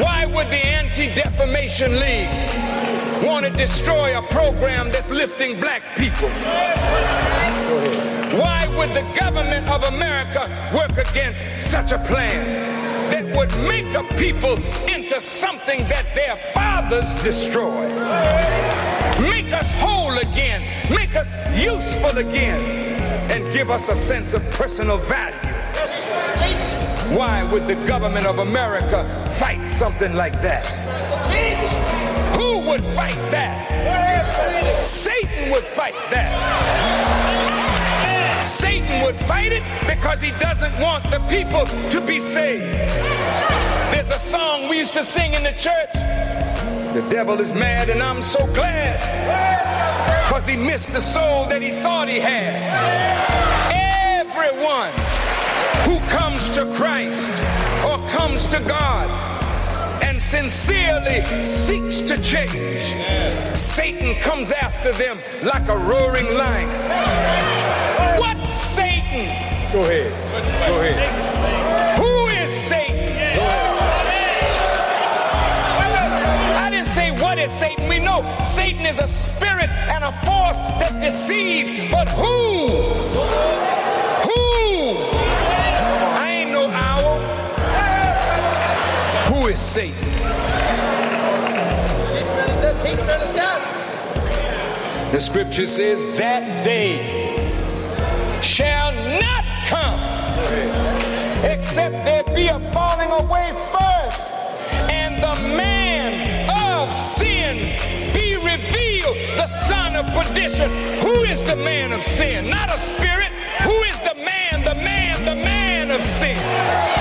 Why 0.01 0.25
would 0.25 0.47
the 0.47 0.65
Anti-Defamation 0.65 1.99
League 1.99 2.86
want 3.23 3.45
to 3.45 3.51
destroy 3.51 4.17
a 4.17 4.21
program 4.21 4.91
that's 4.91 5.09
lifting 5.09 5.59
black 5.59 5.95
people? 5.95 6.29
Why 8.39 8.67
would 8.75 8.91
the 8.93 9.01
government 9.19 9.67
of 9.69 9.83
America 9.85 10.49
work 10.75 10.97
against 11.09 11.45
such 11.61 11.91
a 11.91 11.97
plan 11.99 12.45
that 13.11 13.25
would 13.35 13.49
make 13.67 13.93
a 13.95 14.03
people 14.15 14.57
into 14.87 15.19
something 15.21 15.87
that 15.87 16.05
their 16.13 16.35
fathers 16.53 17.13
destroyed? 17.23 17.95
Make 19.21 19.51
us 19.53 19.71
whole 19.73 20.17
again, 20.17 20.61
make 20.89 21.15
us 21.15 21.31
useful 21.57 22.17
again, 22.17 22.61
and 23.31 23.51
give 23.53 23.71
us 23.71 23.89
a 23.89 23.95
sense 23.95 24.33
of 24.33 24.43
personal 24.51 24.97
value. 24.97 25.53
Why 27.15 27.43
would 27.43 27.67
the 27.67 27.75
government 27.87 28.25
of 28.25 28.39
America 28.39 29.07
fight 29.29 29.67
something 29.67 30.13
like 30.13 30.41
that? 30.41 30.65
Would 32.67 32.83
fight 32.83 33.15
that? 33.31 34.83
Satan 34.83 35.51
would 35.51 35.63
fight 35.67 35.95
that. 36.11 36.29
Satan 38.41 39.05
would 39.05 39.15
fight 39.15 39.53
it 39.53 39.63
because 39.87 40.19
he 40.19 40.31
doesn't 40.31 40.77
want 40.77 41.09
the 41.09 41.19
people 41.29 41.65
to 41.89 42.01
be 42.01 42.19
saved. 42.19 42.65
There's 43.93 44.11
a 44.11 44.19
song 44.19 44.67
we 44.67 44.79
used 44.79 44.95
to 44.95 45.03
sing 45.03 45.33
in 45.33 45.43
the 45.43 45.53
church. 45.53 45.93
The 46.93 47.07
devil 47.09 47.39
is 47.39 47.53
mad 47.53 47.87
and 47.87 48.03
I'm 48.03 48.21
so 48.21 48.45
glad 48.47 48.99
because 50.23 50.45
he 50.45 50.57
missed 50.57 50.91
the 50.91 50.99
soul 50.99 51.45
that 51.45 51.61
he 51.61 51.71
thought 51.71 52.09
he 52.09 52.19
had. 52.19 52.53
Everyone 54.19 54.91
who 55.87 56.05
comes 56.09 56.49
to 56.49 56.65
Christ 56.73 57.31
or 57.85 58.05
comes 58.09 58.45
to 58.47 58.59
God 58.59 59.36
and 60.03 60.21
sincerely 60.21 61.23
seeks 61.43 62.01
to 62.01 62.21
change, 62.21 62.95
Satan 63.55 64.15
comes 64.21 64.51
after 64.51 64.91
them 64.93 65.19
like 65.43 65.67
a 65.69 65.77
roaring 65.77 66.33
lion. 66.35 66.69
What 68.19 68.47
Satan? 68.47 69.27
Go 69.71 69.81
ahead. 69.81 70.11
Go 70.67 70.79
ahead. 70.79 71.99
Who 71.99 72.27
is 72.41 72.51
Satan? 72.51 73.13
I 76.59 76.69
didn't 76.69 76.87
say 76.87 77.11
what 77.11 77.37
is 77.37 77.51
Satan. 77.51 77.87
We 77.87 77.99
know 77.99 78.23
Satan 78.43 78.85
is 78.85 78.99
a 78.99 79.07
spirit 79.07 79.69
and 79.69 80.03
a 80.03 80.11
force 80.11 80.61
that 80.79 80.99
deceives. 81.01 81.71
But 81.91 82.09
who? 82.09 82.69
Who? 84.27 85.16
Who 89.47 89.53
is 89.53 89.59
Satan? 89.61 90.11
The 95.13 95.19
scripture 95.21 95.65
says 95.65 96.03
that 96.17 96.65
day 96.65 97.39
shall 98.41 98.91
not 98.91 99.45
come 99.65 100.01
except 101.49 101.95
there 102.03 102.25
be 102.35 102.47
a 102.47 102.59
falling 102.73 103.09
away 103.09 103.53
first 103.71 104.33
and 104.91 105.15
the 105.23 105.41
man 105.55 106.83
of 106.83 106.93
sin 106.93 108.13
be 108.13 108.35
revealed, 108.35 109.15
the 109.37 109.47
son 109.47 109.95
of 109.95 110.07
perdition. 110.07 110.69
Who 110.99 111.23
is 111.23 111.45
the 111.45 111.55
man 111.55 111.93
of 111.93 112.03
sin? 112.03 112.49
Not 112.49 112.75
a 112.75 112.77
spirit. 112.77 113.31
Who 113.63 113.81
is 113.83 113.97
the 114.01 114.15
man, 114.15 114.65
the 114.65 114.75
man, 114.75 115.23
the 115.23 115.35
man 115.35 115.91
of 115.91 116.03
sin? 116.03 116.96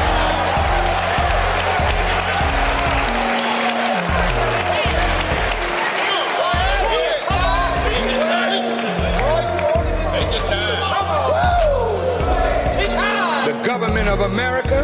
Of 14.17 14.33
America 14.33 14.81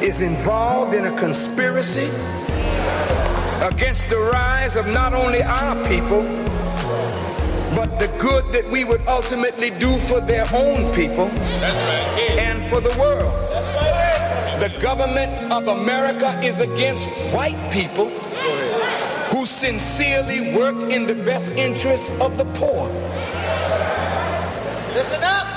is 0.00 0.22
involved 0.22 0.94
in 0.94 1.06
a 1.06 1.18
conspiracy 1.18 2.08
against 3.66 4.08
the 4.08 4.16
rise 4.32 4.76
of 4.76 4.86
not 4.86 5.12
only 5.12 5.42
our 5.42 5.74
people, 5.88 6.22
but 7.74 7.98
the 7.98 8.06
good 8.16 8.44
that 8.52 8.70
we 8.70 8.84
would 8.84 9.04
ultimately 9.08 9.70
do 9.70 9.98
for 9.98 10.20
their 10.20 10.46
own 10.54 10.94
people 10.94 11.26
right, 11.26 12.36
and 12.38 12.62
for 12.70 12.80
the 12.80 12.96
world. 12.96 13.34
The 14.60 14.72
government 14.80 15.52
of 15.52 15.66
America 15.66 16.40
is 16.44 16.60
against 16.60 17.08
white 17.34 17.72
people 17.72 18.08
who 19.32 19.46
sincerely 19.46 20.54
work 20.54 20.76
in 20.92 21.06
the 21.06 21.14
best 21.14 21.54
interests 21.54 22.10
of 22.20 22.36
the 22.36 22.44
poor. 22.54 22.86
Listen 24.94 25.24
up. 25.24 25.49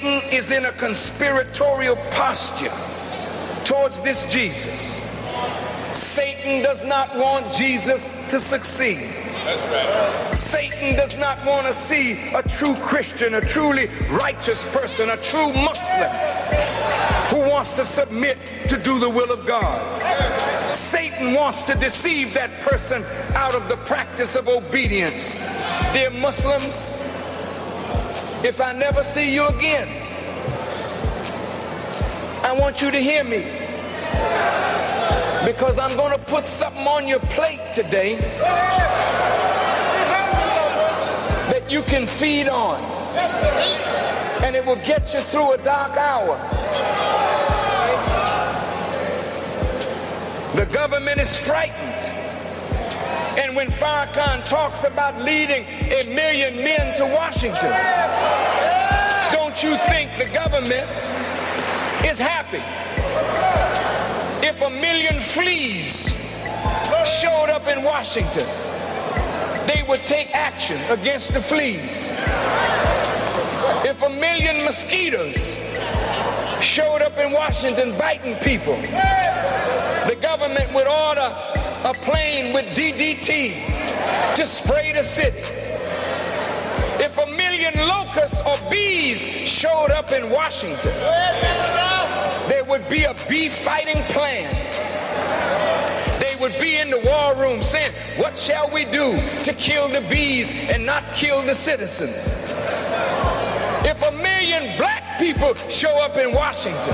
Satan 0.00 0.30
is 0.32 0.50
in 0.50 0.64
a 0.64 0.72
conspiratorial 0.72 1.96
posture 2.10 2.72
towards 3.64 4.00
this 4.00 4.24
Jesus. 4.32 5.02
Satan 5.92 6.62
does 6.62 6.84
not 6.84 7.14
want 7.18 7.52
Jesus 7.52 8.06
to 8.28 8.40
succeed. 8.40 9.10
That's 9.44 9.66
right. 9.66 10.34
Satan 10.34 10.96
does 10.96 11.14
not 11.18 11.44
want 11.44 11.66
to 11.66 11.74
see 11.74 12.32
a 12.32 12.42
true 12.42 12.74
Christian, 12.76 13.34
a 13.34 13.42
truly 13.42 13.88
righteous 14.08 14.64
person, 14.72 15.10
a 15.10 15.18
true 15.18 15.52
Muslim 15.52 16.10
who 17.28 17.50
wants 17.50 17.72
to 17.72 17.84
submit 17.84 18.38
to 18.70 18.78
do 18.78 18.98
the 18.98 19.10
will 19.10 19.30
of 19.30 19.44
God. 19.44 20.02
Satan 20.74 21.34
wants 21.34 21.62
to 21.64 21.74
deceive 21.74 22.32
that 22.32 22.62
person 22.62 23.04
out 23.34 23.54
of 23.54 23.68
the 23.68 23.76
practice 23.76 24.34
of 24.34 24.48
obedience. 24.48 25.34
Dear 25.92 26.10
Muslims, 26.10 26.88
if 28.42 28.60
I 28.60 28.72
never 28.72 29.02
see 29.02 29.34
you 29.34 29.46
again, 29.48 29.88
I 32.42 32.52
want 32.52 32.80
you 32.80 32.90
to 32.90 32.98
hear 32.98 33.22
me. 33.22 33.44
Because 35.44 35.78
I'm 35.78 35.96
going 35.96 36.12
to 36.12 36.24
put 36.24 36.46
something 36.46 36.86
on 36.86 37.06
your 37.06 37.20
plate 37.20 37.60
today 37.74 38.16
that 41.50 41.70
you 41.70 41.82
can 41.82 42.06
feed 42.06 42.48
on. 42.48 42.80
And 44.42 44.56
it 44.56 44.64
will 44.64 44.76
get 44.76 45.12
you 45.12 45.20
through 45.20 45.52
a 45.52 45.58
dark 45.58 45.96
hour. 45.96 46.38
The 50.56 50.66
government 50.66 51.20
is 51.20 51.36
frightened. 51.36 52.19
And 53.50 53.56
when 53.56 53.72
Farrakhan 53.72 54.46
talks 54.48 54.84
about 54.84 55.20
leading 55.22 55.64
a 55.90 56.04
million 56.04 56.54
men 56.54 56.96
to 56.98 57.04
Washington, 57.04 57.72
don't 59.32 59.60
you 59.60 59.76
think 59.90 60.08
the 60.18 60.32
government 60.32 60.88
is 62.06 62.20
happy? 62.20 62.62
If 64.46 64.62
a 64.62 64.70
million 64.70 65.18
fleas 65.18 66.12
showed 67.20 67.50
up 67.50 67.66
in 67.66 67.82
Washington, 67.82 68.46
they 69.66 69.84
would 69.88 70.06
take 70.06 70.32
action 70.32 70.80
against 70.88 71.32
the 71.32 71.40
fleas. 71.40 72.12
If 73.84 74.00
a 74.04 74.10
million 74.10 74.64
mosquitoes 74.64 75.56
showed 76.62 77.02
up 77.02 77.18
in 77.18 77.32
Washington 77.32 77.98
biting 77.98 78.36
people, 78.36 78.76
the 80.06 80.16
government 80.22 80.72
would 80.72 80.86
order 80.86 81.49
a 81.84 81.94
plane 81.94 82.52
with 82.52 82.66
DDT 82.74 84.34
to 84.34 84.46
spray 84.46 84.92
the 84.92 85.02
city. 85.02 85.38
If 87.02 87.16
a 87.18 87.26
million 87.30 87.88
locusts 87.88 88.42
or 88.42 88.56
bees 88.70 89.26
showed 89.28 89.90
up 89.90 90.12
in 90.12 90.28
Washington, 90.30 90.92
Go 90.92 91.08
ahead, 91.08 91.42
Minister. 91.42 92.48
there 92.48 92.64
would 92.64 92.88
be 92.88 93.04
a 93.04 93.14
bee 93.28 93.48
fighting 93.48 94.02
plan. 94.04 94.54
They 96.20 96.36
would 96.36 96.58
be 96.60 96.76
in 96.76 96.90
the 96.90 97.00
war 97.00 97.34
room 97.34 97.62
saying, 97.62 97.92
What 98.18 98.36
shall 98.38 98.68
we 98.70 98.84
do 98.84 99.12
to 99.44 99.52
kill 99.54 99.88
the 99.88 100.02
bees 100.02 100.52
and 100.68 100.84
not 100.84 101.02
kill 101.14 101.40
the 101.42 101.54
citizens? 101.54 102.34
If 103.82 104.02
a 104.06 104.12
million 104.12 104.76
black 104.76 105.18
people 105.18 105.54
show 105.70 105.98
up 106.04 106.18
in 106.18 106.32
Washington, 106.34 106.92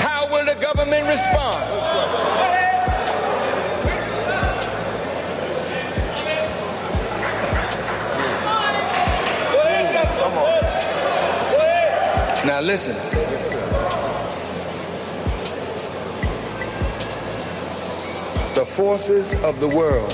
how 0.00 0.26
will 0.32 0.46
the 0.46 0.54
government 0.60 1.06
respond? 1.06 1.68
Now 12.44 12.60
listen. 12.60 12.96
The 18.56 18.64
forces 18.64 19.34
of 19.44 19.60
the 19.60 19.68
world 19.68 20.10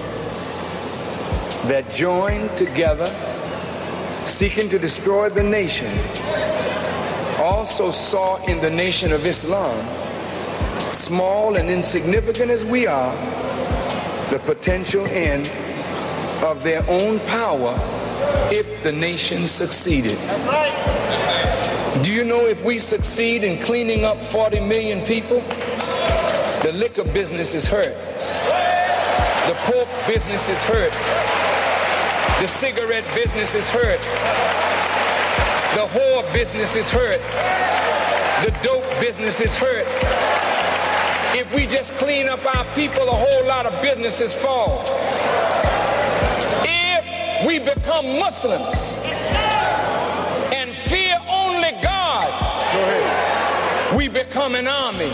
that 1.68 1.88
join 1.94 2.54
together 2.54 3.10
seeking 4.26 4.68
to 4.68 4.78
destroy 4.78 5.30
the 5.30 5.42
nation 5.42 5.90
also 7.38 7.90
saw 7.90 8.36
in 8.44 8.60
the 8.60 8.70
nation 8.70 9.10
of 9.10 9.24
Islam, 9.24 9.74
small 10.90 11.56
and 11.56 11.70
insignificant 11.70 12.50
as 12.50 12.62
we 12.66 12.86
are, 12.86 13.14
the 14.28 14.38
potential 14.40 15.06
end 15.06 15.46
of 16.44 16.62
their 16.62 16.84
own 16.90 17.20
power 17.20 17.74
if 18.52 18.82
the 18.82 18.92
nation 18.92 19.46
succeeded. 19.46 20.18
That's 20.18 20.46
right. 20.46 21.37
Do 22.02 22.12
you 22.12 22.22
know 22.22 22.46
if 22.46 22.64
we 22.64 22.78
succeed 22.78 23.42
in 23.42 23.60
cleaning 23.60 24.04
up 24.04 24.22
40 24.22 24.60
million 24.60 25.04
people, 25.04 25.40
the 26.62 26.70
liquor 26.72 27.02
business 27.02 27.56
is 27.56 27.66
hurt, 27.66 27.94
the 29.48 29.54
pork 29.66 29.88
business 30.06 30.48
is 30.48 30.62
hurt, 30.62 30.92
the 32.40 32.46
cigarette 32.46 33.04
business 33.16 33.56
is 33.56 33.68
hurt, 33.68 33.98
the 35.74 35.86
whore 35.88 36.32
business 36.32 36.76
is 36.76 36.88
hurt, 36.88 37.20
the 38.44 38.56
dope 38.62 38.88
business 39.00 39.40
is 39.40 39.56
hurt. 39.56 39.86
If 41.36 41.52
we 41.52 41.66
just 41.66 41.96
clean 41.96 42.28
up 42.28 42.44
our 42.54 42.64
people, 42.76 43.08
a 43.08 43.12
whole 43.12 43.44
lot 43.46 43.66
of 43.66 43.72
businesses 43.82 44.32
fall. 44.34 44.84
If 46.64 47.44
we 47.44 47.58
become 47.58 48.20
Muslims, 48.20 48.96
become 54.08 54.54
an 54.54 54.66
army, 54.66 55.12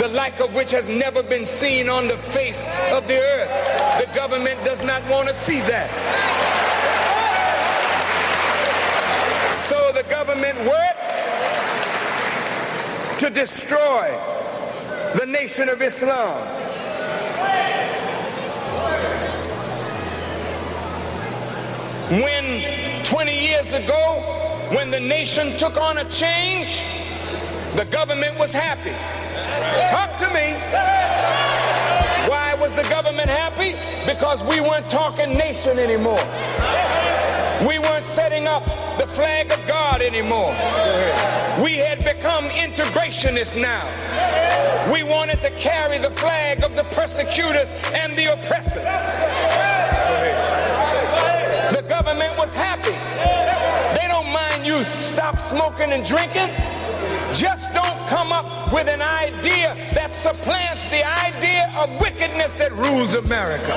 the 0.00 0.08
like 0.08 0.40
of 0.40 0.54
which 0.54 0.70
has 0.70 0.88
never 0.88 1.22
been 1.22 1.44
seen 1.46 1.88
on 1.88 2.08
the 2.08 2.16
face 2.16 2.66
of 2.92 3.06
the 3.06 3.18
earth. 3.18 4.06
The 4.06 4.14
government 4.14 4.62
does 4.64 4.82
not 4.82 5.06
want 5.08 5.28
to 5.28 5.34
see 5.34 5.60
that. 5.60 5.90
So 9.50 9.92
the 9.92 10.02
government 10.10 10.58
worked 10.58 10.94
to 13.20 13.30
destroy 13.30 14.18
the 15.14 15.26
nation 15.26 15.68
of 15.68 15.80
Islam. 15.80 16.46
When 22.10 23.04
20 23.04 23.38
years 23.38 23.74
ago, 23.74 24.20
when 24.70 24.90
the 24.90 25.00
nation 25.00 25.56
took 25.56 25.76
on 25.78 25.98
a 25.98 26.04
change, 26.10 26.82
the 27.74 27.84
government 27.86 28.38
was 28.38 28.52
happy. 28.52 28.94
Talk 29.90 30.16
to 30.18 30.28
me. 30.28 30.54
Why 32.28 32.54
was 32.54 32.72
the 32.74 32.88
government 32.88 33.28
happy? 33.28 33.72
Because 34.06 34.44
we 34.44 34.60
weren't 34.60 34.88
talking 34.88 35.32
nation 35.32 35.78
anymore. 35.78 36.22
We 37.66 37.78
weren't 37.78 38.04
setting 38.04 38.46
up 38.46 38.66
the 38.98 39.06
flag 39.06 39.52
of 39.52 39.66
God 39.66 40.00
anymore. 40.00 40.52
We 41.62 41.78
had 41.78 41.98
become 42.04 42.44
integrationists 42.44 43.60
now. 43.60 43.84
We 44.92 45.02
wanted 45.02 45.40
to 45.42 45.50
carry 45.50 45.98
the 45.98 46.10
flag 46.10 46.62
of 46.62 46.76
the 46.76 46.84
persecutors 46.84 47.74
and 47.92 48.16
the 48.16 48.32
oppressors. 48.34 48.84
The 51.74 51.82
government 51.88 52.38
was 52.38 52.54
happy. 52.54 52.96
They 53.98 54.06
don't 54.06 54.30
mind 54.30 54.64
you 54.64 54.84
stop 55.00 55.40
smoking 55.40 55.92
and 55.92 56.04
drinking. 56.04 56.50
Just 57.34 57.72
don't 57.74 58.06
come 58.06 58.30
up 58.30 58.72
with 58.72 58.86
an 58.86 59.02
idea 59.02 59.74
that 59.92 60.12
supplants 60.12 60.86
the 60.86 61.04
idea 61.04 61.68
of 61.76 61.90
wickedness 62.00 62.52
that 62.54 62.70
rules 62.72 63.14
America. 63.14 63.74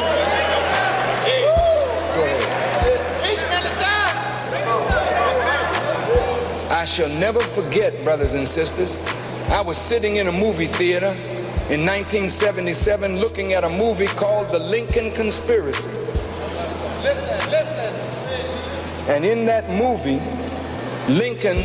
I 6.70 6.86
shall 6.86 7.10
never 7.20 7.40
forget, 7.40 8.04
brothers 8.04 8.36
and 8.36 8.48
sisters, 8.48 8.96
I 9.50 9.62
was 9.62 9.80
sitting 9.80 10.18
in 10.18 10.28
a 10.28 10.32
movie 10.32 10.68
theater 10.68 11.14
in 11.74 11.84
1977 11.84 13.20
looking 13.20 13.54
at 13.54 13.64
a 13.64 13.70
movie 13.70 14.06
called 14.06 14.50
The 14.50 14.60
Lincoln 14.60 15.10
Conspiracy. 15.12 15.90
Listen, 17.02 17.50
listen. 17.50 17.94
And 19.10 19.26
in 19.26 19.48
that 19.48 19.68
movie, 19.72 20.22
Lincoln 21.12 21.58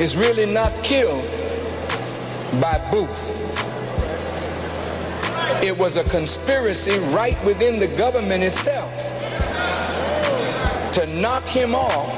is 0.00 0.16
really 0.16 0.46
not 0.46 0.72
killed 0.82 1.30
by 2.58 2.72
Booth. 2.90 3.36
It 5.62 5.76
was 5.76 5.98
a 5.98 6.04
conspiracy 6.04 6.98
right 7.14 7.36
within 7.44 7.78
the 7.78 7.86
government 7.98 8.42
itself 8.42 8.90
to 10.94 11.04
knock 11.20 11.46
him 11.46 11.74
off 11.74 12.08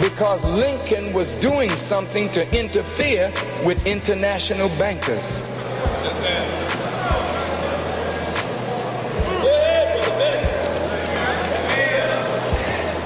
because 0.00 0.48
Lincoln 0.48 1.12
was 1.12 1.32
doing 1.32 1.74
something 1.74 2.30
to 2.30 2.46
interfere 2.56 3.32
with 3.64 3.84
international 3.84 4.68
bankers. 4.78 5.42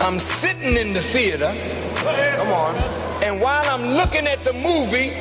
I'm 0.03 0.21
sitting 0.21 0.77
in 0.77 0.91
the 0.91 1.01
theater. 1.01 1.55
Come 2.37 2.53
on. 2.53 3.00
While 3.41 3.65
I'm 3.71 3.95
looking 3.95 4.27
at 4.27 4.45
the 4.45 4.53
movie, 4.53 5.17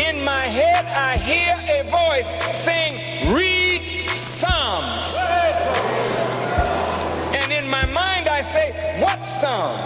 in 0.00 0.22
my 0.22 0.44
head 0.46 0.86
I 0.86 1.16
hear 1.16 1.56
a 1.68 1.82
voice 1.82 2.30
saying, 2.56 3.34
read 3.34 4.08
Psalms. 4.10 5.18
And 7.34 7.52
in 7.52 7.68
my 7.68 7.86
mind 7.86 8.28
I 8.28 8.40
say, 8.40 9.00
what 9.00 9.26
Psalm? 9.26 9.76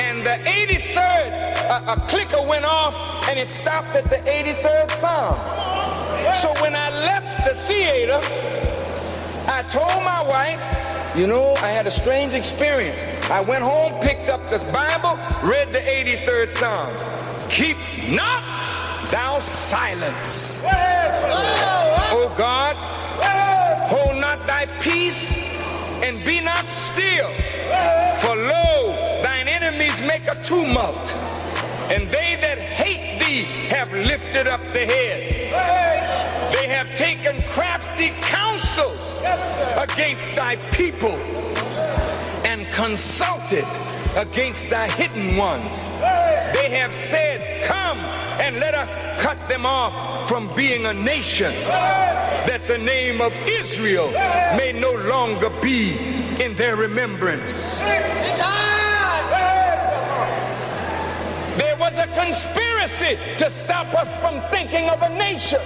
And 0.00 0.26
the 0.26 0.36
83rd, 0.50 1.70
a, 1.70 1.92
a 1.92 2.00
clicker 2.08 2.42
went 2.42 2.64
off 2.64 2.96
and 3.28 3.38
it 3.38 3.48
stopped 3.48 3.94
at 3.94 4.10
the 4.10 4.16
83rd 4.16 4.90
Psalm. 4.98 5.38
So 6.34 6.52
when 6.60 6.74
I 6.74 6.90
left 6.90 7.44
the 7.46 7.54
theater, 7.54 8.18
I 9.46 9.62
told 9.62 10.02
my 10.02 10.24
wife, 10.28 10.95
you 11.16 11.26
know, 11.26 11.54
I 11.56 11.70
had 11.70 11.86
a 11.86 11.90
strange 11.90 12.34
experience. 12.34 13.06
I 13.30 13.40
went 13.42 13.64
home, 13.64 13.98
picked 14.02 14.28
up 14.28 14.46
this 14.46 14.62
Bible, 14.70 15.16
read 15.42 15.72
the 15.72 15.78
83rd 15.78 16.50
Psalm. 16.50 17.48
Keep 17.48 17.78
not 18.08 18.44
thou 19.10 19.38
silence. 19.38 20.60
O 22.12 22.34
God, 22.36 22.76
hold 23.88 24.18
not 24.20 24.46
thy 24.46 24.66
peace 24.80 25.34
and 26.02 26.22
be 26.24 26.40
not 26.40 26.68
still. 26.68 27.30
For 28.20 28.36
lo, 28.36 29.22
thine 29.22 29.48
enemies 29.48 30.00
make 30.02 30.28
a 30.28 30.34
tumult, 30.44 31.14
and 31.90 32.06
they 32.08 32.36
that 32.40 32.62
hate 32.62 33.18
thee 33.18 33.44
have 33.68 33.90
lifted 33.92 34.48
up 34.48 34.66
the 34.68 34.84
head. 34.84 36.35
They 36.52 36.68
have 36.68 36.94
taken 36.94 37.40
crafty 37.50 38.10
counsel 38.20 38.92
against 39.76 40.36
thy 40.36 40.56
people 40.72 41.16
and 42.44 42.66
consulted 42.72 43.66
against 44.16 44.70
thy 44.70 44.88
hidden 44.88 45.36
ones. 45.36 45.88
They 46.54 46.70
have 46.70 46.92
said, 46.92 47.64
Come 47.66 47.98
and 47.98 48.56
let 48.56 48.74
us 48.74 48.94
cut 49.20 49.48
them 49.48 49.66
off 49.66 50.28
from 50.28 50.52
being 50.54 50.86
a 50.86 50.94
nation, 50.94 51.52
that 51.52 52.66
the 52.66 52.78
name 52.78 53.20
of 53.20 53.32
Israel 53.46 54.10
may 54.56 54.72
no 54.72 54.92
longer 54.92 55.50
be 55.60 55.96
in 56.42 56.54
their 56.54 56.76
remembrance. 56.76 57.78
There 61.76 61.90
was 61.90 61.98
a 61.98 62.06
conspiracy 62.14 63.18
to 63.36 63.50
stop 63.50 63.92
us 63.92 64.16
from 64.16 64.40
thinking 64.50 64.88
of 64.88 65.02
a 65.02 65.10
nation. 65.10 65.60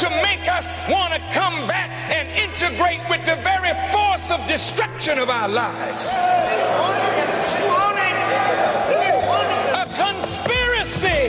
to 0.00 0.08
make 0.22 0.48
us 0.50 0.70
want 0.88 1.12
to 1.12 1.20
come 1.30 1.68
back 1.68 1.90
and 2.10 2.26
integrate 2.30 3.00
with 3.10 3.22
the 3.26 3.36
very 3.36 3.74
force 3.92 4.32
of 4.32 4.46
destruction 4.46 5.18
of 5.18 5.28
our 5.28 5.46
lives. 5.46 6.08
A 9.74 9.86
conspiracy. 9.94 11.28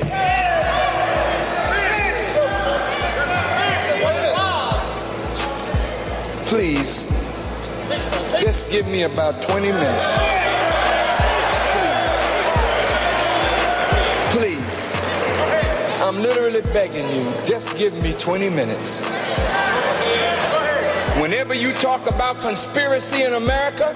Please, 6.48 7.08
just 8.40 8.72
give 8.72 8.88
me 8.88 9.04
about 9.04 9.42
20 9.42 9.68
minutes. 9.74 10.33
I'm 14.74 16.18
literally 16.18 16.62
begging 16.74 17.08
you, 17.16 17.32
just 17.46 17.78
give 17.78 17.94
me 18.02 18.14
20 18.14 18.50
minutes. 18.50 19.02
Whenever 21.22 21.54
you 21.54 21.72
talk 21.74 22.08
about 22.08 22.40
conspiracy 22.40 23.22
in 23.22 23.34
America, 23.34 23.94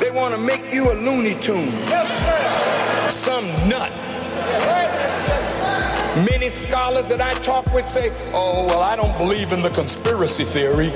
they 0.00 0.10
want 0.10 0.34
to 0.34 0.38
make 0.38 0.72
you 0.74 0.90
a 0.90 0.94
Looney 0.94 1.36
Tune, 1.36 1.70
some 3.08 3.46
nut. 3.68 3.92
Many 6.28 6.48
scholars 6.48 7.06
that 7.06 7.22
I 7.22 7.34
talk 7.34 7.72
with 7.72 7.86
say, 7.86 8.10
oh, 8.32 8.66
well, 8.66 8.80
I 8.80 8.96
don't 8.96 9.16
believe 9.16 9.52
in 9.52 9.62
the 9.62 9.70
conspiracy 9.70 10.44
theory. 10.44 10.92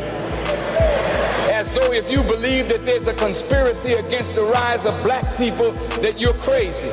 Though 1.76 1.92
if 1.92 2.10
you 2.10 2.22
believe 2.22 2.70
that 2.70 2.86
there's 2.86 3.06
a 3.06 3.12
conspiracy 3.12 3.92
against 3.92 4.34
the 4.34 4.42
rise 4.42 4.86
of 4.86 4.94
black 5.02 5.36
people, 5.36 5.72
that 6.00 6.18
you're 6.18 6.32
crazy. 6.32 6.88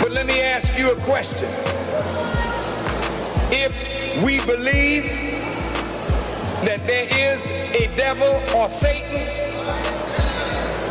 But 0.00 0.12
let 0.12 0.26
me 0.26 0.40
ask 0.40 0.78
you 0.78 0.92
a 0.92 0.96
question. 1.00 1.50
If 3.50 4.22
we 4.22 4.38
believe 4.46 5.10
that 6.64 6.86
there 6.86 7.08
is 7.32 7.50
a 7.50 7.90
devil 7.96 8.40
or 8.56 8.68
Satan 8.68 9.26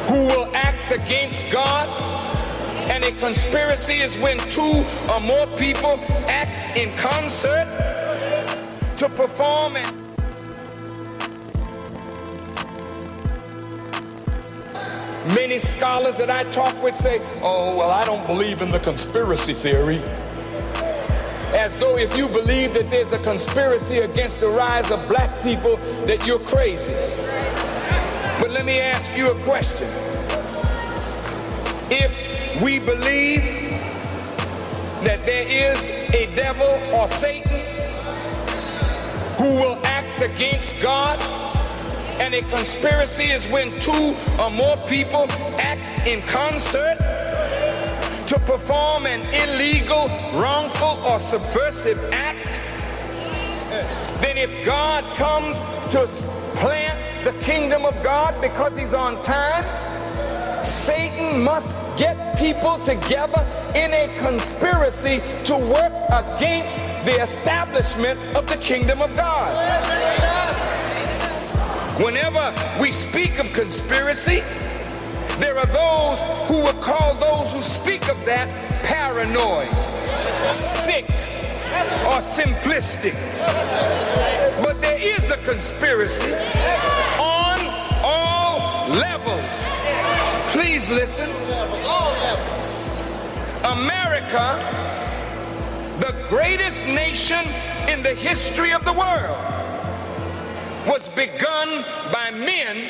who 0.08 0.26
will 0.26 0.54
act 0.54 0.92
against 0.92 1.50
God, 1.54 1.88
and 2.92 3.06
a 3.06 3.14
conspiracy 3.14 4.02
is 4.02 4.20
when 4.20 4.38
two 4.50 4.84
or 5.10 5.22
more 5.22 5.48
people 5.56 6.02
act 6.28 6.78
in 6.78 6.94
concert 6.98 7.66
to 8.98 9.08
perform 9.08 9.78
and 9.78 10.01
Many 15.28 15.60
scholars 15.60 16.18
that 16.18 16.32
I 16.32 16.44
talk 16.46 16.82
with 16.82 16.96
say, 16.96 17.22
oh, 17.44 17.76
well, 17.78 17.92
I 17.92 18.04
don't 18.06 18.26
believe 18.26 18.64
in 18.64 18.72
the 18.72 18.80
conspiracy 18.80 19.54
theory. 19.54 20.02
As 21.54 21.78
though 21.78 21.98
if 21.98 22.18
you 22.18 22.28
believe 22.28 22.74
that 22.74 22.90
there's 22.90 23.14
a 23.14 23.20
conspiracy 23.20 24.00
against 24.00 24.40
the 24.40 24.50
rise 24.50 24.90
of 24.90 25.08
black 25.08 25.44
people, 25.44 25.78
that 26.06 26.26
you're 26.26 26.40
crazy. 26.40 26.94
But 28.42 28.50
let 28.50 28.66
me 28.66 28.80
ask 28.80 29.16
you 29.16 29.30
a 29.30 29.40
question. 29.44 29.88
If 31.92 32.60
we 32.60 32.80
believe 32.80 33.44
that 35.04 35.24
there 35.26 35.48
is 35.48 35.92
a 36.16 36.34
devil 36.36 36.96
or 36.96 37.08
Satan 37.08 37.60
who 39.38 39.56
will 39.56 39.78
act 39.86 40.22
against 40.22 40.82
God, 40.82 41.20
and 42.22 42.36
a 42.36 42.42
conspiracy 42.44 43.32
is 43.32 43.48
when 43.50 43.78
two 43.80 44.16
or 44.40 44.52
more 44.52 44.78
people 44.88 45.26
act 45.58 46.08
in 46.08 46.22
concert 46.22 46.98
to 48.28 48.36
perform 48.46 49.08
an 49.08 49.22
illegal, 49.34 50.08
wrongful, 50.40 51.00
or 51.04 51.18
subversive 51.18 52.00
act. 52.14 52.62
Then, 54.22 54.38
if 54.38 54.64
God 54.64 55.04
comes 55.18 55.64
to 55.90 56.06
plant 56.58 57.26
the 57.26 57.34
kingdom 57.44 57.86
of 57.86 57.96
God 58.04 58.40
because 58.40 58.78
he's 58.78 58.94
on 58.94 59.20
time, 59.24 59.66
Satan 60.64 61.44
must 61.44 61.76
get 61.98 62.38
people 62.38 62.78
together 62.84 63.42
in 63.74 63.92
a 63.94 64.16
conspiracy 64.20 65.22
to 65.46 65.58
work 65.58 65.94
against 66.12 66.76
the 67.04 67.20
establishment 67.20 68.20
of 68.38 68.48
the 68.48 68.58
kingdom 68.58 69.02
of 69.02 69.16
God. 69.18 70.31
Whenever 72.00 72.54
we 72.80 72.92
speak 72.92 73.40
of 73.40 73.52
conspiracy, 73.54 74.42
there 75.38 75.58
are 75.58 75.66
those 75.66 76.24
who 76.48 76.58
will 76.64 76.82
call 76.82 77.16
those 77.16 77.52
who 77.54 77.62
speak 77.62 78.10
of 78.10 78.24
that 78.26 78.48
paranoid, 78.84 79.70
sick, 80.52 81.06
or 82.06 82.20
simplistic. 82.22 83.14
But 84.64 84.82
there 84.82 85.00
is 85.00 85.32
a 85.32 85.38
conspiracy 85.38 86.34
on 87.20 87.60
all 88.04 88.90
levels. 88.90 89.80
Please 90.52 90.90
listen. 90.90 91.30
America, 93.64 94.60
the 96.00 96.16
greatest 96.30 96.86
nation 96.86 97.46
in 97.88 98.02
the 98.02 98.16
history 98.16 98.74
of 98.74 98.84
the 98.86 98.94
world, 98.94 99.38
was 100.88 101.08
begun 101.10 101.84
by 102.12 102.32
men 102.32 102.88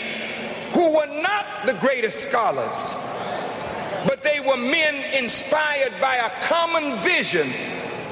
who 0.74 0.92
were 0.92 1.22
not 1.22 1.66
the 1.66 1.74
greatest 1.74 2.24
scholars, 2.24 2.96
but 4.08 4.24
they 4.24 4.40
were 4.40 4.58
men 4.58 5.14
inspired 5.14 5.94
by 6.00 6.16
a 6.16 6.30
common 6.44 6.98
vision 6.98 7.52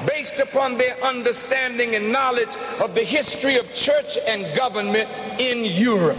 based 0.06 0.40
upon 0.40 0.76
their 0.76 1.02
understanding 1.02 1.94
and 1.94 2.10
knowledge 2.12 2.54
of 2.80 2.94
the 2.94 3.02
history 3.02 3.56
of 3.56 3.72
church 3.74 4.18
and 4.26 4.54
government 4.56 5.08
in 5.38 5.64
Europe. 5.64 6.18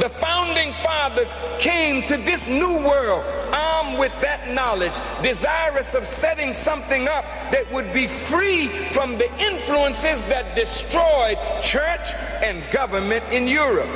The 0.00 0.08
founding 0.08 0.72
fathers 0.72 1.34
came 1.58 2.02
to 2.06 2.16
this 2.16 2.48
new 2.48 2.78
world 2.78 3.22
armed 3.52 3.98
with 3.98 4.18
that 4.22 4.50
knowledge, 4.50 4.94
desirous 5.22 5.94
of 5.94 6.06
setting 6.06 6.54
something 6.54 7.06
up 7.06 7.26
that 7.50 7.70
would 7.70 7.92
be 7.92 8.06
free 8.06 8.68
from 8.88 9.18
the 9.18 9.30
influences 9.38 10.22
that 10.22 10.56
destroyed 10.56 11.36
church 11.62 12.14
and 12.40 12.64
government 12.72 13.24
in 13.30 13.46
Europe, 13.46 13.90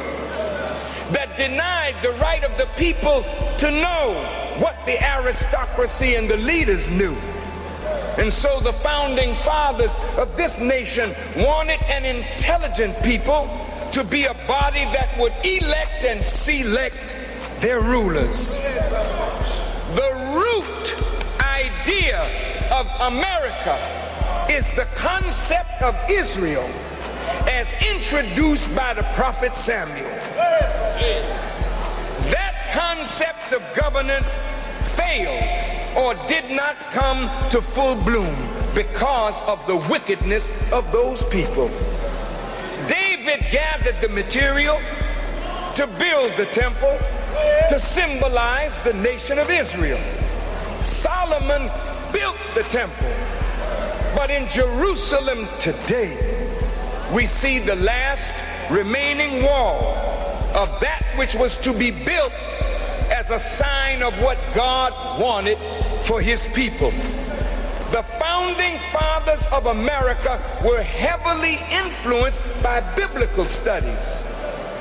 that 1.13 1.39
denied 1.39 1.95
the 2.03 2.13
right 2.21 2.45
of 2.45 2.55
the 2.59 2.69
people 2.77 3.23
to 3.57 3.71
know 3.71 4.13
what 4.59 4.77
the 4.85 5.03
aristocracy 5.03 6.17
and 6.17 6.29
the 6.29 6.37
leaders 6.37 6.91
knew. 6.91 7.17
And 8.19 8.31
so 8.31 8.61
the 8.61 8.75
founding 8.75 9.35
fathers 9.37 9.97
of 10.19 10.37
this 10.37 10.61
nation 10.61 11.15
wanted 11.35 11.83
an 11.85 12.05
intelligent 12.05 13.03
people 13.03 13.49
to 13.95 14.03
be 14.03 14.25
a 14.25 14.35
body 14.49 14.83
that 14.87 15.17
would 15.17 15.33
elect 15.45 16.05
and 16.05 16.25
select 16.25 17.15
their 17.61 17.81
rulers. 17.81 18.59
The 19.95 20.11
root 20.35 20.97
idea 21.41 22.19
of 22.73 22.89
America 23.03 23.79
is 24.51 24.73
the 24.73 24.87
concept 24.97 25.81
of 25.81 25.95
Israel 26.11 26.69
as 27.47 27.73
introduced 27.75 28.75
by 28.75 28.95
the 28.95 29.05
prophet 29.15 29.55
Samuel. 29.55 30.11
That 32.35 32.69
concept 32.73 33.53
of 33.53 33.63
governance 33.77 34.41
failed 34.97 35.97
or 35.97 36.15
did 36.27 36.51
not 36.51 36.75
come 36.91 37.31
to 37.51 37.63
full 37.63 37.95
bloom 38.03 38.35
because 38.75 39.41
of 39.43 39.65
the 39.69 39.77
wickedness 39.89 40.51
of 40.73 40.91
those 40.91 41.23
people. 41.23 41.71
David 43.25 43.51
gathered 43.51 44.01
the 44.03 44.09
material 44.11 44.79
to 45.75 45.87
build 45.99 46.37
the 46.37 46.45
temple 46.53 46.99
to 47.71 47.79
symbolize 47.79 48.79
the 48.81 48.93
nation 48.93 49.39
of 49.39 49.49
Israel. 49.49 49.99
Solomon 50.83 51.71
built 52.13 52.37
the 52.55 52.65
temple. 52.65 53.09
But 54.15 54.31
in 54.31 54.47
Jerusalem 54.51 55.49
today, 55.59 56.19
we 57.15 57.25
see 57.25 57.59
the 57.61 57.77
last 57.77 58.35
remaining 58.71 59.43
wall 59.43 59.97
of 60.55 60.79
that 60.81 61.11
which 61.17 61.35
was 61.35 61.57
to 61.59 61.73
be 61.73 61.91
built 61.91 62.33
as 63.11 63.31
a 63.31 63.39
sign 63.39 64.03
of 64.03 64.21
what 64.23 64.39
God 64.55 65.19
wanted 65.19 65.59
for 66.03 66.21
his 66.21 66.47
people. 66.49 66.93
The 67.95 68.03
founding 68.03 68.81
fathers 68.93 69.47
of 69.53 69.67
America 69.67 70.43
were 70.65 70.83
heavily 70.83 71.61
influenced 71.71 72.43
by 72.61 72.81
biblical 72.97 73.45
studies, 73.45 74.21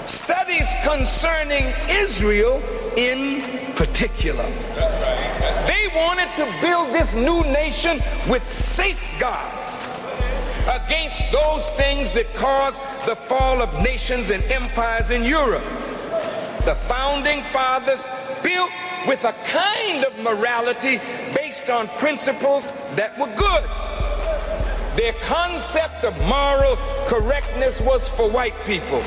studies 0.07 0.73
concerning 0.83 1.75
Israel 1.87 2.57
in 2.97 3.75
particular. 3.75 4.49
They 5.67 5.91
wanted 5.93 6.33
to 6.37 6.51
build 6.59 6.91
this 6.91 7.13
new 7.13 7.43
nation 7.43 8.01
with 8.27 8.47
safeguards 8.47 10.01
against 10.67 11.31
those 11.31 11.69
things 11.69 12.11
that 12.13 12.33
caused 12.33 12.81
the 13.05 13.15
fall 13.15 13.61
of 13.61 13.71
nations 13.83 14.31
and 14.31 14.43
empires 14.45 15.11
in 15.11 15.23
Europe. 15.23 15.61
The 16.65 16.73
founding 16.89 17.41
fathers 17.41 18.07
built 18.41 18.71
with 19.05 19.23
a 19.25 19.33
kind 19.51 20.03
of 20.03 20.23
morality 20.23 20.97
based 21.63 21.69
on 21.69 21.87
principles 21.97 22.71
that 22.95 23.17
were 23.17 23.33
good. 23.35 23.63
Their 24.97 25.13
concept 25.21 26.03
of 26.03 26.17
moral 26.21 26.75
correctness 27.07 27.81
was 27.81 28.07
for 28.07 28.29
white 28.29 28.57
people. 28.65 29.01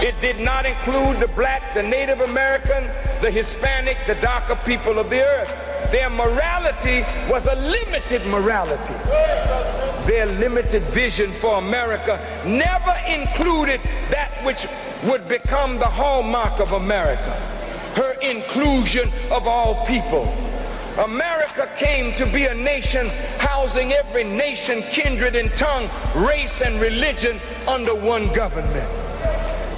It 0.00 0.14
did 0.20 0.40
not 0.40 0.66
include 0.66 1.20
the 1.20 1.28
black, 1.34 1.74
the 1.74 1.82
Native 1.82 2.20
American, 2.20 2.84
the 3.20 3.30
Hispanic, 3.30 3.96
the 4.06 4.16
darker 4.16 4.56
people 4.64 4.98
of 4.98 5.10
the 5.10 5.20
earth. 5.20 5.92
Their 5.92 6.10
morality 6.10 7.02
was 7.30 7.46
a 7.46 7.54
limited 7.54 8.26
morality. 8.26 8.94
Their 10.06 10.26
limited 10.26 10.82
vision 10.82 11.32
for 11.32 11.58
America 11.58 12.18
never 12.46 12.96
included 13.06 13.80
that 14.10 14.32
which 14.42 14.66
would 15.04 15.28
become 15.28 15.78
the 15.78 15.86
hallmark 15.86 16.60
of 16.60 16.72
America 16.72 17.34
her 17.98 18.12
inclusion 18.20 19.10
of 19.32 19.48
all 19.48 19.84
people. 19.84 20.32
America 20.98 21.72
came 21.76 22.12
to 22.16 22.26
be 22.26 22.46
a 22.46 22.54
nation 22.54 23.06
housing 23.38 23.92
every 23.92 24.24
nation, 24.24 24.82
kindred, 24.90 25.36
and 25.36 25.56
tongue, 25.56 25.88
race, 26.16 26.60
and 26.60 26.80
religion 26.80 27.40
under 27.68 27.94
one 27.94 28.32
government. 28.32 28.88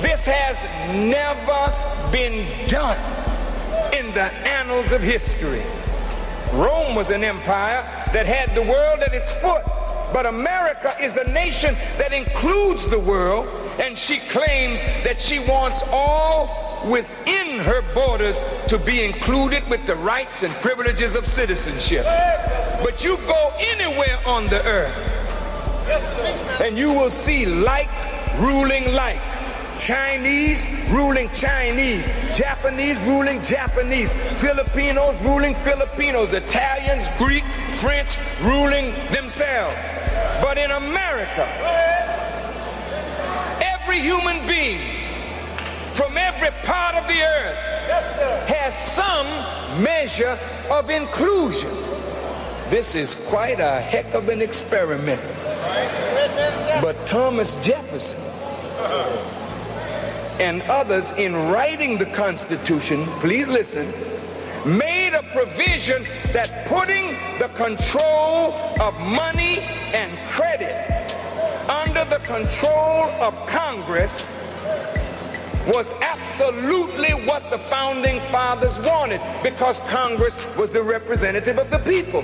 This 0.00 0.24
has 0.24 0.64
never 0.96 2.10
been 2.10 2.68
done 2.68 2.96
in 3.92 4.06
the 4.14 4.32
annals 4.48 4.92
of 4.92 5.02
history. 5.02 5.62
Rome 6.54 6.94
was 6.94 7.10
an 7.10 7.22
empire 7.22 7.82
that 8.14 8.24
had 8.24 8.54
the 8.54 8.62
world 8.62 9.00
at 9.00 9.12
its 9.12 9.30
foot, 9.30 9.62
but 10.14 10.24
America 10.24 10.94
is 11.02 11.18
a 11.18 11.32
nation 11.32 11.74
that 11.98 12.12
includes 12.12 12.86
the 12.88 12.98
world, 12.98 13.46
and 13.78 13.96
she 13.96 14.18
claims 14.18 14.84
that 15.04 15.20
she 15.20 15.38
wants 15.40 15.82
all 15.92 16.69
within 16.84 17.58
her 17.60 17.82
borders 17.94 18.42
to 18.68 18.78
be 18.78 19.04
included 19.04 19.68
with 19.68 19.86
the 19.86 19.96
rights 19.96 20.42
and 20.42 20.52
privileges 20.54 21.16
of 21.16 21.26
citizenship. 21.26 22.04
But 22.82 23.04
you 23.04 23.16
go 23.26 23.52
anywhere 23.58 24.18
on 24.26 24.46
the 24.46 24.64
earth 24.64 25.20
and 26.60 26.78
you 26.78 26.92
will 26.92 27.10
see 27.10 27.46
like 27.46 27.90
ruling 28.38 28.92
like. 28.94 29.20
Chinese 29.78 30.68
ruling 30.90 31.30
Chinese, 31.30 32.06
Japanese 32.36 33.00
ruling 33.04 33.42
Japanese, 33.42 34.12
Filipinos 34.38 35.18
ruling 35.22 35.54
Filipinos, 35.54 36.34
Italians, 36.34 37.08
Greek, 37.16 37.44
French 37.80 38.18
ruling 38.42 38.92
themselves. 39.10 40.00
But 40.42 40.58
in 40.58 40.70
America, 40.70 41.48
every 43.62 44.00
human 44.00 44.46
being 44.46 44.99
from 45.92 46.16
every 46.16 46.50
part 46.64 46.94
of 46.94 47.06
the 47.08 47.20
earth 47.22 47.58
yes, 47.88 48.48
has 48.48 48.94
some 48.94 49.26
measure 49.82 50.38
of 50.70 50.90
inclusion. 50.90 51.70
This 52.70 52.94
is 52.94 53.14
quite 53.28 53.58
a 53.60 53.80
heck 53.80 54.14
of 54.14 54.28
an 54.28 54.40
experiment. 54.40 55.20
But 56.80 56.96
Thomas 57.06 57.56
Jefferson 57.56 58.20
and 60.40 60.62
others 60.62 61.12
in 61.12 61.34
writing 61.50 61.98
the 61.98 62.06
Constitution, 62.06 63.04
please 63.20 63.48
listen, 63.48 63.86
made 64.64 65.14
a 65.14 65.22
provision 65.32 66.04
that 66.32 66.66
putting 66.66 67.12
the 67.38 67.48
control 67.54 68.54
of 68.80 68.98
money 69.00 69.58
and 69.92 70.16
credit 70.30 70.72
under 71.68 72.04
the 72.04 72.18
control 72.24 73.04
of 73.20 73.34
Congress 73.46 74.36
was 75.66 75.92
absolutely 76.00 77.12
what 77.26 77.50
the 77.50 77.58
founding 77.58 78.20
fathers 78.32 78.78
wanted 78.80 79.20
because 79.42 79.78
Congress 79.80 80.36
was 80.56 80.70
the 80.70 80.82
representative 80.82 81.58
of 81.58 81.70
the 81.70 81.78
people. 81.78 82.22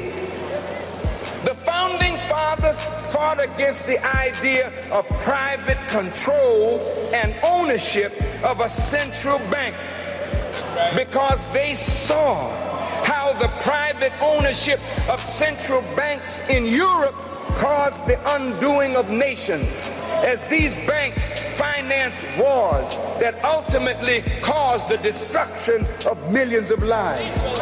The 1.44 1.54
founding 1.54 2.16
fathers 2.28 2.80
fought 3.12 3.42
against 3.42 3.86
the 3.86 4.04
idea 4.16 4.72
of 4.90 5.06
private 5.20 5.78
control 5.88 6.80
and 7.14 7.36
ownership 7.44 8.12
of 8.42 8.60
a 8.60 8.68
central 8.68 9.38
bank 9.50 9.76
because 10.96 11.46
they 11.52 11.74
saw 11.74 12.50
how 13.04 13.32
the 13.34 13.48
private 13.60 14.12
ownership 14.20 14.80
of 15.08 15.20
central 15.20 15.82
banks 15.94 16.46
in 16.48 16.66
Europe 16.66 17.14
caused 17.56 18.06
the 18.06 18.18
undoing 18.36 18.96
of 18.96 19.10
nations 19.10 19.88
as 20.22 20.44
these 20.44 20.76
banks 20.86 21.30
finance 21.56 22.24
wars 22.38 22.98
that 23.18 23.42
ultimately 23.44 24.22
cause 24.42 24.86
the 24.86 24.98
destruction 24.98 25.86
of 26.06 26.16
millions 26.32 26.70
of 26.70 26.82
lives. 26.82 27.52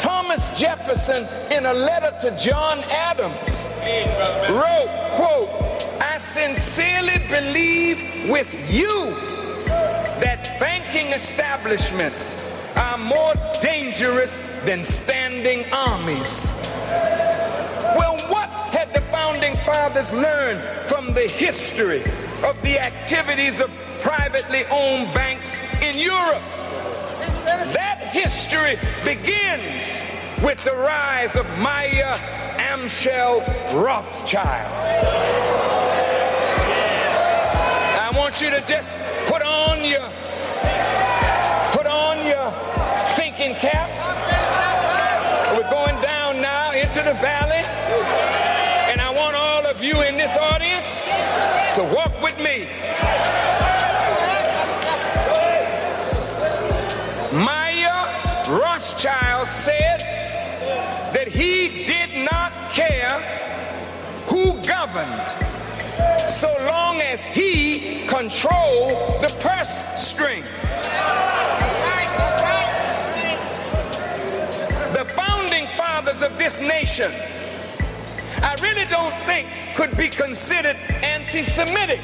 Thomas 0.00 0.48
Jefferson, 0.58 1.26
in 1.50 1.66
a 1.66 1.74
letter 1.74 2.16
to 2.20 2.36
John 2.38 2.78
Adams, 2.90 3.66
wrote, 4.50 4.90
quote, 5.16 5.50
I 6.00 6.18
sincerely 6.18 7.18
believe 7.28 8.30
with 8.30 8.54
you 8.70 9.10
that 9.66 10.60
banking 10.60 11.08
establishments 11.08 12.36
are 12.76 12.98
more 12.98 13.34
dangerous 13.60 14.38
than 14.64 14.84
standing 14.84 15.64
armies. 15.72 16.54
Well, 17.94 18.16
what 18.28 18.48
had 18.74 18.92
the 18.92 19.00
founding 19.02 19.56
fathers 19.58 20.12
learned 20.12 20.60
from 20.88 21.12
the 21.14 21.28
history 21.28 22.02
of 22.42 22.60
the 22.62 22.78
activities 22.78 23.60
of 23.60 23.70
privately 24.00 24.64
owned 24.66 25.12
banks 25.14 25.56
in 25.82 25.96
Europe? 25.98 26.42
That 27.72 27.98
history 28.12 28.78
begins 29.04 30.02
with 30.42 30.62
the 30.64 30.74
rise 30.74 31.36
of 31.36 31.46
Mayer 31.58 32.12
Amschel 32.58 33.40
Rothschild. 33.74 34.72
I 37.98 38.10
want 38.14 38.40
you 38.40 38.50
to 38.50 38.60
just 38.66 38.92
put 39.26 39.42
on 39.42 39.84
your 39.84 40.08
put 41.72 41.86
on 41.86 42.24
your 42.26 42.50
thinking 43.16 43.54
caps. 43.54 44.12
The 47.06 47.12
valley. 47.12 47.62
And 48.90 49.00
I 49.00 49.12
want 49.14 49.36
all 49.36 49.64
of 49.64 49.80
you 49.80 50.02
in 50.02 50.16
this 50.16 50.36
audience 50.36 51.02
to 51.76 51.84
walk 51.94 52.20
with 52.20 52.36
me. 52.40 52.66
Mayer 57.32 58.58
Rothschild 58.60 59.46
said 59.46 60.00
that 61.14 61.28
he 61.28 61.84
did 61.84 62.24
not 62.28 62.72
care 62.72 63.20
who 64.26 64.60
governed 64.66 65.30
so 66.28 66.52
long 66.64 67.00
as 67.02 67.24
he 67.24 68.04
controlled 68.08 69.22
the 69.22 69.32
press 69.38 70.04
strings. 70.04 70.48
Of 76.22 76.36
this 76.38 76.60
nation, 76.60 77.10
I 78.42 78.56
really 78.60 78.84
don't 78.86 79.14
think 79.24 79.48
could 79.74 79.96
be 79.96 80.08
considered 80.08 80.76
anti 81.02 81.42
Semitic. 81.42 82.00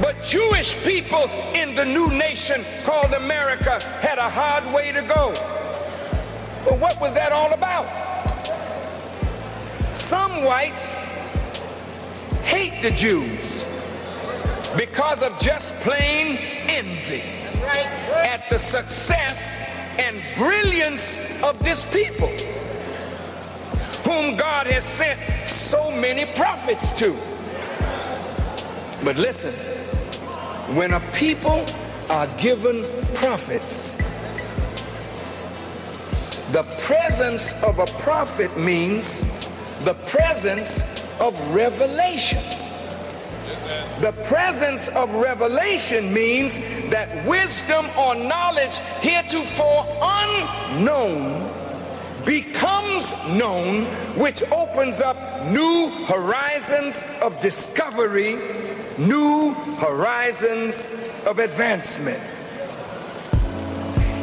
But 0.00 0.22
Jewish 0.22 0.82
people 0.82 1.28
in 1.54 1.74
the 1.74 1.84
new 1.84 2.08
nation 2.08 2.64
called 2.84 3.12
America 3.12 3.80
had 4.00 4.18
a 4.18 4.28
hard 4.28 4.72
way 4.74 4.92
to 4.92 5.02
go. 5.02 5.32
But 6.64 6.78
what 6.78 7.00
was 7.00 7.14
that 7.14 7.32
all 7.32 7.52
about? 7.52 7.86
Some 9.92 10.44
whites 10.44 11.04
hate 12.44 12.82
the 12.82 12.90
Jews 12.90 13.66
because 14.76 15.22
of 15.22 15.38
just 15.38 15.74
plain 15.80 16.36
envy 16.68 17.22
at 17.62 18.48
the 18.48 18.58
success 18.58 19.58
and 20.00 20.22
brilliance 20.36 21.16
of 21.42 21.58
this 21.60 21.84
people, 21.84 22.28
whom 24.04 24.36
God 24.36 24.66
has 24.66 24.84
sent 24.84 25.20
so 25.48 25.90
many 25.90 26.24
prophets 26.34 26.90
to. 26.92 27.14
But 29.04 29.16
listen, 29.16 29.54
when 30.74 30.92
a 30.94 31.00
people 31.12 31.66
are 32.08 32.26
given 32.38 32.84
prophets, 33.14 33.94
the 36.52 36.62
presence 36.80 37.52
of 37.62 37.78
a 37.78 37.86
prophet 37.98 38.56
means 38.58 39.20
the 39.84 39.94
presence 40.06 41.18
of 41.20 41.38
revelation. 41.54 42.42
The 44.00 44.12
presence 44.24 44.88
of 44.88 45.14
revelation 45.14 46.12
means 46.12 46.58
that 46.90 47.26
wisdom 47.26 47.86
or 47.98 48.14
knowledge 48.14 48.78
heretofore 49.02 49.86
unknown 50.02 51.50
becomes 52.24 53.12
known, 53.28 53.84
which 54.16 54.42
opens 54.52 55.00
up 55.00 55.16
new 55.46 55.90
horizons 56.06 57.02
of 57.22 57.40
discovery, 57.40 58.38
new 58.98 59.52
horizons 59.78 60.90
of 61.26 61.38
advancement. 61.38 62.20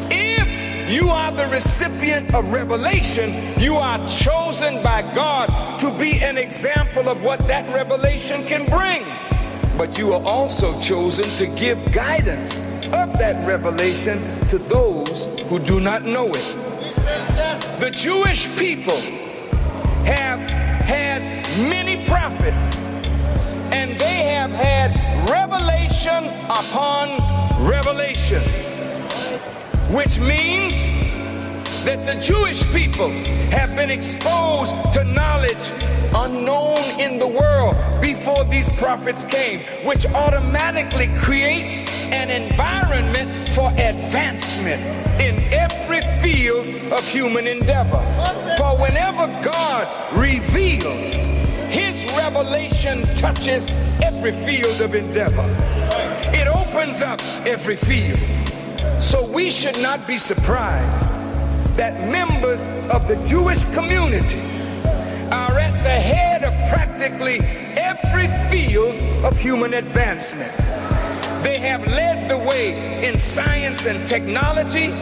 If 0.10 0.92
you 0.92 1.10
are 1.10 1.32
the 1.32 1.48
recipient 1.48 2.34
of 2.34 2.52
revelation, 2.52 3.60
you 3.60 3.76
are 3.76 4.00
chosen 4.08 4.82
by 4.82 5.02
God 5.14 5.80
to 5.80 5.92
be 5.98 6.24
an 6.24 6.38
example 6.38 7.10
of 7.10 7.24
what 7.24 7.48
that 7.48 7.72
revelation 7.74 8.44
can 8.46 8.66
bring. 8.66 9.04
But 9.78 10.00
you 10.00 10.14
are 10.14 10.24
also 10.24 10.80
chosen 10.82 11.26
to 11.38 11.46
give 11.56 11.92
guidance 11.92 12.64
of 12.88 13.16
that 13.20 13.48
revelation 13.48 14.18
to 14.48 14.58
those 14.58 15.28
who 15.44 15.60
do 15.60 15.80
not 15.80 16.04
know 16.04 16.30
it. 16.30 16.58
The 17.80 17.92
Jewish 17.92 18.48
people 18.58 19.00
have 20.04 20.50
had 20.82 21.22
many 21.70 22.04
prophets 22.06 22.88
and 23.72 24.00
they 24.00 24.24
have 24.34 24.50
had 24.50 25.30
revelation 25.30 26.24
upon 26.50 27.20
revelation, 27.64 28.42
which 29.94 30.20
means 30.20 30.90
that 31.86 32.04
the 32.04 32.16
Jewish 32.16 32.66
people 32.72 33.10
have 33.52 33.76
been 33.76 33.92
exposed 33.92 34.74
to 34.94 35.04
knowledge 35.04 35.97
unknown 36.16 36.78
in 37.00 37.20
the 37.20 37.28
world 37.28 37.76
before 38.02 38.44
these 38.46 38.68
prophets 38.78 39.24
came, 39.24 39.62
which 39.86 40.06
automatically 40.08 41.08
creates 41.20 41.82
an 42.12 42.30
environment 42.30 43.50
for 43.50 43.70
advancement 43.72 44.82
in 45.20 45.42
every 45.52 46.02
field 46.22 46.68
of 46.92 47.06
human 47.08 47.48
endeavor. 47.48 48.02
For 48.58 48.78
whenever 48.78 49.28
God 49.44 49.88
reveals, 50.18 51.26
his 51.70 52.06
revelation 52.16 53.04
touches 53.16 53.70
every 54.04 54.32
field 54.32 54.82
of 54.82 54.96
endeavor. 54.96 55.46
It 56.34 56.48
opens 56.48 57.02
up 57.02 57.20
every 57.46 57.76
field. 57.76 58.20
So 59.02 59.30
we 59.32 59.50
should 59.52 59.80
not 59.82 60.08
be 60.08 60.18
surprised 60.18 61.10
that 61.78 62.10
members 62.10 62.68
of 62.90 63.08
the 63.08 63.16
Jewish 63.26 63.64
community 63.66 64.42
are 65.32 65.60
at 65.60 65.74
the 65.84 65.90
head 65.90 66.44
of 66.44 66.54
practically 66.70 67.40
every 67.76 68.28
field 68.50 68.96
of 69.26 69.38
human 69.38 69.74
advancement. 69.74 70.56
They 71.44 71.58
have 71.60 71.86
led 71.86 72.30
the 72.30 72.38
way 72.38 73.06
in 73.06 73.18
science 73.18 73.86
and 73.86 74.08
technology, 74.08 74.94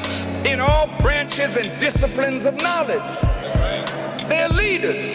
in 0.49 0.59
all 0.59 0.87
branches 1.01 1.55
and 1.55 1.79
disciplines 1.79 2.45
of 2.45 2.55
knowledge. 2.61 3.19
They're 4.27 4.49
leaders. 4.49 5.13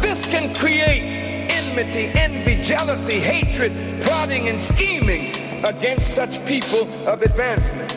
This 0.00 0.26
can 0.26 0.54
create 0.54 1.50
enmity, 1.50 2.06
envy, 2.14 2.62
jealousy, 2.62 3.18
hatred, 3.18 3.72
plotting, 4.02 4.48
and 4.48 4.60
scheming 4.60 5.30
against 5.64 6.14
such 6.14 6.44
people 6.46 6.88
of 7.08 7.22
advancement. 7.22 7.96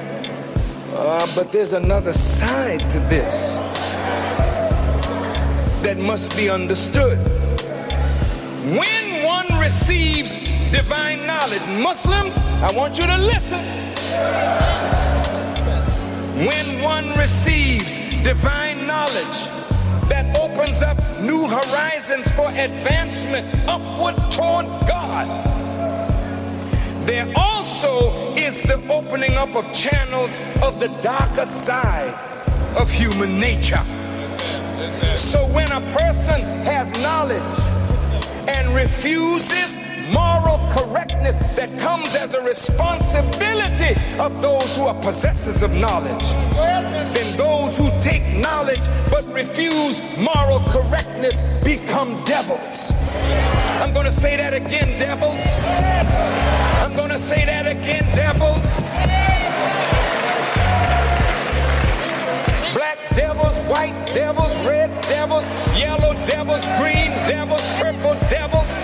Uh, 0.91 1.27
but 1.36 1.52
there's 1.52 1.73
another 1.73 2.14
side 2.14 2.80
to 2.90 2.99
this 3.02 3.56
that 5.81 5.97
must 5.97 6.35
be 6.35 6.49
understood. 6.49 7.18
When 8.65 9.23
one 9.23 9.47
receives 9.60 10.38
divine 10.72 11.26
knowledge, 11.26 11.65
Muslims, 11.68 12.38
I 12.61 12.72
want 12.76 12.97
you 12.97 13.07
to 13.07 13.18
listen. 13.18 13.64
When 16.45 16.81
one 16.81 17.18
receives 17.18 17.95
divine 18.23 18.88
knowledge, 18.88 19.47
that 20.10 20.38
opens 20.38 20.81
up 20.81 20.97
new 21.22 21.47
horizons 21.47 22.30
for 22.34 22.49
advancement 22.49 23.47
upward 23.68 24.15
toward 24.31 24.65
God. 24.88 25.27
There 27.06 27.31
also 27.35 28.35
is 28.35 28.61
the 28.61 28.85
opening 28.91 29.35
up 29.35 29.56
of 29.56 29.72
channels 29.72 30.39
of 30.61 30.80
the 30.80 30.89
darker 31.01 31.45
side 31.45 32.14
of 32.76 32.91
human 32.91 33.39
nature. 33.39 33.81
So 35.18 35.45
when 35.47 35.72
a 35.72 35.81
person 35.91 36.39
has 36.64 36.89
knowledge 37.01 37.41
and 38.47 38.73
refuses 38.73 39.77
moral 40.11 40.57
correctness 40.73 41.38
that 41.56 41.77
comes 41.77 42.15
as 42.15 42.34
a 42.34 42.41
responsibility 42.41 43.95
of 44.18 44.41
those 44.41 44.77
who 44.77 44.85
are 44.85 44.99
possessors 45.01 45.64
of 45.64 45.73
knowledge, 45.73 46.23
then 47.14 47.38
those 47.38 47.77
who 47.77 47.89
take 48.01 48.23
knowledge 48.38 48.81
but 49.10 49.26
refuse 49.34 50.01
moral 50.18 50.60
correctness 50.69 51.41
become 51.64 52.23
devils. 52.23 52.91
I'm 53.81 53.93
going 53.93 54.06
to 54.06 54.11
say 54.11 54.38
that 54.38 54.53
again, 54.53 54.97
devils. 54.97 55.41
I'm 56.81 56.95
going 56.95 57.10
to 57.10 57.18
say 57.18 57.45
that 57.45 57.68
again, 57.68 58.06
devils. 58.15 58.81
Black 62.73 62.97
devils, 63.15 63.28
white 63.70 63.94
devils, 64.14 64.54
red 64.66 64.90
devils, 65.04 65.48
yellow 65.78 66.14
devils, 66.26 66.66
green 66.80 67.12
devils, 67.30 67.62
purple 67.78 68.16
devils. 68.28 68.82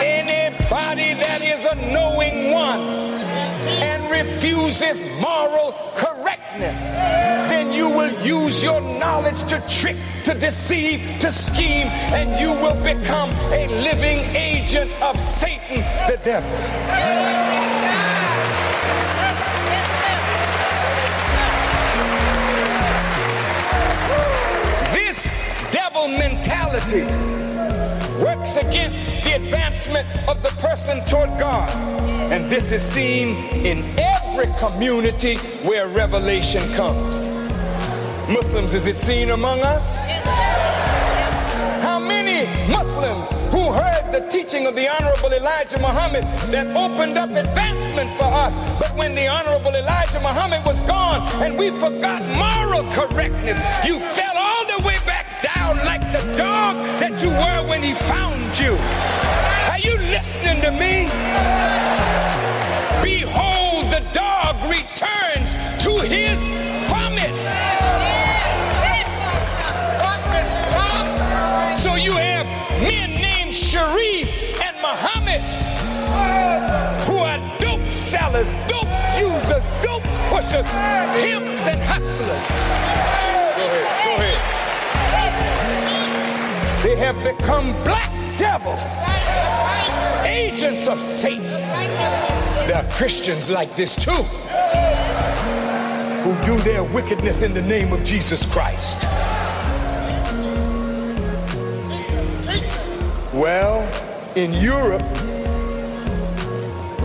Anybody 0.00 1.14
that 1.20 1.40
is 1.44 1.64
a 1.64 1.74
knowing 1.92 2.50
one 2.50 2.80
and 3.84 4.10
refuses 4.10 5.02
moral 5.20 5.74
correctness, 5.94 6.80
then 7.50 7.72
you 7.72 7.88
will 7.88 8.12
use 8.24 8.62
your 8.62 8.80
knowledge 8.80 9.42
to 9.44 9.62
trick, 9.68 9.96
to 10.24 10.34
deceive, 10.34 11.18
to 11.20 11.30
scheme, 11.30 11.88
and 11.88 12.40
you 12.40 12.52
will 12.52 12.80
become 12.82 13.30
a 13.52 13.68
living 13.82 14.20
agent 14.34 14.90
of 15.02 15.20
Satan, 15.20 15.80
the 16.08 16.18
devil. 16.24 18.23
Mentality 26.08 27.04
works 28.22 28.56
against 28.56 28.98
the 29.24 29.32
advancement 29.34 30.06
of 30.28 30.42
the 30.42 30.50
person 30.60 31.04
toward 31.06 31.30
God. 31.38 31.70
And 32.32 32.50
this 32.50 32.72
is 32.72 32.82
seen 32.82 33.36
in 33.66 33.84
every 33.98 34.52
community 34.58 35.36
where 35.66 35.88
revelation 35.88 36.62
comes. 36.72 37.28
Muslims, 38.28 38.74
is 38.74 38.86
it 38.86 38.96
seen 38.96 39.30
among 39.30 39.60
us? 39.60 39.98
How 41.82 41.98
many 41.98 42.46
Muslims 42.72 43.30
who 43.50 43.72
heard 43.72 44.12
the 44.12 44.26
teaching 44.30 44.66
of 44.66 44.74
the 44.74 44.88
Honorable 44.88 45.32
Elijah 45.32 45.78
Muhammad 45.78 46.24
that 46.50 46.74
opened 46.76 47.18
up 47.18 47.30
advancement 47.30 48.10
for 48.16 48.24
us, 48.24 48.54
but 48.78 48.94
when 48.96 49.14
the 49.14 49.26
Honorable 49.26 49.74
Elijah 49.74 50.20
Muhammad 50.20 50.64
was 50.64 50.80
gone 50.82 51.20
and 51.42 51.58
we 51.58 51.70
forgot 51.70 52.22
moral 52.24 52.90
correctness, 52.92 53.58
you 53.84 53.98
fell 53.98 54.36
all 54.36 54.66
the 54.66 54.86
way 54.86 54.96
back 55.04 55.42
down 55.42 55.53
like 55.84 56.02
the 56.12 56.22
dog 56.36 56.76
that 57.00 57.22
you 57.22 57.30
were 57.30 57.68
when 57.68 57.82
he 57.82 57.94
found 57.94 58.58
you. 58.58 58.76
Are 59.70 59.78
you 59.78 59.96
listening 60.10 60.60
to 60.62 60.70
me? 60.70 61.08
Behold, 63.02 63.90
the 63.90 64.02
dog 64.12 64.56
returns 64.68 65.56
to 65.84 65.92
his 66.06 66.46
vomit. 66.88 67.34
So 71.76 71.96
you 71.96 72.12
have 72.12 72.46
men 72.80 73.10
named 73.20 73.54
Sharif 73.54 74.30
and 74.62 74.76
Muhammad 74.80 75.42
who 77.06 77.18
are 77.18 77.38
dope 77.58 77.90
sellers, 77.90 78.56
dope 78.68 78.88
users, 79.18 79.66
dope 79.82 80.02
pushers, 80.30 80.68
pimps 81.20 81.66
and 81.66 81.80
hustlers. 81.80 83.33
They 86.94 87.00
have 87.00 87.24
become 87.24 87.72
black 87.82 88.38
devils, 88.38 88.78
agents 90.24 90.86
of 90.86 91.00
Satan. 91.00 91.42
There 91.42 92.76
are 92.76 92.88
Christians 92.92 93.50
like 93.50 93.74
this 93.74 93.96
too, 93.96 94.12
who 96.22 96.44
do 96.44 96.56
their 96.62 96.84
wickedness 96.84 97.42
in 97.42 97.52
the 97.52 97.62
name 97.62 97.92
of 97.92 98.04
Jesus 98.04 98.46
Christ. 98.46 99.02
Well, 103.34 103.82
in 104.36 104.52
Europe, 104.52 105.02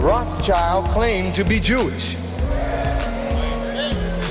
Rothschild 0.03 0.85
claimed 0.89 1.33
to 1.33 1.43
be 1.43 1.59
Jewish. 1.59 2.15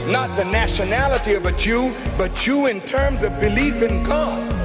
Not 0.06 0.36
the 0.36 0.44
nationality 0.44 1.34
of 1.34 1.46
a 1.46 1.52
Jew, 1.58 1.92
but 2.16 2.32
Jew 2.36 2.66
in 2.66 2.80
terms 2.82 3.24
of 3.24 3.40
belief 3.40 3.82
in 3.82 4.04
God 4.04 4.57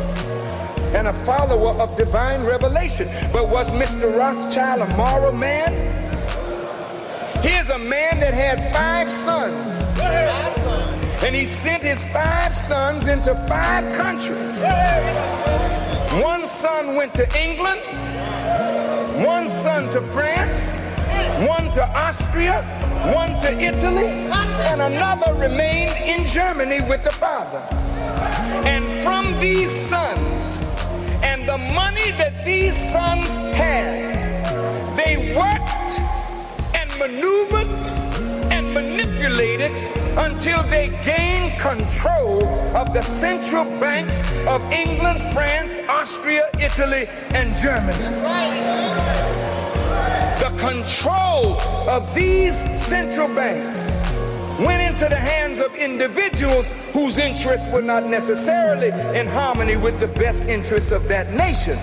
and 0.93 1.07
a 1.07 1.13
follower 1.13 1.73
of 1.81 1.95
divine 1.95 2.43
revelation. 2.43 3.09
But 3.31 3.49
was 3.49 3.71
Mr. 3.71 4.15
Rothschild 4.15 4.81
a 4.81 4.97
moral 4.97 5.33
man? 5.33 5.73
Here's 7.43 7.69
a 7.69 7.79
man 7.79 8.19
that 8.19 8.33
had 8.33 8.71
five 8.73 9.09
sons. 9.09 9.83
And 11.23 11.35
he 11.35 11.45
sent 11.45 11.83
his 11.83 12.03
five 12.03 12.55
sons 12.55 13.07
into 13.07 13.33
five 13.47 13.95
countries. 13.95 14.63
One 16.21 16.45
son 16.47 16.95
went 16.95 17.15
to 17.15 17.25
England, 17.41 17.81
one 19.25 19.49
son 19.49 19.89
to 19.91 20.01
France, 20.01 20.79
one 21.47 21.71
to 21.71 21.83
Austria, 21.97 22.61
one 23.13 23.37
to 23.39 23.51
Italy, 23.59 24.07
and 24.07 24.81
another 24.81 25.33
remained 25.33 25.91
in 26.05 26.25
Germany 26.25 26.81
with 26.81 27.03
the 27.03 27.11
father. 27.11 27.59
And 28.65 29.03
from 29.03 29.39
these 29.39 29.71
sons, 29.71 30.32
the 31.45 31.57
money 31.57 32.11
that 32.11 32.45
these 32.45 32.73
sons 32.73 33.35
had, 33.57 34.95
they 34.95 35.35
worked 35.35 35.99
and 36.73 36.89
maneuvered 36.97 37.67
and 38.51 38.73
manipulated 38.73 39.71
until 40.17 40.63
they 40.63 40.87
gained 41.03 41.59
control 41.59 42.45
of 42.77 42.93
the 42.93 43.01
central 43.01 43.65
banks 43.81 44.21
of 44.47 44.61
England, 44.71 45.21
France, 45.33 45.79
Austria, 45.89 46.47
Italy, 46.59 47.07
and 47.33 47.53
Germany. 47.55 47.97
The 50.39 50.53
control 50.57 51.59
of 51.89 52.13
these 52.15 52.55
central 52.79 53.27
banks 53.35 53.97
went 54.59 54.81
into 54.81 55.09
the 55.09 55.19
hands 55.19 55.59
of 55.59 55.73
individuals 55.75 56.71
whose 56.91 57.17
interests 57.17 57.67
were 57.69 57.81
not 57.81 58.05
necessarily 58.05 58.89
in 59.17 59.27
harmony 59.27 59.77
with 59.77 59.99
the 59.99 60.07
best 60.07 60.45
interests 60.45 60.91
of 60.91 61.07
that 61.07 61.33
nation. 61.33 61.77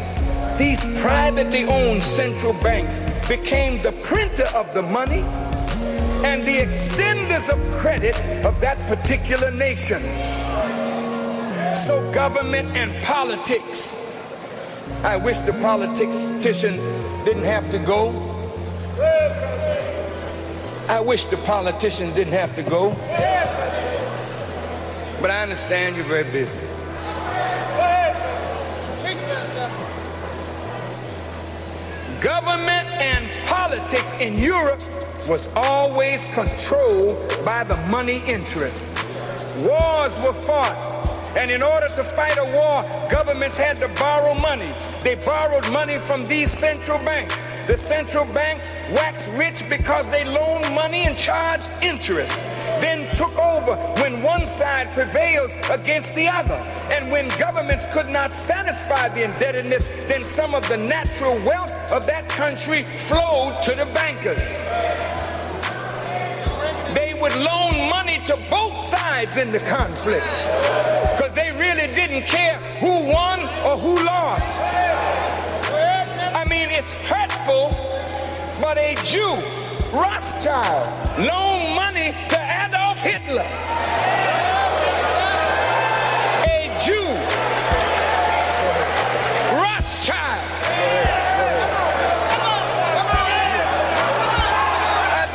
These 0.56 0.82
privately 1.00 1.64
owned 1.64 2.02
central 2.02 2.52
banks 2.52 3.00
became 3.28 3.82
the 3.82 3.92
printer 4.02 4.46
of 4.54 4.72
the 4.74 4.82
money 4.82 5.22
and 6.22 6.46
the 6.46 6.58
extenders 6.58 7.48
of 7.50 7.58
credit 7.78 8.14
of 8.44 8.60
that 8.60 8.78
particular 8.86 9.50
nation. 9.50 10.02
So, 11.72 12.10
government 12.12 12.76
and 12.76 13.02
politics. 13.02 13.98
I 15.02 15.16
wish 15.16 15.38
the 15.38 15.54
politicians 15.54 16.84
didn't 17.24 17.44
have 17.44 17.70
to 17.70 17.78
go. 17.78 18.10
I 20.90 20.98
wish 20.98 21.22
the 21.26 21.36
politicians 21.36 22.16
didn't 22.16 22.32
have 22.32 22.56
to 22.56 22.64
go. 22.64 22.90
But 25.20 25.30
I 25.30 25.40
understand 25.40 25.94
you're 25.94 26.04
very 26.04 26.24
busy. 26.24 26.58
Government 32.20 32.88
and 32.98 33.28
politics 33.46 34.18
in 34.18 34.36
Europe 34.36 34.82
was 35.28 35.48
always 35.54 36.24
controlled 36.30 37.16
by 37.44 37.62
the 37.62 37.76
money 37.86 38.20
interests. 38.26 38.90
Wars 39.62 40.18
were 40.18 40.32
fought 40.32 40.99
and 41.36 41.48
in 41.50 41.62
order 41.62 41.86
to 41.86 42.02
fight 42.02 42.36
a 42.38 42.56
war, 42.56 42.82
governments 43.08 43.56
had 43.56 43.76
to 43.76 43.88
borrow 43.88 44.34
money. 44.34 44.72
They 45.00 45.14
borrowed 45.14 45.70
money 45.70 45.96
from 45.96 46.24
these 46.24 46.50
central 46.50 46.98
banks. 46.98 47.44
The 47.68 47.76
central 47.76 48.24
banks 48.34 48.72
waxed 48.90 49.30
rich 49.32 49.68
because 49.68 50.08
they 50.08 50.24
loaned 50.24 50.74
money 50.74 51.02
and 51.02 51.16
charged 51.16 51.70
interest. 51.82 52.42
Then 52.80 53.14
took 53.14 53.36
over 53.38 53.76
when 54.02 54.22
one 54.22 54.44
side 54.44 54.92
prevails 54.92 55.54
against 55.70 56.16
the 56.16 56.26
other. 56.26 56.56
And 56.90 57.12
when 57.12 57.28
governments 57.38 57.86
could 57.92 58.08
not 58.08 58.34
satisfy 58.34 59.08
the 59.10 59.22
indebtedness, 59.22 59.88
then 60.06 60.22
some 60.22 60.52
of 60.52 60.68
the 60.68 60.78
natural 60.78 61.36
wealth 61.44 61.72
of 61.92 62.06
that 62.06 62.28
country 62.28 62.82
flowed 62.82 63.54
to 63.62 63.70
the 63.76 63.86
bankers. 63.94 64.68
They 66.92 67.14
would 67.20 67.36
loan 67.36 67.88
money 67.88 68.18
to 68.26 68.36
both 68.50 68.76
sides 68.82 69.36
in 69.36 69.52
the 69.52 69.60
conflict 69.60 70.26
because 71.30 71.34
they 71.34 71.58
really 71.58 71.86
didn't 71.94 72.26
care 72.26 72.56
who 72.78 72.90
won 73.10 73.40
or 73.64 73.76
who 73.76 74.04
lost. 74.04 74.62
I 76.34 76.44
mean, 76.48 76.68
it's 76.70 76.92
hurtful, 76.94 77.70
but 78.60 78.78
a 78.78 78.94
Jew, 79.04 79.36
Rothschild, 79.92 80.88
loaned 81.18 81.74
money 81.74 82.12
to 82.28 82.38
Adolf 82.64 82.98
Hitler. 82.98 83.46
A 86.46 86.68
Jew, 86.84 87.06
Rothschild. 89.56 90.46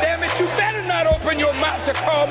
Damn 0.01 0.23
it, 0.23 0.39
you 0.39 0.45
better 0.57 0.87
not 0.87 1.07
open 1.07 1.39
your 1.39 1.53
mouth 1.55 1.83
to 1.85 1.93
call 1.93 2.24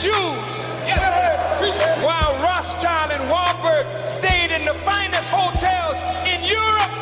Jews 0.00 0.64
while 2.02 2.32
Rothschild 2.42 3.12
and 3.12 3.22
Warburg 3.28 3.84
stayed 4.08 4.50
in 4.50 4.64
the 4.64 4.72
finest 4.72 5.28
hotels 5.28 6.00
in 6.24 6.42
Europe. 6.42 6.94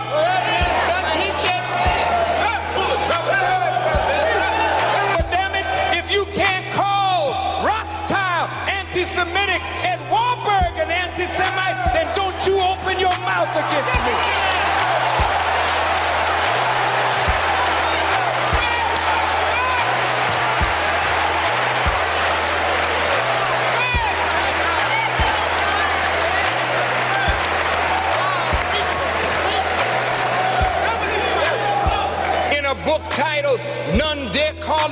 Damn 5.31 5.55
it, 5.55 5.97
if 5.97 6.10
you 6.10 6.25
can't 6.35 6.67
call 6.73 7.31
Rothschild 7.65 8.51
anti-Semitic 8.67 9.62
and 9.86 10.01
Warburg 10.10 10.75
an 10.83 10.91
anti-Semite, 10.91 11.93
then 11.93 12.10
don't 12.17 12.35
you 12.49 12.59
open 12.59 12.99
your 12.99 13.17
mouth 13.23 13.55
against 13.55 13.94
me. 14.07 14.38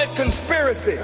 Conspiracy 0.04 0.96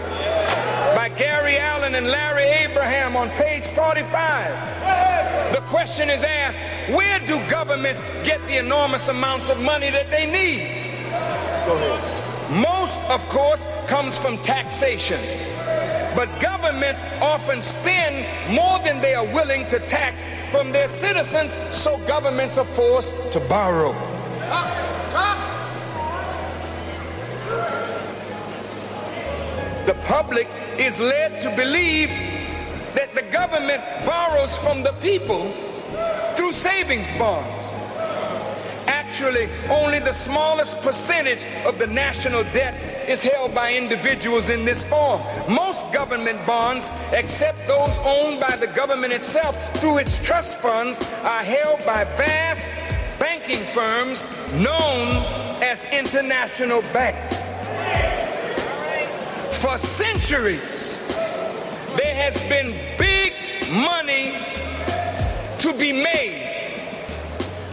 by 0.95 1.11
Gary 1.17 1.57
Allen 1.57 1.95
and 1.95 2.09
Larry 2.09 2.45
Abraham 2.45 3.17
on 3.17 3.31
page 3.31 3.67
45. 3.67 5.55
The 5.55 5.61
question 5.63 6.11
is 6.11 6.25
asked 6.25 6.59
where 6.95 7.19
do 7.21 7.39
governments 7.49 8.03
get 8.23 8.47
the 8.47 8.59
enormous 8.59 9.09
amounts 9.09 9.49
of 9.49 9.59
money 9.61 9.91
that 9.91 10.11
they 10.11 10.27
need? 10.27 10.93
Most, 12.51 13.01
of 13.03 13.27
course, 13.31 13.67
comes 13.87 14.19
from 14.19 14.37
taxation. 14.39 15.21
But 16.15 16.29
governments 16.41 17.03
often 17.23 17.63
spend 17.63 18.27
more 18.55 18.79
than 18.81 19.01
they 19.01 19.15
are 19.15 19.25
willing 19.25 19.67
to 19.69 19.79
tax 19.81 20.29
from 20.53 20.71
their 20.71 20.89
citizens, 20.89 21.57
so 21.71 21.97
governments 22.07 22.59
are 22.59 22.67
forced 22.67 23.33
to 23.33 23.41
borrow. 23.41 23.93
The 29.87 29.95
public 30.05 30.49
is 30.79 31.01
led 31.01 31.41
to 31.43 31.51
believe 31.57 32.09
that 32.95 33.15
the 33.15 33.23
government 33.23 33.83
borrows 34.07 34.57
from 34.59 34.85
the 34.85 34.93
people 35.01 35.51
through 36.37 36.53
savings 36.53 37.11
bonds. 37.13 37.75
Actually, 38.87 39.49
only 39.69 39.99
the 39.99 40.13
smallest 40.13 40.81
percentage 40.83 41.45
of 41.67 41.79
the 41.81 41.87
national 41.87 42.45
debt 42.45 43.09
is 43.09 43.25
held 43.25 43.55
by 43.55 43.75
individuals 43.75 44.49
in 44.51 44.65
this 44.65 44.85
form. 44.85 45.21
Most 45.49 45.93
government 45.93 46.47
bonds, 46.47 46.89
except 47.13 47.67
those 47.67 47.99
owned 48.05 48.39
by 48.39 48.55
the 48.57 48.69
government 48.69 49.13
itself 49.13 49.57
through 49.81 49.99
its 49.99 50.19
trust 50.19 50.59
funds, 50.59 51.01
are 51.23 51.43
held 51.43 51.85
by 51.85 52.05
vast 52.05 52.71
banking 53.19 53.65
firms 53.67 54.29
known 54.55 55.09
as 55.63 55.85
international 55.87 56.83
banks. 56.93 57.53
For 59.63 59.79
centuries, 59.79 60.99
there 61.97 62.17
has 62.17 62.37
been 62.49 62.77
big 62.99 63.33
money 63.71 64.33
to 65.61 65.73
be 65.79 65.93
made 65.93 66.83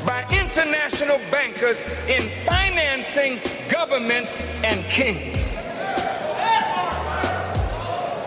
by 0.06 0.24
international 0.30 1.18
bankers 1.32 1.82
in 2.08 2.30
financing 2.46 3.40
governments 3.70 4.44
and 4.64 4.84
kings. 4.86 5.64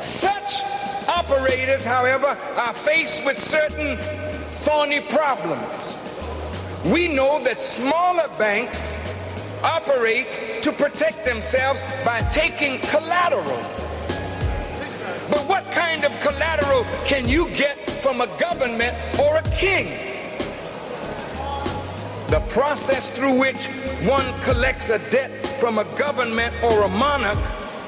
Such 0.04 0.60
operators, 1.06 1.84
however, 1.84 2.36
are 2.56 2.74
faced 2.74 3.24
with 3.24 3.38
certain 3.38 3.96
thorny 4.64 5.02
problems. 5.02 5.96
We 6.84 7.06
know 7.06 7.40
that 7.44 7.60
smaller 7.60 8.28
banks 8.40 8.96
operate 9.62 10.62
to 10.62 10.72
protect 10.72 11.24
themselves 11.24 11.82
by 12.04 12.22
taking 12.30 12.78
collateral. 12.80 13.62
But 15.30 15.48
what 15.48 15.70
kind 15.72 16.04
of 16.04 16.18
collateral 16.20 16.84
can 17.04 17.28
you 17.28 17.48
get 17.50 17.90
from 17.90 18.20
a 18.20 18.26
government 18.38 18.96
or 19.18 19.36
a 19.36 19.42
king? 19.50 20.12
The 22.28 22.40
process 22.48 23.14
through 23.14 23.38
which 23.38 23.66
one 24.08 24.40
collects 24.40 24.90
a 24.90 24.98
debt 25.10 25.46
from 25.60 25.78
a 25.78 25.84
government 25.96 26.54
or 26.62 26.82
a 26.82 26.88
monarch 26.88 27.38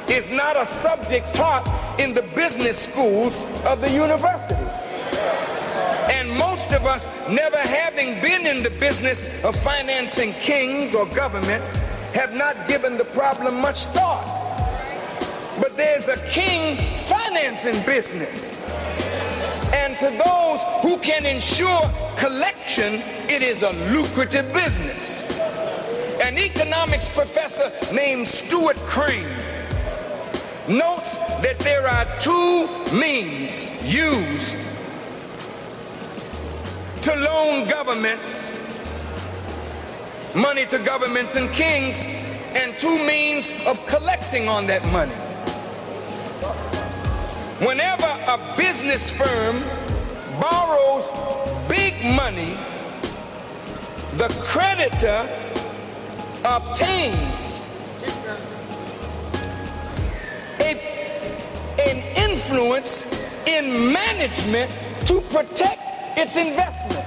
is 0.09 0.29
not 0.29 0.61
a 0.61 0.67
subject 0.67 1.35
taught 1.35 1.67
in 1.99 2.13
the 2.13 2.23
business 2.35 2.79
schools 2.79 3.43
of 3.65 3.81
the 3.81 3.91
universities. 3.91 5.54
Most 6.39 6.73
of 6.73 6.85
us, 6.85 7.09
never 7.29 7.59
having 7.59 8.21
been 8.21 8.47
in 8.47 8.63
the 8.63 8.71
business 8.71 9.23
of 9.45 9.55
financing 9.55 10.33
kings 10.35 10.95
or 10.95 11.07
governments, 11.07 11.71
have 12.13 12.35
not 12.35 12.67
given 12.67 12.97
the 12.97 13.05
problem 13.05 13.61
much 13.61 13.87
thought. 13.87 14.27
But 15.61 15.77
there's 15.77 16.09
a 16.09 16.17
king 16.29 16.77
financing 16.95 17.85
business. 17.87 18.61
And 19.73 19.97
to 19.99 20.11
those 20.25 20.61
who 20.83 20.99
can 20.99 21.25
ensure 21.25 21.83
collection, 22.17 22.95
it 23.29 23.43
is 23.43 23.63
a 23.63 23.71
lucrative 23.93 24.53
business. 24.53 25.23
An 26.21 26.37
economics 26.39 27.09
professor 27.09 27.71
named 27.93 28.27
Stuart 28.27 28.77
Crane 28.79 29.29
notes 30.67 31.17
that 31.43 31.59
there 31.61 31.87
are 31.87 32.07
two 32.19 32.67
means 32.93 33.67
used 33.85 34.57
to 37.05 37.15
loan 37.17 37.69
governments 37.69 38.51
money 40.35 40.65
to 40.65 40.79
governments 40.79 41.37
and 41.37 41.51
kings 41.51 42.03
and 42.55 42.79
two 42.79 42.97
means 43.07 43.53
of 43.67 43.85
collecting 43.87 44.49
on 44.49 44.67
that 44.67 44.83
money. 44.87 45.15
Whenever 47.65 48.07
a 48.07 48.57
business 48.57 49.11
firm 49.11 49.63
borrows 50.41 51.11
big 51.69 51.95
money, 52.17 52.57
the 54.15 54.29
creditor 54.41 55.29
obtains 56.45 57.61
a, 60.61 60.73
an 61.87 62.31
influence 62.31 63.07
in 63.47 63.93
management 63.93 64.71
to 65.07 65.21
protect 65.21 65.84
its 66.17 66.37
investment. 66.37 67.05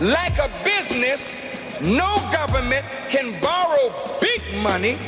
Like 0.00 0.38
a 0.38 0.50
business, 0.64 1.80
no 1.80 2.16
government 2.30 2.84
can 3.08 3.40
borrow 3.40 4.18
big 4.20 4.58
money 4.60 4.98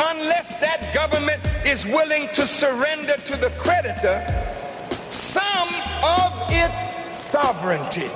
unless 0.00 0.50
that 0.60 0.92
government 0.92 1.42
is 1.66 1.86
willing 1.86 2.28
to 2.34 2.46
surrender 2.46 3.16
to 3.16 3.36
the 3.36 3.50
creditor 3.58 4.22
some 5.08 5.68
of 6.02 6.32
its 6.50 6.94
sovereignty. 7.16 8.08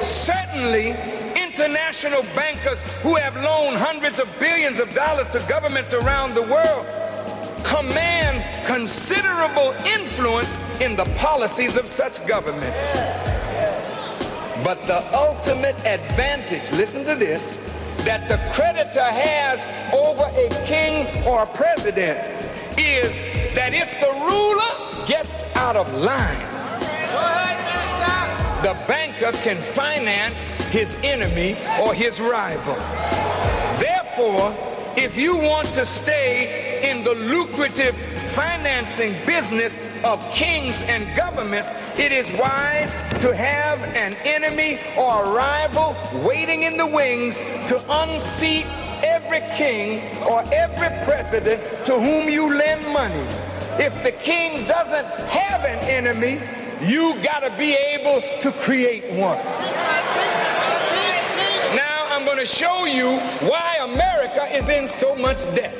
Certainly, 0.00 1.17
international 1.68 2.22
bankers 2.34 2.80
who 3.02 3.14
have 3.16 3.36
loaned 3.36 3.76
hundreds 3.76 4.18
of 4.18 4.28
billions 4.38 4.80
of 4.80 4.90
dollars 4.94 5.28
to 5.28 5.38
governments 5.40 5.92
around 5.92 6.34
the 6.34 6.42
world 6.42 6.86
command 7.62 8.66
considerable 8.66 9.72
influence 9.84 10.56
in 10.80 10.96
the 10.96 11.04
policies 11.16 11.76
of 11.76 11.86
such 11.86 12.26
governments. 12.26 12.96
But 14.64 14.82
the 14.86 15.04
ultimate 15.14 15.76
advantage, 15.84 16.70
listen 16.72 17.04
to 17.04 17.14
this, 17.14 17.56
that 18.04 18.28
the 18.28 18.38
creditor 18.54 19.04
has 19.04 19.66
over 19.92 20.24
a 20.24 20.48
king 20.64 21.26
or 21.26 21.42
a 21.42 21.46
president 21.46 22.18
is 22.78 23.20
that 23.54 23.74
if 23.74 23.90
the 24.00 24.10
ruler 24.24 25.06
gets 25.06 25.44
out 25.56 25.76
of 25.76 25.92
line, 25.92 27.77
the 28.62 28.74
banker 28.88 29.30
can 29.38 29.60
finance 29.60 30.50
his 30.70 30.96
enemy 31.04 31.56
or 31.80 31.94
his 31.94 32.20
rival. 32.20 32.74
Therefore, 33.78 34.52
if 34.96 35.16
you 35.16 35.36
want 35.36 35.68
to 35.74 35.84
stay 35.84 36.90
in 36.90 37.04
the 37.04 37.14
lucrative 37.14 37.96
financing 38.32 39.14
business 39.24 39.78
of 40.02 40.20
kings 40.32 40.82
and 40.82 41.06
governments, 41.16 41.70
it 41.96 42.10
is 42.10 42.32
wise 42.32 42.94
to 43.20 43.34
have 43.34 43.80
an 43.96 44.16
enemy 44.24 44.80
or 44.96 45.24
a 45.24 45.30
rival 45.30 45.96
waiting 46.26 46.64
in 46.64 46.76
the 46.76 46.86
wings 46.86 47.42
to 47.68 47.80
unseat 47.88 48.66
every 49.04 49.40
king 49.54 50.00
or 50.26 50.42
every 50.52 50.88
president 51.04 51.62
to 51.86 51.92
whom 51.92 52.28
you 52.28 52.52
lend 52.52 52.84
money. 52.92 53.26
If 53.80 54.02
the 54.02 54.10
king 54.10 54.66
doesn't 54.66 55.06
have 55.06 55.64
an 55.64 55.78
enemy, 55.88 56.40
you 56.82 57.14
got 57.22 57.40
to 57.40 57.50
be 57.58 57.74
able 57.74 58.20
to 58.40 58.52
create 58.52 59.04
one. 59.10 59.38
Now 61.74 62.06
I'm 62.10 62.24
going 62.24 62.38
to 62.38 62.46
show 62.46 62.84
you 62.84 63.18
why 63.48 63.78
America 63.82 64.44
is 64.54 64.68
in 64.68 64.86
so 64.86 65.16
much 65.16 65.44
debt. 65.54 65.74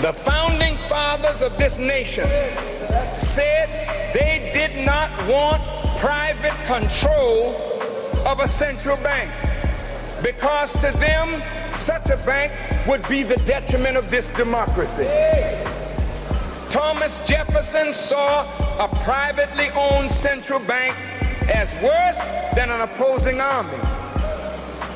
The 0.00 0.12
founding 0.12 0.76
fathers 0.76 1.40
of 1.40 1.56
this 1.56 1.78
nation 1.78 2.28
said 3.16 4.12
they 4.12 4.50
did 4.52 4.84
not 4.84 5.10
want 5.26 5.73
private 6.04 6.52
control 6.66 7.56
of 8.26 8.38
a 8.40 8.46
central 8.46 8.94
bank 8.98 9.32
because 10.22 10.74
to 10.74 10.90
them, 10.98 11.40
such 11.72 12.10
a 12.10 12.18
bank 12.26 12.52
would 12.86 13.08
be 13.08 13.22
the 13.22 13.36
detriment 13.46 13.96
of 13.96 14.10
this 14.10 14.28
democracy. 14.28 15.08
Thomas 16.68 17.20
Jefferson 17.26 17.90
saw 17.90 18.42
a 18.84 18.86
privately 19.02 19.70
owned 19.70 20.10
central 20.10 20.60
bank 20.60 20.94
as 21.48 21.72
worse 21.76 22.32
than 22.54 22.68
an 22.68 22.82
opposing 22.82 23.40
army. 23.40 23.78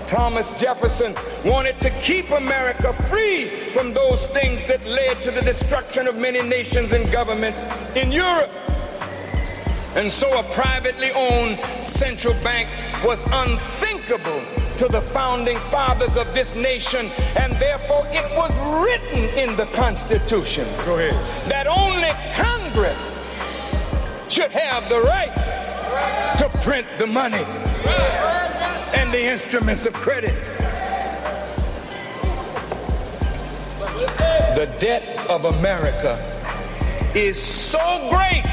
Thomas 0.07 0.53
Jefferson 0.61 1.15
wanted 1.43 1.81
to 1.81 1.89
keep 2.03 2.31
America 2.33 2.93
free 2.93 3.73
from 3.73 3.95
those 3.95 4.27
things 4.27 4.63
that 4.65 4.85
led 4.85 5.23
to 5.23 5.31
the 5.31 5.41
destruction 5.41 6.07
of 6.07 6.19
many 6.19 6.43
nations 6.43 6.93
and 6.93 7.11
governments 7.11 7.65
in 7.97 8.13
Europe. 8.13 8.51
And 9.99 10.13
so 10.13 10.39
a 10.39 10.45
privately 10.45 11.11
owned 11.11 11.59
central 11.85 12.33
bank 12.35 12.69
was 13.05 13.25
unthinkable 13.33 14.41
to 14.77 14.87
the 14.87 15.01
founding 15.01 15.59
fathers 15.73 16.17
of 16.17 16.33
this 16.35 16.55
nation, 16.55 17.11
and 17.37 17.53
therefore 17.55 18.07
it 18.13 18.25
was 18.37 18.57
written 18.81 19.25
in 19.37 19.57
the 19.57 19.67
Constitution 19.75 20.69
Go 20.87 21.01
ahead. 21.01 21.15
that 21.51 21.67
only 21.67 22.13
Congress 22.33 23.29
should 24.29 24.53
have 24.53 24.89
the 24.89 25.01
right 25.01 25.35
to 26.39 26.49
print 26.61 26.87
the 26.99 27.07
money 27.09 27.45
and 28.95 29.13
the 29.13 29.25
instruments 29.25 29.85
of 29.85 29.95
credit. 29.95 30.45
The 34.55 34.73
debt 34.79 35.29
of 35.29 35.45
America 35.45 36.15
is 37.17 37.37
so 37.37 38.09
great 38.13 38.45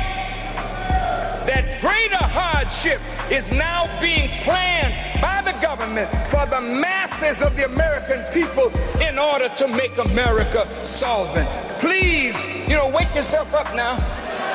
that 1.46 1.80
greater 1.80 2.18
hardship 2.18 3.00
is 3.30 3.52
now 3.52 3.86
being 4.02 4.30
planned 4.42 4.94
by 5.22 5.42
the 5.46 5.58
government 5.62 6.10
for 6.28 6.46
the 6.48 6.62
masses 6.62 7.42
of 7.42 7.56
the 7.56 7.66
American 7.66 8.24
people 8.34 8.72
in 9.02 9.20
order 9.20 9.50
to 9.50 9.68
make 9.68 9.98
America 9.98 10.66
solvent. 10.86 11.50
Please, 11.80 12.46
you 12.68 12.76
know, 12.76 12.90
wake 12.90 13.14
yourself 13.14 13.54
up 13.54 13.76
now. 13.76 13.96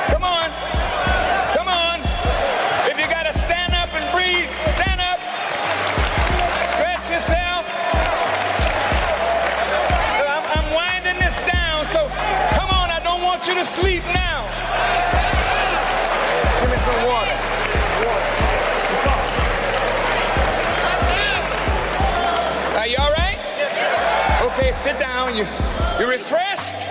Come 0.09 0.25
on. 0.25 0.51
Come 1.55 1.69
on. 1.69 2.01
If 2.91 2.99
you 2.99 3.07
got 3.07 3.25
to 3.25 3.33
stand 3.33 3.73
up 3.73 3.93
and 3.94 4.05
breathe, 4.10 4.51
stand 4.67 5.01
up. 5.01 5.19
Stretch 6.75 7.07
yourself. 7.10 7.67
I'm, 10.27 10.44
I'm 10.59 10.75
winding 10.75 11.19
this 11.23 11.39
down, 11.47 11.85
so 11.85 12.02
come 12.59 12.70
on. 12.70 12.91
I 12.91 13.01
don't 13.05 13.23
want 13.23 13.47
you 13.47 13.55
to 13.55 13.65
sleep 13.65 14.02
now. 14.15 14.47
Give 16.61 16.71
me 16.71 16.77
some 16.77 17.07
water. 17.07 17.37
Are 22.77 22.87
you 22.87 22.97
all 22.99 23.13
right? 23.13 23.39
Yes. 23.57 24.43
Okay, 24.43 24.73
sit 24.73 24.99
down. 24.99 25.37
You, 25.37 25.47
you 25.99 26.11
refreshed? 26.11 26.87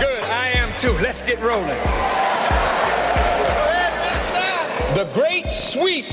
Good. 0.00 0.22
I 0.24 0.52
am 0.54 0.76
too. 0.76 0.92
Let's 1.02 1.22
get 1.22 1.40
rolling. 1.40 1.78
The 4.94 5.08
great 5.14 5.50
sweep 5.50 6.06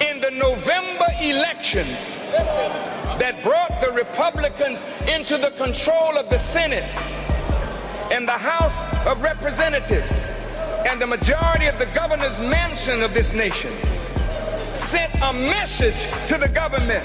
in 0.00 0.20
the 0.20 0.30
November 0.30 1.06
elections 1.20 2.18
that 3.18 3.40
brought 3.42 3.80
the 3.80 3.90
Republicans 3.90 4.84
into 5.08 5.36
the 5.38 5.50
control 5.50 6.16
of 6.16 6.30
the 6.30 6.38
Senate 6.38 6.86
and 8.10 8.26
the 8.26 8.32
House 8.32 8.84
of 9.06 9.22
Representatives 9.22 10.22
and 10.88 11.00
the 11.00 11.06
majority 11.06 11.66
of 11.66 11.78
the 11.78 11.86
governor's 11.86 12.40
mansion 12.40 13.02
of 13.02 13.12
this 13.12 13.34
nation 13.34 13.72
sent 14.72 15.14
a 15.16 15.32
message 15.32 16.08
to 16.26 16.38
the 16.38 16.48
government 16.48 17.04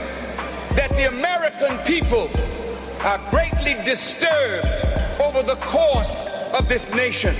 that 0.76 0.90
the 0.92 1.08
American 1.08 1.78
people 1.80 2.30
are 3.02 3.20
greatly 3.30 3.76
disturbed 3.84 4.86
over 5.20 5.44
the 5.44 5.58
course 5.62 6.28
of 6.54 6.68
this 6.70 6.94
nation. 6.94 7.36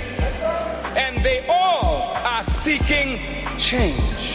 And 0.96 1.18
they 1.24 1.46
all 1.48 2.12
are 2.26 2.42
seeking 2.42 3.18
change. 3.58 4.34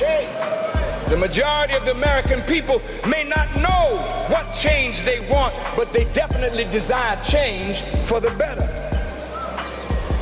The 1.07 1.17
majority 1.17 1.75
of 1.75 1.85
the 1.85 1.91
American 1.91 2.41
people 2.41 2.81
may 3.07 3.23
not 3.23 3.55
know 3.55 3.97
what 4.27 4.53
change 4.53 5.03
they 5.03 5.19
want, 5.29 5.53
but 5.75 5.93
they 5.93 6.05
definitely 6.13 6.63
desire 6.65 7.21
change 7.23 7.81
for 8.05 8.19
the 8.19 8.31
better. 8.31 8.88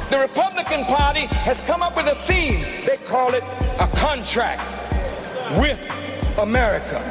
The 0.10 0.20
Republican 0.20 0.86
Party 0.86 1.26
has 1.26 1.62
come 1.62 1.82
up 1.82 1.98
with 1.98 2.08
a 2.08 2.16
theme. 2.16 2.62
They 2.86 2.96
call 2.96 3.34
it 3.34 3.44
a 3.80 3.88
contract 3.98 4.62
with 5.60 5.80
America. 6.40 7.02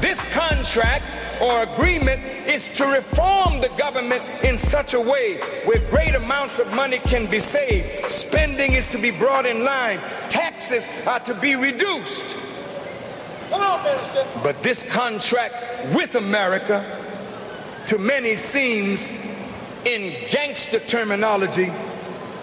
This 0.00 0.22
contract 0.32 1.04
or 1.42 1.62
agreement 1.62 2.22
is 2.46 2.68
to 2.74 2.86
reform 2.86 3.60
the 3.60 3.70
government 3.76 4.22
in 4.44 4.56
such 4.56 4.94
a 4.94 5.00
way 5.00 5.38
where 5.64 5.80
great 5.90 6.14
amounts 6.14 6.60
of 6.60 6.72
money 6.74 6.98
can 6.98 7.28
be 7.28 7.40
saved. 7.40 8.10
Spending 8.10 8.74
is 8.74 8.86
to 8.88 8.98
be 8.98 9.10
brought 9.10 9.44
in 9.44 9.64
line. 9.64 9.98
Taxes 10.28 10.88
are 11.06 11.20
to 11.20 11.34
be 11.34 11.56
reduced. 11.56 12.36
On, 13.52 13.82
Minister. 13.82 14.24
But 14.44 14.62
this 14.62 14.82
contract 14.84 15.54
with 15.94 16.14
America 16.14 16.84
to 17.86 17.98
many 17.98 18.36
seems 18.36 19.10
in 19.84 20.14
gangster 20.30 20.78
terminology 20.80 21.70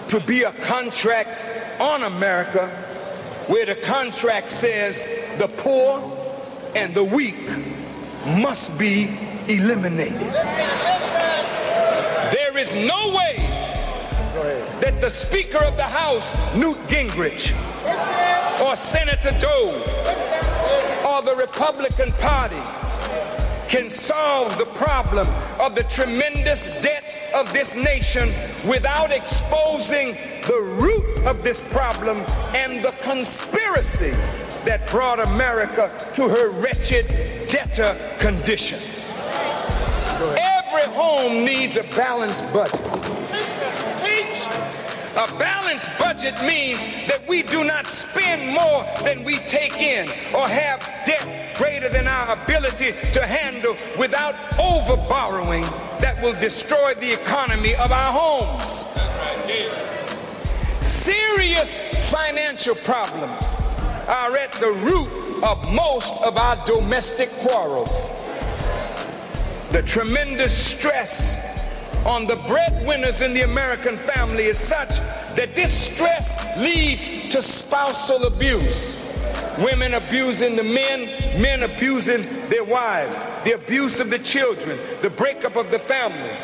to 0.07 0.19
be 0.21 0.43
a 0.43 0.51
contract 0.51 1.81
on 1.81 2.03
America 2.03 2.67
where 3.47 3.65
the 3.65 3.75
contract 3.75 4.51
says 4.51 5.03
the 5.39 5.47
poor 5.47 5.99
and 6.75 6.93
the 6.93 7.03
weak 7.03 7.49
must 8.39 8.77
be 8.77 9.17
eliminated. 9.47 10.33
There 12.31 12.57
is 12.57 12.75
no 12.75 13.13
way 13.15 13.35
that 14.81 14.99
the 15.01 15.09
Speaker 15.09 15.63
of 15.63 15.75
the 15.75 15.83
House, 15.83 16.33
Newt 16.55 16.77
Gingrich, 16.87 17.53
or 18.61 18.75
Senator 18.75 19.31
Dole, 19.39 19.81
or 21.07 21.21
the 21.23 21.35
Republican 21.37 22.11
Party 22.13 22.61
can 23.71 23.89
solve 23.89 24.57
the 24.57 24.65
problem 24.65 25.25
of 25.61 25.75
the 25.75 25.83
tremendous 25.83 26.67
debt 26.81 27.31
of 27.33 27.53
this 27.53 27.73
nation 27.73 28.27
without 28.67 29.13
exposing 29.13 30.11
the 30.45 30.75
root 30.77 31.25
of 31.25 31.41
this 31.41 31.63
problem 31.71 32.17
and 32.53 32.83
the 32.83 32.91
conspiracy 32.99 34.11
that 34.65 34.85
brought 34.87 35.25
America 35.25 35.89
to 36.13 36.27
her 36.27 36.49
wretched 36.49 37.07
debtor 37.49 37.95
condition. 38.19 38.77
Every 40.37 40.93
home 40.93 41.45
needs 41.45 41.77
a 41.77 41.83
balanced 41.95 42.43
budget. 42.51 42.83
Teach. 43.99 44.49
A 45.17 45.27
balanced 45.37 45.89
budget 45.99 46.33
means 46.43 46.85
that 47.07 47.21
we 47.27 47.43
do 47.43 47.65
not 47.65 47.85
spend 47.85 48.53
more 48.53 48.85
than 49.03 49.25
we 49.25 49.39
take 49.39 49.75
in 49.77 50.07
or 50.33 50.47
have 50.47 50.79
debt 51.05 51.57
greater 51.57 51.89
than 51.89 52.07
our 52.07 52.41
ability 52.41 52.93
to 53.11 53.27
handle 53.27 53.75
without 53.99 54.35
over 54.57 54.95
borrowing 54.95 55.63
that 55.99 56.17
will 56.23 56.39
destroy 56.39 56.93
the 56.93 57.11
economy 57.11 57.75
of 57.75 57.91
our 57.91 58.13
homes. 58.13 58.85
Serious 60.79 61.81
financial 62.09 62.75
problems 62.75 63.59
are 64.07 64.37
at 64.37 64.53
the 64.53 64.71
root 64.71 65.09
of 65.43 65.73
most 65.73 66.13
of 66.23 66.37
our 66.37 66.55
domestic 66.65 67.29
quarrels. 67.31 68.09
The 69.73 69.83
tremendous 69.83 70.57
stress 70.57 71.60
on 72.05 72.25
the 72.25 72.35
breadwinners 72.35 73.21
in 73.21 73.33
the 73.33 73.41
American 73.41 73.95
family 73.97 74.45
is 74.45 74.57
such 74.57 74.97
that 75.35 75.53
this 75.53 75.71
stress 75.71 76.35
leads 76.57 77.09
to 77.29 77.41
spousal 77.41 78.25
abuse. 78.25 78.97
Women 79.59 79.93
abusing 79.93 80.55
the 80.55 80.63
men, 80.63 81.05
men 81.41 81.63
abusing 81.63 82.23
their 82.49 82.63
wives, 82.63 83.19
the 83.43 83.53
abuse 83.53 83.99
of 83.99 84.09
the 84.09 84.17
children, 84.19 84.79
the 85.01 85.09
breakup 85.09 85.55
of 85.55 85.69
the 85.69 85.77
family. 85.77 86.35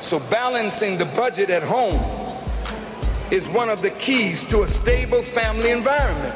So, 0.00 0.20
balancing 0.30 0.98
the 0.98 1.06
budget 1.06 1.50
at 1.50 1.62
home 1.62 2.00
is 3.30 3.48
one 3.48 3.68
of 3.68 3.82
the 3.82 3.90
keys 3.90 4.44
to 4.44 4.62
a 4.62 4.68
stable 4.68 5.22
family 5.22 5.70
environment. 5.70 6.34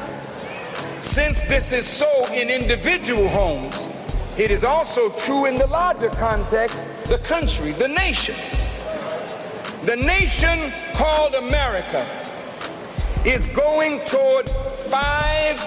Since 1.01 1.43
this 1.43 1.71
is 1.71 1.87
so 1.87 2.25
in 2.33 2.49
individual 2.49 3.29
homes, 3.29 3.89
it 4.39 4.51
is 4.51 4.63
also 4.63 5.09
true 5.09 5.45
in 5.45 5.57
the 5.57 5.67
larger 5.67 6.09
context, 6.11 6.87
the 7.05 7.17
country, 7.19 7.73
the 7.73 7.89
nation. 7.89 8.35
The 9.83 9.97
nation 9.97 10.71
called 10.93 11.33
America 11.35 12.07
is 13.25 13.47
going 13.47 13.99
toward 14.05 14.47
five 14.47 15.59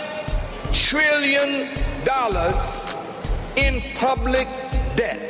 trillion 0.72 1.68
dollars 2.04 2.86
in 3.56 3.82
public 3.94 4.48
debt. 4.96 5.20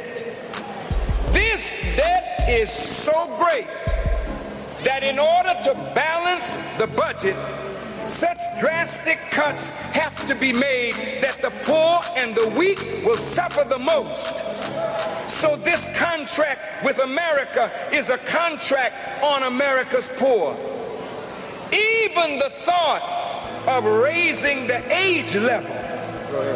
This 1.33 1.75
debt 1.97 2.49
is 2.49 2.71
so 2.71 3.27
great 3.39 3.67
that 4.85 5.03
in 5.03 5.19
order 5.19 5.59
to 5.63 5.75
balance 5.97 6.57
the 6.79 6.87
budget, 6.87 7.37
such 8.13 8.41
drastic 8.61 9.19
cuts 9.31 9.71
have 9.71 10.25
to 10.27 10.35
be 10.35 10.53
made 10.53 10.95
that 11.23 11.41
the 11.41 11.51
poor 11.63 12.01
and 12.15 12.35
the 12.35 12.49
weak 12.51 12.79
will 13.05 13.17
suffer 13.17 13.65
the 13.67 13.79
most. 13.79 14.37
So, 15.31 15.57
this 15.57 15.89
contract 15.97 16.85
with 16.85 16.99
America 16.99 17.73
is 17.91 18.11
a 18.11 18.19
contract 18.19 19.23
on 19.25 19.45
America's 19.45 20.11
poor. 20.17 20.55
Even 21.73 22.39
the 22.39 22.51
thought 22.51 23.65
of 23.67 23.87
raising 23.87 24.67
the 24.67 24.83
age 24.95 25.35
level 25.35 25.75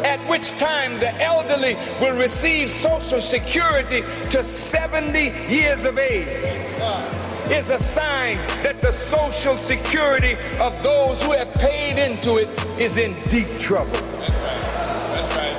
at 0.05 0.19
which 0.29 0.51
time 0.57 0.99
the 0.99 1.13
elderly 1.21 1.75
will 1.99 2.17
receive 2.17 2.69
Social 2.69 3.21
Security 3.21 4.03
to 4.29 4.43
70 4.43 5.19
years 5.49 5.85
of 5.85 5.97
age 5.97 7.26
is 7.51 7.71
a 7.71 7.77
sign 7.77 8.37
that 8.63 8.81
the 8.81 8.91
social 8.91 9.57
security 9.57 10.35
of 10.59 10.83
those 10.83 11.23
who 11.23 11.31
have 11.31 11.53
paid 11.55 11.97
into 11.97 12.37
it 12.37 12.49
is 12.79 12.97
in 12.97 13.13
deep 13.29 13.47
trouble. 13.57 13.91
That's 13.91 15.35
right. 15.35 15.55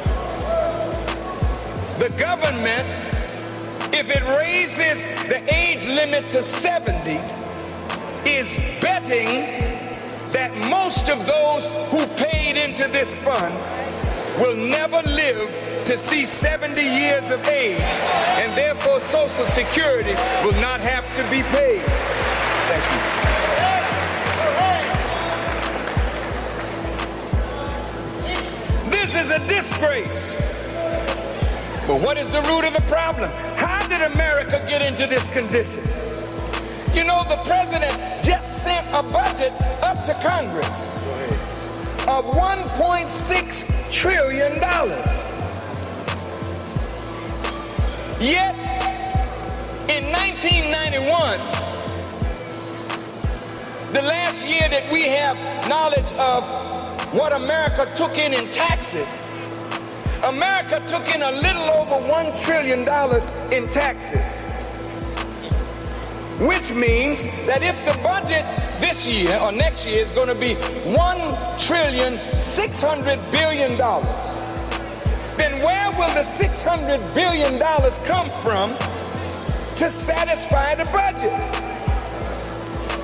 The 1.98 2.10
government, 2.18 2.86
if 3.94 4.10
it 4.10 4.22
raises 4.38 5.04
the 5.28 5.42
age 5.52 5.86
limit 5.86 6.30
to 6.30 6.42
70, 6.42 7.20
is 8.28 8.56
betting 8.80 9.68
that 10.32 10.54
most 10.68 11.08
of 11.08 11.26
those 11.26 11.68
who 11.90 12.06
paid 12.16 12.56
into 12.56 12.86
this 12.88 13.16
fund 13.16 13.54
will 14.38 14.56
never 14.56 15.00
live 15.08 15.50
to 15.88 15.96
see 15.96 16.26
70 16.26 16.82
years 16.82 17.30
of 17.30 17.42
age, 17.48 17.80
and 17.80 18.54
therefore 18.54 19.00
Social 19.00 19.46
Security 19.46 20.12
will 20.44 20.52
not 20.60 20.82
have 20.82 21.06
to 21.16 21.22
be 21.30 21.42
paid. 21.44 21.80
Thank 22.68 22.84
you. 28.84 28.90
This 28.90 29.16
is 29.16 29.30
a 29.30 29.38
disgrace. 29.48 30.36
But 31.86 32.02
what 32.02 32.18
is 32.18 32.28
the 32.28 32.42
root 32.42 32.66
of 32.66 32.74
the 32.74 32.82
problem? 32.82 33.30
How 33.56 33.88
did 33.88 34.02
America 34.12 34.62
get 34.68 34.82
into 34.82 35.06
this 35.06 35.30
condition? 35.30 35.82
You 36.94 37.04
know, 37.04 37.24
the 37.24 37.40
president 37.46 37.96
just 38.22 38.62
sent 38.62 38.86
a 38.92 39.02
budget 39.02 39.54
up 39.82 40.04
to 40.04 40.12
Congress 40.22 40.90
of 42.06 42.26
1.6 42.26 43.90
trillion 43.90 44.60
dollars. 44.60 45.24
Yet, 48.20 48.54
in 49.88 50.10
1991, 50.12 51.38
the 53.92 54.02
last 54.02 54.44
year 54.44 54.68
that 54.68 54.90
we 54.92 55.02
have 55.08 55.36
knowledge 55.68 56.10
of 56.18 56.44
what 57.14 57.32
America 57.32 57.90
took 57.94 58.18
in 58.18 58.34
in 58.34 58.50
taxes, 58.50 59.22
America 60.24 60.82
took 60.86 61.14
in 61.14 61.22
a 61.22 61.30
little 61.30 61.70
over 61.70 61.94
$1 61.94 62.44
trillion 62.44 62.80
in 63.52 63.68
taxes. 63.70 64.44
which 66.40 66.72
means 66.72 67.26
that 67.46 67.64
if 67.64 67.84
the 67.84 68.00
budget 68.00 68.44
this 68.80 69.08
year 69.08 69.36
or 69.40 69.50
next 69.50 69.84
year 69.86 69.98
is 70.00 70.12
going 70.12 70.28
to 70.28 70.36
be 70.36 70.54
one 70.94 71.18
trillion 71.58 72.18
six 72.36 72.80
hundred 72.80 73.18
billion 73.32 73.76
dollars, 73.76 74.40
then 75.38 75.62
where 75.62 75.90
will 75.92 76.12
the 76.14 76.22
six 76.22 76.62
hundred 76.62 77.00
billion 77.14 77.58
dollars 77.58 77.98
come 78.04 78.28
from 78.42 78.74
to 79.76 79.88
satisfy 79.88 80.74
the 80.74 80.84
budget? 80.86 81.32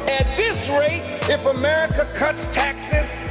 At 0.09 0.37
this 0.37 0.69
rate, 0.69 1.03
if 1.31 1.47
America 1.47 2.07
cuts 2.17 2.47
taxes 2.49 3.25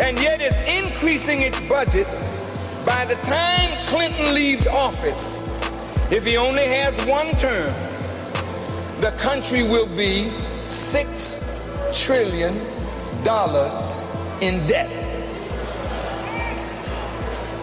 and 0.00 0.18
yet 0.18 0.40
is 0.40 0.58
increasing 0.60 1.42
its 1.42 1.60
budget, 1.62 2.06
by 2.84 3.04
the 3.04 3.14
time 3.16 3.86
Clinton 3.86 4.34
leaves 4.34 4.66
office, 4.66 5.42
if 6.10 6.24
he 6.24 6.36
only 6.36 6.64
has 6.64 7.04
one 7.06 7.30
term, 7.32 7.72
the 9.00 9.10
country 9.18 9.62
will 9.62 9.88
be 9.96 10.30
six 10.66 11.42
trillion 11.92 12.58
dollars 13.24 14.06
in 14.40 14.66
debt. 14.66 14.90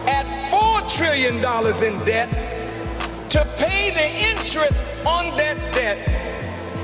At 0.06 0.43
four 0.84 1.06
trillion 1.06 1.40
dollars 1.40 1.82
in 1.82 1.98
debt, 2.04 2.28
to 3.30 3.44
pay 3.56 3.90
the 3.90 4.30
interest 4.30 4.84
on 5.06 5.36
that 5.36 5.56
debt 5.74 5.98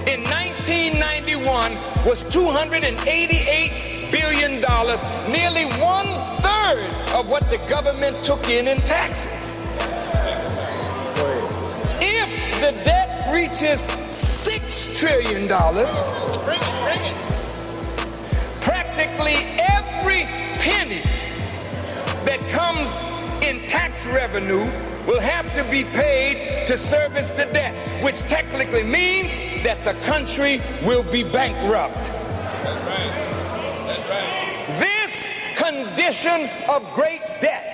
in 0.08 0.22
1991 0.24 2.06
was 2.06 2.22
288 2.24 4.10
billion 4.10 4.60
dollars, 4.60 5.02
nearly 5.28 5.64
one 5.80 6.06
third 6.38 6.92
of 7.14 7.28
what 7.28 7.42
the 7.50 7.58
government 7.68 8.22
took 8.24 8.48
in 8.48 8.68
in 8.68 8.78
taxes. 8.78 9.56
If 12.02 12.60
the 12.60 12.72
debt 12.84 13.32
reaches 13.32 13.80
six 14.12 14.86
trillion 14.98 15.46
dollars, 15.46 15.90
Bring 16.44 16.58
it, 16.60 16.82
bring 16.82 17.00
it. 17.00 17.14
practically 18.62 19.36
every 19.58 20.24
penny 20.58 21.02
that 22.24 22.40
comes 22.50 22.98
in 23.42 23.64
tax 23.66 24.06
revenue 24.06 24.70
will 25.06 25.20
have 25.20 25.52
to 25.54 25.64
be 25.64 25.84
paid 25.84 26.66
to 26.66 26.76
service 26.76 27.30
the 27.30 27.46
debt, 27.46 27.74
which 28.04 28.18
technically 28.20 28.84
means 28.84 29.36
that 29.64 29.82
the 29.84 29.94
country 30.04 30.60
will 30.84 31.02
be 31.02 31.22
bankrupt. 31.22 31.94
That's 31.94 32.84
right. 32.86 33.10
That's 33.86 34.08
right. 34.10 34.78
This 34.78 35.30
condition 35.56 36.48
of 36.68 36.84
great 36.94 37.22
debt 37.40 37.70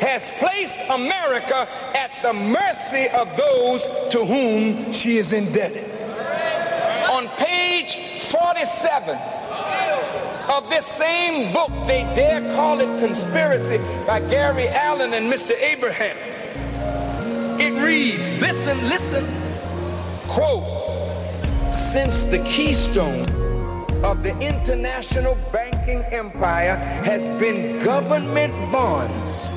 has 0.00 0.30
placed 0.38 0.78
America 0.90 1.68
at 1.94 2.10
the 2.22 2.32
mercy 2.32 3.08
of 3.08 3.34
those 3.36 3.88
to 4.10 4.24
whom 4.24 4.92
she 4.92 5.16
is 5.16 5.32
indebted. 5.32 5.84
On 7.10 7.26
page 7.36 8.20
47 8.22 9.18
of 10.48 10.70
this 10.70 10.86
same 10.86 11.52
book, 11.52 11.70
they 11.86 12.02
dare 12.14 12.40
call 12.54 12.80
it 12.80 13.00
Conspiracy 13.00 13.78
by 14.06 14.20
Gary 14.20 14.68
Allen 14.68 15.12
and 15.14 15.30
Mr. 15.30 15.52
Abraham. 15.60 16.16
It 17.60 17.82
reads, 17.82 18.38
listen, 18.40 18.78
listen, 18.88 19.26
quote, 20.28 20.64
since 21.72 22.22
the 22.24 22.38
keystone 22.44 23.28
of 24.04 24.22
the 24.22 24.36
international 24.38 25.36
banking 25.52 26.02
empire 26.12 26.76
has 26.76 27.28
been 27.40 27.82
government 27.84 28.54
bonds. 28.70 29.52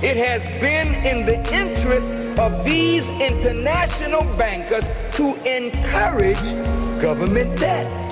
It 0.00 0.16
has 0.16 0.48
been 0.60 0.94
in 1.04 1.26
the 1.26 1.38
interest 1.52 2.12
of 2.38 2.64
these 2.64 3.10
international 3.20 4.22
bankers 4.36 4.88
to 5.14 5.34
encourage 5.44 6.52
government 7.02 7.58
debt. 7.58 8.07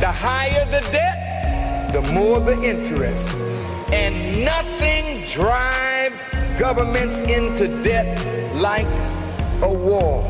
The 0.00 0.12
higher 0.12 0.64
the 0.66 0.80
debt, 0.92 1.92
the 1.92 2.02
more 2.12 2.38
the 2.38 2.62
interest. 2.62 3.34
And 3.92 4.44
nothing 4.44 5.26
drives 5.26 6.24
governments 6.56 7.20
into 7.20 7.82
debt 7.82 8.54
like 8.54 8.86
a 9.60 9.72
war. 9.72 10.22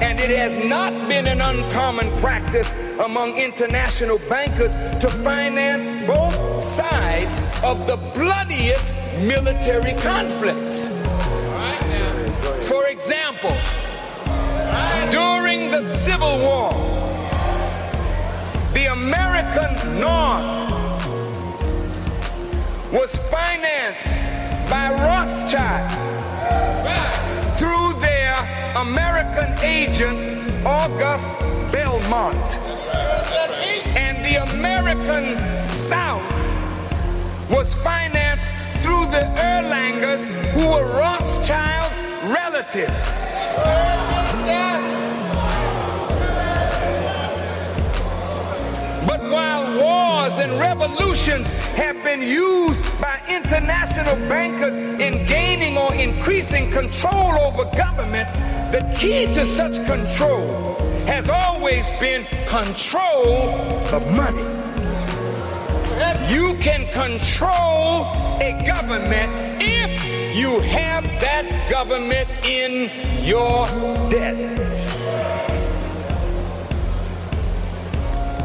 And 0.00 0.18
it 0.18 0.30
has 0.30 0.56
not 0.56 0.92
been 1.08 1.26
an 1.26 1.42
uncommon 1.42 2.10
practice 2.18 2.72
among 3.04 3.36
international 3.36 4.18
bankers 4.30 4.76
to 4.76 5.08
finance 5.08 5.90
both 6.06 6.62
sides 6.62 7.40
of 7.62 7.86
the 7.86 7.98
bloodiest 8.14 8.94
military 9.20 9.92
conflicts. 10.00 10.88
For 12.66 12.86
example, 12.86 13.56
during 15.10 15.70
the 15.70 15.82
Civil 15.82 16.38
War, 16.38 16.91
the 18.72 18.86
American 18.86 20.00
North 20.00 21.06
was 22.90 23.14
financed 23.30 24.24
by 24.70 24.90
Rothschild 24.90 25.90
through 27.58 28.00
their 28.00 28.34
American 28.76 29.58
agent, 29.62 30.64
August 30.64 31.32
Belmont. 31.70 32.56
And 33.94 34.24
the 34.24 34.36
American 34.52 35.60
South 35.60 36.24
was 37.50 37.74
financed 37.74 38.52
through 38.82 39.04
the 39.06 39.30
Erlangers, 39.36 40.26
who 40.52 40.66
were 40.66 40.98
Rothschild's 40.98 42.02
relatives. 42.24 43.26
While 49.42 49.76
wars 49.76 50.38
and 50.38 50.52
revolutions 50.60 51.50
have 51.74 51.96
been 52.04 52.22
used 52.22 52.84
by 53.00 53.20
international 53.28 54.14
bankers 54.28 54.78
in 54.78 55.26
gaining 55.26 55.76
or 55.76 55.92
increasing 55.94 56.70
control 56.70 57.32
over 57.40 57.64
governments, 57.76 58.34
the 58.74 58.82
key 58.96 59.26
to 59.34 59.44
such 59.44 59.84
control 59.84 60.76
has 61.06 61.28
always 61.28 61.90
been 61.98 62.24
control 62.46 63.50
of 63.96 64.02
money. 64.22 64.48
You 66.32 66.54
can 66.58 66.86
control 66.92 68.06
a 68.48 68.62
government 68.64 69.60
if 69.60 70.04
you 70.36 70.60
have 70.60 71.02
that 71.20 71.68
government 71.68 72.28
in 72.44 72.72
your 73.24 73.66
debt. 74.08 74.71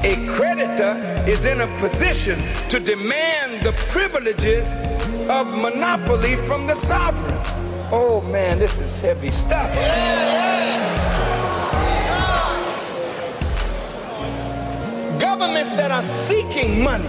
A 0.03 0.27
creditor 0.27 0.95
is 1.27 1.45
in 1.45 1.61
a 1.61 1.67
position 1.80 2.40
to 2.69 2.80
demand 2.80 3.64
the 3.64 3.74
privileges 3.90 4.74
of 5.30 5.48
monopoly 5.48 6.35
from 6.35 6.67
the 6.67 6.76
sovereign. 6.76 7.40
Oh 7.92 8.22
man, 8.32 8.59
this 8.59 8.80
is 8.80 9.00
heavy 9.00 9.32
stuff. 9.32 9.74
Governments 15.19 15.72
that 15.74 15.92
are 15.92 16.01
seeking 16.01 16.84
money 16.84 17.06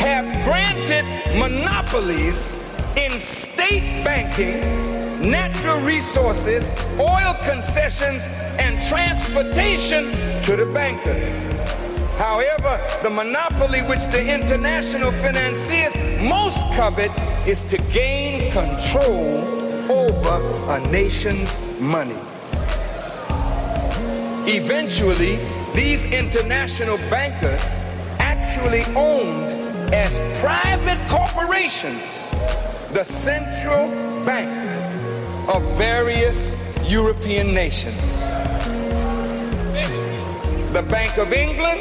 have 0.00 0.24
granted 0.44 1.04
monopolies 1.38 2.58
in 2.96 3.18
state 3.18 4.02
banking, 4.04 4.62
natural 5.20 5.80
resources, 5.82 6.72
oil 6.98 7.34
concessions, 7.44 8.28
and 8.58 8.82
transportation 8.82 10.04
to 10.42 10.56
the 10.56 10.66
bankers. 10.72 11.42
However, 12.18 12.80
the 13.02 13.10
monopoly 13.10 13.82
which 13.82 14.04
the 14.06 14.22
international 14.22 15.12
financiers 15.12 15.96
most 16.22 16.64
covet 16.74 17.10
is 17.46 17.62
to 17.62 17.78
gain 17.92 18.50
control 18.52 19.38
over 19.90 20.72
a 20.72 20.80
nation's 20.90 21.58
money. 21.80 22.18
Eventually, 24.46 25.36
these 25.74 26.06
international 26.06 26.96
bankers 27.08 27.80
actually 28.18 28.84
owned 28.96 29.52
as 29.94 30.18
private 30.40 30.98
corporations 31.08 32.30
the 32.92 33.04
central 33.04 33.88
bank 34.24 34.59
of 35.50 35.62
various 35.76 36.56
European 36.88 37.52
nations. 37.52 38.30
The 40.72 40.86
Bank 40.88 41.18
of 41.18 41.32
England, 41.32 41.80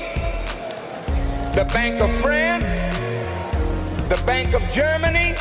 the 1.56 1.69
Bank 1.72 2.01
of 2.01 2.11
France, 2.19 2.89
the 4.09 4.19
Bank 4.25 4.56
of 4.56 4.64
Germany 4.72 5.35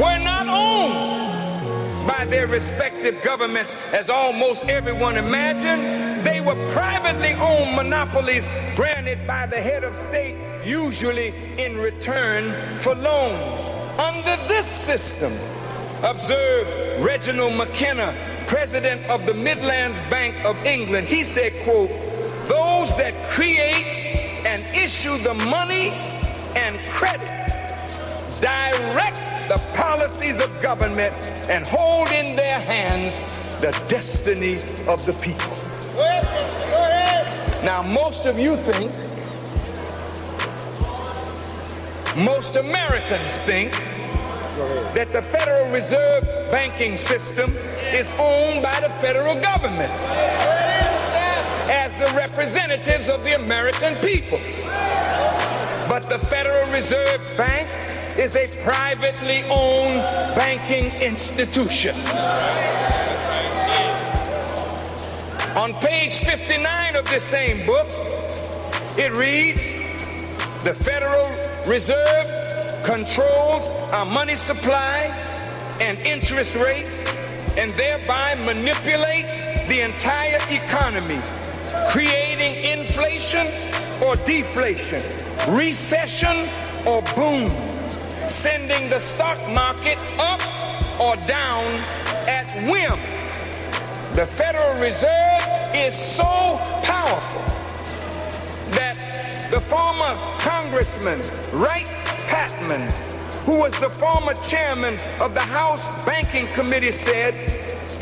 were 0.00 0.18
not 0.18 0.48
owned 0.48 2.06
by 2.06 2.24
their 2.24 2.46
respective 2.46 3.20
governments 3.20 3.76
as 3.92 4.08
almost 4.08 4.68
everyone 4.70 5.18
imagined. 5.18 6.24
They 6.24 6.40
were 6.40 6.66
privately 6.68 7.34
owned 7.34 7.76
monopolies 7.76 8.48
granted 8.74 9.26
by 9.26 9.46
the 9.46 9.60
head 9.60 9.84
of 9.84 9.94
state, 9.94 10.36
usually 10.64 11.34
in 11.58 11.76
return 11.76 12.54
for 12.78 12.94
loans. 12.94 13.68
Under 13.98 14.36
this 14.48 14.66
system, 14.66 15.32
observed 16.04 17.02
Reginald 17.02 17.54
McKenna, 17.54 18.14
president 18.46 19.04
of 19.06 19.24
the 19.26 19.34
Midlands 19.34 20.00
Bank 20.10 20.36
of 20.44 20.62
England. 20.64 21.08
He 21.08 21.24
said, 21.24 21.52
quote, 21.64 21.90
those 22.46 22.94
that 22.96 23.14
create 23.30 24.44
and 24.44 24.64
issue 24.76 25.16
the 25.18 25.34
money 25.34 25.88
and 26.54 26.78
credit 26.90 27.28
direct 28.40 29.48
the 29.48 29.58
policies 29.74 30.40
of 30.42 30.62
government 30.62 31.14
and 31.48 31.66
hold 31.66 32.08
in 32.08 32.36
their 32.36 32.60
hands 32.60 33.20
the 33.60 33.70
destiny 33.88 34.54
of 34.86 35.04
the 35.06 35.14
people. 35.22 35.56
Go 35.94 36.84
ahead. 36.84 37.64
Now, 37.64 37.82
most 37.82 38.26
of 38.26 38.38
you 38.38 38.56
think, 38.56 38.92
most 42.16 42.56
Americans 42.56 43.40
think 43.40 43.72
that 44.94 45.12
the 45.12 45.20
Federal 45.20 45.70
Reserve 45.72 46.24
banking 46.50 46.96
system 46.96 47.56
is 47.92 48.12
owned 48.18 48.62
by 48.62 48.78
the 48.80 48.90
federal 49.00 49.34
government 49.40 49.92
as 51.68 51.94
the 51.96 52.12
representatives 52.16 53.08
of 53.08 53.24
the 53.24 53.34
American 53.34 53.94
people. 53.96 54.38
But 55.88 56.08
the 56.08 56.18
Federal 56.18 56.70
Reserve 56.72 57.36
Bank 57.36 57.72
is 58.16 58.36
a 58.36 58.46
privately 58.62 59.42
owned 59.44 59.98
banking 60.36 60.92
institution. 61.02 61.96
On 65.56 65.72
page 65.74 66.18
59 66.18 66.96
of 66.96 67.04
this 67.06 67.24
same 67.24 67.66
book, 67.66 67.88
it 68.96 69.16
reads 69.16 69.62
The 70.62 70.74
Federal 70.74 71.28
Reserve 71.66 72.43
controls 72.84 73.70
our 73.92 74.04
money 74.04 74.36
supply 74.36 75.06
and 75.80 75.98
interest 76.00 76.54
rates 76.54 77.06
and 77.56 77.70
thereby 77.72 78.34
manipulates 78.44 79.42
the 79.68 79.80
entire 79.80 80.38
economy, 80.50 81.20
creating 81.88 82.78
inflation 82.78 83.46
or 84.02 84.16
deflation, 84.16 85.00
recession 85.48 86.46
or 86.86 87.00
boom, 87.16 87.48
sending 88.28 88.90
the 88.90 88.98
stock 88.98 89.38
market 89.48 89.98
up 90.18 90.42
or 91.00 91.16
down 91.26 91.64
at 92.28 92.52
whim. 92.70 93.00
The 94.14 94.26
Federal 94.26 94.78
Reserve 94.80 95.42
is 95.74 95.94
so 95.94 96.22
powerful 96.82 97.40
that 98.72 99.48
the 99.50 99.60
former 99.60 100.16
Congressman 100.38 101.20
Wright 101.52 102.03
Patman, 102.44 102.90
who 103.46 103.58
was 103.58 103.72
the 103.80 103.88
former 103.88 104.34
chairman 104.34 104.98
of 105.18 105.32
the 105.32 105.40
House 105.40 105.88
Banking 106.04 106.44
Committee, 106.52 106.90
said, 106.90 107.32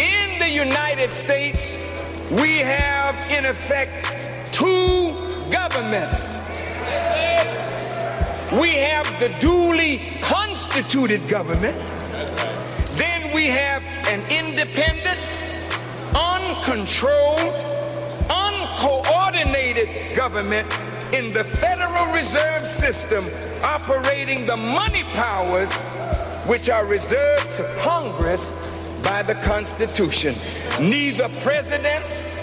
In 0.01 0.37
the 0.41 0.51
United 0.51 1.13
States, 1.13 1.79
we 2.29 2.59
have 2.59 3.15
in 3.31 3.47
effect 3.47 4.53
two 4.53 5.13
governments. 5.49 6.39
We 8.61 8.71
have 8.79 9.07
the 9.21 9.29
duly 9.39 10.19
constituted 10.21 11.29
government, 11.29 11.77
then 12.99 13.33
we 13.33 13.47
have 13.47 13.85
an 14.09 14.23
independent, 14.29 15.21
uncontrolled, 16.17 17.55
uncoordinated 18.29 20.17
government 20.17 20.67
in 21.13 21.31
the 21.33 21.45
Federal 21.45 22.13
Reserve 22.15 22.67
System 22.67 23.25
operating 23.63 24.45
the 24.45 24.57
money 24.57 25.03
powers 25.03 25.81
which 26.47 26.71
are 26.71 26.87
reserved 26.87 27.55
to 27.57 27.77
Congress 27.79 28.51
by 29.03 29.23
the 29.23 29.35
Constitution. 29.37 30.35
Neither 30.81 31.29
presidents 31.41 32.37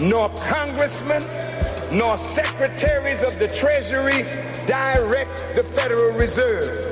nor 0.00 0.28
congressmen 0.30 1.22
nor 1.92 2.16
secretaries 2.16 3.22
of 3.22 3.38
the 3.38 3.46
Treasury 3.46 4.24
direct 4.66 5.46
the 5.54 5.62
Federal 5.62 6.12
Reserve. 6.18 6.84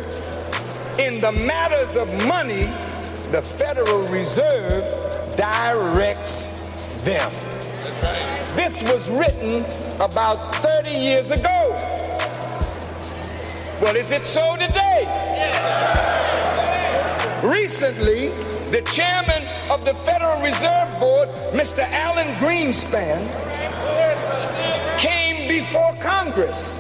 In 1.00 1.20
the 1.20 1.32
matters 1.32 1.96
of 1.96 2.06
money, 2.28 2.66
the 3.32 3.42
Federal 3.42 4.06
Reserve 4.06 4.84
directs 5.36 6.46
them. 7.02 7.32
This 8.54 8.84
was 8.84 9.10
written 9.10 9.64
about 10.00 10.54
30 10.54 10.90
years 10.90 11.32
ago. 11.32 11.74
Well, 13.82 13.96
is 13.96 14.12
it 14.12 14.24
so 14.24 14.56
today? 14.56 15.02
Recently, 17.42 18.28
the 18.70 18.82
chairman 18.90 19.46
of 19.70 19.84
the 19.84 19.92
Federal 19.92 20.40
Reserve 20.40 20.88
Board, 21.00 21.28
Mr. 21.52 21.80
Alan 21.90 22.34
Greenspan, 22.36 23.28
came 24.98 25.48
before 25.48 25.92
Congress 26.00 26.78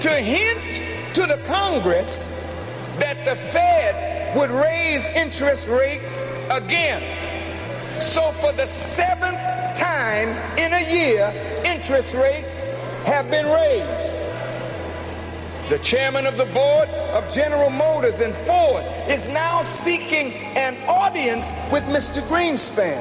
to 0.00 0.10
hint 0.10 1.14
to 1.14 1.26
the 1.26 1.42
Congress 1.44 2.28
that 2.98 3.24
the 3.24 3.34
Fed 3.36 4.36
would 4.36 4.50
raise 4.50 5.08
interest 5.08 5.68
rates 5.68 6.24
again. 6.50 7.31
So, 8.02 8.32
for 8.32 8.52
the 8.52 8.66
seventh 8.66 9.38
time 9.76 10.28
in 10.58 10.72
a 10.72 10.92
year, 10.92 11.32
interest 11.64 12.16
rates 12.16 12.64
have 13.06 13.30
been 13.30 13.46
raised. 13.46 14.14
The 15.70 15.78
chairman 15.78 16.26
of 16.26 16.36
the 16.36 16.46
board 16.46 16.88
of 16.88 17.30
General 17.30 17.70
Motors 17.70 18.20
and 18.20 18.34
Ford 18.34 18.84
is 19.08 19.28
now 19.28 19.62
seeking 19.62 20.32
an 20.56 20.76
audience 20.88 21.52
with 21.70 21.84
Mr. 21.84 22.20
Greenspan 22.26 23.00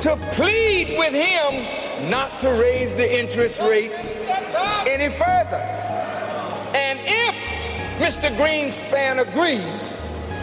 to 0.00 0.16
plead 0.32 0.98
with 0.98 1.14
him 1.14 2.10
not 2.10 2.40
to 2.40 2.50
raise 2.50 2.94
the 2.94 3.20
interest 3.20 3.60
rates 3.60 4.10
any 4.84 5.10
further. 5.10 5.62
And 6.74 6.98
if 7.04 7.36
Mr. 8.00 8.34
Greenspan 8.36 9.22
agrees, 9.22 10.00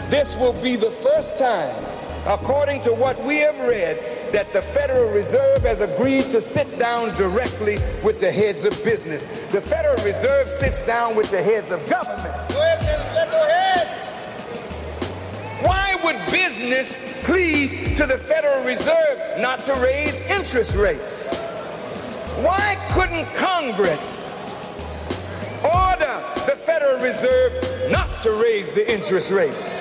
this 0.08 0.34
will 0.36 0.54
be 0.54 0.76
the 0.76 0.90
first 0.90 1.36
time, 1.36 1.89
according 2.26 2.82
to 2.82 2.92
what 2.92 3.22
we 3.24 3.38
have 3.38 3.58
read, 3.60 3.98
that 4.32 4.52
the 4.52 4.62
Federal 4.62 5.10
Reserve 5.12 5.62
has 5.62 5.80
agreed 5.80 6.30
to 6.30 6.40
sit 6.40 6.78
down 6.78 7.16
directly 7.16 7.78
with 8.04 8.20
the 8.20 8.30
heads 8.30 8.64
of 8.64 8.84
business. 8.84 9.24
The 9.48 9.60
Federal 9.60 10.02
Reserve 10.04 10.48
sits 10.48 10.82
down 10.82 11.16
with 11.16 11.30
the 11.30 11.42
heads 11.42 11.70
of 11.70 11.80
government. 11.88 12.34
Go 12.48 12.62
ahead, 12.62 12.82
minister. 12.82 13.30
Go 13.30 13.46
ahead. 13.46 13.88
Why 15.64 15.98
would 16.04 16.32
business 16.32 16.96
plead 17.24 17.96
to 17.96 18.06
the 18.06 18.16
Federal 18.16 18.64
Reserve 18.64 19.18
not 19.38 19.64
to 19.66 19.74
raise 19.74 20.22
interest 20.22 20.76
rates? 20.76 21.28
Why 22.40 22.76
couldn't 22.92 23.26
Congress 23.34 24.34
order 25.62 26.24
the 26.46 26.56
Federal 26.56 27.02
Reserve 27.02 27.90
not 27.90 28.22
to 28.22 28.32
raise 28.32 28.72
the 28.72 28.90
interest 28.90 29.30
rates? 29.30 29.80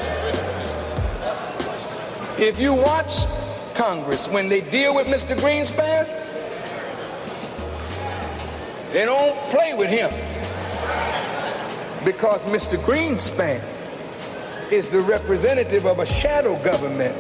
If 2.40 2.58
you 2.58 2.74
watch 2.74 3.26
Congress 3.76 4.30
when 4.30 4.48
they 4.48 4.62
deal 4.62 4.96
with 4.96 5.08
Mr. 5.08 5.36
Greenspan, 5.36 6.08
they 8.94 9.04
don't 9.04 9.38
play 9.50 9.74
with 9.74 9.90
him 9.90 10.10
because 12.06 12.46
Mr. 12.46 12.78
Greenspan 12.78 13.62
is 14.72 14.88
the 14.88 15.02
representative 15.02 15.86
of 15.86 16.00
a 16.00 16.06
shadow 16.06 16.56
government 16.64 17.14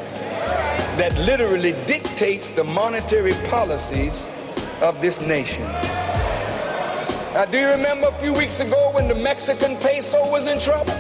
that 0.95 1.13
literally 1.17 1.73
dictates 1.85 2.49
the 2.49 2.63
monetary 2.63 3.33
policies 3.49 4.31
of 4.81 5.01
this 5.01 5.19
nation. 5.19 5.63
Now, 7.33 7.43
do 7.43 7.59
you 7.59 7.67
remember 7.67 8.07
a 8.07 8.13
few 8.13 8.31
weeks 8.31 8.61
ago 8.61 8.91
when 8.93 9.09
the 9.09 9.15
Mexican 9.15 9.75
peso 9.75 10.31
was 10.31 10.47
in 10.47 10.61
trouble? 10.61 10.93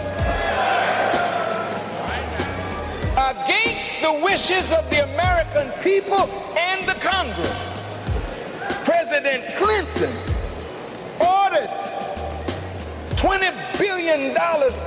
Against 3.49 3.99
the 4.03 4.13
wishes 4.13 4.71
of 4.71 4.87
the 4.91 5.03
American 5.11 5.71
people 5.81 6.29
and 6.55 6.87
the 6.87 6.93
Congress, 6.93 7.81
President 8.83 9.43
Clinton 9.55 10.13
ordered 11.19 11.71
$20 13.15 13.79
billion 13.79 14.37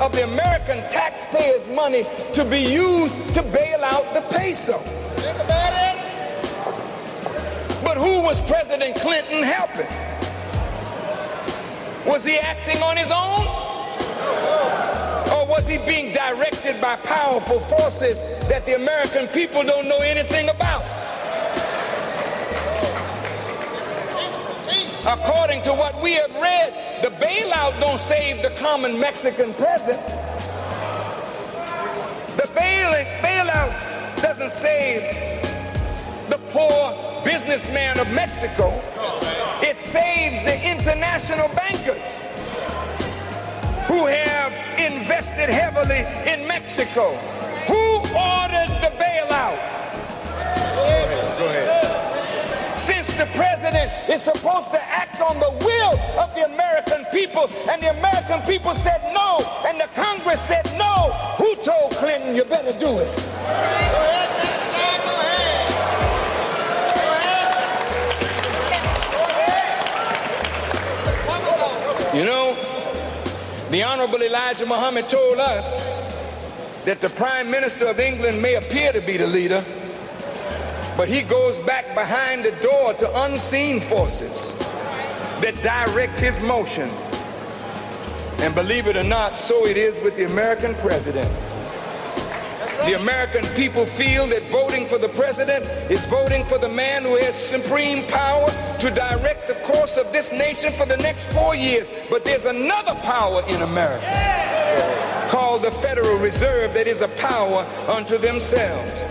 of 0.00 0.12
the 0.12 0.22
American 0.22 0.88
taxpayers' 0.88 1.68
money 1.70 2.06
to 2.34 2.44
be 2.44 2.60
used 2.60 3.34
to 3.34 3.42
bail 3.42 3.82
out 3.82 4.14
the 4.14 4.20
peso. 4.20 4.78
Think 4.78 5.40
about 5.40 5.72
it. 5.74 5.98
But 7.82 7.96
who 7.96 8.20
was 8.20 8.40
President 8.42 8.94
Clinton 8.94 9.42
helping? 9.42 9.88
Was 12.06 12.24
he 12.24 12.38
acting 12.38 12.80
on 12.80 12.96
his 12.96 13.10
own? 13.10 13.62
Or 15.30 15.46
was 15.46 15.68
he 15.68 15.78
being 15.78 16.12
directed 16.12 16.80
by 16.80 16.96
powerful 16.96 17.60
forces 17.60 18.20
that 18.48 18.64
the 18.66 18.76
American 18.76 19.28
people 19.28 19.62
don't 19.62 19.86
know 19.88 19.98
anything 19.98 20.48
about? 20.48 20.82
According 25.06 25.62
to 25.62 25.74
what 25.74 26.00
we 26.00 26.14
have 26.14 26.34
read, 26.36 27.02
the 27.02 27.10
bailout 27.10 27.78
don't 27.80 27.98
save 27.98 28.40
the 28.42 28.50
common 28.50 28.98
Mexican 28.98 29.52
peasant. 29.54 30.00
The 32.36 32.48
bailout 32.54 34.22
doesn't 34.22 34.50
save 34.50 35.02
the 36.30 36.38
poor 36.50 37.22
businessman 37.24 37.98
of 37.98 38.08
Mexico. 38.10 38.70
It 39.60 39.78
saves 39.78 40.40
the 40.42 40.54
international 40.70 41.48
bankers 41.48 42.30
who 43.92 44.06
have 44.06 44.52
invested 44.80 45.50
heavily 45.50 46.00
in 46.24 46.48
Mexico. 46.48 47.12
Who 47.68 47.98
ordered 48.16 48.72
the 48.80 48.90
bailout? 48.96 49.60
Go 50.76 50.84
ahead. 51.04 51.38
Go 51.38 51.44
ahead. 51.44 52.78
Since 52.78 53.12
the 53.12 53.26
president 53.34 53.92
is 54.08 54.22
supposed 54.22 54.70
to 54.70 54.82
act 54.82 55.20
on 55.20 55.38
the 55.38 55.50
will 55.66 55.94
of 56.18 56.34
the 56.34 56.46
American 56.46 57.04
people, 57.12 57.50
and 57.70 57.82
the 57.82 57.90
American 57.90 58.40
people 58.46 58.72
said 58.72 59.02
no, 59.12 59.44
and 59.66 59.78
the 59.78 59.88
Congress 59.94 60.40
said 60.40 60.64
no, 60.78 61.12
who 61.36 61.54
told 61.56 61.92
Clinton 61.92 62.34
you 62.34 62.44
better 62.44 62.72
do 62.72 62.98
it? 62.98 64.11
The 73.72 73.82
Honorable 73.82 74.22
Elijah 74.22 74.66
Muhammad 74.66 75.08
told 75.08 75.38
us 75.38 75.78
that 76.84 77.00
the 77.00 77.08
Prime 77.08 77.50
Minister 77.50 77.88
of 77.88 77.98
England 77.98 78.42
may 78.42 78.56
appear 78.56 78.92
to 78.92 79.00
be 79.00 79.16
the 79.16 79.26
leader, 79.26 79.64
but 80.94 81.08
he 81.08 81.22
goes 81.22 81.58
back 81.60 81.94
behind 81.94 82.44
the 82.44 82.50
door 82.60 82.92
to 82.92 83.22
unseen 83.22 83.80
forces 83.80 84.52
that 85.40 85.58
direct 85.62 86.18
his 86.18 86.42
motion. 86.42 86.90
And 88.40 88.54
believe 88.54 88.88
it 88.88 88.96
or 88.98 89.04
not, 89.04 89.38
so 89.38 89.64
it 89.64 89.78
is 89.78 90.02
with 90.02 90.18
the 90.18 90.24
American 90.24 90.74
president. 90.74 91.30
The 92.84 93.00
American 93.00 93.46
people 93.54 93.86
feel 93.86 94.26
that 94.26 94.42
voting 94.50 94.86
for 94.86 94.98
the 94.98 95.08
president 95.08 95.64
is 95.90 96.04
voting 96.04 96.44
for 96.44 96.58
the 96.58 96.68
man 96.68 97.04
who 97.04 97.16
has 97.16 97.34
supreme 97.34 98.06
power 98.08 98.50
to 98.82 98.90
direct 98.90 99.46
the 99.46 99.54
course 99.62 99.96
of 99.96 100.12
this 100.12 100.32
nation 100.32 100.72
for 100.72 100.84
the 100.84 100.96
next 100.96 101.32
four 101.32 101.54
years. 101.54 101.88
But 102.10 102.24
there's 102.24 102.46
another 102.46 102.96
power 103.02 103.44
in 103.46 103.62
America 103.62 105.28
called 105.30 105.62
the 105.62 105.70
Federal 105.70 106.18
Reserve 106.18 106.74
that 106.74 106.88
is 106.88 107.00
a 107.00 107.06
power 107.06 107.64
unto 107.86 108.18
themselves. 108.18 109.10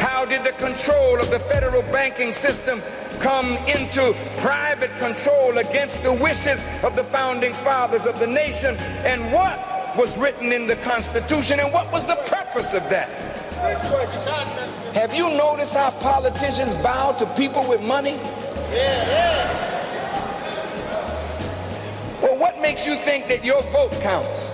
How 0.00 0.24
did 0.24 0.44
the 0.44 0.52
control 0.52 1.20
of 1.20 1.28
the 1.28 1.38
federal 1.38 1.82
banking 1.82 2.32
system 2.32 2.80
come 3.20 3.58
into 3.68 4.16
private 4.38 4.96
control 4.96 5.58
against 5.58 6.02
the 6.02 6.14
wishes 6.14 6.64
of 6.82 6.96
the 6.96 7.04
founding 7.04 7.52
fathers 7.52 8.06
of 8.06 8.18
the 8.18 8.26
nation? 8.26 8.76
And 9.04 9.30
what 9.30 9.58
was 9.98 10.16
written 10.16 10.52
in 10.52 10.66
the 10.66 10.76
Constitution? 10.76 11.60
And 11.60 11.70
what 11.70 11.92
was 11.92 12.06
the 12.06 12.16
purpose 12.24 12.72
of 12.72 12.88
that? 12.88 13.10
Have 14.94 15.14
you 15.14 15.28
noticed 15.36 15.74
how 15.74 15.90
politicians 15.90 16.72
bow 16.76 17.12
to 17.12 17.26
people 17.34 17.68
with 17.68 17.82
money? 17.82 18.18
Well, 22.22 22.36
what 22.36 22.60
makes 22.60 22.86
you 22.86 22.96
think 22.96 23.28
that 23.28 23.44
your 23.44 23.62
vote 23.62 23.92
counts? 24.00 24.52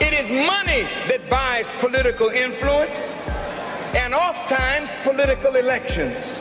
It 0.00 0.12
is 0.12 0.30
money 0.30 0.82
that 1.08 1.28
buys 1.30 1.72
political 1.78 2.28
influence 2.28 3.08
and 3.94 4.14
oftentimes 4.14 4.96
political 5.02 5.56
elections. 5.56 6.40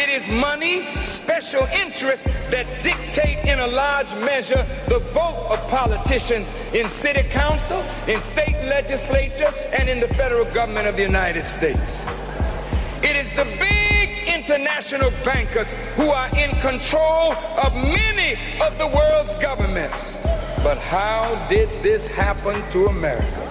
It 0.00 0.08
is 0.08 0.26
money, 0.30 0.98
special 0.98 1.64
interests 1.66 2.24
that 2.48 2.66
dictate 2.82 3.44
in 3.44 3.58
a 3.58 3.66
large 3.66 4.10
measure 4.14 4.64
the 4.88 4.98
vote 4.98 5.48
of 5.50 5.58
politicians 5.68 6.54
in 6.72 6.88
city 6.88 7.28
council, 7.28 7.84
in 8.08 8.18
state 8.18 8.56
legislature, 8.64 9.52
and 9.78 9.90
in 9.90 10.00
the 10.00 10.08
federal 10.08 10.46
government 10.54 10.86
of 10.86 10.96
the 10.96 11.02
United 11.02 11.46
States. 11.46 12.06
It 13.02 13.14
is 13.14 13.28
the 13.32 13.44
big 13.60 14.26
international 14.26 15.10
bankers 15.22 15.68
who 15.96 16.08
are 16.08 16.30
in 16.34 16.48
control 16.62 17.34
of 17.62 17.74
many 17.74 18.58
of 18.62 18.78
the 18.78 18.86
world's 18.86 19.34
governments. 19.34 20.16
But 20.64 20.78
how 20.78 21.46
did 21.50 21.68
this 21.82 22.08
happen 22.08 22.66
to 22.70 22.86
America? 22.86 23.49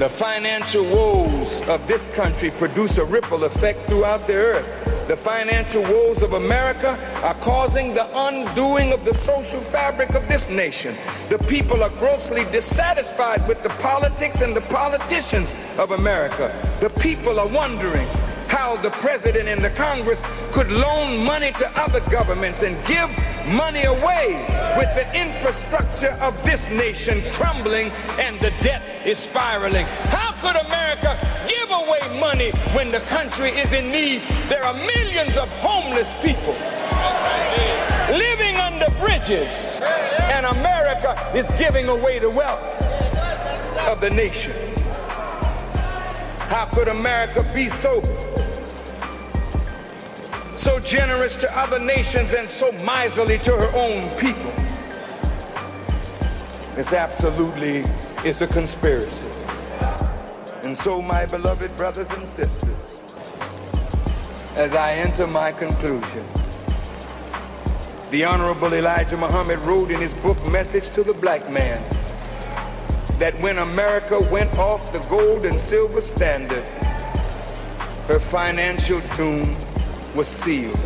The 0.00 0.08
financial 0.08 0.82
woes 0.86 1.62
of 1.68 1.86
this 1.86 2.08
country 2.08 2.50
produce 2.50 2.98
a 2.98 3.04
ripple 3.04 3.44
effect 3.44 3.88
throughout 3.88 4.26
the 4.26 4.34
earth. 4.34 5.06
The 5.06 5.16
financial 5.16 5.82
woes 5.82 6.20
of 6.20 6.32
America 6.32 6.98
are 7.22 7.34
causing 7.34 7.94
the 7.94 8.08
undoing 8.26 8.92
of 8.92 9.04
the 9.04 9.14
social 9.14 9.60
fabric 9.60 10.10
of 10.16 10.26
this 10.26 10.50
nation. 10.50 10.96
The 11.28 11.38
people 11.38 11.84
are 11.84 11.90
grossly 11.90 12.44
dissatisfied 12.46 13.46
with 13.46 13.62
the 13.62 13.68
politics 13.68 14.40
and 14.40 14.56
the 14.56 14.62
politicians 14.62 15.54
of 15.78 15.92
America. 15.92 16.52
The 16.80 16.90
people 16.90 17.38
are 17.38 17.48
wondering 17.52 18.08
how 18.54 18.76
the 18.76 18.90
president 18.90 19.48
and 19.48 19.60
the 19.60 19.70
Congress 19.70 20.22
could 20.52 20.70
loan 20.70 21.24
money 21.24 21.50
to 21.50 21.66
other 21.80 21.98
governments 22.08 22.62
and 22.62 22.72
give 22.86 23.10
money 23.46 23.82
away 23.82 24.46
with 24.78 24.90
the 24.94 25.06
infrastructure 25.12 26.16
of 26.20 26.32
this 26.44 26.70
nation 26.70 27.20
crumbling 27.32 27.90
and 28.20 28.38
the 28.40 28.52
debt 28.62 28.82
is 29.04 29.18
spiraling. 29.18 29.84
How 30.16 30.30
could 30.38 30.56
America 30.66 31.18
give 31.48 31.70
away 31.72 32.20
money 32.20 32.50
when 32.76 32.92
the 32.92 33.00
country 33.00 33.50
is 33.50 33.72
in 33.72 33.90
need? 33.90 34.22
There 34.46 34.62
are 34.62 34.74
millions 34.74 35.36
of 35.36 35.48
homeless 35.58 36.14
people 36.22 36.54
living 38.16 38.56
under 38.56 38.88
bridges, 39.00 39.80
and 40.34 40.46
America 40.46 41.10
is 41.34 41.50
giving 41.58 41.88
away 41.88 42.20
the 42.20 42.30
wealth 42.30 42.62
of 43.88 44.00
the 44.00 44.10
nation. 44.10 44.52
How 46.48 46.66
could 46.66 46.86
America 46.88 47.42
be 47.52 47.68
so 47.68 48.00
so 50.56 50.78
generous 50.78 51.34
to 51.36 51.58
other 51.58 51.78
nations 51.78 52.34
and 52.34 52.48
so 52.48 52.72
miserly 52.84 53.38
to 53.38 53.52
her 53.52 53.70
own 53.76 54.10
people? 54.18 54.52
It's 56.76 56.92
absolutely 56.92 57.84
it's 58.24 58.40
a 58.40 58.46
conspiracy. 58.46 59.26
And 60.64 60.76
so, 60.76 61.02
my 61.02 61.26
beloved 61.26 61.76
brothers 61.76 62.08
and 62.12 62.26
sisters, 62.26 63.00
as 64.56 64.74
I 64.74 64.94
enter 64.94 65.26
my 65.26 65.52
conclusion, 65.52 66.24
the 68.10 68.24
Honorable 68.24 68.72
Elijah 68.72 69.18
Muhammad 69.18 69.58
wrote 69.66 69.90
in 69.90 70.00
his 70.00 70.14
book 70.14 70.38
Message 70.50 70.90
to 70.92 71.02
the 71.02 71.12
Black 71.14 71.50
Man 71.50 71.82
that 73.18 73.38
when 73.40 73.58
America 73.58 74.18
went 74.30 74.56
off 74.58 74.90
the 74.90 75.00
gold 75.00 75.44
and 75.44 75.60
silver 75.60 76.00
standard, 76.00 76.64
her 78.08 78.18
financial 78.18 79.00
doom 79.16 79.56
was 80.14 80.28
sealed. 80.28 80.76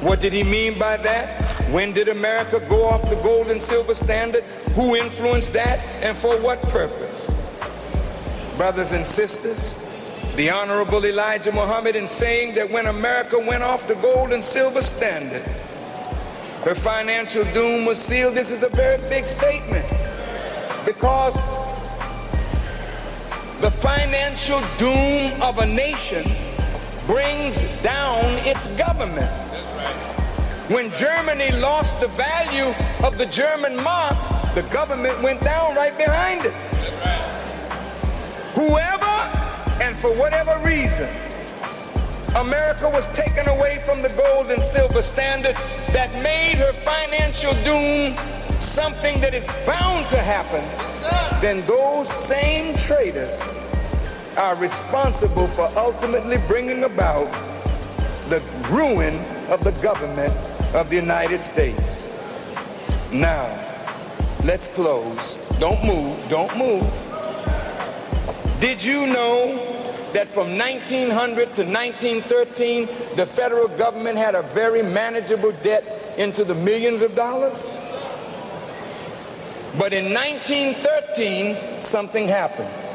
What 0.00 0.20
did 0.20 0.32
he 0.32 0.42
mean 0.44 0.78
by 0.78 0.96
that? 0.98 1.42
When 1.70 1.92
did 1.92 2.08
America 2.08 2.60
go 2.68 2.84
off 2.84 3.02
the 3.08 3.16
gold 3.16 3.48
and 3.48 3.60
silver 3.60 3.94
standard? 3.94 4.44
Who 4.74 4.96
influenced 4.96 5.52
that 5.54 5.80
and 6.02 6.16
for 6.16 6.40
what 6.40 6.62
purpose? 6.62 7.30
Brothers 8.56 8.92
and 8.92 9.06
sisters, 9.06 9.74
the 10.36 10.50
Honorable 10.50 11.04
Elijah 11.04 11.52
Muhammad 11.52 11.96
in 11.96 12.06
saying 12.06 12.54
that 12.54 12.70
when 12.70 12.86
America 12.86 13.38
went 13.38 13.62
off 13.62 13.88
the 13.88 13.96
gold 13.96 14.32
and 14.32 14.42
silver 14.42 14.80
standard, 14.80 15.42
her 16.64 16.74
financial 16.74 17.44
doom 17.52 17.84
was 17.84 17.98
sealed. 18.00 18.34
This 18.34 18.50
is 18.50 18.62
a 18.62 18.68
very 18.68 18.98
big 19.08 19.24
statement 19.24 19.86
because 20.84 21.36
the 23.60 23.70
financial 23.70 24.60
doom 24.78 25.42
of 25.42 25.58
a 25.58 25.66
nation 25.66 26.24
brings 27.08 27.64
down 27.78 28.22
its 28.46 28.68
government. 28.76 29.30
When 30.68 30.90
Germany 30.92 31.50
lost 31.52 32.00
the 32.00 32.08
value 32.08 32.74
of 33.02 33.16
the 33.16 33.24
German 33.24 33.82
mark, 33.82 34.14
the 34.54 34.60
government 34.70 35.22
went 35.22 35.40
down 35.40 35.74
right 35.74 35.96
behind 35.96 36.44
it. 36.44 36.52
Whoever 38.52 39.16
and 39.82 39.96
for 39.96 40.10
whatever 40.20 40.62
reason, 40.62 41.08
America 42.36 42.86
was 42.90 43.06
taken 43.06 43.48
away 43.48 43.78
from 43.78 44.02
the 44.02 44.10
gold 44.10 44.50
and 44.50 44.62
silver 44.62 45.00
standard 45.00 45.56
that 45.94 46.12
made 46.22 46.56
her 46.56 46.72
financial 46.72 47.54
doom 47.64 48.14
something 48.60 49.18
that 49.22 49.34
is 49.34 49.46
bound 49.64 50.10
to 50.10 50.18
happen, 50.18 50.62
then 51.40 51.64
those 51.64 52.06
same 52.06 52.76
traitors 52.76 53.54
are 54.38 54.54
responsible 54.56 55.48
for 55.48 55.68
ultimately 55.76 56.36
bringing 56.46 56.84
about 56.84 57.26
the 58.28 58.40
ruin 58.70 59.16
of 59.50 59.64
the 59.64 59.72
government 59.82 60.32
of 60.74 60.88
the 60.90 60.94
United 60.94 61.40
States. 61.40 62.12
Now, 63.10 63.46
let's 64.44 64.68
close. 64.68 65.38
Don't 65.58 65.84
move, 65.84 66.16
don't 66.28 66.56
move. 66.56 66.88
Did 68.60 68.84
you 68.84 69.08
know 69.08 69.56
that 70.12 70.28
from 70.28 70.56
1900 70.56 71.54
to 71.56 71.64
1913, 71.64 72.86
the 73.16 73.26
federal 73.26 73.66
government 73.66 74.18
had 74.18 74.36
a 74.36 74.42
very 74.42 74.82
manageable 74.82 75.52
debt 75.64 76.14
into 76.16 76.44
the 76.44 76.54
millions 76.54 77.02
of 77.02 77.16
dollars? 77.16 77.74
But 79.76 79.92
in 79.92 80.14
1913, 80.14 81.82
something 81.82 82.28
happened. 82.28 82.87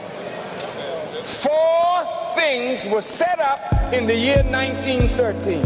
Four 1.23 2.05
things 2.35 2.87
were 2.87 3.01
set 3.01 3.39
up 3.39 3.93
in 3.93 4.05
the 4.05 4.15
year 4.15 4.43
1913. 4.43 5.63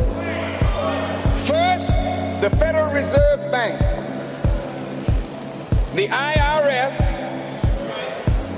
First, 1.35 1.89
the 2.41 2.55
Federal 2.57 2.93
Reserve 2.93 3.51
Bank, 3.51 3.79
the 5.95 6.07
IRS, 6.09 6.97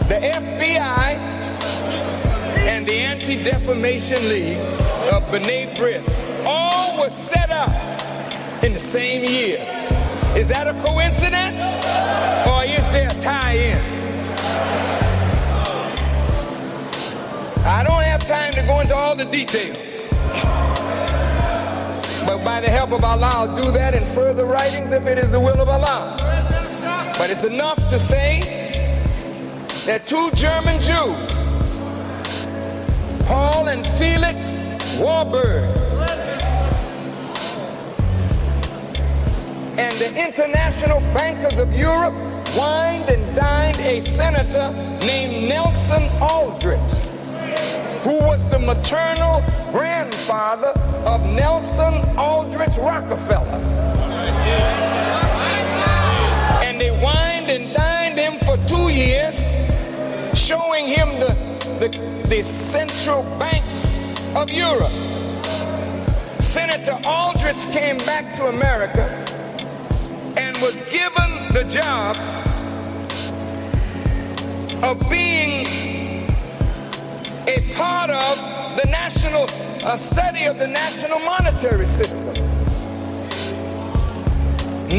the 0.09 0.15
FBI, 0.15 1.15
and 2.67 2.85
the 2.85 2.95
Anti-Defamation 2.95 4.27
League 4.27 4.57
of 4.57 5.23
B'nai 5.31 5.73
B'rith 5.75 6.45
all 6.45 6.99
were 6.99 7.09
set 7.09 7.49
up 7.49 7.69
in 8.61 8.73
the 8.73 8.79
same 8.79 9.23
year. 9.23 9.59
Is 10.35 10.49
that 10.49 10.67
a 10.67 10.73
coincidence? 10.85 11.61
Or 12.45 12.65
is 12.65 12.89
there 12.89 13.07
a 13.07 13.21
tie-in? 13.21 13.79
I 17.65 17.83
don't 17.83 18.03
have 18.03 18.25
time 18.25 18.53
to 18.53 18.61
go 18.63 18.79
into 18.79 18.95
all 18.95 19.15
the 19.15 19.25
details. 19.25 20.05
But 22.25 22.43
by 22.43 22.61
the 22.61 22.69
help 22.69 22.91
of 22.91 23.03
Allah, 23.03 23.29
I'll 23.33 23.55
do 23.61 23.71
that 23.71 23.93
in 23.93 24.03
further 24.15 24.45
writings 24.45 24.91
if 24.91 25.05
it 25.07 25.17
is 25.17 25.29
the 25.29 25.39
will 25.39 25.59
of 25.59 25.67
Allah. 25.67 26.15
But 27.17 27.29
it's 27.29 27.43
enough 27.43 27.88
to 27.89 27.99
say 27.99 28.39
that 29.85 30.07
two 30.07 30.31
German 30.31 30.79
Jews, 30.79 31.79
Paul 33.27 33.67
and 33.67 33.85
Felix 33.97 34.57
Warburg, 34.99 35.63
and 39.77 39.95
the 39.97 40.27
international 40.27 41.01
bankers 41.13 41.59
of 41.59 41.73
Europe 41.73 42.13
wined 42.55 43.09
and 43.09 43.35
dined 43.35 43.79
a 43.79 43.99
senator 43.99 44.71
named 45.01 45.49
Nelson 45.49 46.03
Aldrich 46.21 47.09
who 48.03 48.17
was 48.19 48.47
the 48.49 48.59
maternal 48.59 49.43
grandfather 49.71 50.69
of 51.05 51.21
Nelson 51.25 51.93
Aldrich 52.17 52.77
Rockefeller. 52.77 53.59
And 56.63 56.79
they 56.79 56.91
wined 56.91 57.49
and 57.49 57.73
dined 57.73 58.17
him 58.17 58.39
for 58.39 58.55
two 58.67 58.89
years, 58.89 59.51
showing 60.33 60.85
him 60.87 61.19
the, 61.19 61.35
the, 61.79 61.89
the 62.27 62.41
central 62.41 63.23
banks 63.37 63.97
of 64.35 64.49
Europe. 64.49 64.91
Senator 66.39 66.97
Aldrich 67.05 67.69
came 67.71 67.97
back 67.99 68.33
to 68.35 68.47
America 68.47 69.07
and 70.37 70.55
was 70.59 70.79
given 70.89 71.53
the 71.53 71.65
job 71.65 72.15
of 74.81 74.97
being 75.09 75.65
a 77.49 77.73
part 77.73 78.11
of 78.11 78.77
the 78.77 78.87
national 78.89 79.47
uh, 79.83 79.97
study 79.97 80.45
of 80.45 80.59
the 80.59 80.67
national 80.67 81.17
monetary 81.19 81.87
system. 81.87 82.35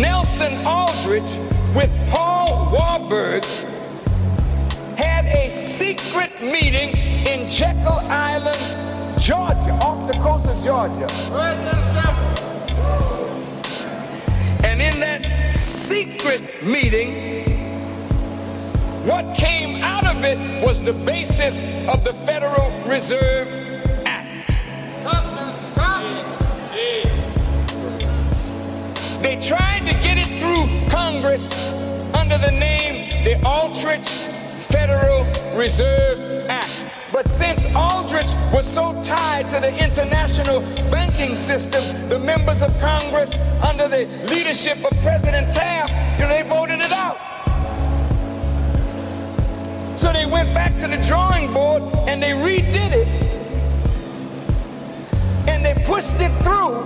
Nelson 0.00 0.54
Aldrich 0.66 1.38
with 1.76 1.92
Paul 2.10 2.72
Warburg 2.72 3.44
had 4.96 5.26
a 5.26 5.48
secret 5.48 6.32
meeting 6.42 6.96
in 7.28 7.48
Jekyll 7.48 8.00
Island, 8.08 8.58
Georgia, 9.20 9.72
off 9.82 10.10
the 10.10 10.18
coast 10.18 10.46
of 10.46 10.64
Georgia. 10.64 11.06
And 14.64 14.82
in 14.82 14.98
that 14.98 15.56
secret 15.56 16.64
meeting, 16.64 17.49
what 19.04 19.34
came 19.34 19.82
out 19.82 20.06
of 20.06 20.24
it 20.24 20.38
was 20.64 20.82
the 20.82 20.92
basis 20.92 21.62
of 21.88 22.04
the 22.04 22.12
Federal 22.12 22.70
Reserve 22.86 23.48
Act. 24.06 24.52
They 29.22 29.38
tried 29.40 29.80
to 29.80 29.92
get 29.94 30.18
it 30.18 30.38
through 30.38 30.88
Congress 30.90 31.48
under 32.14 32.38
the 32.38 32.50
name 32.50 33.10
the 33.24 33.40
Aldrich 33.46 34.08
Federal 34.68 35.24
Reserve 35.54 36.46
Act. 36.48 36.86
But 37.12 37.26
since 37.26 37.66
Aldrich 37.74 38.32
was 38.52 38.66
so 38.66 39.00
tied 39.02 39.50
to 39.50 39.60
the 39.60 39.72
international 39.82 40.60
banking 40.90 41.34
system, 41.34 42.08
the 42.08 42.18
members 42.18 42.62
of 42.62 42.78
Congress, 42.80 43.36
under 43.68 43.88
the 43.88 44.06
leadership 44.30 44.78
of 44.84 44.98
President 45.00 45.52
Taft, 45.52 45.92
you 46.20 46.26
know, 46.26 46.28
they 46.28 46.42
voted 46.42 46.69
So 50.00 50.10
they 50.14 50.24
went 50.24 50.54
back 50.54 50.78
to 50.78 50.88
the 50.88 50.96
drawing 50.96 51.52
board 51.52 51.82
and 52.08 52.22
they 52.22 52.30
redid 52.30 52.92
it. 52.92 53.06
And 55.46 55.62
they 55.62 55.74
pushed 55.84 56.14
it 56.14 56.32
through 56.42 56.76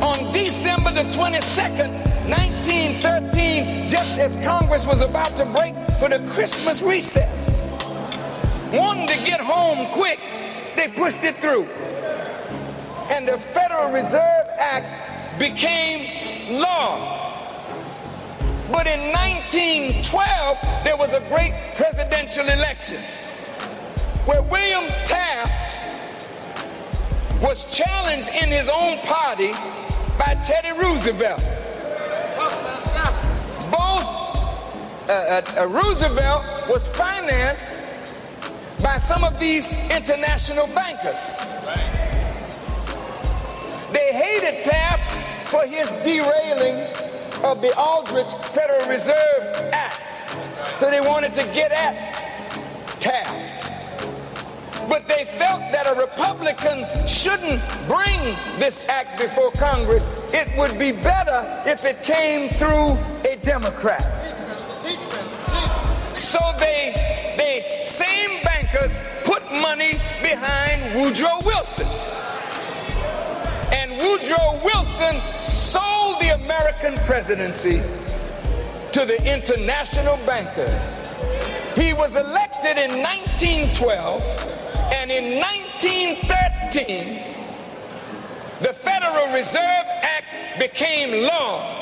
on 0.00 0.32
December 0.32 0.92
the 0.92 1.10
22nd, 1.10 1.90
1913, 2.30 3.88
just 3.88 4.20
as 4.20 4.36
Congress 4.44 4.86
was 4.86 5.00
about 5.00 5.36
to 5.36 5.44
break 5.44 5.74
for 5.98 6.08
the 6.08 6.24
Christmas 6.30 6.82
recess. 6.82 7.64
Wanting 8.72 9.08
to 9.08 9.26
get 9.26 9.40
home 9.40 9.92
quick, 9.92 10.20
they 10.76 10.86
pushed 10.86 11.24
it 11.24 11.34
through. 11.38 11.64
And 13.10 13.26
the 13.26 13.38
Federal 13.38 13.90
Reserve 13.90 14.46
Act 14.56 15.36
became 15.36 16.60
law. 16.60 17.21
But 18.72 18.86
in 18.86 19.12
1912, 19.12 20.58
there 20.82 20.96
was 20.96 21.12
a 21.12 21.20
great 21.28 21.52
presidential 21.76 22.48
election 22.48 23.02
where 24.24 24.40
William 24.40 24.86
Taft 25.04 25.76
was 27.42 27.64
challenged 27.70 28.30
in 28.30 28.48
his 28.48 28.70
own 28.70 28.98
party 29.00 29.52
by 30.18 30.40
Teddy 30.42 30.72
Roosevelt. 30.80 31.40
Both 33.70 34.22
uh, 35.06 35.12
uh, 35.12 35.42
uh, 35.58 35.66
Roosevelt 35.66 36.66
was 36.66 36.88
financed 36.88 37.78
by 38.82 38.96
some 38.96 39.22
of 39.22 39.38
these 39.38 39.70
international 39.90 40.66
bankers. 40.68 41.36
They 43.92 44.12
hated 44.14 44.62
Taft 44.62 45.48
for 45.50 45.66
his 45.66 45.90
derailing 46.02 47.11
of 47.44 47.60
the 47.60 47.76
Aldrich 47.76 48.30
Federal 48.52 48.88
Reserve 48.88 49.70
Act. 49.72 50.22
So 50.78 50.90
they 50.90 51.00
wanted 51.00 51.34
to 51.34 51.44
get 51.52 51.72
at 51.72 52.14
Taft. 53.00 53.68
But 54.88 55.08
they 55.08 55.24
felt 55.24 55.60
that 55.72 55.86
a 55.86 55.98
Republican 55.98 56.86
shouldn't 57.06 57.62
bring 57.86 58.36
this 58.58 58.88
act 58.88 59.20
before 59.20 59.50
Congress. 59.52 60.08
It 60.32 60.56
would 60.56 60.78
be 60.78 60.92
better 60.92 61.62
if 61.66 61.84
it 61.84 62.02
came 62.02 62.48
through 62.50 62.96
a 63.30 63.36
Democrat. 63.42 64.02
So 66.16 66.38
they, 66.58 67.34
they 67.36 67.84
same 67.84 68.42
bankers 68.42 68.98
put 69.24 69.42
money 69.52 69.92
behind 70.20 71.00
Woodrow 71.00 71.40
Wilson. 71.44 71.86
Woodrow 74.02 74.60
Wilson 74.64 75.20
sold 75.40 76.20
the 76.20 76.34
American 76.34 76.94
presidency 77.04 77.80
to 78.92 79.06
the 79.06 79.18
international 79.24 80.16
bankers. 80.26 80.98
He 81.76 81.92
was 81.92 82.16
elected 82.16 82.78
in 82.78 83.00
1912 83.00 84.22
and 84.92 85.10
in 85.10 85.40
1913, 85.40 87.22
the 88.60 88.72
Federal 88.72 89.32
Reserve 89.34 89.86
Act 90.02 90.58
became 90.58 91.24
law. 91.26 91.78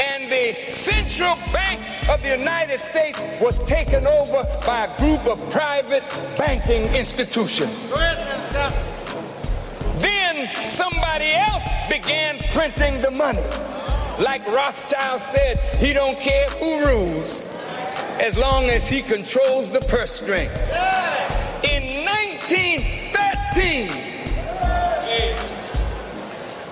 And 0.00 0.30
the 0.30 0.66
Central 0.68 1.36
Bank 1.52 2.08
of 2.08 2.22
the 2.22 2.36
United 2.36 2.78
States 2.78 3.22
was 3.40 3.58
taken 3.64 4.06
over 4.06 4.44
by 4.64 4.86
a 4.86 4.98
group 4.98 5.26
of 5.26 5.38
private 5.50 6.08
banking 6.36 6.84
institutions. 6.94 7.90
Go 7.90 7.96
ahead, 7.96 8.18
Minister. 8.28 8.91
Then 10.32 10.48
somebody 10.62 11.30
else 11.32 11.68
began 11.90 12.38
printing 12.52 13.02
the 13.02 13.10
money. 13.10 13.42
Like 14.18 14.46
Rothschild 14.46 15.20
said, 15.20 15.58
he 15.78 15.92
don't 15.92 16.18
care 16.18 16.46
who 16.48 16.86
rules 16.86 17.48
as 18.18 18.38
long 18.38 18.70
as 18.70 18.88
he 18.88 19.02
controls 19.02 19.70
the 19.70 19.80
purse 19.80 20.12
strings. 20.12 20.72
In 21.64 22.06
1913, 22.06 23.90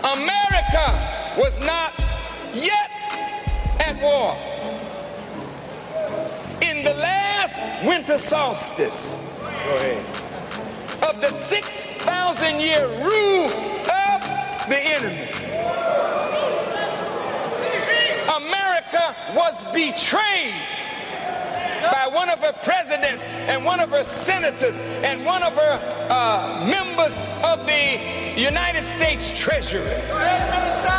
America 0.05 1.35
was 1.37 1.61
not 1.61 1.93
yet 2.55 2.91
at 3.79 4.01
war. 4.01 4.37
In 6.63 6.83
the 6.83 6.95
last 6.95 7.61
winter 7.85 8.17
solstice, 8.17 9.19
of 11.03 11.21
the 11.21 11.31
6,000 11.31 12.61
year 12.61 12.87
rule 12.99 13.47
of 13.47 14.21
the 14.69 14.79
enemy. 14.79 15.31
America 18.37 19.17
was 19.35 19.63
betrayed 19.73 20.55
by 21.83 22.09
one 22.13 22.29
of 22.29 22.41
her 22.41 22.53
presidents 22.63 23.25
and 23.25 23.65
one 23.65 23.81
of 23.81 23.91
her 23.91 24.03
senators 24.03 24.79
and 24.79 25.25
one 25.25 25.43
of 25.43 25.55
her 25.57 26.07
uh, 26.11 26.67
members 26.69 27.19
of 27.45 27.67
the 27.67 28.41
United 28.41 28.85
States 28.85 29.31
Treasury. 29.39 29.83
Go 29.83 30.17
ahead, 30.17 30.51
Minister. 30.51 30.91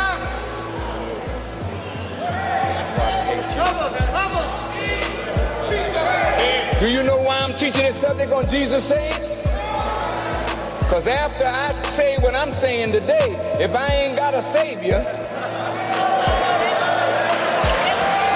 Do 6.82 6.90
you 6.90 7.04
know 7.04 7.22
why 7.22 7.38
I'm 7.38 7.54
teaching 7.54 7.84
this 7.84 8.00
subject 8.00 8.32
on 8.32 8.44
Jesus 8.48 8.84
Saves? 8.84 9.36
Because 9.36 11.06
after 11.06 11.44
I 11.44 11.80
say 11.84 12.16
what 12.18 12.34
I'm 12.34 12.50
saying 12.50 12.90
today, 12.90 13.36
if 13.60 13.72
I 13.76 13.86
ain't 13.86 14.16
got 14.16 14.34
a 14.34 14.42
Savior, 14.42 14.98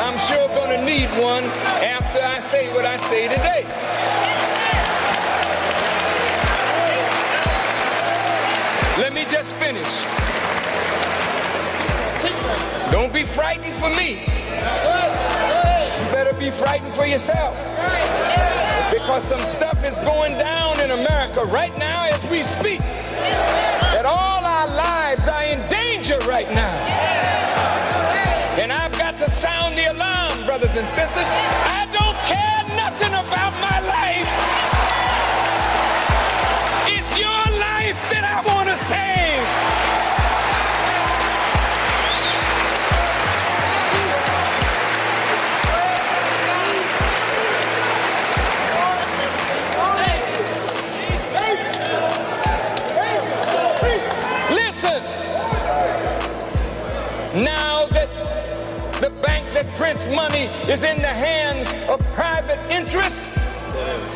I'm 0.04 0.16
sure 0.16 0.46
gonna 0.54 0.84
need 0.84 1.08
one 1.20 1.42
after 1.82 2.20
I 2.22 2.38
say 2.38 2.72
what 2.72 2.84
I 2.84 2.96
say 2.98 3.26
today. 3.26 3.64
Let 9.02 9.12
me 9.12 9.24
just 9.24 9.56
finish. 9.56 10.04
Don't 12.92 13.12
be 13.12 13.24
frightened 13.24 13.74
for 13.74 13.88
me. 13.88 14.20
You 15.98 16.12
better 16.12 16.32
be 16.38 16.52
frightened 16.52 16.94
for 16.94 17.06
yourself. 17.06 17.56
Because 19.06 19.22
some 19.22 19.38
stuff 19.38 19.84
is 19.84 19.94
going 19.98 20.32
down 20.32 20.80
in 20.80 20.90
America 20.90 21.44
right 21.44 21.70
now 21.78 22.06
as 22.06 22.26
we 22.26 22.42
speak. 22.42 22.80
That 22.80 24.04
all 24.04 24.44
our 24.44 24.66
lives 24.66 25.28
are 25.28 25.44
in 25.44 25.60
danger 25.68 26.18
right 26.26 26.50
now. 26.52 26.74
And 28.60 28.72
I've 28.72 28.90
got 28.98 29.16
to 29.20 29.30
sound 29.30 29.78
the 29.78 29.92
alarm, 29.92 30.44
brothers 30.44 30.74
and 30.74 30.88
sisters. 30.88 31.22
I 31.24 31.86
don't 31.94 32.18
care 32.26 32.64
nothing 32.74 33.14
about 33.14 33.54
my 33.62 33.78
life. 33.94 34.26
It's 36.90 37.16
your 37.16 37.44
life 37.62 38.10
that 38.10 38.24
I 38.26 38.54
want 38.56 38.68
to 38.70 38.74
save. 38.74 39.15
That 59.96 60.14
money 60.14 60.44
is 60.70 60.84
in 60.84 61.00
the 61.00 61.06
hands 61.06 61.72
of 61.88 61.98
private 62.12 62.58
interests, 62.70 63.28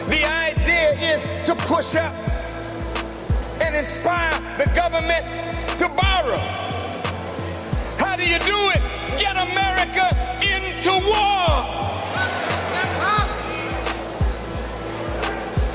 the 0.08 0.22
idea 0.24 0.92
is 1.00 1.26
to 1.46 1.54
push 1.54 1.96
up 1.96 2.12
and 3.62 3.74
inspire 3.74 4.38
the 4.58 4.66
government 4.74 5.24
to 5.78 5.88
borrow. 5.88 6.36
How 7.98 8.16
do 8.16 8.28
you 8.28 8.38
do 8.40 8.70
it? 8.70 8.82
Get 9.18 9.36
America 9.36 10.10
into 10.42 10.90
war. 11.08 11.64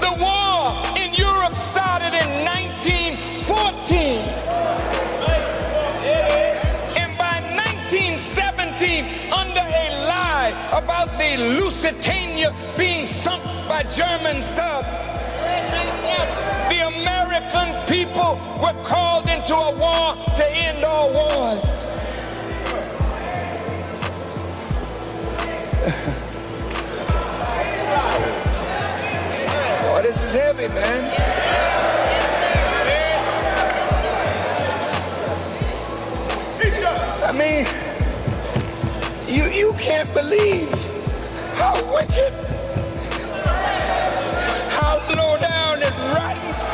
The 0.01 0.13
war 0.21 0.83
in 0.97 1.15
Europe 1.15 1.55
started 1.55 2.13
in 2.13 2.45
1914. 2.45 4.94
About 10.71 11.17
the 11.17 11.37
Lusitania 11.37 12.53
being 12.77 13.05
sunk 13.05 13.43
by 13.67 13.83
German 13.83 14.41
subs, 14.41 15.07
the 16.69 16.79
American 16.87 17.85
people 17.87 18.39
were 18.61 18.83
called 18.83 19.29
into 19.29 19.55
a 19.55 19.75
war 19.75 20.15
to 20.35 20.45
end 20.51 20.83
all 20.83 21.11
wars. 21.13 21.85
Oh, 29.87 30.01
this 30.01 30.21
is 30.23 30.33
heavy, 30.33 30.67
man. 30.67 31.94
You 39.35 39.45
you 39.51 39.73
can't 39.79 40.11
believe 40.13 40.71
how 41.55 41.75
wicked, 41.93 42.33
how 44.69 44.95
low 45.15 45.37
down 45.39 45.83
and 45.83 45.95
rotten. 46.15 46.71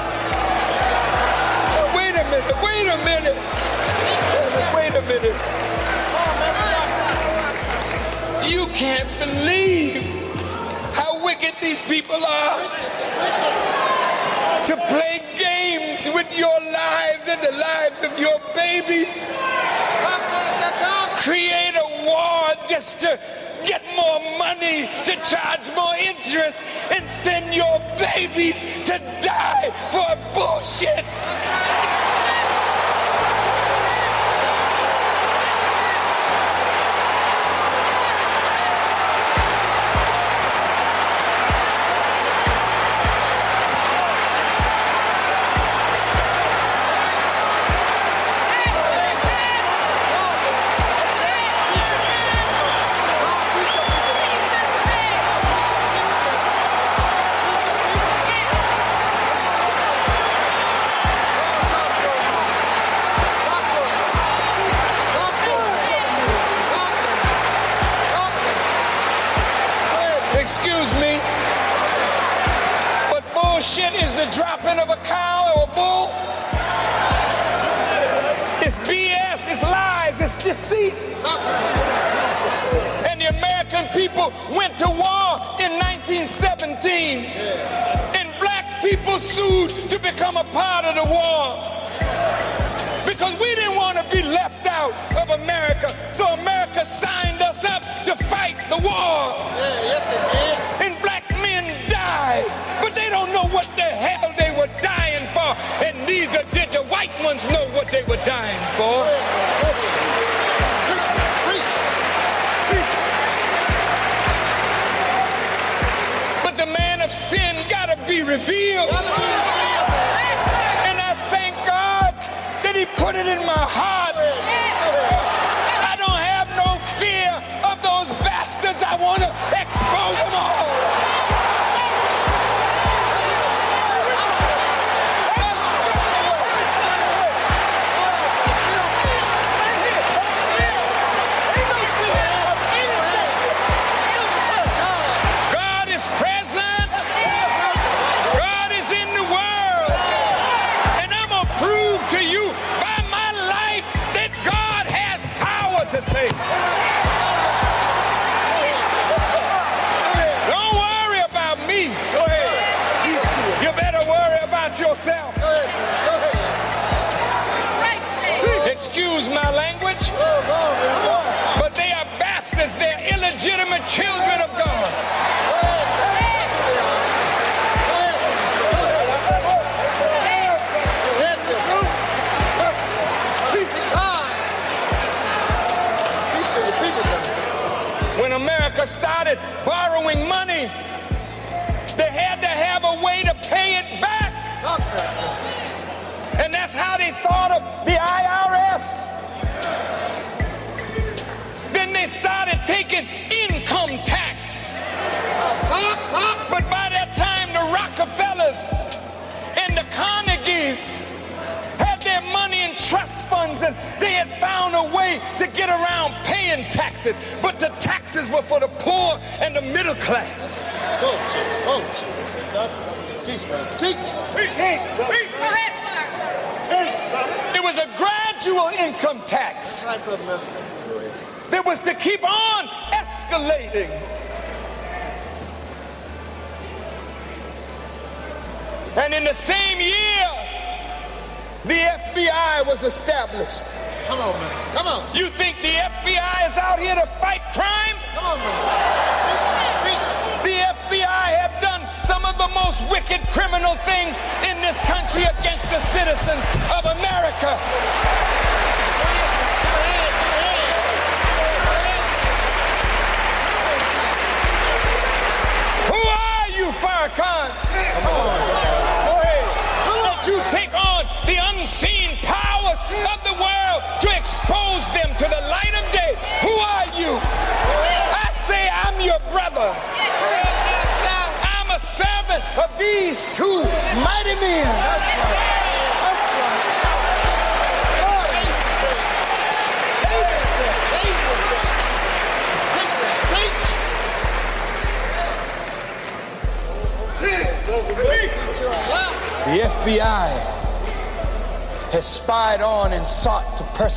Oh, 1.65 1.93
Wait 1.98 2.15
a 2.15 2.25
minute, 2.33 2.57
wait 2.67 2.88
a 2.95 2.98
minute, 3.11 3.40
wait 4.75 4.95
a 4.95 5.03
minute. 5.14 5.40
You 8.48 8.67
can't 8.67 9.09
believe 9.19 10.03
how 10.93 11.23
wicked 11.23 11.56
these 11.61 11.81
people 11.81 12.23
are 12.23 12.61
to 14.65 14.75
play 14.88 15.23
games 15.38 16.09
with 16.14 16.27
your 16.38 16.59
lives 16.72 17.23
and 17.27 17.41
the 17.41 17.57
lives 17.57 18.03
of 18.03 18.19
your 18.19 18.40
babies. 18.56 19.31
Create 21.23 21.70
war 22.11 22.53
just 22.67 22.99
to 22.99 23.19
get 23.65 23.81
more 23.95 24.19
money, 24.38 24.90
to 25.06 25.14
charge 25.31 25.65
more 25.75 25.95
interest, 25.95 26.64
and 26.91 27.07
send 27.23 27.53
your 27.53 27.80
babies 27.98 28.59
to 28.85 28.98
die 29.22 29.72
for 29.91 30.09
bullshit. 30.09 30.20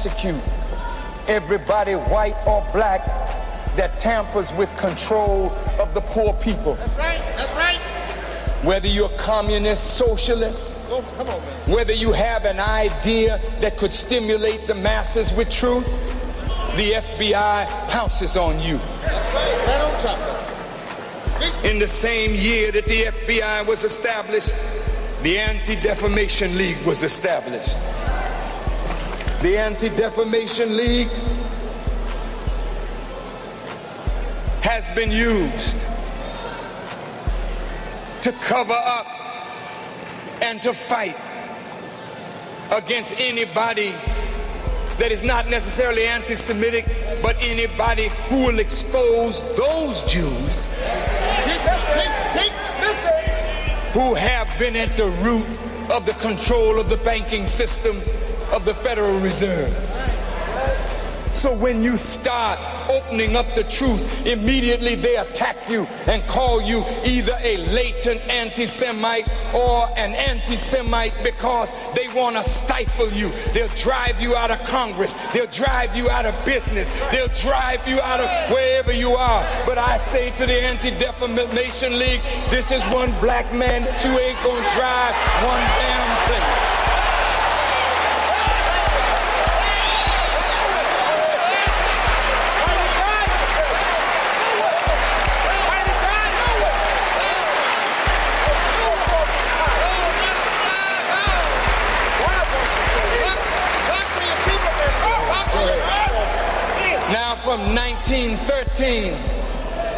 Persecute 0.05 0.43
everybody, 1.27 1.95
white 1.95 2.37
or 2.47 2.63
black, 2.73 3.03
that 3.77 3.99
tampers 3.99 4.53
with 4.53 4.75
control 4.77 5.51
of 5.81 5.95
the 5.95 6.01
poor 6.03 6.35
people. 6.35 6.75
That's 6.75 6.99
right. 6.99 7.19
That's 7.37 7.55
right. 7.55 7.79
Whether 8.63 8.89
you're 8.89 9.09
communist, 9.17 9.97
socialist, 9.97 10.77
Go, 10.89 11.01
come 11.17 11.29
on, 11.29 11.41
man. 11.41 11.75
whether 11.75 11.95
you 11.95 12.13
have 12.13 12.45
an 12.45 12.61
idea 12.61 13.41
that 13.61 13.79
could 13.79 13.93
stimulate 13.93 14.67
the 14.67 14.75
masses 14.75 15.33
with 15.33 15.51
truth, 15.51 15.87
the 16.77 16.93
FBI 16.93 17.67
pounces 17.89 18.37
on 18.37 18.61
you. 18.61 18.79
That's 19.03 19.35
Right 19.35 19.81
on 19.81 20.01
top 20.01 21.65
In 21.65 21.79
the 21.79 21.87
same 21.87 22.35
year 22.35 22.71
that 22.73 22.85
the 22.87 23.05
FBI 23.05 23.67
was 23.67 23.83
established, 23.83 24.55
the 25.23 25.39
Anti 25.39 25.77
Defamation 25.77 26.57
League 26.59 26.83
was 26.85 27.03
established. 27.03 27.77
The 29.45 29.59
Anti 29.59 29.91
Defamation 29.91 30.75
League 30.75 31.11
has 34.63 34.91
been 34.95 35.11
used 35.11 35.79
to 38.23 38.33
cover 38.41 38.73
up 38.73 39.07
and 40.41 40.63
to 40.63 40.73
fight 40.73 41.15
against 42.73 43.21
anybody 43.21 43.91
that 44.97 45.13
is 45.13 45.23
not 45.23 45.51
necessarily 45.51 46.07
anti 46.07 46.35
Semitic, 46.35 46.87
but 47.23 47.37
anybody 47.39 48.09
who 48.31 48.47
will 48.47 48.61
expose 48.61 49.43
those 49.59 50.01
Jews 50.05 50.65
who 53.93 54.15
have 54.15 54.49
been 54.59 54.75
at 54.75 54.97
the 54.97 55.09
root 55.21 55.47
of 55.91 56.07
the 56.07 56.15
control 56.15 56.81
of 56.81 56.89
the 56.89 56.97
banking 56.97 57.47
system 57.47 58.01
of 58.55 58.65
the 58.65 58.75
Federal 58.75 59.19
Reserve. 59.19 59.73
So 61.35 61.53
when 61.53 61.83
you 61.83 61.97
start 61.97 62.61
opening 62.89 63.35
up 63.35 63.53
the 63.57 63.65
truth, 63.65 64.25
immediately 64.25 64.95
they 64.95 65.17
attack 65.17 65.69
you 65.69 65.83
and 66.07 66.25
call 66.29 66.63
you 66.63 66.85
either 67.05 67.37
a 67.43 67.57
latent 67.57 68.21
anti 68.31 68.67
Semite 68.67 69.29
or 69.53 69.89
an 69.99 70.15
anti 70.15 70.57
Semite 70.57 71.13
because 71.25 71.73
they 71.95 72.07
want 72.15 72.37
to 72.37 72.43
stifle 72.45 73.11
you. 73.11 73.31
They'll 73.53 73.67
drive 73.75 74.21
you 74.21 74.37
out 74.37 74.53
of 74.53 74.61
Congress, 74.61 75.15
they'll 75.33 75.49
drive 75.49 75.97
you 75.97 76.09
out 76.09 76.25
of 76.25 76.45
business, 76.45 76.89
they'll 77.11 77.35
drive 77.35 77.87
you 77.89 78.01
out 78.01 78.21
of 78.21 78.29
wherever 78.53 78.93
you 78.93 79.17
are. 79.17 79.43
But 79.67 79.79
I 79.79 79.97
say 79.97 80.31
to 80.37 80.47
the 80.47 80.63
Anti 80.63 80.91
Defamation 80.99 81.99
League, 81.99 82.23
this 82.49 82.71
is 82.71 82.83
one 82.85 83.11
black 83.21 83.53
man 83.53 83.83
that 83.83 84.05
you 84.05 84.17
ain't 84.19 84.41
gonna 84.45 84.71
drive 84.71 85.15
one 85.43 85.61
damn 85.83 85.94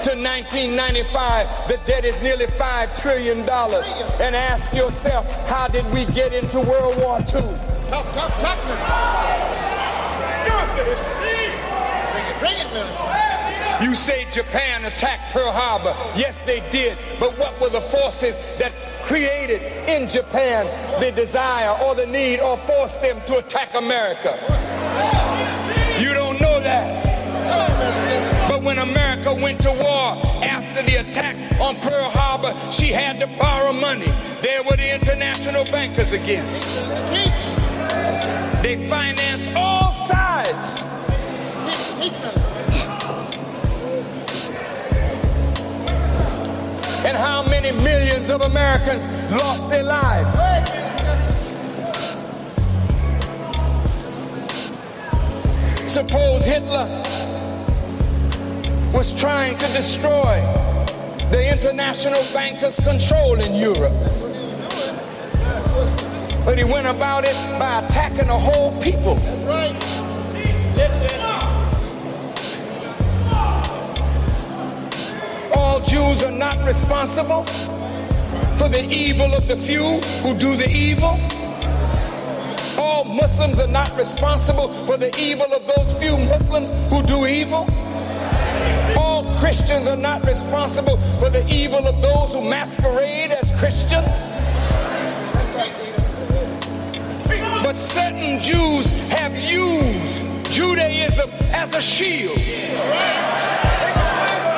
to 0.07 0.13
1995, 0.13 1.67
the 1.67 1.79
debt 1.79 2.05
is 2.05 2.17
nearly 2.23 2.47
$5 2.47 3.03
trillion. 3.03 3.41
And 3.41 4.37
ask 4.37 4.73
yourself, 4.73 5.29
how 5.49 5.67
did 5.67 5.85
we 5.93 6.05
get 6.05 6.33
into 6.33 6.61
World 6.61 6.97
War 6.99 7.19
II? 7.19 7.43
Talk, 7.91 8.07
talk, 8.15 8.31
talk. 8.39 8.59
Bring 12.39 12.55
it, 12.55 12.73
minister. 12.73 13.83
You 13.83 13.97
say 13.97 14.29
Japan 14.31 14.85
attacked 14.85 15.33
Pearl 15.33 15.51
Harbor. 15.51 15.97
Yes, 16.17 16.39
they 16.41 16.61
did. 16.71 16.97
But 17.19 17.37
what 17.37 17.61
were 17.61 17.71
the 17.71 17.81
forces 17.81 18.39
that 18.59 18.73
created 19.03 19.61
in 19.89 20.09
Japan 20.09 20.67
the 21.01 21.11
desire 21.11 21.77
or 21.83 21.97
the 21.97 22.07
need 22.07 22.39
or 22.39 22.57
forced 22.57 23.03
them 23.03 23.21
to 23.27 23.39
attack 23.39 23.75
America? 23.75 24.39
You 26.01 26.15
don't 26.15 26.41
know 26.41 26.61
that. 26.61 27.07
But 28.49 28.63
when 28.63 28.79
America 28.79 29.06
went 29.37 29.61
to 29.63 29.71
war 29.71 30.17
after 30.45 30.83
the 30.83 30.97
attack 30.97 31.37
on 31.61 31.77
Pearl 31.77 32.11
Harbor, 32.11 32.55
she 32.71 32.89
had 32.89 33.21
to 33.21 33.27
borrow 33.39 33.73
money. 33.73 34.13
There 34.41 34.63
were 34.63 34.77
the 34.77 34.95
international 34.95 35.65
bankers 35.65 36.13
again. 36.13 36.47
They 38.63 38.89
financed 38.89 39.51
all 39.55 39.93
sides 39.93 40.83
And 47.07 47.17
how 47.17 47.45
many 47.45 47.71
millions 47.71 48.31
of 48.31 48.41
Americans 48.41 49.07
lost 49.31 49.71
their 49.71 49.85
lives? 49.85 50.37
Suppose 55.91 56.45
Hitler 56.45 57.03
was 58.93 59.13
trying 59.19 59.57
to 59.59 59.67
destroy 59.69 60.41
the 61.31 61.53
international 61.53 62.23
bankers' 62.33 62.79
control 62.81 63.41
in 63.41 63.55
Europe. 63.55 63.93
But 66.45 66.59
he 66.59 66.65
went 66.65 66.87
about 66.87 67.25
it 67.25 67.35
by 67.59 67.85
attacking 67.85 68.29
a 68.29 68.39
whole 68.39 68.71
people. 68.81 69.19
All 75.55 75.81
Jews 75.81 76.23
are 76.23 76.31
not 76.31 76.65
responsible 76.65 77.43
for 78.57 78.69
the 78.69 78.87
evil 78.91 79.35
of 79.35 79.49
the 79.49 79.57
few 79.57 80.01
who 80.23 80.35
do 80.35 80.57
the 80.57 80.69
evil. 80.71 81.19
All 82.79 83.05
Muslims 83.05 83.59
are 83.59 83.67
not 83.67 83.95
responsible 83.97 84.69
for 84.87 84.97
the 84.97 85.15
evil 85.19 85.53
of 85.53 85.67
those 85.67 85.93
few 85.95 86.17
Muslims 86.17 86.71
who 86.91 87.03
do 87.03 87.27
evil. 87.27 87.67
Christians 89.39 89.87
are 89.87 89.97
not 89.97 90.25
responsible 90.25 90.97
for 91.19 91.29
the 91.29 91.47
evil 91.49 91.87
of 91.87 92.01
those 92.01 92.35
who 92.35 92.41
masquerade 92.41 93.33
as 93.33 93.51
Christians. 93.53 94.31
But 97.63 97.77
certain 97.77 98.41
Jews 98.41 98.91
have 99.11 99.37
used 99.37 100.25
Judaism 100.53 101.31
as 101.53 101.75
a 101.75 101.83
shield. 101.83 102.39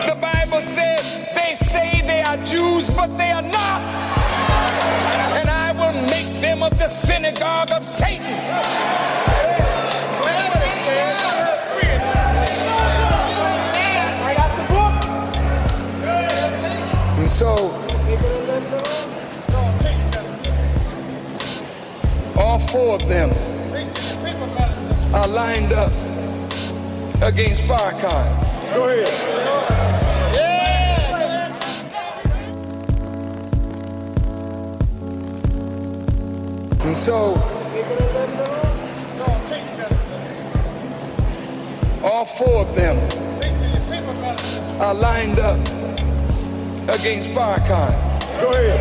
The 0.06 0.16
Bible 0.20 0.62
says 0.62 1.20
they 1.34 1.54
say 1.54 2.02
they 2.06 2.22
are 2.22 2.36
Jews, 2.44 2.88
but 2.90 3.08
they 3.18 3.32
are 3.32 3.42
not. 3.42 3.80
And 5.38 5.48
I 5.50 5.72
will 5.72 6.00
make 6.08 6.40
them 6.40 6.62
of 6.62 6.78
the 6.78 6.86
synagogue 6.86 7.72
of 7.72 7.84
Satan. 7.84 9.17
So 17.38 17.56
Go 17.56 17.64
on, 19.58 19.78
teach, 19.78 20.02
minister. 20.14 21.02
all 22.36 22.58
four 22.58 22.94
of 22.96 23.06
them 23.08 23.30
Preach 23.70 23.94
to 23.94 24.02
your 24.02 24.18
people, 24.26 24.46
minister. 24.48 24.94
are 25.16 25.28
lined 25.28 25.72
up 25.72 25.92
against 27.22 27.62
Farrakhan. 27.62 28.26
Go 28.74 28.88
ahead. 28.88 29.08
And 36.80 36.96
so 36.96 37.34
Go 37.34 37.40
on, 39.24 39.46
teach, 39.46 39.64
minister. 39.76 40.20
all 42.02 42.24
four 42.24 42.62
of 42.62 42.74
them 42.74 42.96
Preach 43.40 43.52
to 43.60 43.68
your 43.68 43.76
people, 44.00 44.14
minister. 44.14 44.62
are 44.82 44.94
lined 44.94 45.38
up 45.38 45.58
against 46.88 47.28
Farrakhan. 47.30 47.92
Go 48.40 48.50
ahead. 48.50 48.80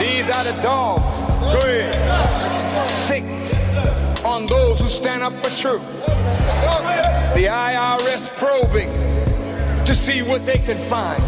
These 0.00 0.30
are 0.30 0.44
the 0.44 0.62
dogs. 0.62 1.32
Go 1.34 1.58
ahead. 1.58 2.80
Sicked 2.80 3.54
on 4.24 4.46
those 4.46 4.78
who 4.78 4.86
stand 4.86 5.22
up 5.22 5.32
for 5.34 5.50
truth. 5.60 5.82
The 7.34 7.46
IRS 7.46 8.28
probing 8.36 8.90
to 9.84 9.94
see 9.94 10.22
what 10.22 10.46
they 10.46 10.58
can 10.58 10.80
find. 10.82 11.22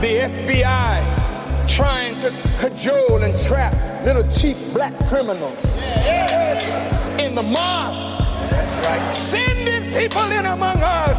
The 0.00 0.18
FBI 0.30 1.68
trying 1.68 2.18
to 2.20 2.30
cajole 2.58 3.22
and 3.22 3.36
trap 3.38 3.74
little 4.04 4.28
cheap 4.30 4.56
black 4.72 4.96
criminals 5.08 5.76
in 7.18 7.34
the 7.34 7.42
mosque. 7.42 8.21
Sending 9.12 9.92
people 9.92 10.32
in 10.32 10.46
among 10.46 10.82
us 10.82 11.18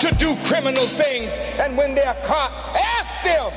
to 0.00 0.10
do 0.18 0.36
criminal 0.44 0.86
things. 0.86 1.38
And 1.58 1.76
when 1.76 1.94
they 1.94 2.04
are 2.04 2.16
caught, 2.22 2.52
ask 2.98 3.22
them. 3.22 3.52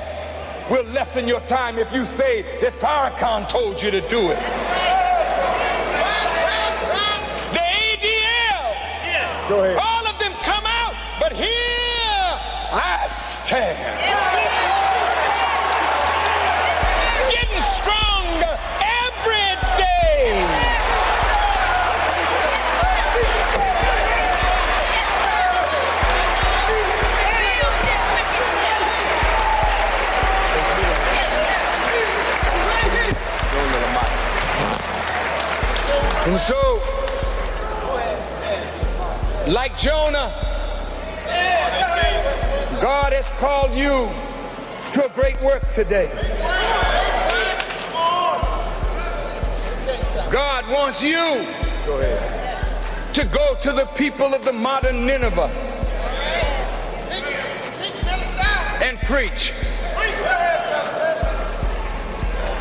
We'll 0.69 0.85
lessen 0.85 1.27
your 1.27 1.41
time 1.41 1.79
if 1.79 1.91
you 1.91 2.05
say 2.05 2.43
that 2.61 2.73
Farrakhan 2.73 3.49
told 3.49 3.81
you 3.81 3.91
to 3.91 4.01
do 4.07 4.29
it. 4.29 4.39
The 7.51 7.59
ADL, 7.59 8.71
all 9.81 10.07
of 10.07 10.19
them 10.19 10.31
come 10.43 10.63
out, 10.65 10.93
but 11.19 11.33
here 11.33 12.39
I 12.71 13.05
stand. 13.09 14.48
And 36.29 36.39
so, 36.39 36.75
like 39.51 39.75
Jonah, 39.75 40.29
God 42.79 43.13
has 43.13 43.31
called 43.31 43.73
you 43.73 44.11
to 44.93 45.05
a 45.07 45.09
great 45.15 45.41
work 45.41 45.71
today. 45.71 46.07
God 50.29 50.69
wants 50.69 51.01
you 51.01 51.47
to 53.15 53.25
go 53.33 53.55
to 53.59 53.71
the 53.71 53.89
people 53.95 54.35
of 54.35 54.45
the 54.45 54.53
modern 54.53 55.07
Nineveh 55.07 55.49
and 58.83 58.99
preach. 58.99 59.51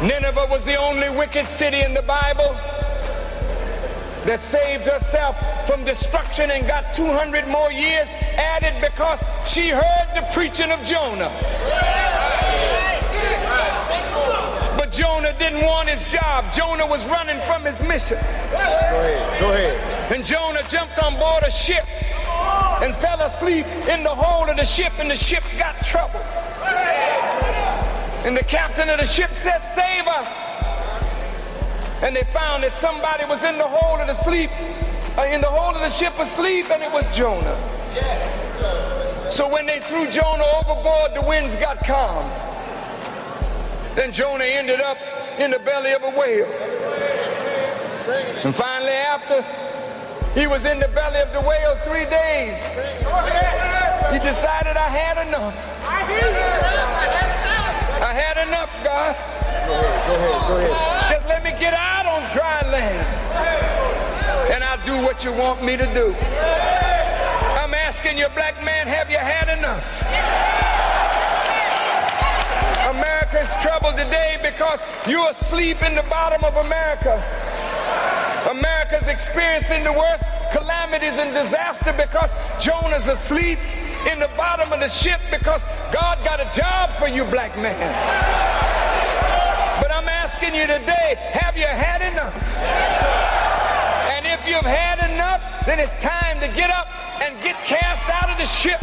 Nineveh 0.03 0.47
was 0.49 0.65
the 0.65 0.77
only 0.77 1.11
wicked 1.11 1.47
city 1.47 1.83
in 1.83 1.93
the 1.93 2.01
Bible 2.01 2.59
that 4.29 4.43
saved 4.43 4.87
herself 4.87 5.41
from 5.67 5.83
destruction 5.87 6.51
and 6.51 6.67
got 6.67 6.93
200 6.93 7.49
more 7.49 7.73
years 7.73 8.13
added 8.37 8.79
because 8.79 9.25
she 9.47 9.71
heard 9.71 10.09
the 10.15 10.21
preaching 10.35 10.71
of 10.71 10.85
Jonah. 10.85 11.33
But 14.77 14.93
Jonah 14.93 15.35
didn't 15.39 15.65
want 15.65 15.89
his 15.89 16.03
job. 16.13 16.53
Jonah 16.53 16.87
was 16.87 17.07
running 17.09 17.41
from 17.47 17.65
his 17.65 17.83
mission. 17.89 18.19
Go 18.51 18.59
ahead. 18.59 19.41
Go 19.41 19.51
ahead. 19.51 20.13
And 20.13 20.23
Jonah 20.23 20.63
jumped 20.69 21.03
on 21.03 21.15
board 21.19 21.43
a 21.45 21.51
ship 21.51 21.87
and 22.83 22.95
fell 22.97 23.23
asleep 23.23 23.65
in 23.89 24.03
the 24.03 24.15
hold 24.15 24.51
of 24.51 24.59
the 24.59 24.67
ship, 24.67 24.93
and 24.99 25.11
the 25.11 25.17
ship 25.17 25.43
got 25.57 25.75
troubled. 25.83 26.23
And 28.27 28.37
the 28.37 28.45
captain 28.45 28.91
of 28.91 28.99
the 28.99 29.07
ship 29.07 29.31
said, 29.33 29.61
Save 29.61 30.07
us. 30.07 30.48
And 32.03 32.15
they 32.15 32.23
found 32.23 32.63
that 32.63 32.75
somebody 32.75 33.25
was 33.27 33.43
in 33.43 33.59
the 33.59 33.67
hold 33.67 34.01
of 34.01 34.07
the 34.07 34.15
sleep, 34.15 34.51
uh, 35.19 35.23
in 35.23 35.41
the 35.41 35.51
hold 35.51 35.75
of 35.75 35.83
the 35.83 35.89
ship 35.89 36.17
asleep, 36.19 36.71
and 36.71 36.83
it 36.83 36.93
was 36.93 37.09
Jonah. 37.09 37.57
So 39.31 39.49
when 39.49 39.67
they 39.67 39.81
threw 39.81 40.09
Jonah 40.11 40.45
overboard, 40.61 41.15
the 41.15 41.23
winds 41.27 41.57
got 41.57 41.85
calm. 41.85 42.25
Then 43.95 44.13
Jonah 44.13 44.45
ended 44.45 44.81
up 44.81 44.97
in 45.39 45.51
the 45.51 45.59
belly 45.59 45.93
of 45.93 46.05
a 46.05 46.11
whale. 46.11 46.47
And 48.45 48.55
finally, 48.55 48.93
after 48.93 49.43
he 50.39 50.47
was 50.47 50.65
in 50.65 50.79
the 50.79 50.89
belly 50.89 51.21
of 51.21 51.33
the 51.33 51.41
whale 51.41 51.77
three 51.83 52.05
days, 52.07 52.57
he 54.13 54.19
decided 54.25 54.77
I 54.77 54.89
had 54.89 55.27
enough. 55.27 55.57
I 58.01 58.13
had 58.15 58.49
enough, 58.49 58.85
God. 58.85 59.38
Go 59.69 59.75
ahead. 59.75 60.49
Go 60.49 60.57
ahead. 60.57 61.13
Just 61.13 61.29
let 61.29 61.45
me 61.45 61.51
get 61.61 61.75
out 61.75 62.07
on 62.07 62.23
dry 62.33 62.63
land. 62.73 63.07
And 64.51 64.65
I'll 64.65 64.83
do 64.87 65.05
what 65.05 65.25
you 65.25 65.33
want 65.33 65.63
me 65.63 65.77
to 65.77 65.85
do. 65.93 66.15
I'm 67.61 67.75
asking 67.75 68.17
you, 68.17 68.29
black 68.35 68.65
man, 68.65 68.87
have 68.87 69.11
you 69.11 69.19
had 69.19 69.59
enough? 69.59 69.85
America's 72.89 73.55
troubled 73.61 73.97
today 73.97 74.39
because 74.43 74.87
you're 75.07 75.29
asleep 75.29 75.83
in 75.83 75.95
the 75.95 76.03
bottom 76.05 76.43
of 76.45 76.65
America. 76.65 77.21
America's 78.49 79.09
experiencing 79.09 79.85
the 79.85 79.93
worst 79.93 80.31
calamities 80.51 81.19
and 81.19 81.35
disaster 81.35 81.93
because 81.93 82.35
Jonah's 82.59 83.09
asleep 83.09 83.59
in 84.11 84.19
the 84.19 84.31
bottom 84.35 84.73
of 84.73 84.81
the 84.81 84.89
ship 84.89 85.21
because 85.31 85.67
God 85.93 86.25
got 86.25 86.41
a 86.41 86.49
job 86.57 86.91
for 86.93 87.07
you, 87.07 87.25
black 87.25 87.55
man. 87.59 88.78
Asking 90.29 90.55
you 90.55 90.67
today, 90.67 91.17
have 91.33 91.57
you 91.57 91.65
had 91.65 92.03
enough? 92.03 92.37
And 94.13 94.27
if 94.27 94.47
you've 94.47 94.61
had 94.61 94.99
enough, 95.11 95.41
then 95.65 95.81
it's 95.81 95.95
time 95.95 96.39
to 96.41 96.49
get 96.49 96.69
up 96.69 96.87
and 97.23 97.41
get 97.41 97.57
cast 97.65 98.05
out 98.11 98.29
of 98.29 98.37
the 98.37 98.45
ship. 98.45 98.79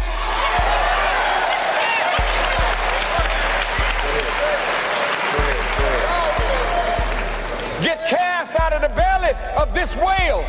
Get 7.83 8.09
cast 8.09 8.59
out 8.59 8.73
of 8.73 8.81
the 8.81 8.89
belly 8.95 9.33
of 9.55 9.71
this 9.75 9.95
whale. 9.95 10.41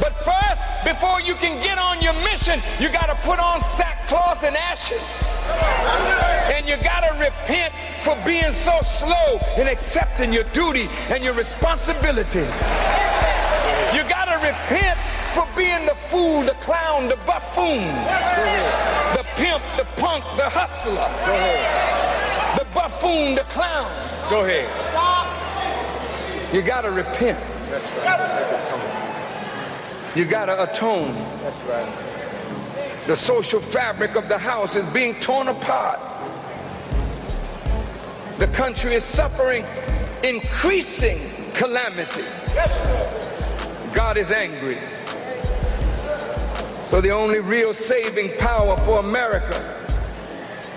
But 0.00 0.14
first, 0.24 0.64
before 0.84 1.20
you 1.20 1.34
can 1.34 1.60
get 1.60 1.76
on 1.76 2.00
your 2.00 2.14
mission, 2.24 2.62
you 2.80 2.88
got 2.88 3.10
to 3.12 3.14
put 3.16 3.38
on 3.38 3.60
sackcloth 3.60 4.42
and 4.42 4.56
ashes. 4.56 5.28
And 6.48 6.66
you 6.66 6.78
got 6.78 7.00
to 7.00 7.12
repent 7.18 7.74
for 8.00 8.16
being 8.24 8.52
so 8.52 8.80
slow 8.82 9.38
in 9.56 9.68
accepting 9.68 10.32
your 10.32 10.44
duty 10.44 10.88
and 11.08 11.22
your 11.22 11.34
responsibility. 11.34 12.46
You 13.94 14.02
got 14.08 14.26
to 14.26 14.36
repent 14.46 14.98
for 15.32 15.46
being 15.56 15.86
the 15.86 15.94
fool, 15.94 16.42
the 16.42 16.54
clown, 16.60 17.08
the 17.08 17.16
buffoon, 17.26 17.80
the 19.14 19.26
pimp, 19.36 19.62
the 19.76 19.86
punk, 20.00 20.24
the 20.36 20.48
hustler, 20.48 21.08
the 22.58 22.64
buffoon, 22.74 23.34
the 23.34 23.44
clown. 23.44 23.90
Go 24.30 24.42
ahead. 24.44 24.68
You 26.54 26.62
got 26.62 26.82
to 26.82 26.90
repent. 26.90 27.38
You 30.16 30.24
got 30.24 30.46
to 30.46 30.62
atone. 30.62 31.14
The 33.06 33.14
social 33.14 33.60
fabric 33.60 34.16
of 34.16 34.28
the 34.28 34.38
house 34.38 34.76
is 34.76 34.84
being 34.86 35.14
torn 35.20 35.48
apart. 35.48 36.00
The 38.38 38.46
country 38.48 38.94
is 38.94 39.04
suffering 39.04 39.64
increasing 40.22 41.18
calamity. 41.54 42.24
God 43.92 44.16
is 44.16 44.30
angry. 44.30 44.78
So 46.88 47.00
the 47.00 47.10
only 47.10 47.40
real 47.40 47.74
saving 47.74 48.36
power 48.38 48.76
for 48.78 49.00
America 49.00 49.74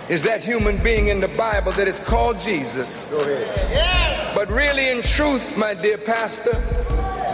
is 0.09 0.23
that 0.23 0.43
human 0.43 0.81
being 0.83 1.07
in 1.07 1.19
the 1.19 1.27
Bible 1.29 1.71
that 1.73 1.87
is 1.87 1.99
called 1.99 2.39
Jesus. 2.39 3.07
Go 3.07 3.19
ahead. 3.19 4.35
But 4.35 4.49
really, 4.49 4.89
in 4.89 5.03
truth, 5.03 5.55
my 5.55 5.73
dear 5.73 5.97
pastor, 5.97 6.51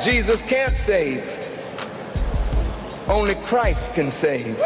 Jesus 0.03 0.41
can't 0.41 0.75
save. 0.75 1.23
Only 3.07 3.35
Christ 3.35 3.93
can 3.93 4.11
save. 4.11 4.57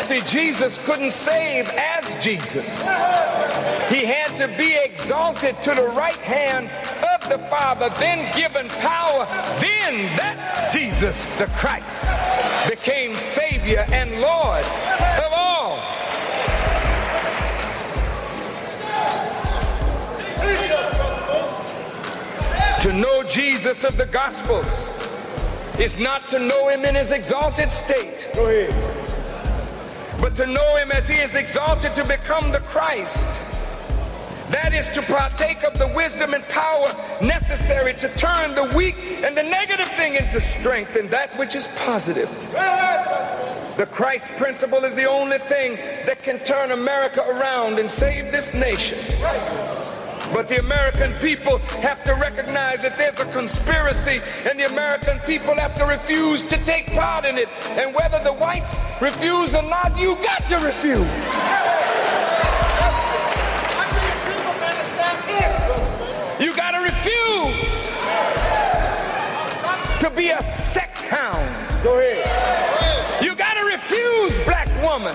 See, 0.00 0.20
Jesus 0.22 0.78
couldn't 0.84 1.12
save 1.12 1.68
as 1.68 2.16
Jesus. 2.16 2.88
To 4.36 4.48
be 4.58 4.76
exalted 4.82 5.62
to 5.62 5.74
the 5.74 5.88
right 5.96 6.16
hand 6.16 6.68
of 7.14 7.28
the 7.30 7.38
Father, 7.46 7.88
then 8.00 8.34
given 8.36 8.68
power. 8.68 9.26
Then 9.60 10.16
that 10.16 10.70
Jesus, 10.72 11.26
the 11.38 11.46
Christ, 11.56 12.16
became 12.68 13.14
Savior 13.14 13.86
and 13.92 14.20
Lord 14.20 14.64
of 14.64 15.32
all. 15.32 15.76
To 22.80 22.92
know 22.92 23.22
Jesus 23.22 23.84
of 23.84 23.96
the 23.96 24.06
Gospels 24.06 24.88
is 25.78 25.98
not 25.98 26.28
to 26.28 26.40
know 26.40 26.68
him 26.68 26.84
in 26.84 26.96
his 26.96 27.12
exalted 27.12 27.70
state, 27.70 28.28
but 30.20 30.34
to 30.36 30.46
know 30.46 30.76
him 30.76 30.90
as 30.90 31.08
he 31.08 31.16
is 31.16 31.36
exalted 31.36 31.94
to 31.94 32.04
become 32.04 32.50
the 32.50 32.60
Christ. 32.60 33.28
That 34.54 34.72
is 34.72 34.88
to 34.90 35.02
partake 35.02 35.64
of 35.64 35.76
the 35.76 35.88
wisdom 35.88 36.32
and 36.32 36.46
power 36.46 36.94
necessary 37.20 37.92
to 37.94 38.08
turn 38.14 38.54
the 38.54 38.72
weak 38.76 38.94
and 39.24 39.36
the 39.36 39.42
negative 39.42 39.88
thing 39.96 40.14
into 40.14 40.40
strength 40.40 40.94
and 40.94 41.10
that 41.10 41.36
which 41.36 41.56
is 41.56 41.66
positive. 41.78 42.30
The 43.76 43.88
Christ 43.90 44.36
principle 44.36 44.84
is 44.84 44.94
the 44.94 45.06
only 45.06 45.38
thing 45.38 45.74
that 46.06 46.22
can 46.22 46.38
turn 46.44 46.70
America 46.70 47.20
around 47.22 47.80
and 47.80 47.90
save 47.90 48.30
this 48.30 48.54
nation. 48.54 48.96
But 50.32 50.48
the 50.48 50.60
American 50.60 51.14
people 51.14 51.58
have 51.82 52.04
to 52.04 52.14
recognize 52.14 52.80
that 52.82 52.96
there's 52.96 53.18
a 53.18 53.26
conspiracy, 53.32 54.20
and 54.48 54.58
the 54.58 54.66
American 54.66 55.18
people 55.26 55.54
have 55.54 55.74
to 55.74 55.84
refuse 55.84 56.44
to 56.44 56.56
take 56.64 56.94
part 56.94 57.24
in 57.24 57.38
it. 57.38 57.48
And 57.70 57.92
whether 57.92 58.22
the 58.22 58.32
whites 58.32 58.84
refuse 59.02 59.56
or 59.56 59.62
not, 59.62 59.98
you 59.98 60.14
got 60.14 60.48
to 60.48 60.58
refuse. 60.58 62.23
You 66.40 66.54
got 66.56 66.72
to 66.72 66.80
refuse 66.80 68.00
to 70.00 70.10
be 70.14 70.30
a 70.30 70.42
sex 70.42 71.04
hound. 71.04 71.82
Go 71.82 71.98
ahead. 71.98 73.22
You 73.22 73.34
got 73.34 73.54
to 73.54 73.64
refuse, 73.64 74.38
black 74.40 74.68
woman, 74.82 75.14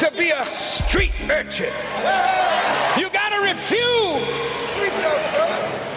to 0.00 0.10
be 0.16 0.30
a 0.30 0.44
street 0.44 1.12
urchin. 1.30 1.72
You 2.98 3.10
got 3.10 3.30
to 3.30 3.40
refuse 3.42 4.68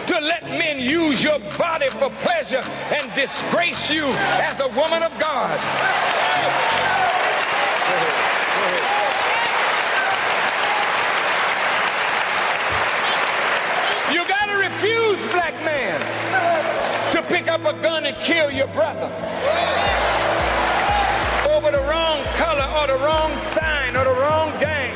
to 0.06 0.20
let 0.20 0.44
men 0.44 0.80
use 0.80 1.22
your 1.22 1.38
body 1.58 1.88
for 1.88 2.10
pleasure 2.10 2.62
and 2.92 3.12
disgrace 3.14 3.90
you 3.90 4.06
as 4.42 4.60
a 4.60 4.68
woman 4.68 5.02
of 5.02 5.16
God. 5.18 5.58
You 14.12 14.28
got 14.28 14.46
to 14.46 14.56
refuse, 14.82 15.26
black 15.26 15.54
man, 15.64 16.00
to 17.12 17.22
pick 17.22 17.46
up 17.46 17.60
a 17.60 17.72
gun 17.80 18.04
and 18.04 18.16
kill 18.16 18.50
your 18.50 18.66
brother 18.68 19.06
over 21.50 21.70
the 21.70 21.82
wrong 21.88 22.24
color 22.34 22.66
or 22.80 22.86
the 22.88 23.04
wrong 23.04 23.36
sign 23.36 23.96
or 23.96 24.04
the 24.04 24.10
wrong 24.10 24.50
gang. 24.58 24.92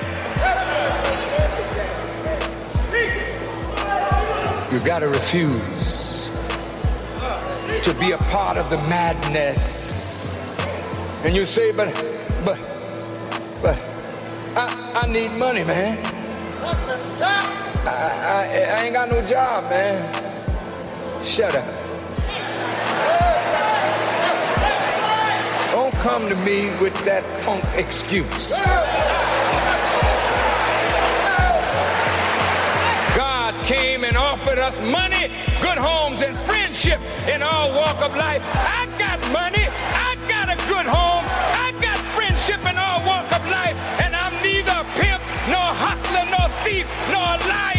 You 4.73 4.81
gotta 4.85 5.09
refuse 5.09 6.31
to 7.85 7.95
be 7.95 8.11
a 8.11 8.19
part 8.19 8.57
of 8.57 8.69
the 8.71 8.79
madness. 8.89 10.37
And 11.23 11.35
you 11.35 11.47
say, 11.47 11.71
but, 11.71 11.95
but, 12.45 12.59
but, 13.63 13.79
I, 14.57 15.05
I 15.05 15.07
need 15.07 15.31
money, 15.33 15.63
man. 15.63 15.97
I, 17.87 17.91
I, 17.91 18.81
I 18.81 18.85
ain't 18.85 18.95
got 18.95 19.09
no 19.09 19.25
job, 19.25 19.71
man. 19.71 20.03
Shut 21.25 21.55
up. 21.55 21.65
Don't 25.71 25.95
come 26.03 26.29
to 26.29 26.35
me 26.37 26.71
with 26.81 26.95
that 27.05 27.23
punk 27.45 27.65
excuse. 27.77 28.57
God 33.15 33.55
came 33.67 34.03
and 34.03 34.17
offered 34.17 34.59
us 34.59 34.81
money, 34.81 35.31
good 35.61 35.79
homes, 35.79 36.23
and 36.23 36.37
friendship 36.39 37.01
in 37.29 37.41
all 37.41 37.71
walk 37.73 38.01
of 38.03 38.17
life. 38.17 38.43
I 38.45 38.87
got 38.99 39.21
money, 39.31 39.63
I 39.63 40.17
got 40.27 40.51
a 40.51 40.57
good 40.67 40.87
home, 40.87 41.25
I 41.55 41.73
got 41.81 41.99
friendship 42.17 42.61
in 42.69 42.77
all 42.77 43.07
walk 43.07 43.31
of 43.31 43.47
life, 43.49 43.77
and 44.03 44.17
I'm 44.17 44.35
neither 44.43 44.75
a 44.75 44.85
pimp, 44.99 45.23
nor 45.49 45.71
a 45.71 45.77
hustler, 45.87 46.25
nor 46.31 46.47
a 46.51 46.65
thief, 46.65 46.87
nor 47.13 47.23
a 47.23 47.49
liar. 47.49 47.76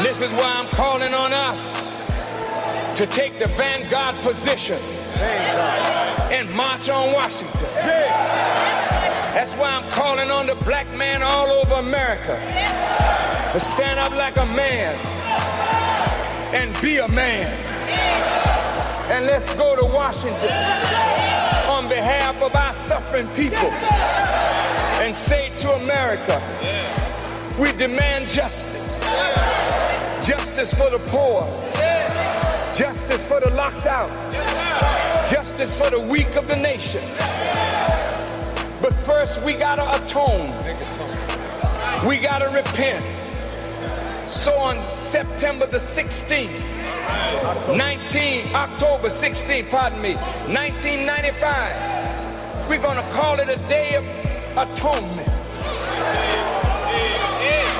And 0.00 0.08
this 0.08 0.22
is 0.22 0.32
why 0.32 0.56
I'm 0.56 0.66
calling 0.68 1.12
on 1.12 1.34
us 1.34 1.84
to 2.98 3.06
take 3.06 3.38
the 3.38 3.48
vanguard 3.48 4.16
position 4.22 4.80
and 5.18 6.50
march 6.54 6.88
on 6.88 7.12
Washington. 7.12 7.68
That's 9.34 9.52
why 9.56 9.68
I'm 9.68 9.90
calling 9.90 10.30
on 10.30 10.46
the 10.46 10.54
black 10.64 10.90
man 10.94 11.22
all 11.22 11.48
over 11.48 11.74
America 11.74 12.40
to 13.52 13.60
stand 13.60 14.00
up 14.00 14.12
like 14.12 14.38
a 14.38 14.46
man 14.46 14.96
and 16.54 16.80
be 16.80 16.96
a 16.96 17.08
man. 17.08 17.52
And 19.10 19.26
let's 19.26 19.52
go 19.52 19.76
to 19.76 19.84
Washington 19.84 20.50
on 21.68 21.90
behalf 21.90 22.40
of 22.40 22.56
our 22.56 22.72
suffering 22.72 23.28
people 23.34 23.68
and 25.02 25.14
say 25.14 25.52
to 25.58 25.72
America, 25.72 26.40
we 27.60 27.70
demand 27.72 28.26
justice. 28.26 29.06
Justice 30.26 30.72
for 30.72 30.88
the 30.88 30.98
poor. 31.08 31.42
Justice 32.74 33.26
for 33.26 33.38
the 33.38 33.50
locked 33.50 33.86
out. 33.86 34.10
Justice 35.28 35.78
for 35.78 35.90
the 35.90 36.00
weak 36.00 36.36
of 36.36 36.48
the 36.48 36.56
nation. 36.56 37.04
But 38.80 38.94
first, 38.94 39.42
we 39.42 39.52
gotta 39.52 40.02
atone. 40.02 40.48
We 42.08 42.16
gotta 42.16 42.48
repent. 42.48 43.04
So 44.26 44.54
on 44.54 44.80
September 44.96 45.66
the 45.66 45.76
16th, 45.76 46.48
19 47.76 48.54
October 48.54 49.08
16th, 49.08 49.68
pardon 49.70 50.00
me, 50.00 50.14
1995, 50.14 52.70
we're 52.70 52.80
to 52.96 53.02
call 53.10 53.38
it 53.38 53.50
a 53.50 53.56
day 53.68 53.96
of 53.96 54.06
atonement. 54.56 55.28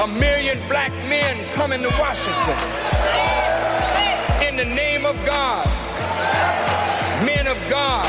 A 0.00 0.06
million 0.06 0.58
black 0.66 0.92
men 1.10 1.46
coming 1.52 1.82
to 1.82 1.88
Washington. 1.98 2.56
In 4.42 4.56
the 4.56 4.64
name 4.64 5.04
of 5.04 5.14
God, 5.26 5.66
men 7.22 7.46
of 7.46 7.58
God, 7.68 8.08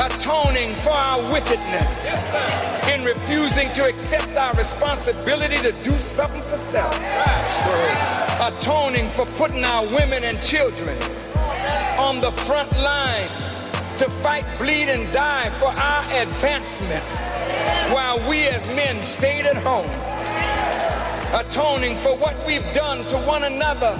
atoning 0.00 0.76
for 0.76 0.90
our 0.90 1.32
wickedness. 1.32 2.22
In 2.88 3.04
refusing 3.04 3.68
to 3.72 3.84
accept 3.84 4.36
our 4.36 4.54
responsibility 4.54 5.56
to 5.56 5.72
do 5.82 5.98
something 5.98 6.42
for 6.42 6.56
self, 6.56 6.94
atoning 8.40 9.08
for 9.08 9.26
putting 9.34 9.64
our 9.64 9.84
women 9.86 10.22
and 10.22 10.40
children 10.40 10.96
on 11.98 12.20
the 12.20 12.30
front 12.46 12.72
line 12.78 13.28
to 13.98 14.08
fight, 14.22 14.44
bleed, 14.56 14.88
and 14.88 15.12
die 15.12 15.50
for 15.58 15.66
our 15.66 16.04
advancement 16.22 17.02
while 17.92 18.20
we 18.28 18.46
as 18.46 18.68
men 18.68 19.02
stayed 19.02 19.46
at 19.46 19.56
home 19.56 20.09
atoning 21.34 21.96
for 21.96 22.16
what 22.16 22.36
we've 22.46 22.72
done 22.72 23.06
to 23.08 23.16
one 23.18 23.44
another 23.44 23.94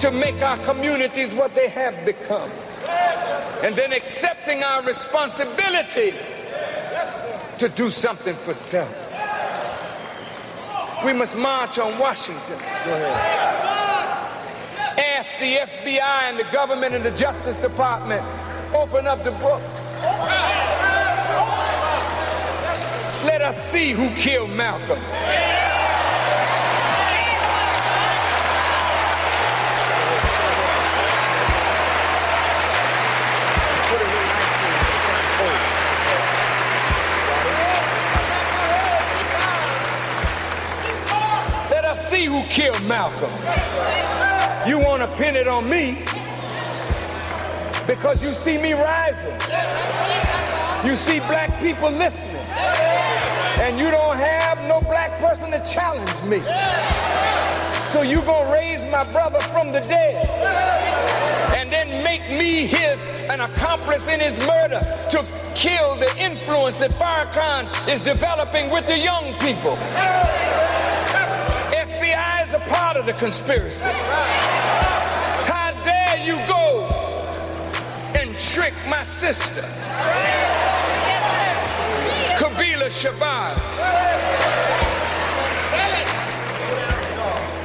to 0.00 0.10
make 0.10 0.42
our 0.42 0.58
communities 0.58 1.34
what 1.34 1.54
they 1.54 1.68
have 1.68 2.04
become. 2.04 2.50
And 3.62 3.74
then 3.74 3.92
accepting 3.92 4.62
our 4.62 4.82
responsibility 4.82 6.14
to 7.58 7.68
do 7.68 7.90
something 7.90 8.34
for 8.34 8.52
self. 8.52 9.02
We 11.04 11.12
must 11.12 11.36
march 11.36 11.78
on 11.78 11.98
Washington. 11.98 12.58
Ask 14.98 15.38
the 15.38 15.56
FBI 15.56 16.30
and 16.30 16.38
the 16.38 16.46
government 16.52 16.94
and 16.94 17.04
the 17.04 17.10
Justice 17.12 17.56
Department, 17.56 18.22
open 18.74 19.06
up 19.06 19.24
the 19.24 19.32
books. 19.32 19.92
Let 23.24 23.42
us 23.42 23.70
see 23.70 23.92
who 23.92 24.08
killed 24.16 24.50
Malcolm. 24.50 25.00
See 42.16 42.24
who 42.24 42.42
killed 42.44 42.82
Malcolm. 42.86 43.30
You 44.66 44.78
want 44.78 45.02
to 45.02 45.08
pin 45.18 45.36
it 45.36 45.46
on 45.46 45.68
me 45.68 46.02
because 47.86 48.22
you 48.24 48.32
see 48.32 48.56
me 48.56 48.72
rising. 48.72 49.38
You 50.86 50.96
see 50.96 51.18
black 51.20 51.60
people 51.60 51.90
listening. 51.90 52.36
And 53.64 53.78
you 53.78 53.90
don't 53.90 54.16
have 54.16 54.58
no 54.66 54.80
black 54.80 55.18
person 55.18 55.50
to 55.50 55.62
challenge 55.66 56.22
me. 56.22 56.40
So 57.90 58.02
you 58.02 58.22
gonna 58.22 58.50
raise 58.52 58.86
my 58.86 59.04
brother 59.12 59.40
from 59.40 59.72
the 59.72 59.80
dead 59.80 60.26
and 61.56 61.70
then 61.70 61.88
make 62.02 62.22
me 62.30 62.66
his 62.66 63.04
an 63.28 63.40
accomplice 63.40 64.08
in 64.08 64.20
his 64.20 64.38
murder 64.40 64.80
to 65.10 65.18
kill 65.54 65.96
the 65.96 66.12
influence 66.18 66.78
that 66.78 66.92
Farrakhan 66.92 67.64
is 67.88 68.00
developing 68.00 68.70
with 68.70 68.86
the 68.86 68.98
young 68.98 69.38
people. 69.38 69.76
Is 72.46 72.54
a 72.54 72.60
part 72.60 72.96
of 72.96 73.06
the 73.06 73.12
conspiracy. 73.12 73.90
How 75.50 75.72
dare 75.84 76.24
you 76.24 76.36
go 76.46 76.86
and 78.14 78.36
trick 78.38 78.72
my 78.86 79.02
sister, 79.02 79.62
Qubilah 82.38 82.92
Shabazz, 82.92 83.82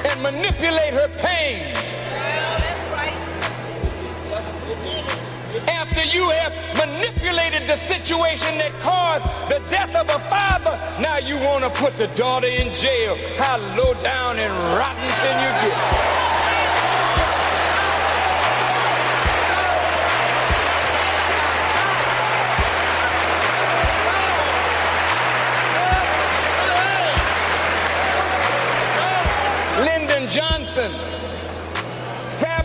and 0.10 0.24
manipulate 0.24 0.95
her 0.95 1.10
pain 1.10 1.76
after 5.68 6.03
you 6.06 6.27
have 6.32 6.58
manipulated 6.76 6.90
the 7.72 7.77
situation 7.77 8.58
that 8.58 8.77
caused 8.82 9.25
the 9.48 9.59
death 9.72 9.95
of 9.95 10.09
a 10.09 10.19
father, 10.27 10.77
now 11.01 11.17
you 11.17 11.35
want 11.40 11.64
to 11.64 11.69
put 11.69 11.93
the 11.93 12.08
daughter 12.08 12.48
in 12.48 12.74
jail. 12.74 13.16
How 13.38 13.59
low 13.77 13.93
down 14.03 14.38
and 14.40 14.51
rotten 14.75 15.08
can 15.24 15.40
you 15.40 15.51
get? 15.61 15.77
Lyndon 29.85 30.27
Johnson 30.27 30.91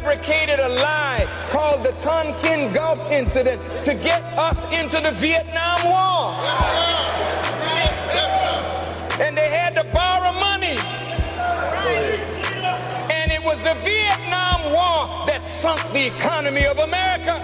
fabricated 0.07 0.61
a 0.61 0.69
lie 0.69 1.27
called 1.51 1.83
the 1.83 1.91
Tonkin 1.99 2.73
Gulf 2.73 3.11
incident 3.11 3.61
to 3.85 3.93
get 3.93 4.23
us 4.39 4.65
into 4.67 5.01
the 5.01 5.11
Vietnam 5.11 5.83
War. 5.85 6.33
Yes, 8.15 9.21
And 9.21 9.37
they 9.37 9.49
had 9.51 9.75
to 9.75 9.83
borrow 9.93 10.33
money. 10.33 10.79
And 13.13 13.33
it 13.33 13.43
was 13.43 13.61
the 13.61 13.75
Vietnam 13.83 14.73
War 14.73 15.27
that 15.27 15.45
sunk 15.45 15.81
the 15.93 16.07
economy 16.07 16.67
of 16.67 16.79
America. 16.79 17.43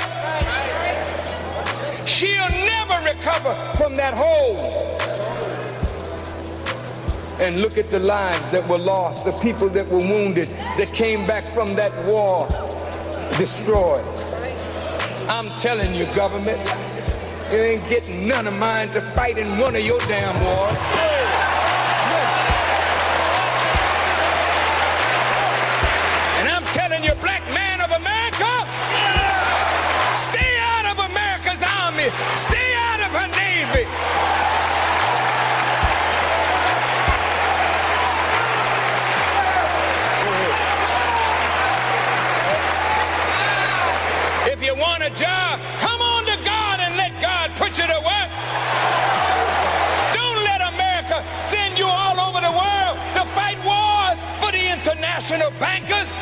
She'll 2.06 2.48
never 2.48 3.04
recover 3.04 3.54
from 3.74 3.96
that 3.96 4.14
hole. 4.14 5.01
And 7.42 7.60
look 7.60 7.76
at 7.76 7.90
the 7.90 7.98
lives 7.98 8.50
that 8.52 8.68
were 8.68 8.78
lost, 8.78 9.24
the 9.24 9.32
people 9.32 9.68
that 9.70 9.88
were 9.88 9.98
wounded, 9.98 10.48
that 10.78 10.92
came 10.94 11.24
back 11.24 11.42
from 11.42 11.74
that 11.74 11.92
war 12.06 12.46
destroyed. 13.36 14.04
I'm 15.28 15.50
telling 15.58 15.92
you, 15.92 16.06
government, 16.14 16.60
you 17.50 17.58
ain't 17.58 17.88
getting 17.88 18.28
none 18.28 18.46
of 18.46 18.56
mine 18.60 18.90
to 18.90 19.00
fight 19.00 19.38
in 19.38 19.56
one 19.56 19.74
of 19.74 19.82
your 19.82 19.98
damn 20.06 20.38
wars. 20.44 20.78
And 26.38 26.48
I'm 26.48 26.64
telling 26.70 27.02
you, 27.02 27.12
black 27.16 27.42
man 27.50 27.80
of 27.80 27.90
America, 27.90 28.52
stay 30.14 30.52
out 30.62 30.86
of 30.92 31.10
America's 31.10 31.64
army, 31.82 32.08
stay 32.30 32.72
out 32.86 33.00
of 33.00 33.10
her 33.10 33.26
navy. 33.26 33.51
Job, 45.14 45.60
come 45.78 46.00
on 46.00 46.24
to 46.24 46.36
God 46.44 46.80
and 46.80 46.96
let 46.96 47.12
God 47.20 47.50
put 47.56 47.76
you 47.78 47.86
to 47.86 48.00
work. 48.00 48.30
Don't 50.14 50.40
let 50.44 50.60
America 50.72 51.24
send 51.38 51.78
you 51.78 51.86
all 51.86 52.18
over 52.20 52.40
the 52.40 52.50
world 52.50 52.96
to 53.16 53.24
fight 53.36 53.58
wars 53.64 54.24
for 54.40 54.52
the 54.52 54.72
international 54.72 55.50
bankers. 55.60 56.20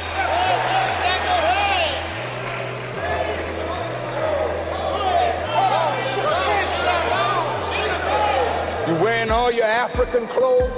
You 8.88 9.04
wearing 9.04 9.30
all 9.30 9.52
your 9.52 9.66
African 9.66 10.26
clothes? 10.26 10.76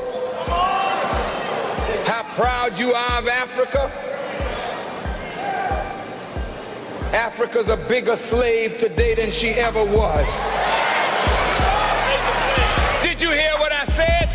How 2.06 2.24
proud 2.34 2.78
you 2.78 2.92
are 2.92 3.18
of 3.18 3.28
Africa? 3.28 4.11
Africa's 7.12 7.68
a 7.68 7.76
bigger 7.76 8.16
slave 8.16 8.78
today 8.78 9.14
than 9.14 9.30
she 9.30 9.50
ever 9.50 9.84
was. 9.84 10.48
Did 13.02 13.20
you 13.20 13.30
hear 13.30 13.52
what 13.58 13.70
I 13.70 13.84
said? 13.84 14.28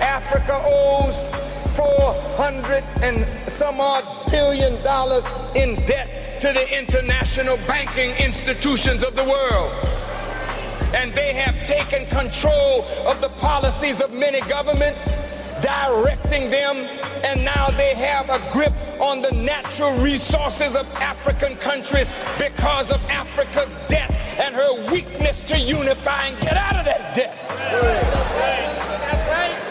Africa 0.00 0.60
owes 0.64 1.28
400 1.76 2.84
and 3.02 3.26
some 3.50 3.80
odd 3.80 4.30
billion 4.30 4.80
dollars 4.84 5.26
in 5.56 5.74
debt 5.86 6.40
to 6.40 6.52
the 6.52 6.78
international 6.78 7.56
banking 7.66 8.12
institutions 8.24 9.02
of 9.02 9.16
the 9.16 9.24
world. 9.24 9.72
And 10.94 11.12
they 11.12 11.34
have 11.34 11.66
taken 11.66 12.06
control 12.06 12.84
of 13.04 13.20
the 13.20 13.30
policies 13.40 14.00
of 14.00 14.12
many 14.12 14.40
governments, 14.42 15.16
directing 15.62 16.50
them, 16.50 16.76
and 17.24 17.44
now 17.44 17.68
they 17.70 17.94
have 17.94 18.28
a 18.30 18.38
grip 18.52 18.72
on 19.00 19.20
the 19.22 19.30
natural 19.32 19.96
resources 19.98 20.76
of 20.76 20.86
African 20.94 21.56
countries 21.56 22.12
because 22.38 22.90
of 22.90 23.02
Africa's 23.04 23.76
debt 23.88 24.10
and 24.38 24.54
her 24.54 24.90
weakness 24.90 25.40
to 25.42 25.58
unify 25.58 26.26
and 26.26 26.40
get 26.40 26.56
out 26.56 26.76
of 26.76 26.84
that 26.84 27.14
debt. 27.14 27.36
That's 27.48 27.82
right. 27.82 28.66
That's 29.00 29.28
right. 29.30 29.66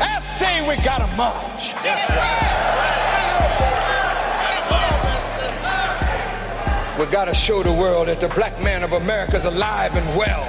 I 0.00 0.20
say 0.20 0.66
we 0.68 0.76
gotta 0.82 1.06
march. 1.16 1.74
We 6.98 7.06
gotta 7.06 7.34
show 7.34 7.62
the 7.62 7.72
world 7.72 8.08
that 8.08 8.18
the 8.18 8.28
black 8.28 8.60
man 8.60 8.82
of 8.82 8.92
America 8.92 9.36
is 9.36 9.44
alive 9.44 9.96
and 9.96 10.18
well. 10.18 10.44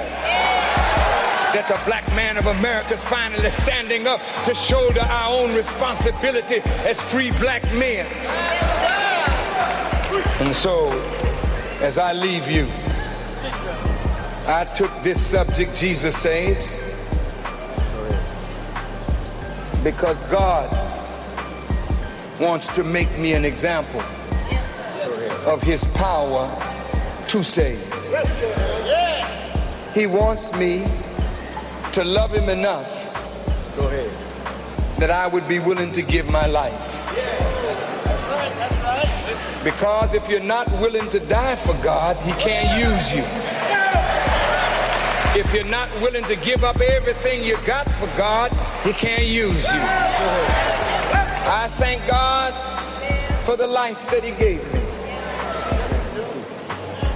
That 1.52 1.66
the 1.68 1.80
black 1.84 2.06
man 2.14 2.38
of 2.38 2.46
America 2.46 2.94
is 2.94 3.02
finally 3.02 3.50
standing 3.50 4.06
up 4.06 4.20
to 4.44 4.54
shoulder 4.54 5.00
our 5.00 5.40
own 5.40 5.54
responsibility 5.54 6.60
as 6.86 7.02
free 7.02 7.32
black 7.32 7.64
men. 7.74 8.06
And 10.40 10.54
so, 10.54 10.90
as 11.80 11.98
I 11.98 12.12
leave 12.12 12.48
you, 12.48 12.68
I 14.46 14.64
took 14.64 14.90
this 15.02 15.20
subject, 15.24 15.74
Jesus 15.76 16.16
Saves, 16.16 16.78
because 19.82 20.20
God 20.22 20.70
wants 22.40 22.68
to 22.74 22.84
make 22.84 23.18
me 23.18 23.34
an 23.34 23.44
example 23.44 24.00
of 25.46 25.62
his 25.62 25.84
power 25.94 26.48
to 27.28 27.42
save. 27.42 27.80
He 29.94 30.06
wants 30.06 30.54
me 30.54 30.84
to 31.92 32.04
love 32.04 32.34
him 32.34 32.48
enough 32.48 33.06
Go 33.76 33.88
ahead. 33.88 34.10
that 34.98 35.10
I 35.10 35.26
would 35.26 35.46
be 35.48 35.58
willing 35.58 35.92
to 35.92 36.02
give 36.02 36.30
my 36.30 36.46
life. 36.46 36.78
That's 38.04 38.24
right, 38.26 38.52
that's 38.56 38.76
right. 38.78 39.64
Because 39.64 40.14
if 40.14 40.28
you're 40.28 40.40
not 40.40 40.70
willing 40.72 41.10
to 41.10 41.20
die 41.20 41.56
for 41.56 41.74
God, 41.82 42.16
he 42.18 42.32
can't 42.32 42.78
use 42.78 43.12
you. 43.12 43.24
If 45.38 45.52
you're 45.54 45.64
not 45.64 45.92
willing 46.00 46.24
to 46.24 46.36
give 46.36 46.64
up 46.64 46.80
everything 46.80 47.44
you 47.44 47.56
got 47.64 47.88
for 47.90 48.06
God, 48.16 48.52
he 48.84 48.92
can't 48.92 49.26
use 49.26 49.70
you. 49.72 49.80
I 49.80 51.70
thank 51.78 52.06
God 52.06 52.52
for 53.44 53.56
the 53.56 53.66
life 53.66 54.10
that 54.10 54.22
he 54.24 54.30
gave 54.32 54.62
me. 54.72 54.80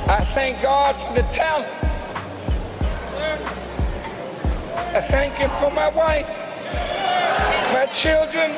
I 0.07 0.25
thank 0.35 0.61
God 0.63 0.97
for 0.97 1.15
the 1.15 1.23
talent. 1.33 1.73
I 4.95 5.01
thank 5.01 5.35
him 5.35 5.51
for 5.59 5.73
my 5.73 5.89
wife, 5.89 6.29
my 7.73 7.85
children, 7.87 8.53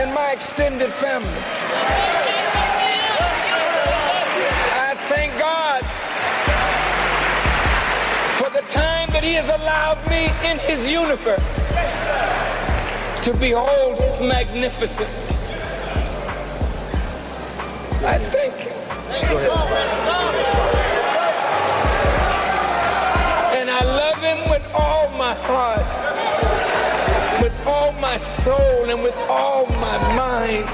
and 0.00 0.14
my 0.14 0.32
extended 0.32 0.90
family. 0.90 1.28
I 4.72 4.94
thank 5.10 5.38
God 5.38 5.82
for 8.38 8.48
the 8.48 8.66
time 8.68 9.10
that 9.10 9.22
He 9.22 9.34
has 9.34 9.50
allowed 9.50 10.00
me 10.08 10.32
in 10.50 10.58
His 10.58 10.90
universe 10.90 11.68
to 13.20 13.34
behold 13.38 14.00
His 14.00 14.22
magnificence. 14.22 15.38
I 18.02 18.16
thank 18.16 18.58
Him. 18.58 20.51
Him 24.22 24.48
with 24.50 24.70
all 24.72 25.10
my 25.18 25.34
heart, 25.34 25.82
with 27.42 27.66
all 27.66 27.92
my 27.94 28.16
soul, 28.18 28.88
and 28.88 29.02
with 29.02 29.16
all 29.28 29.66
my 29.66 29.98
mind. 30.14 30.64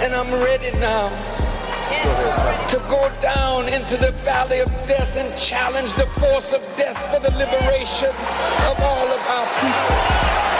And 0.00 0.14
I'm 0.14 0.32
ready 0.32 0.70
now 0.78 1.08
to 2.68 2.78
go 2.88 3.10
down 3.20 3.68
into 3.68 3.96
the 3.96 4.12
valley 4.12 4.60
of 4.60 4.68
death 4.86 5.16
and 5.16 5.36
challenge 5.36 5.94
the 5.94 6.06
force 6.06 6.52
of 6.52 6.62
death 6.76 6.98
for 7.12 7.18
the 7.18 7.36
liberation 7.36 8.10
of 8.70 8.80
all 8.80 9.08
of 9.08 9.20
our 9.26 9.46
people. 9.60 10.53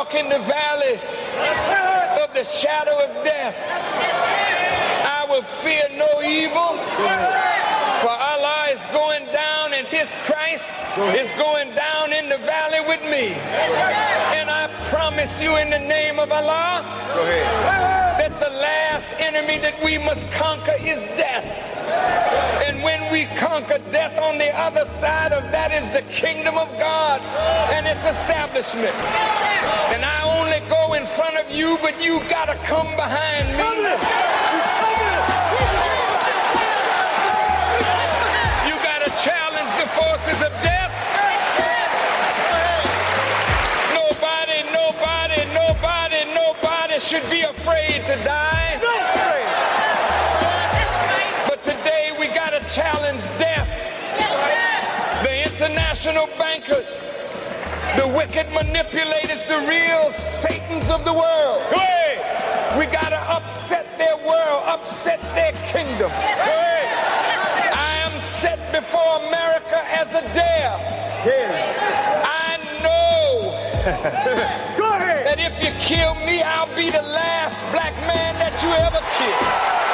Walk 0.00 0.14
in 0.14 0.30
the 0.30 0.38
valley 0.38 0.94
of 2.24 2.32
the 2.32 2.42
shadow 2.42 2.96
of 3.04 3.22
death, 3.22 3.54
I 5.04 5.26
will 5.28 5.42
fear 5.42 5.84
no 5.92 6.22
evil. 6.22 6.72
For 8.00 8.08
Allah 8.08 8.68
is 8.70 8.86
going 8.86 9.26
down 9.26 9.74
and 9.74 9.86
his 9.86 10.16
Christ 10.24 10.74
is 11.20 11.32
going 11.32 11.74
down 11.74 12.14
in 12.14 12.30
the 12.30 12.38
valley 12.38 12.80
with 12.88 13.02
me. 13.02 13.34
And 14.38 14.48
I 14.48 14.70
promise 14.88 15.42
you 15.42 15.58
in 15.58 15.68
the 15.68 15.78
name 15.78 16.18
of 16.18 16.32
Allah. 16.32 18.09
That 18.20 18.38
the 18.38 18.50
last 18.50 19.14
enemy 19.18 19.58
that 19.58 19.82
we 19.82 19.96
must 19.96 20.30
conquer 20.32 20.76
is 20.78 21.00
death. 21.16 21.42
And 22.68 22.82
when 22.82 23.10
we 23.10 23.24
conquer 23.38 23.78
death 23.90 24.20
on 24.20 24.36
the 24.36 24.54
other 24.54 24.84
side 24.84 25.32
of 25.32 25.42
that 25.52 25.72
is 25.72 25.88
the 25.88 26.02
kingdom 26.12 26.58
of 26.58 26.68
God 26.78 27.22
and 27.72 27.86
its 27.86 28.04
establishment. 28.04 28.94
And 29.88 30.04
I 30.04 30.18
only 30.36 30.60
go 30.68 30.92
in 30.92 31.06
front 31.06 31.38
of 31.38 31.50
you, 31.50 31.78
but 31.80 31.98
you 31.98 32.20
gotta 32.28 32.56
come 32.56 32.94
behind 32.94 33.56
me. 33.56 34.39
Should 47.10 47.28
be 47.28 47.40
afraid 47.40 48.06
to 48.06 48.14
die. 48.22 48.78
But 51.48 51.60
today 51.64 52.14
we 52.20 52.28
gotta 52.28 52.60
challenge 52.70 53.22
death. 53.36 53.66
The 55.24 55.42
international 55.42 56.28
bankers, 56.38 57.10
the 57.96 58.06
wicked 58.06 58.46
manipulators, 58.54 59.42
the 59.42 59.58
real 59.68 60.08
Satans 60.12 60.92
of 60.92 61.04
the 61.04 61.12
world. 61.12 61.60
We 62.78 62.86
gotta 62.86 63.18
upset 63.28 63.86
their 63.98 64.16
world, 64.18 64.62
upset 64.68 65.20
their 65.34 65.50
kingdom. 65.66 66.12
I 66.14 68.06
am 68.06 68.16
set 68.20 68.60
before 68.70 69.16
America 69.26 69.82
as 70.00 70.14
a 70.14 70.22
dare. 70.32 70.76
I 72.22 72.56
know 72.84 73.50
Go 73.82 73.90
ahead. 73.90 74.68
that 74.68 74.79
if 75.40 75.62
you 75.62 75.72
kill 75.78 76.14
me, 76.26 76.42
I'll 76.42 76.74
be 76.76 76.90
the 76.90 77.02
last 77.02 77.62
black 77.72 77.94
man 78.06 78.34
that 78.38 78.62
you 78.62 78.70
ever 78.70 79.00
killed. 79.16 79.89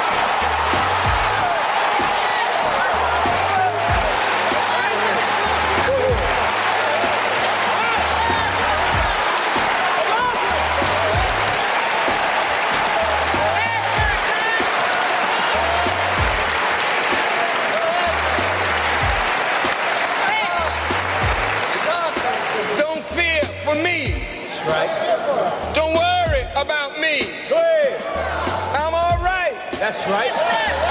That's 29.86 30.08
right. 30.08 30.32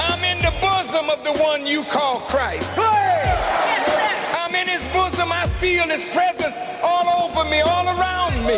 I'm 0.08 0.24
in 0.24 0.38
the 0.38 0.58
bosom 0.58 1.10
of 1.10 1.22
the 1.22 1.34
one 1.42 1.66
you 1.66 1.84
call 1.84 2.20
Christ. 2.20 2.78
I'm 2.80 4.54
in 4.54 4.66
his 4.66 4.82
bosom. 4.84 5.30
I 5.30 5.46
feel 5.60 5.84
his 5.84 6.06
presence 6.06 6.56
all 6.82 7.28
over 7.28 7.44
me, 7.50 7.60
all 7.60 7.84
around 7.84 8.32
me. 8.46 8.56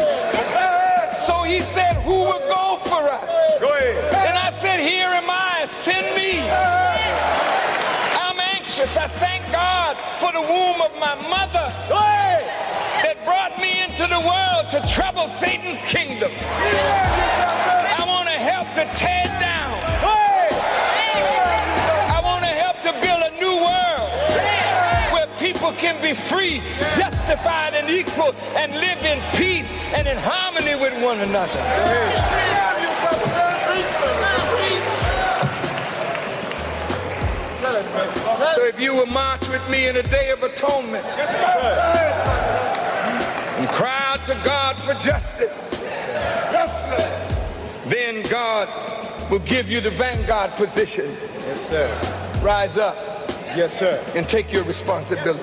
So 1.16 1.42
he 1.42 1.58
said, 1.58 1.94
Who 2.04 2.12
will 2.12 2.44
go 2.46 2.78
for 2.86 3.02
us? 3.10 3.58
And 4.14 4.38
I 4.38 4.50
said, 4.50 4.78
Here 4.78 5.08
am 5.08 5.28
I, 5.28 5.64
send 5.64 6.06
me. 6.14 6.38
I'm 8.22 8.38
anxious. 8.54 8.96
I 8.96 9.08
thank 9.08 9.42
God 9.50 9.96
for 10.20 10.30
the 10.30 10.40
womb 10.40 10.80
of 10.80 10.94
my 11.00 11.16
mother 11.28 11.66
that 13.02 13.16
brought 13.24 13.60
me 13.60 13.82
into 13.82 14.06
the 14.06 14.20
world 14.22 14.68
to 14.68 14.78
trouble 14.86 15.26
Satan's 15.26 15.82
kingdom. 15.82 16.30
I 16.30 18.04
want 18.06 18.28
to 18.28 18.38
help 18.38 18.68
to 18.74 18.86
tear 18.96 19.24
down. 19.24 19.47
Can 25.78 26.00
be 26.02 26.12
free, 26.12 26.60
justified, 26.96 27.74
and 27.74 27.88
equal, 27.88 28.34
and 28.56 28.74
live 28.74 28.98
in 29.04 29.20
peace 29.36 29.72
and 29.94 30.08
in 30.08 30.18
harmony 30.18 30.74
with 30.74 30.92
one 31.02 31.20
another. 31.20 31.52
So 38.54 38.64
if 38.64 38.80
you 38.80 38.92
will 38.94 39.06
march 39.06 39.48
with 39.48 39.68
me 39.70 39.86
in 39.86 39.96
a 39.96 40.02
day 40.02 40.30
of 40.30 40.42
atonement, 40.42 41.04
and 43.58 43.68
cry 43.68 44.00
out 44.06 44.26
to 44.26 44.34
God 44.44 44.76
for 44.82 44.94
justice, 44.94 45.70
then 47.86 48.22
God 48.28 48.68
will 49.30 49.40
give 49.40 49.70
you 49.70 49.80
the 49.80 49.90
vanguard 49.90 50.52
position. 50.52 51.06
Yes, 51.06 51.68
sir. 51.68 52.40
Rise 52.42 52.78
up 52.78 53.07
Yes, 53.56 53.78
sir. 53.78 54.02
and 54.14 54.28
take 54.28 54.52
your 54.52 54.64
responsibility. 54.64 55.42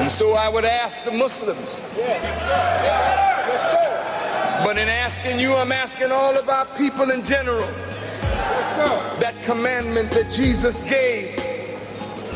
And 0.00 0.10
so 0.10 0.34
I 0.34 0.48
would 0.48 0.64
ask 0.64 1.04
the 1.04 1.10
Muslims, 1.12 1.80
Yes, 1.96 3.60
sir. 3.70 4.64
but 4.64 4.76
in 4.78 4.88
asking 4.88 5.38
you, 5.40 5.54
I'm 5.54 5.72
asking 5.72 6.10
all 6.12 6.36
of 6.36 6.48
our 6.48 6.66
people 6.76 7.10
in 7.10 7.22
general 7.24 7.66
Yes, 7.66 8.76
sir. 8.76 9.16
that 9.20 9.42
commandment 9.42 10.10
that 10.12 10.30
Jesus 10.32 10.80
gave, 10.80 11.36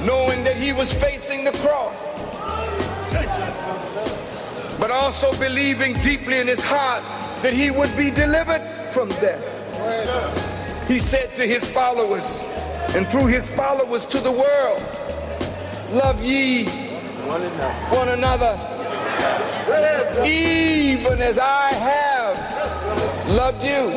knowing 0.05 0.45
that 0.45 0.57
he 0.57 0.73
was 0.73 0.93
facing 0.93 1.45
the 1.45 1.53
cross, 1.53 2.09
but 4.81 4.91
also 4.91 5.33
believing 5.39 5.95
deeply 6.03 6.39
in 6.39 6.47
his 6.47 6.63
heart 6.63 7.03
that 7.43 7.53
he 7.53 7.71
would 7.71 7.95
be 7.97 8.11
delivered 8.11 8.63
from 8.89 9.09
death. 9.21 9.45
He 10.89 10.99
said 10.99 11.35
to 11.37 11.47
his 11.47 11.69
followers, 11.69 12.43
and 12.97 13.11
through 13.11 13.27
his 13.27 13.49
followers 13.51 14.07
to 14.07 14.19
the 14.21 14.33
world, 14.33 14.83
Love 15.93 16.23
ye 16.23 16.67
One 17.27 18.09
another. 18.09 18.55
even 20.25 21.21
as 21.23 21.39
I 21.39 21.73
have 21.73 23.31
loved 23.31 23.63
you. 23.65 23.91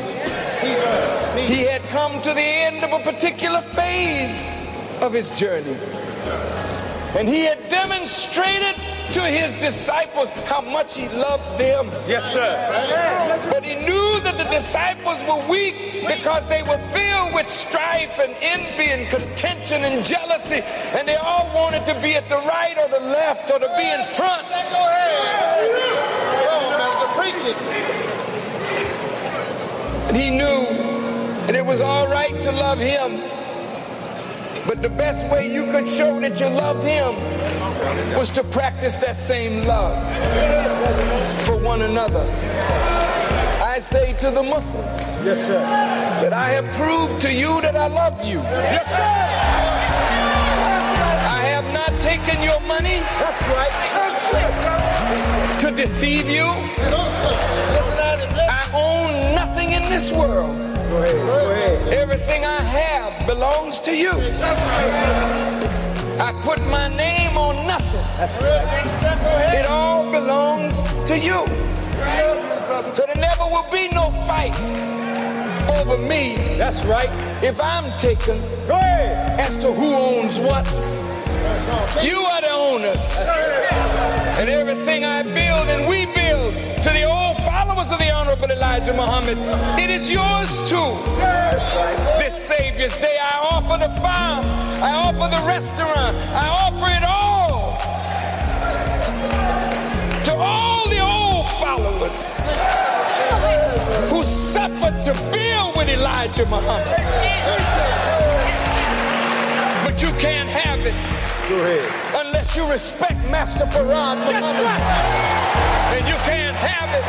He 1.47 1.63
had 1.63 1.81
come 1.83 2.21
to 2.21 2.33
the 2.33 2.41
end 2.41 2.83
of 2.83 2.91
a 2.93 3.03
particular 3.03 3.61
phase 3.61 4.71
of 5.01 5.13
his 5.13 5.31
journey. 5.31 5.75
And 7.17 7.27
he 7.27 7.41
had 7.41 7.67
demonstrated 7.69 8.75
to 9.13 9.23
his 9.27 9.57
disciples 9.57 10.31
how 10.33 10.61
much 10.61 10.95
he 10.95 11.09
loved 11.09 11.59
them. 11.59 11.87
Yes, 12.07 12.23
sir. 12.31 13.49
But 13.51 13.63
he 13.63 13.75
knew 13.75 14.19
that 14.21 14.37
the 14.37 14.45
disciples 14.45 15.21
were 15.23 15.45
weak 15.49 16.05
because 16.07 16.45
they 16.47 16.63
were 16.63 16.77
filled 16.89 17.33
with 17.33 17.49
strife 17.49 18.19
and 18.19 18.35
envy 18.41 18.91
and 18.91 19.09
contention 19.09 19.83
and 19.83 20.03
jealousy. 20.03 20.61
And 20.95 21.07
they 21.07 21.17
all 21.17 21.53
wanted 21.53 21.85
to 21.87 21.99
be 22.01 22.15
at 22.15 22.29
the 22.29 22.37
right 22.37 22.77
or 22.77 22.87
the 22.87 23.05
left 23.05 23.51
or 23.51 23.59
to 23.59 23.73
be 23.77 23.89
in 23.89 24.03
front. 24.05 24.47
Go 24.47 24.55
ahead. 24.55 25.51
Go 26.45 26.57
on, 26.57 26.71
Master. 26.79 27.07
Preach 27.19 27.43
it. 27.51 27.57
And 30.07 30.17
he 30.17 30.29
knew 30.29 30.67
that 31.47 31.55
it 31.55 31.65
was 31.65 31.81
all 31.81 32.07
right 32.07 32.41
to 32.43 32.51
love 32.51 32.79
him. 32.79 33.40
But 34.67 34.81
the 34.81 34.89
best 34.89 35.27
way 35.27 35.51
you 35.51 35.65
could 35.71 35.87
show 35.87 36.19
that 36.21 36.39
you 36.39 36.47
loved 36.47 36.83
him 36.83 37.15
was 38.17 38.29
to 38.31 38.43
practice 38.43 38.95
that 38.95 39.17
same 39.17 39.65
love 39.65 39.95
for 41.45 41.55
one 41.57 41.81
another. 41.81 42.25
I 43.63 43.79
say 43.79 44.13
to 44.19 44.29
the 44.31 44.43
Muslims 44.43 45.17
Yes, 45.25 45.45
sir. 45.47 45.59
that 46.21 46.33
I 46.33 46.49
have 46.49 46.71
proved 46.75 47.19
to 47.21 47.31
you 47.33 47.61
that 47.61 47.75
I 47.75 47.87
love 47.87 48.23
you. 48.23 48.39
Yes, 48.39 48.85
sir. 48.87 49.09
I 51.39 51.43
have 51.55 51.65
not 51.73 51.99
taken 52.01 52.41
your 52.43 52.59
money 52.61 52.99
That's 53.19 53.43
right. 53.57 53.73
to 55.59 55.71
deceive 55.71 56.27
you. 56.27 56.45
No, 56.45 57.01
sir. 57.21 57.35
Listen 57.77 57.97
at 57.97 58.19
it. 58.19 58.29
Listen. 58.29 58.49
I 58.49 58.63
own 58.73 59.35
nothing 59.35 59.71
in 59.73 59.83
this 59.83 60.11
world. 60.11 60.55
Go 60.91 60.97
ahead. 60.97 61.15
Go 61.25 61.51
ahead. 61.51 61.93
Everything 61.93 62.43
I 62.43 62.59
have 62.59 63.25
belongs 63.25 63.79
to 63.79 63.95
you. 63.95 64.11
I 66.19 66.37
put 66.43 66.59
my 66.67 66.89
name 66.89 67.37
on 67.37 67.65
nothing. 67.65 68.05
It 69.57 69.67
all 69.67 70.11
belongs 70.11 70.83
to 71.07 71.17
you. 71.17 71.45
So 72.93 73.05
there 73.05 73.15
never 73.15 73.45
will 73.45 73.71
be 73.71 73.87
no 73.87 74.11
fight 74.27 74.53
over 75.79 75.97
me 75.97 76.57
That's 76.57 76.83
right. 76.83 77.09
if 77.41 77.61
I'm 77.61 77.97
taken 77.97 78.37
as 78.69 79.55
to 79.59 79.71
who 79.71 79.93
owns 79.93 80.39
what. 80.39 80.69
You 82.03 82.19
are 82.19 82.41
the 82.41 82.51
owners. 82.51 83.25
And 84.39 84.49
everything 84.49 85.05
I 85.05 85.23
build 85.23 85.69
and 85.69 85.87
we 85.87 86.05
build 86.07 86.53
to 86.83 86.89
the 86.89 87.03
followers 87.81 87.91
of 87.91 87.99
the 87.99 88.11
Honorable 88.11 88.51
Elijah 88.51 88.93
Muhammad, 88.93 89.37
it 89.79 89.89
is 89.89 90.09
yours 90.09 90.57
too. 90.69 90.93
This 92.19 92.35
Savior's 92.35 92.97
Day, 92.97 93.17
I 93.19 93.39
offer 93.51 93.77
the 93.77 93.89
farm, 94.01 94.45
I 94.83 94.91
offer 94.93 95.27
the 95.35 95.43
restaurant, 95.47 96.15
I 96.31 96.47
offer 96.47 96.87
it 96.97 97.03
all 97.03 97.77
to 100.25 100.33
all 100.35 100.89
the 100.89 100.99
old 100.99 101.47
followers 101.59 102.39
who 104.11 104.23
suffered 104.23 105.03
to 105.03 105.13
build 105.31 105.75
with 105.75 105.89
Elijah 105.89 106.45
Muhammad. 106.45 106.97
But 109.83 110.01
you 110.01 110.09
can't 110.19 110.49
have 110.49 110.85
it 110.85 111.31
Go 111.49 111.57
ahead. 111.57 112.20
Unless 112.31 112.55
you 112.55 112.65
respect 112.71 113.19
Master 113.29 113.65
Fard 113.65 113.87
Muhammad. 113.87 114.65
And 115.91 116.07
you 116.07 116.15
can't 116.23 116.55
have 116.55 116.89
it 116.95 117.03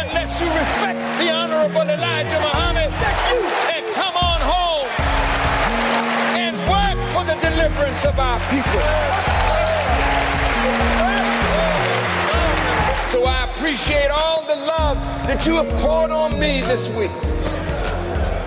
unless 0.00 0.40
you 0.40 0.46
respect 0.48 0.96
the 1.20 1.28
Honorable 1.30 1.82
Elijah 1.82 2.40
Muhammad. 2.40 2.88
And 3.68 3.84
come 3.92 4.16
on 4.16 4.40
home 4.40 4.88
and 6.40 6.56
work 6.72 6.98
for 7.12 7.24
the 7.28 7.38
deliverance 7.46 8.06
of 8.06 8.18
our 8.18 8.40
people. 8.48 8.80
So 13.02 13.26
I 13.26 13.44
appreciate 13.52 14.08
all 14.08 14.46
the 14.46 14.56
love 14.56 14.96
that 15.28 15.44
you 15.44 15.56
have 15.56 15.80
poured 15.82 16.12
on 16.12 16.40
me 16.40 16.62
this 16.62 16.88
week 16.88 17.10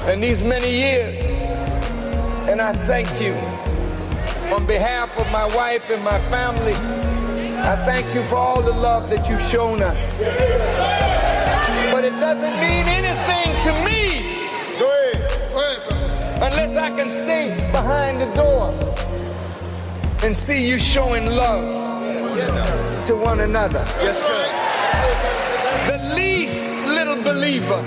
and 0.09 0.23
these 0.23 0.41
many 0.41 0.75
years. 0.75 1.33
And 2.49 2.59
I 2.59 2.73
thank 2.73 3.21
you 3.21 3.35
on 4.51 4.65
behalf 4.65 5.17
of 5.17 5.29
my 5.31 5.45
wife 5.55 5.89
and 5.89 6.03
my 6.03 6.19
family. 6.29 6.73
I 6.73 7.75
thank 7.85 8.13
you 8.13 8.23
for 8.23 8.35
all 8.35 8.61
the 8.61 8.71
love 8.73 9.09
that 9.09 9.29
you've 9.29 9.41
shown 9.41 9.81
us. 9.81 10.17
But 11.91 12.03
it 12.03 12.17
doesn't 12.19 12.55
mean 12.59 12.85
anything 12.87 13.61
to 13.61 13.71
me 13.85 14.47
Go 14.79 14.89
ahead. 14.89 15.29
Go 15.53 15.59
ahead, 15.59 15.87
brother. 15.87 16.45
unless 16.47 16.75
I 16.75 16.89
can 16.89 17.09
stay 17.09 17.55
behind 17.71 18.19
the 18.19 18.25
door 18.33 18.71
and 20.23 20.35
see 20.35 20.67
you 20.67 20.79
showing 20.79 21.25
love 21.27 21.63
to 23.05 23.15
one 23.15 23.41
another. 23.41 23.83
Yes, 24.01 24.17
sir. 24.21 24.43
The 25.91 26.15
least 26.15 26.69
little 26.87 27.21
believer, 27.21 27.81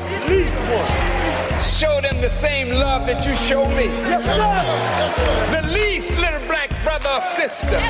show 1.60 2.00
them 2.00 2.20
the 2.20 2.28
same 2.28 2.68
love 2.70 3.06
that 3.06 3.26
you 3.26 3.34
show 3.34 3.64
me. 3.70 3.86
Yes, 3.86 4.22
sir. 5.16 5.60
The 5.60 5.68
least 5.68 5.85
little 5.96 6.46
black 6.46 6.68
brother 6.82 7.08
or 7.08 7.22
sister, 7.22 7.80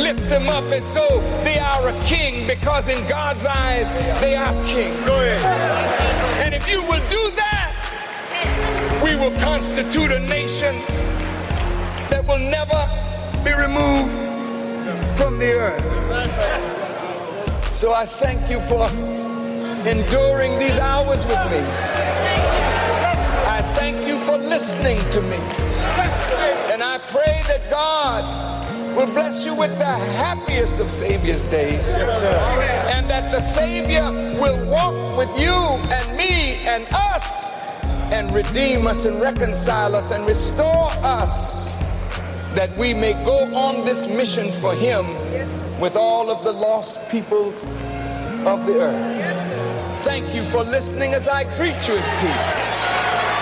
lift 0.00 0.28
them 0.28 0.48
up 0.48 0.64
as 0.64 0.90
though 0.90 1.20
they 1.44 1.56
are 1.56 1.88
a 1.90 2.02
king 2.02 2.44
because 2.44 2.88
in 2.88 3.06
God's 3.06 3.46
eyes 3.46 3.94
they 4.20 4.34
are 4.34 4.52
king. 4.64 4.92
Go 5.04 5.14
ahead. 5.14 5.40
And 6.44 6.54
if 6.56 6.68
you 6.68 6.82
will 6.82 7.08
do 7.08 7.30
that, 7.36 9.00
we 9.04 9.14
will 9.14 9.30
constitute 9.38 10.10
a 10.10 10.18
nation 10.18 10.80
that 12.10 12.24
will 12.26 12.40
never 12.40 12.82
be 13.44 13.52
removed 13.52 14.26
from 15.16 15.38
the 15.38 15.52
earth. 15.52 15.84
So 17.72 17.92
I 17.92 18.06
thank 18.06 18.50
you 18.50 18.60
for 18.60 18.88
enduring 19.86 20.58
these 20.58 20.80
hours 20.80 21.24
with 21.26 21.44
me. 21.52 21.62
I 23.46 23.62
thank 23.76 24.04
you 24.04 24.18
for 24.24 24.36
listening 24.36 24.98
to 25.12 25.22
me. 25.22 25.77
And 26.78 26.84
I 26.84 26.98
pray 26.98 27.42
that 27.48 27.68
God 27.70 28.94
will 28.94 29.12
bless 29.12 29.44
you 29.44 29.52
with 29.52 29.76
the 29.78 29.84
happiest 29.84 30.76
of 30.76 30.92
Savior's 30.92 31.44
days. 31.44 32.04
And 32.04 33.10
that 33.10 33.32
the 33.32 33.40
Savior 33.40 34.12
will 34.40 34.64
walk 34.70 35.18
with 35.18 35.28
you 35.36 35.54
and 35.54 36.16
me 36.16 36.54
and 36.68 36.86
us 36.92 37.50
and 38.12 38.32
redeem 38.32 38.86
us 38.86 39.06
and 39.06 39.20
reconcile 39.20 39.96
us 39.96 40.12
and 40.12 40.24
restore 40.24 40.88
us 41.02 41.74
that 42.54 42.70
we 42.76 42.94
may 42.94 43.14
go 43.24 43.52
on 43.56 43.84
this 43.84 44.06
mission 44.06 44.52
for 44.52 44.72
Him 44.72 45.04
with 45.80 45.96
all 45.96 46.30
of 46.30 46.44
the 46.44 46.52
lost 46.52 47.10
peoples 47.10 47.70
of 48.46 48.66
the 48.66 48.82
earth. 48.82 50.04
Thank 50.04 50.32
you 50.32 50.44
for 50.44 50.62
listening 50.62 51.12
as 51.14 51.26
I 51.26 51.42
greet 51.56 51.88
you 51.88 51.96
in 51.96 52.04
peace. 52.20 53.37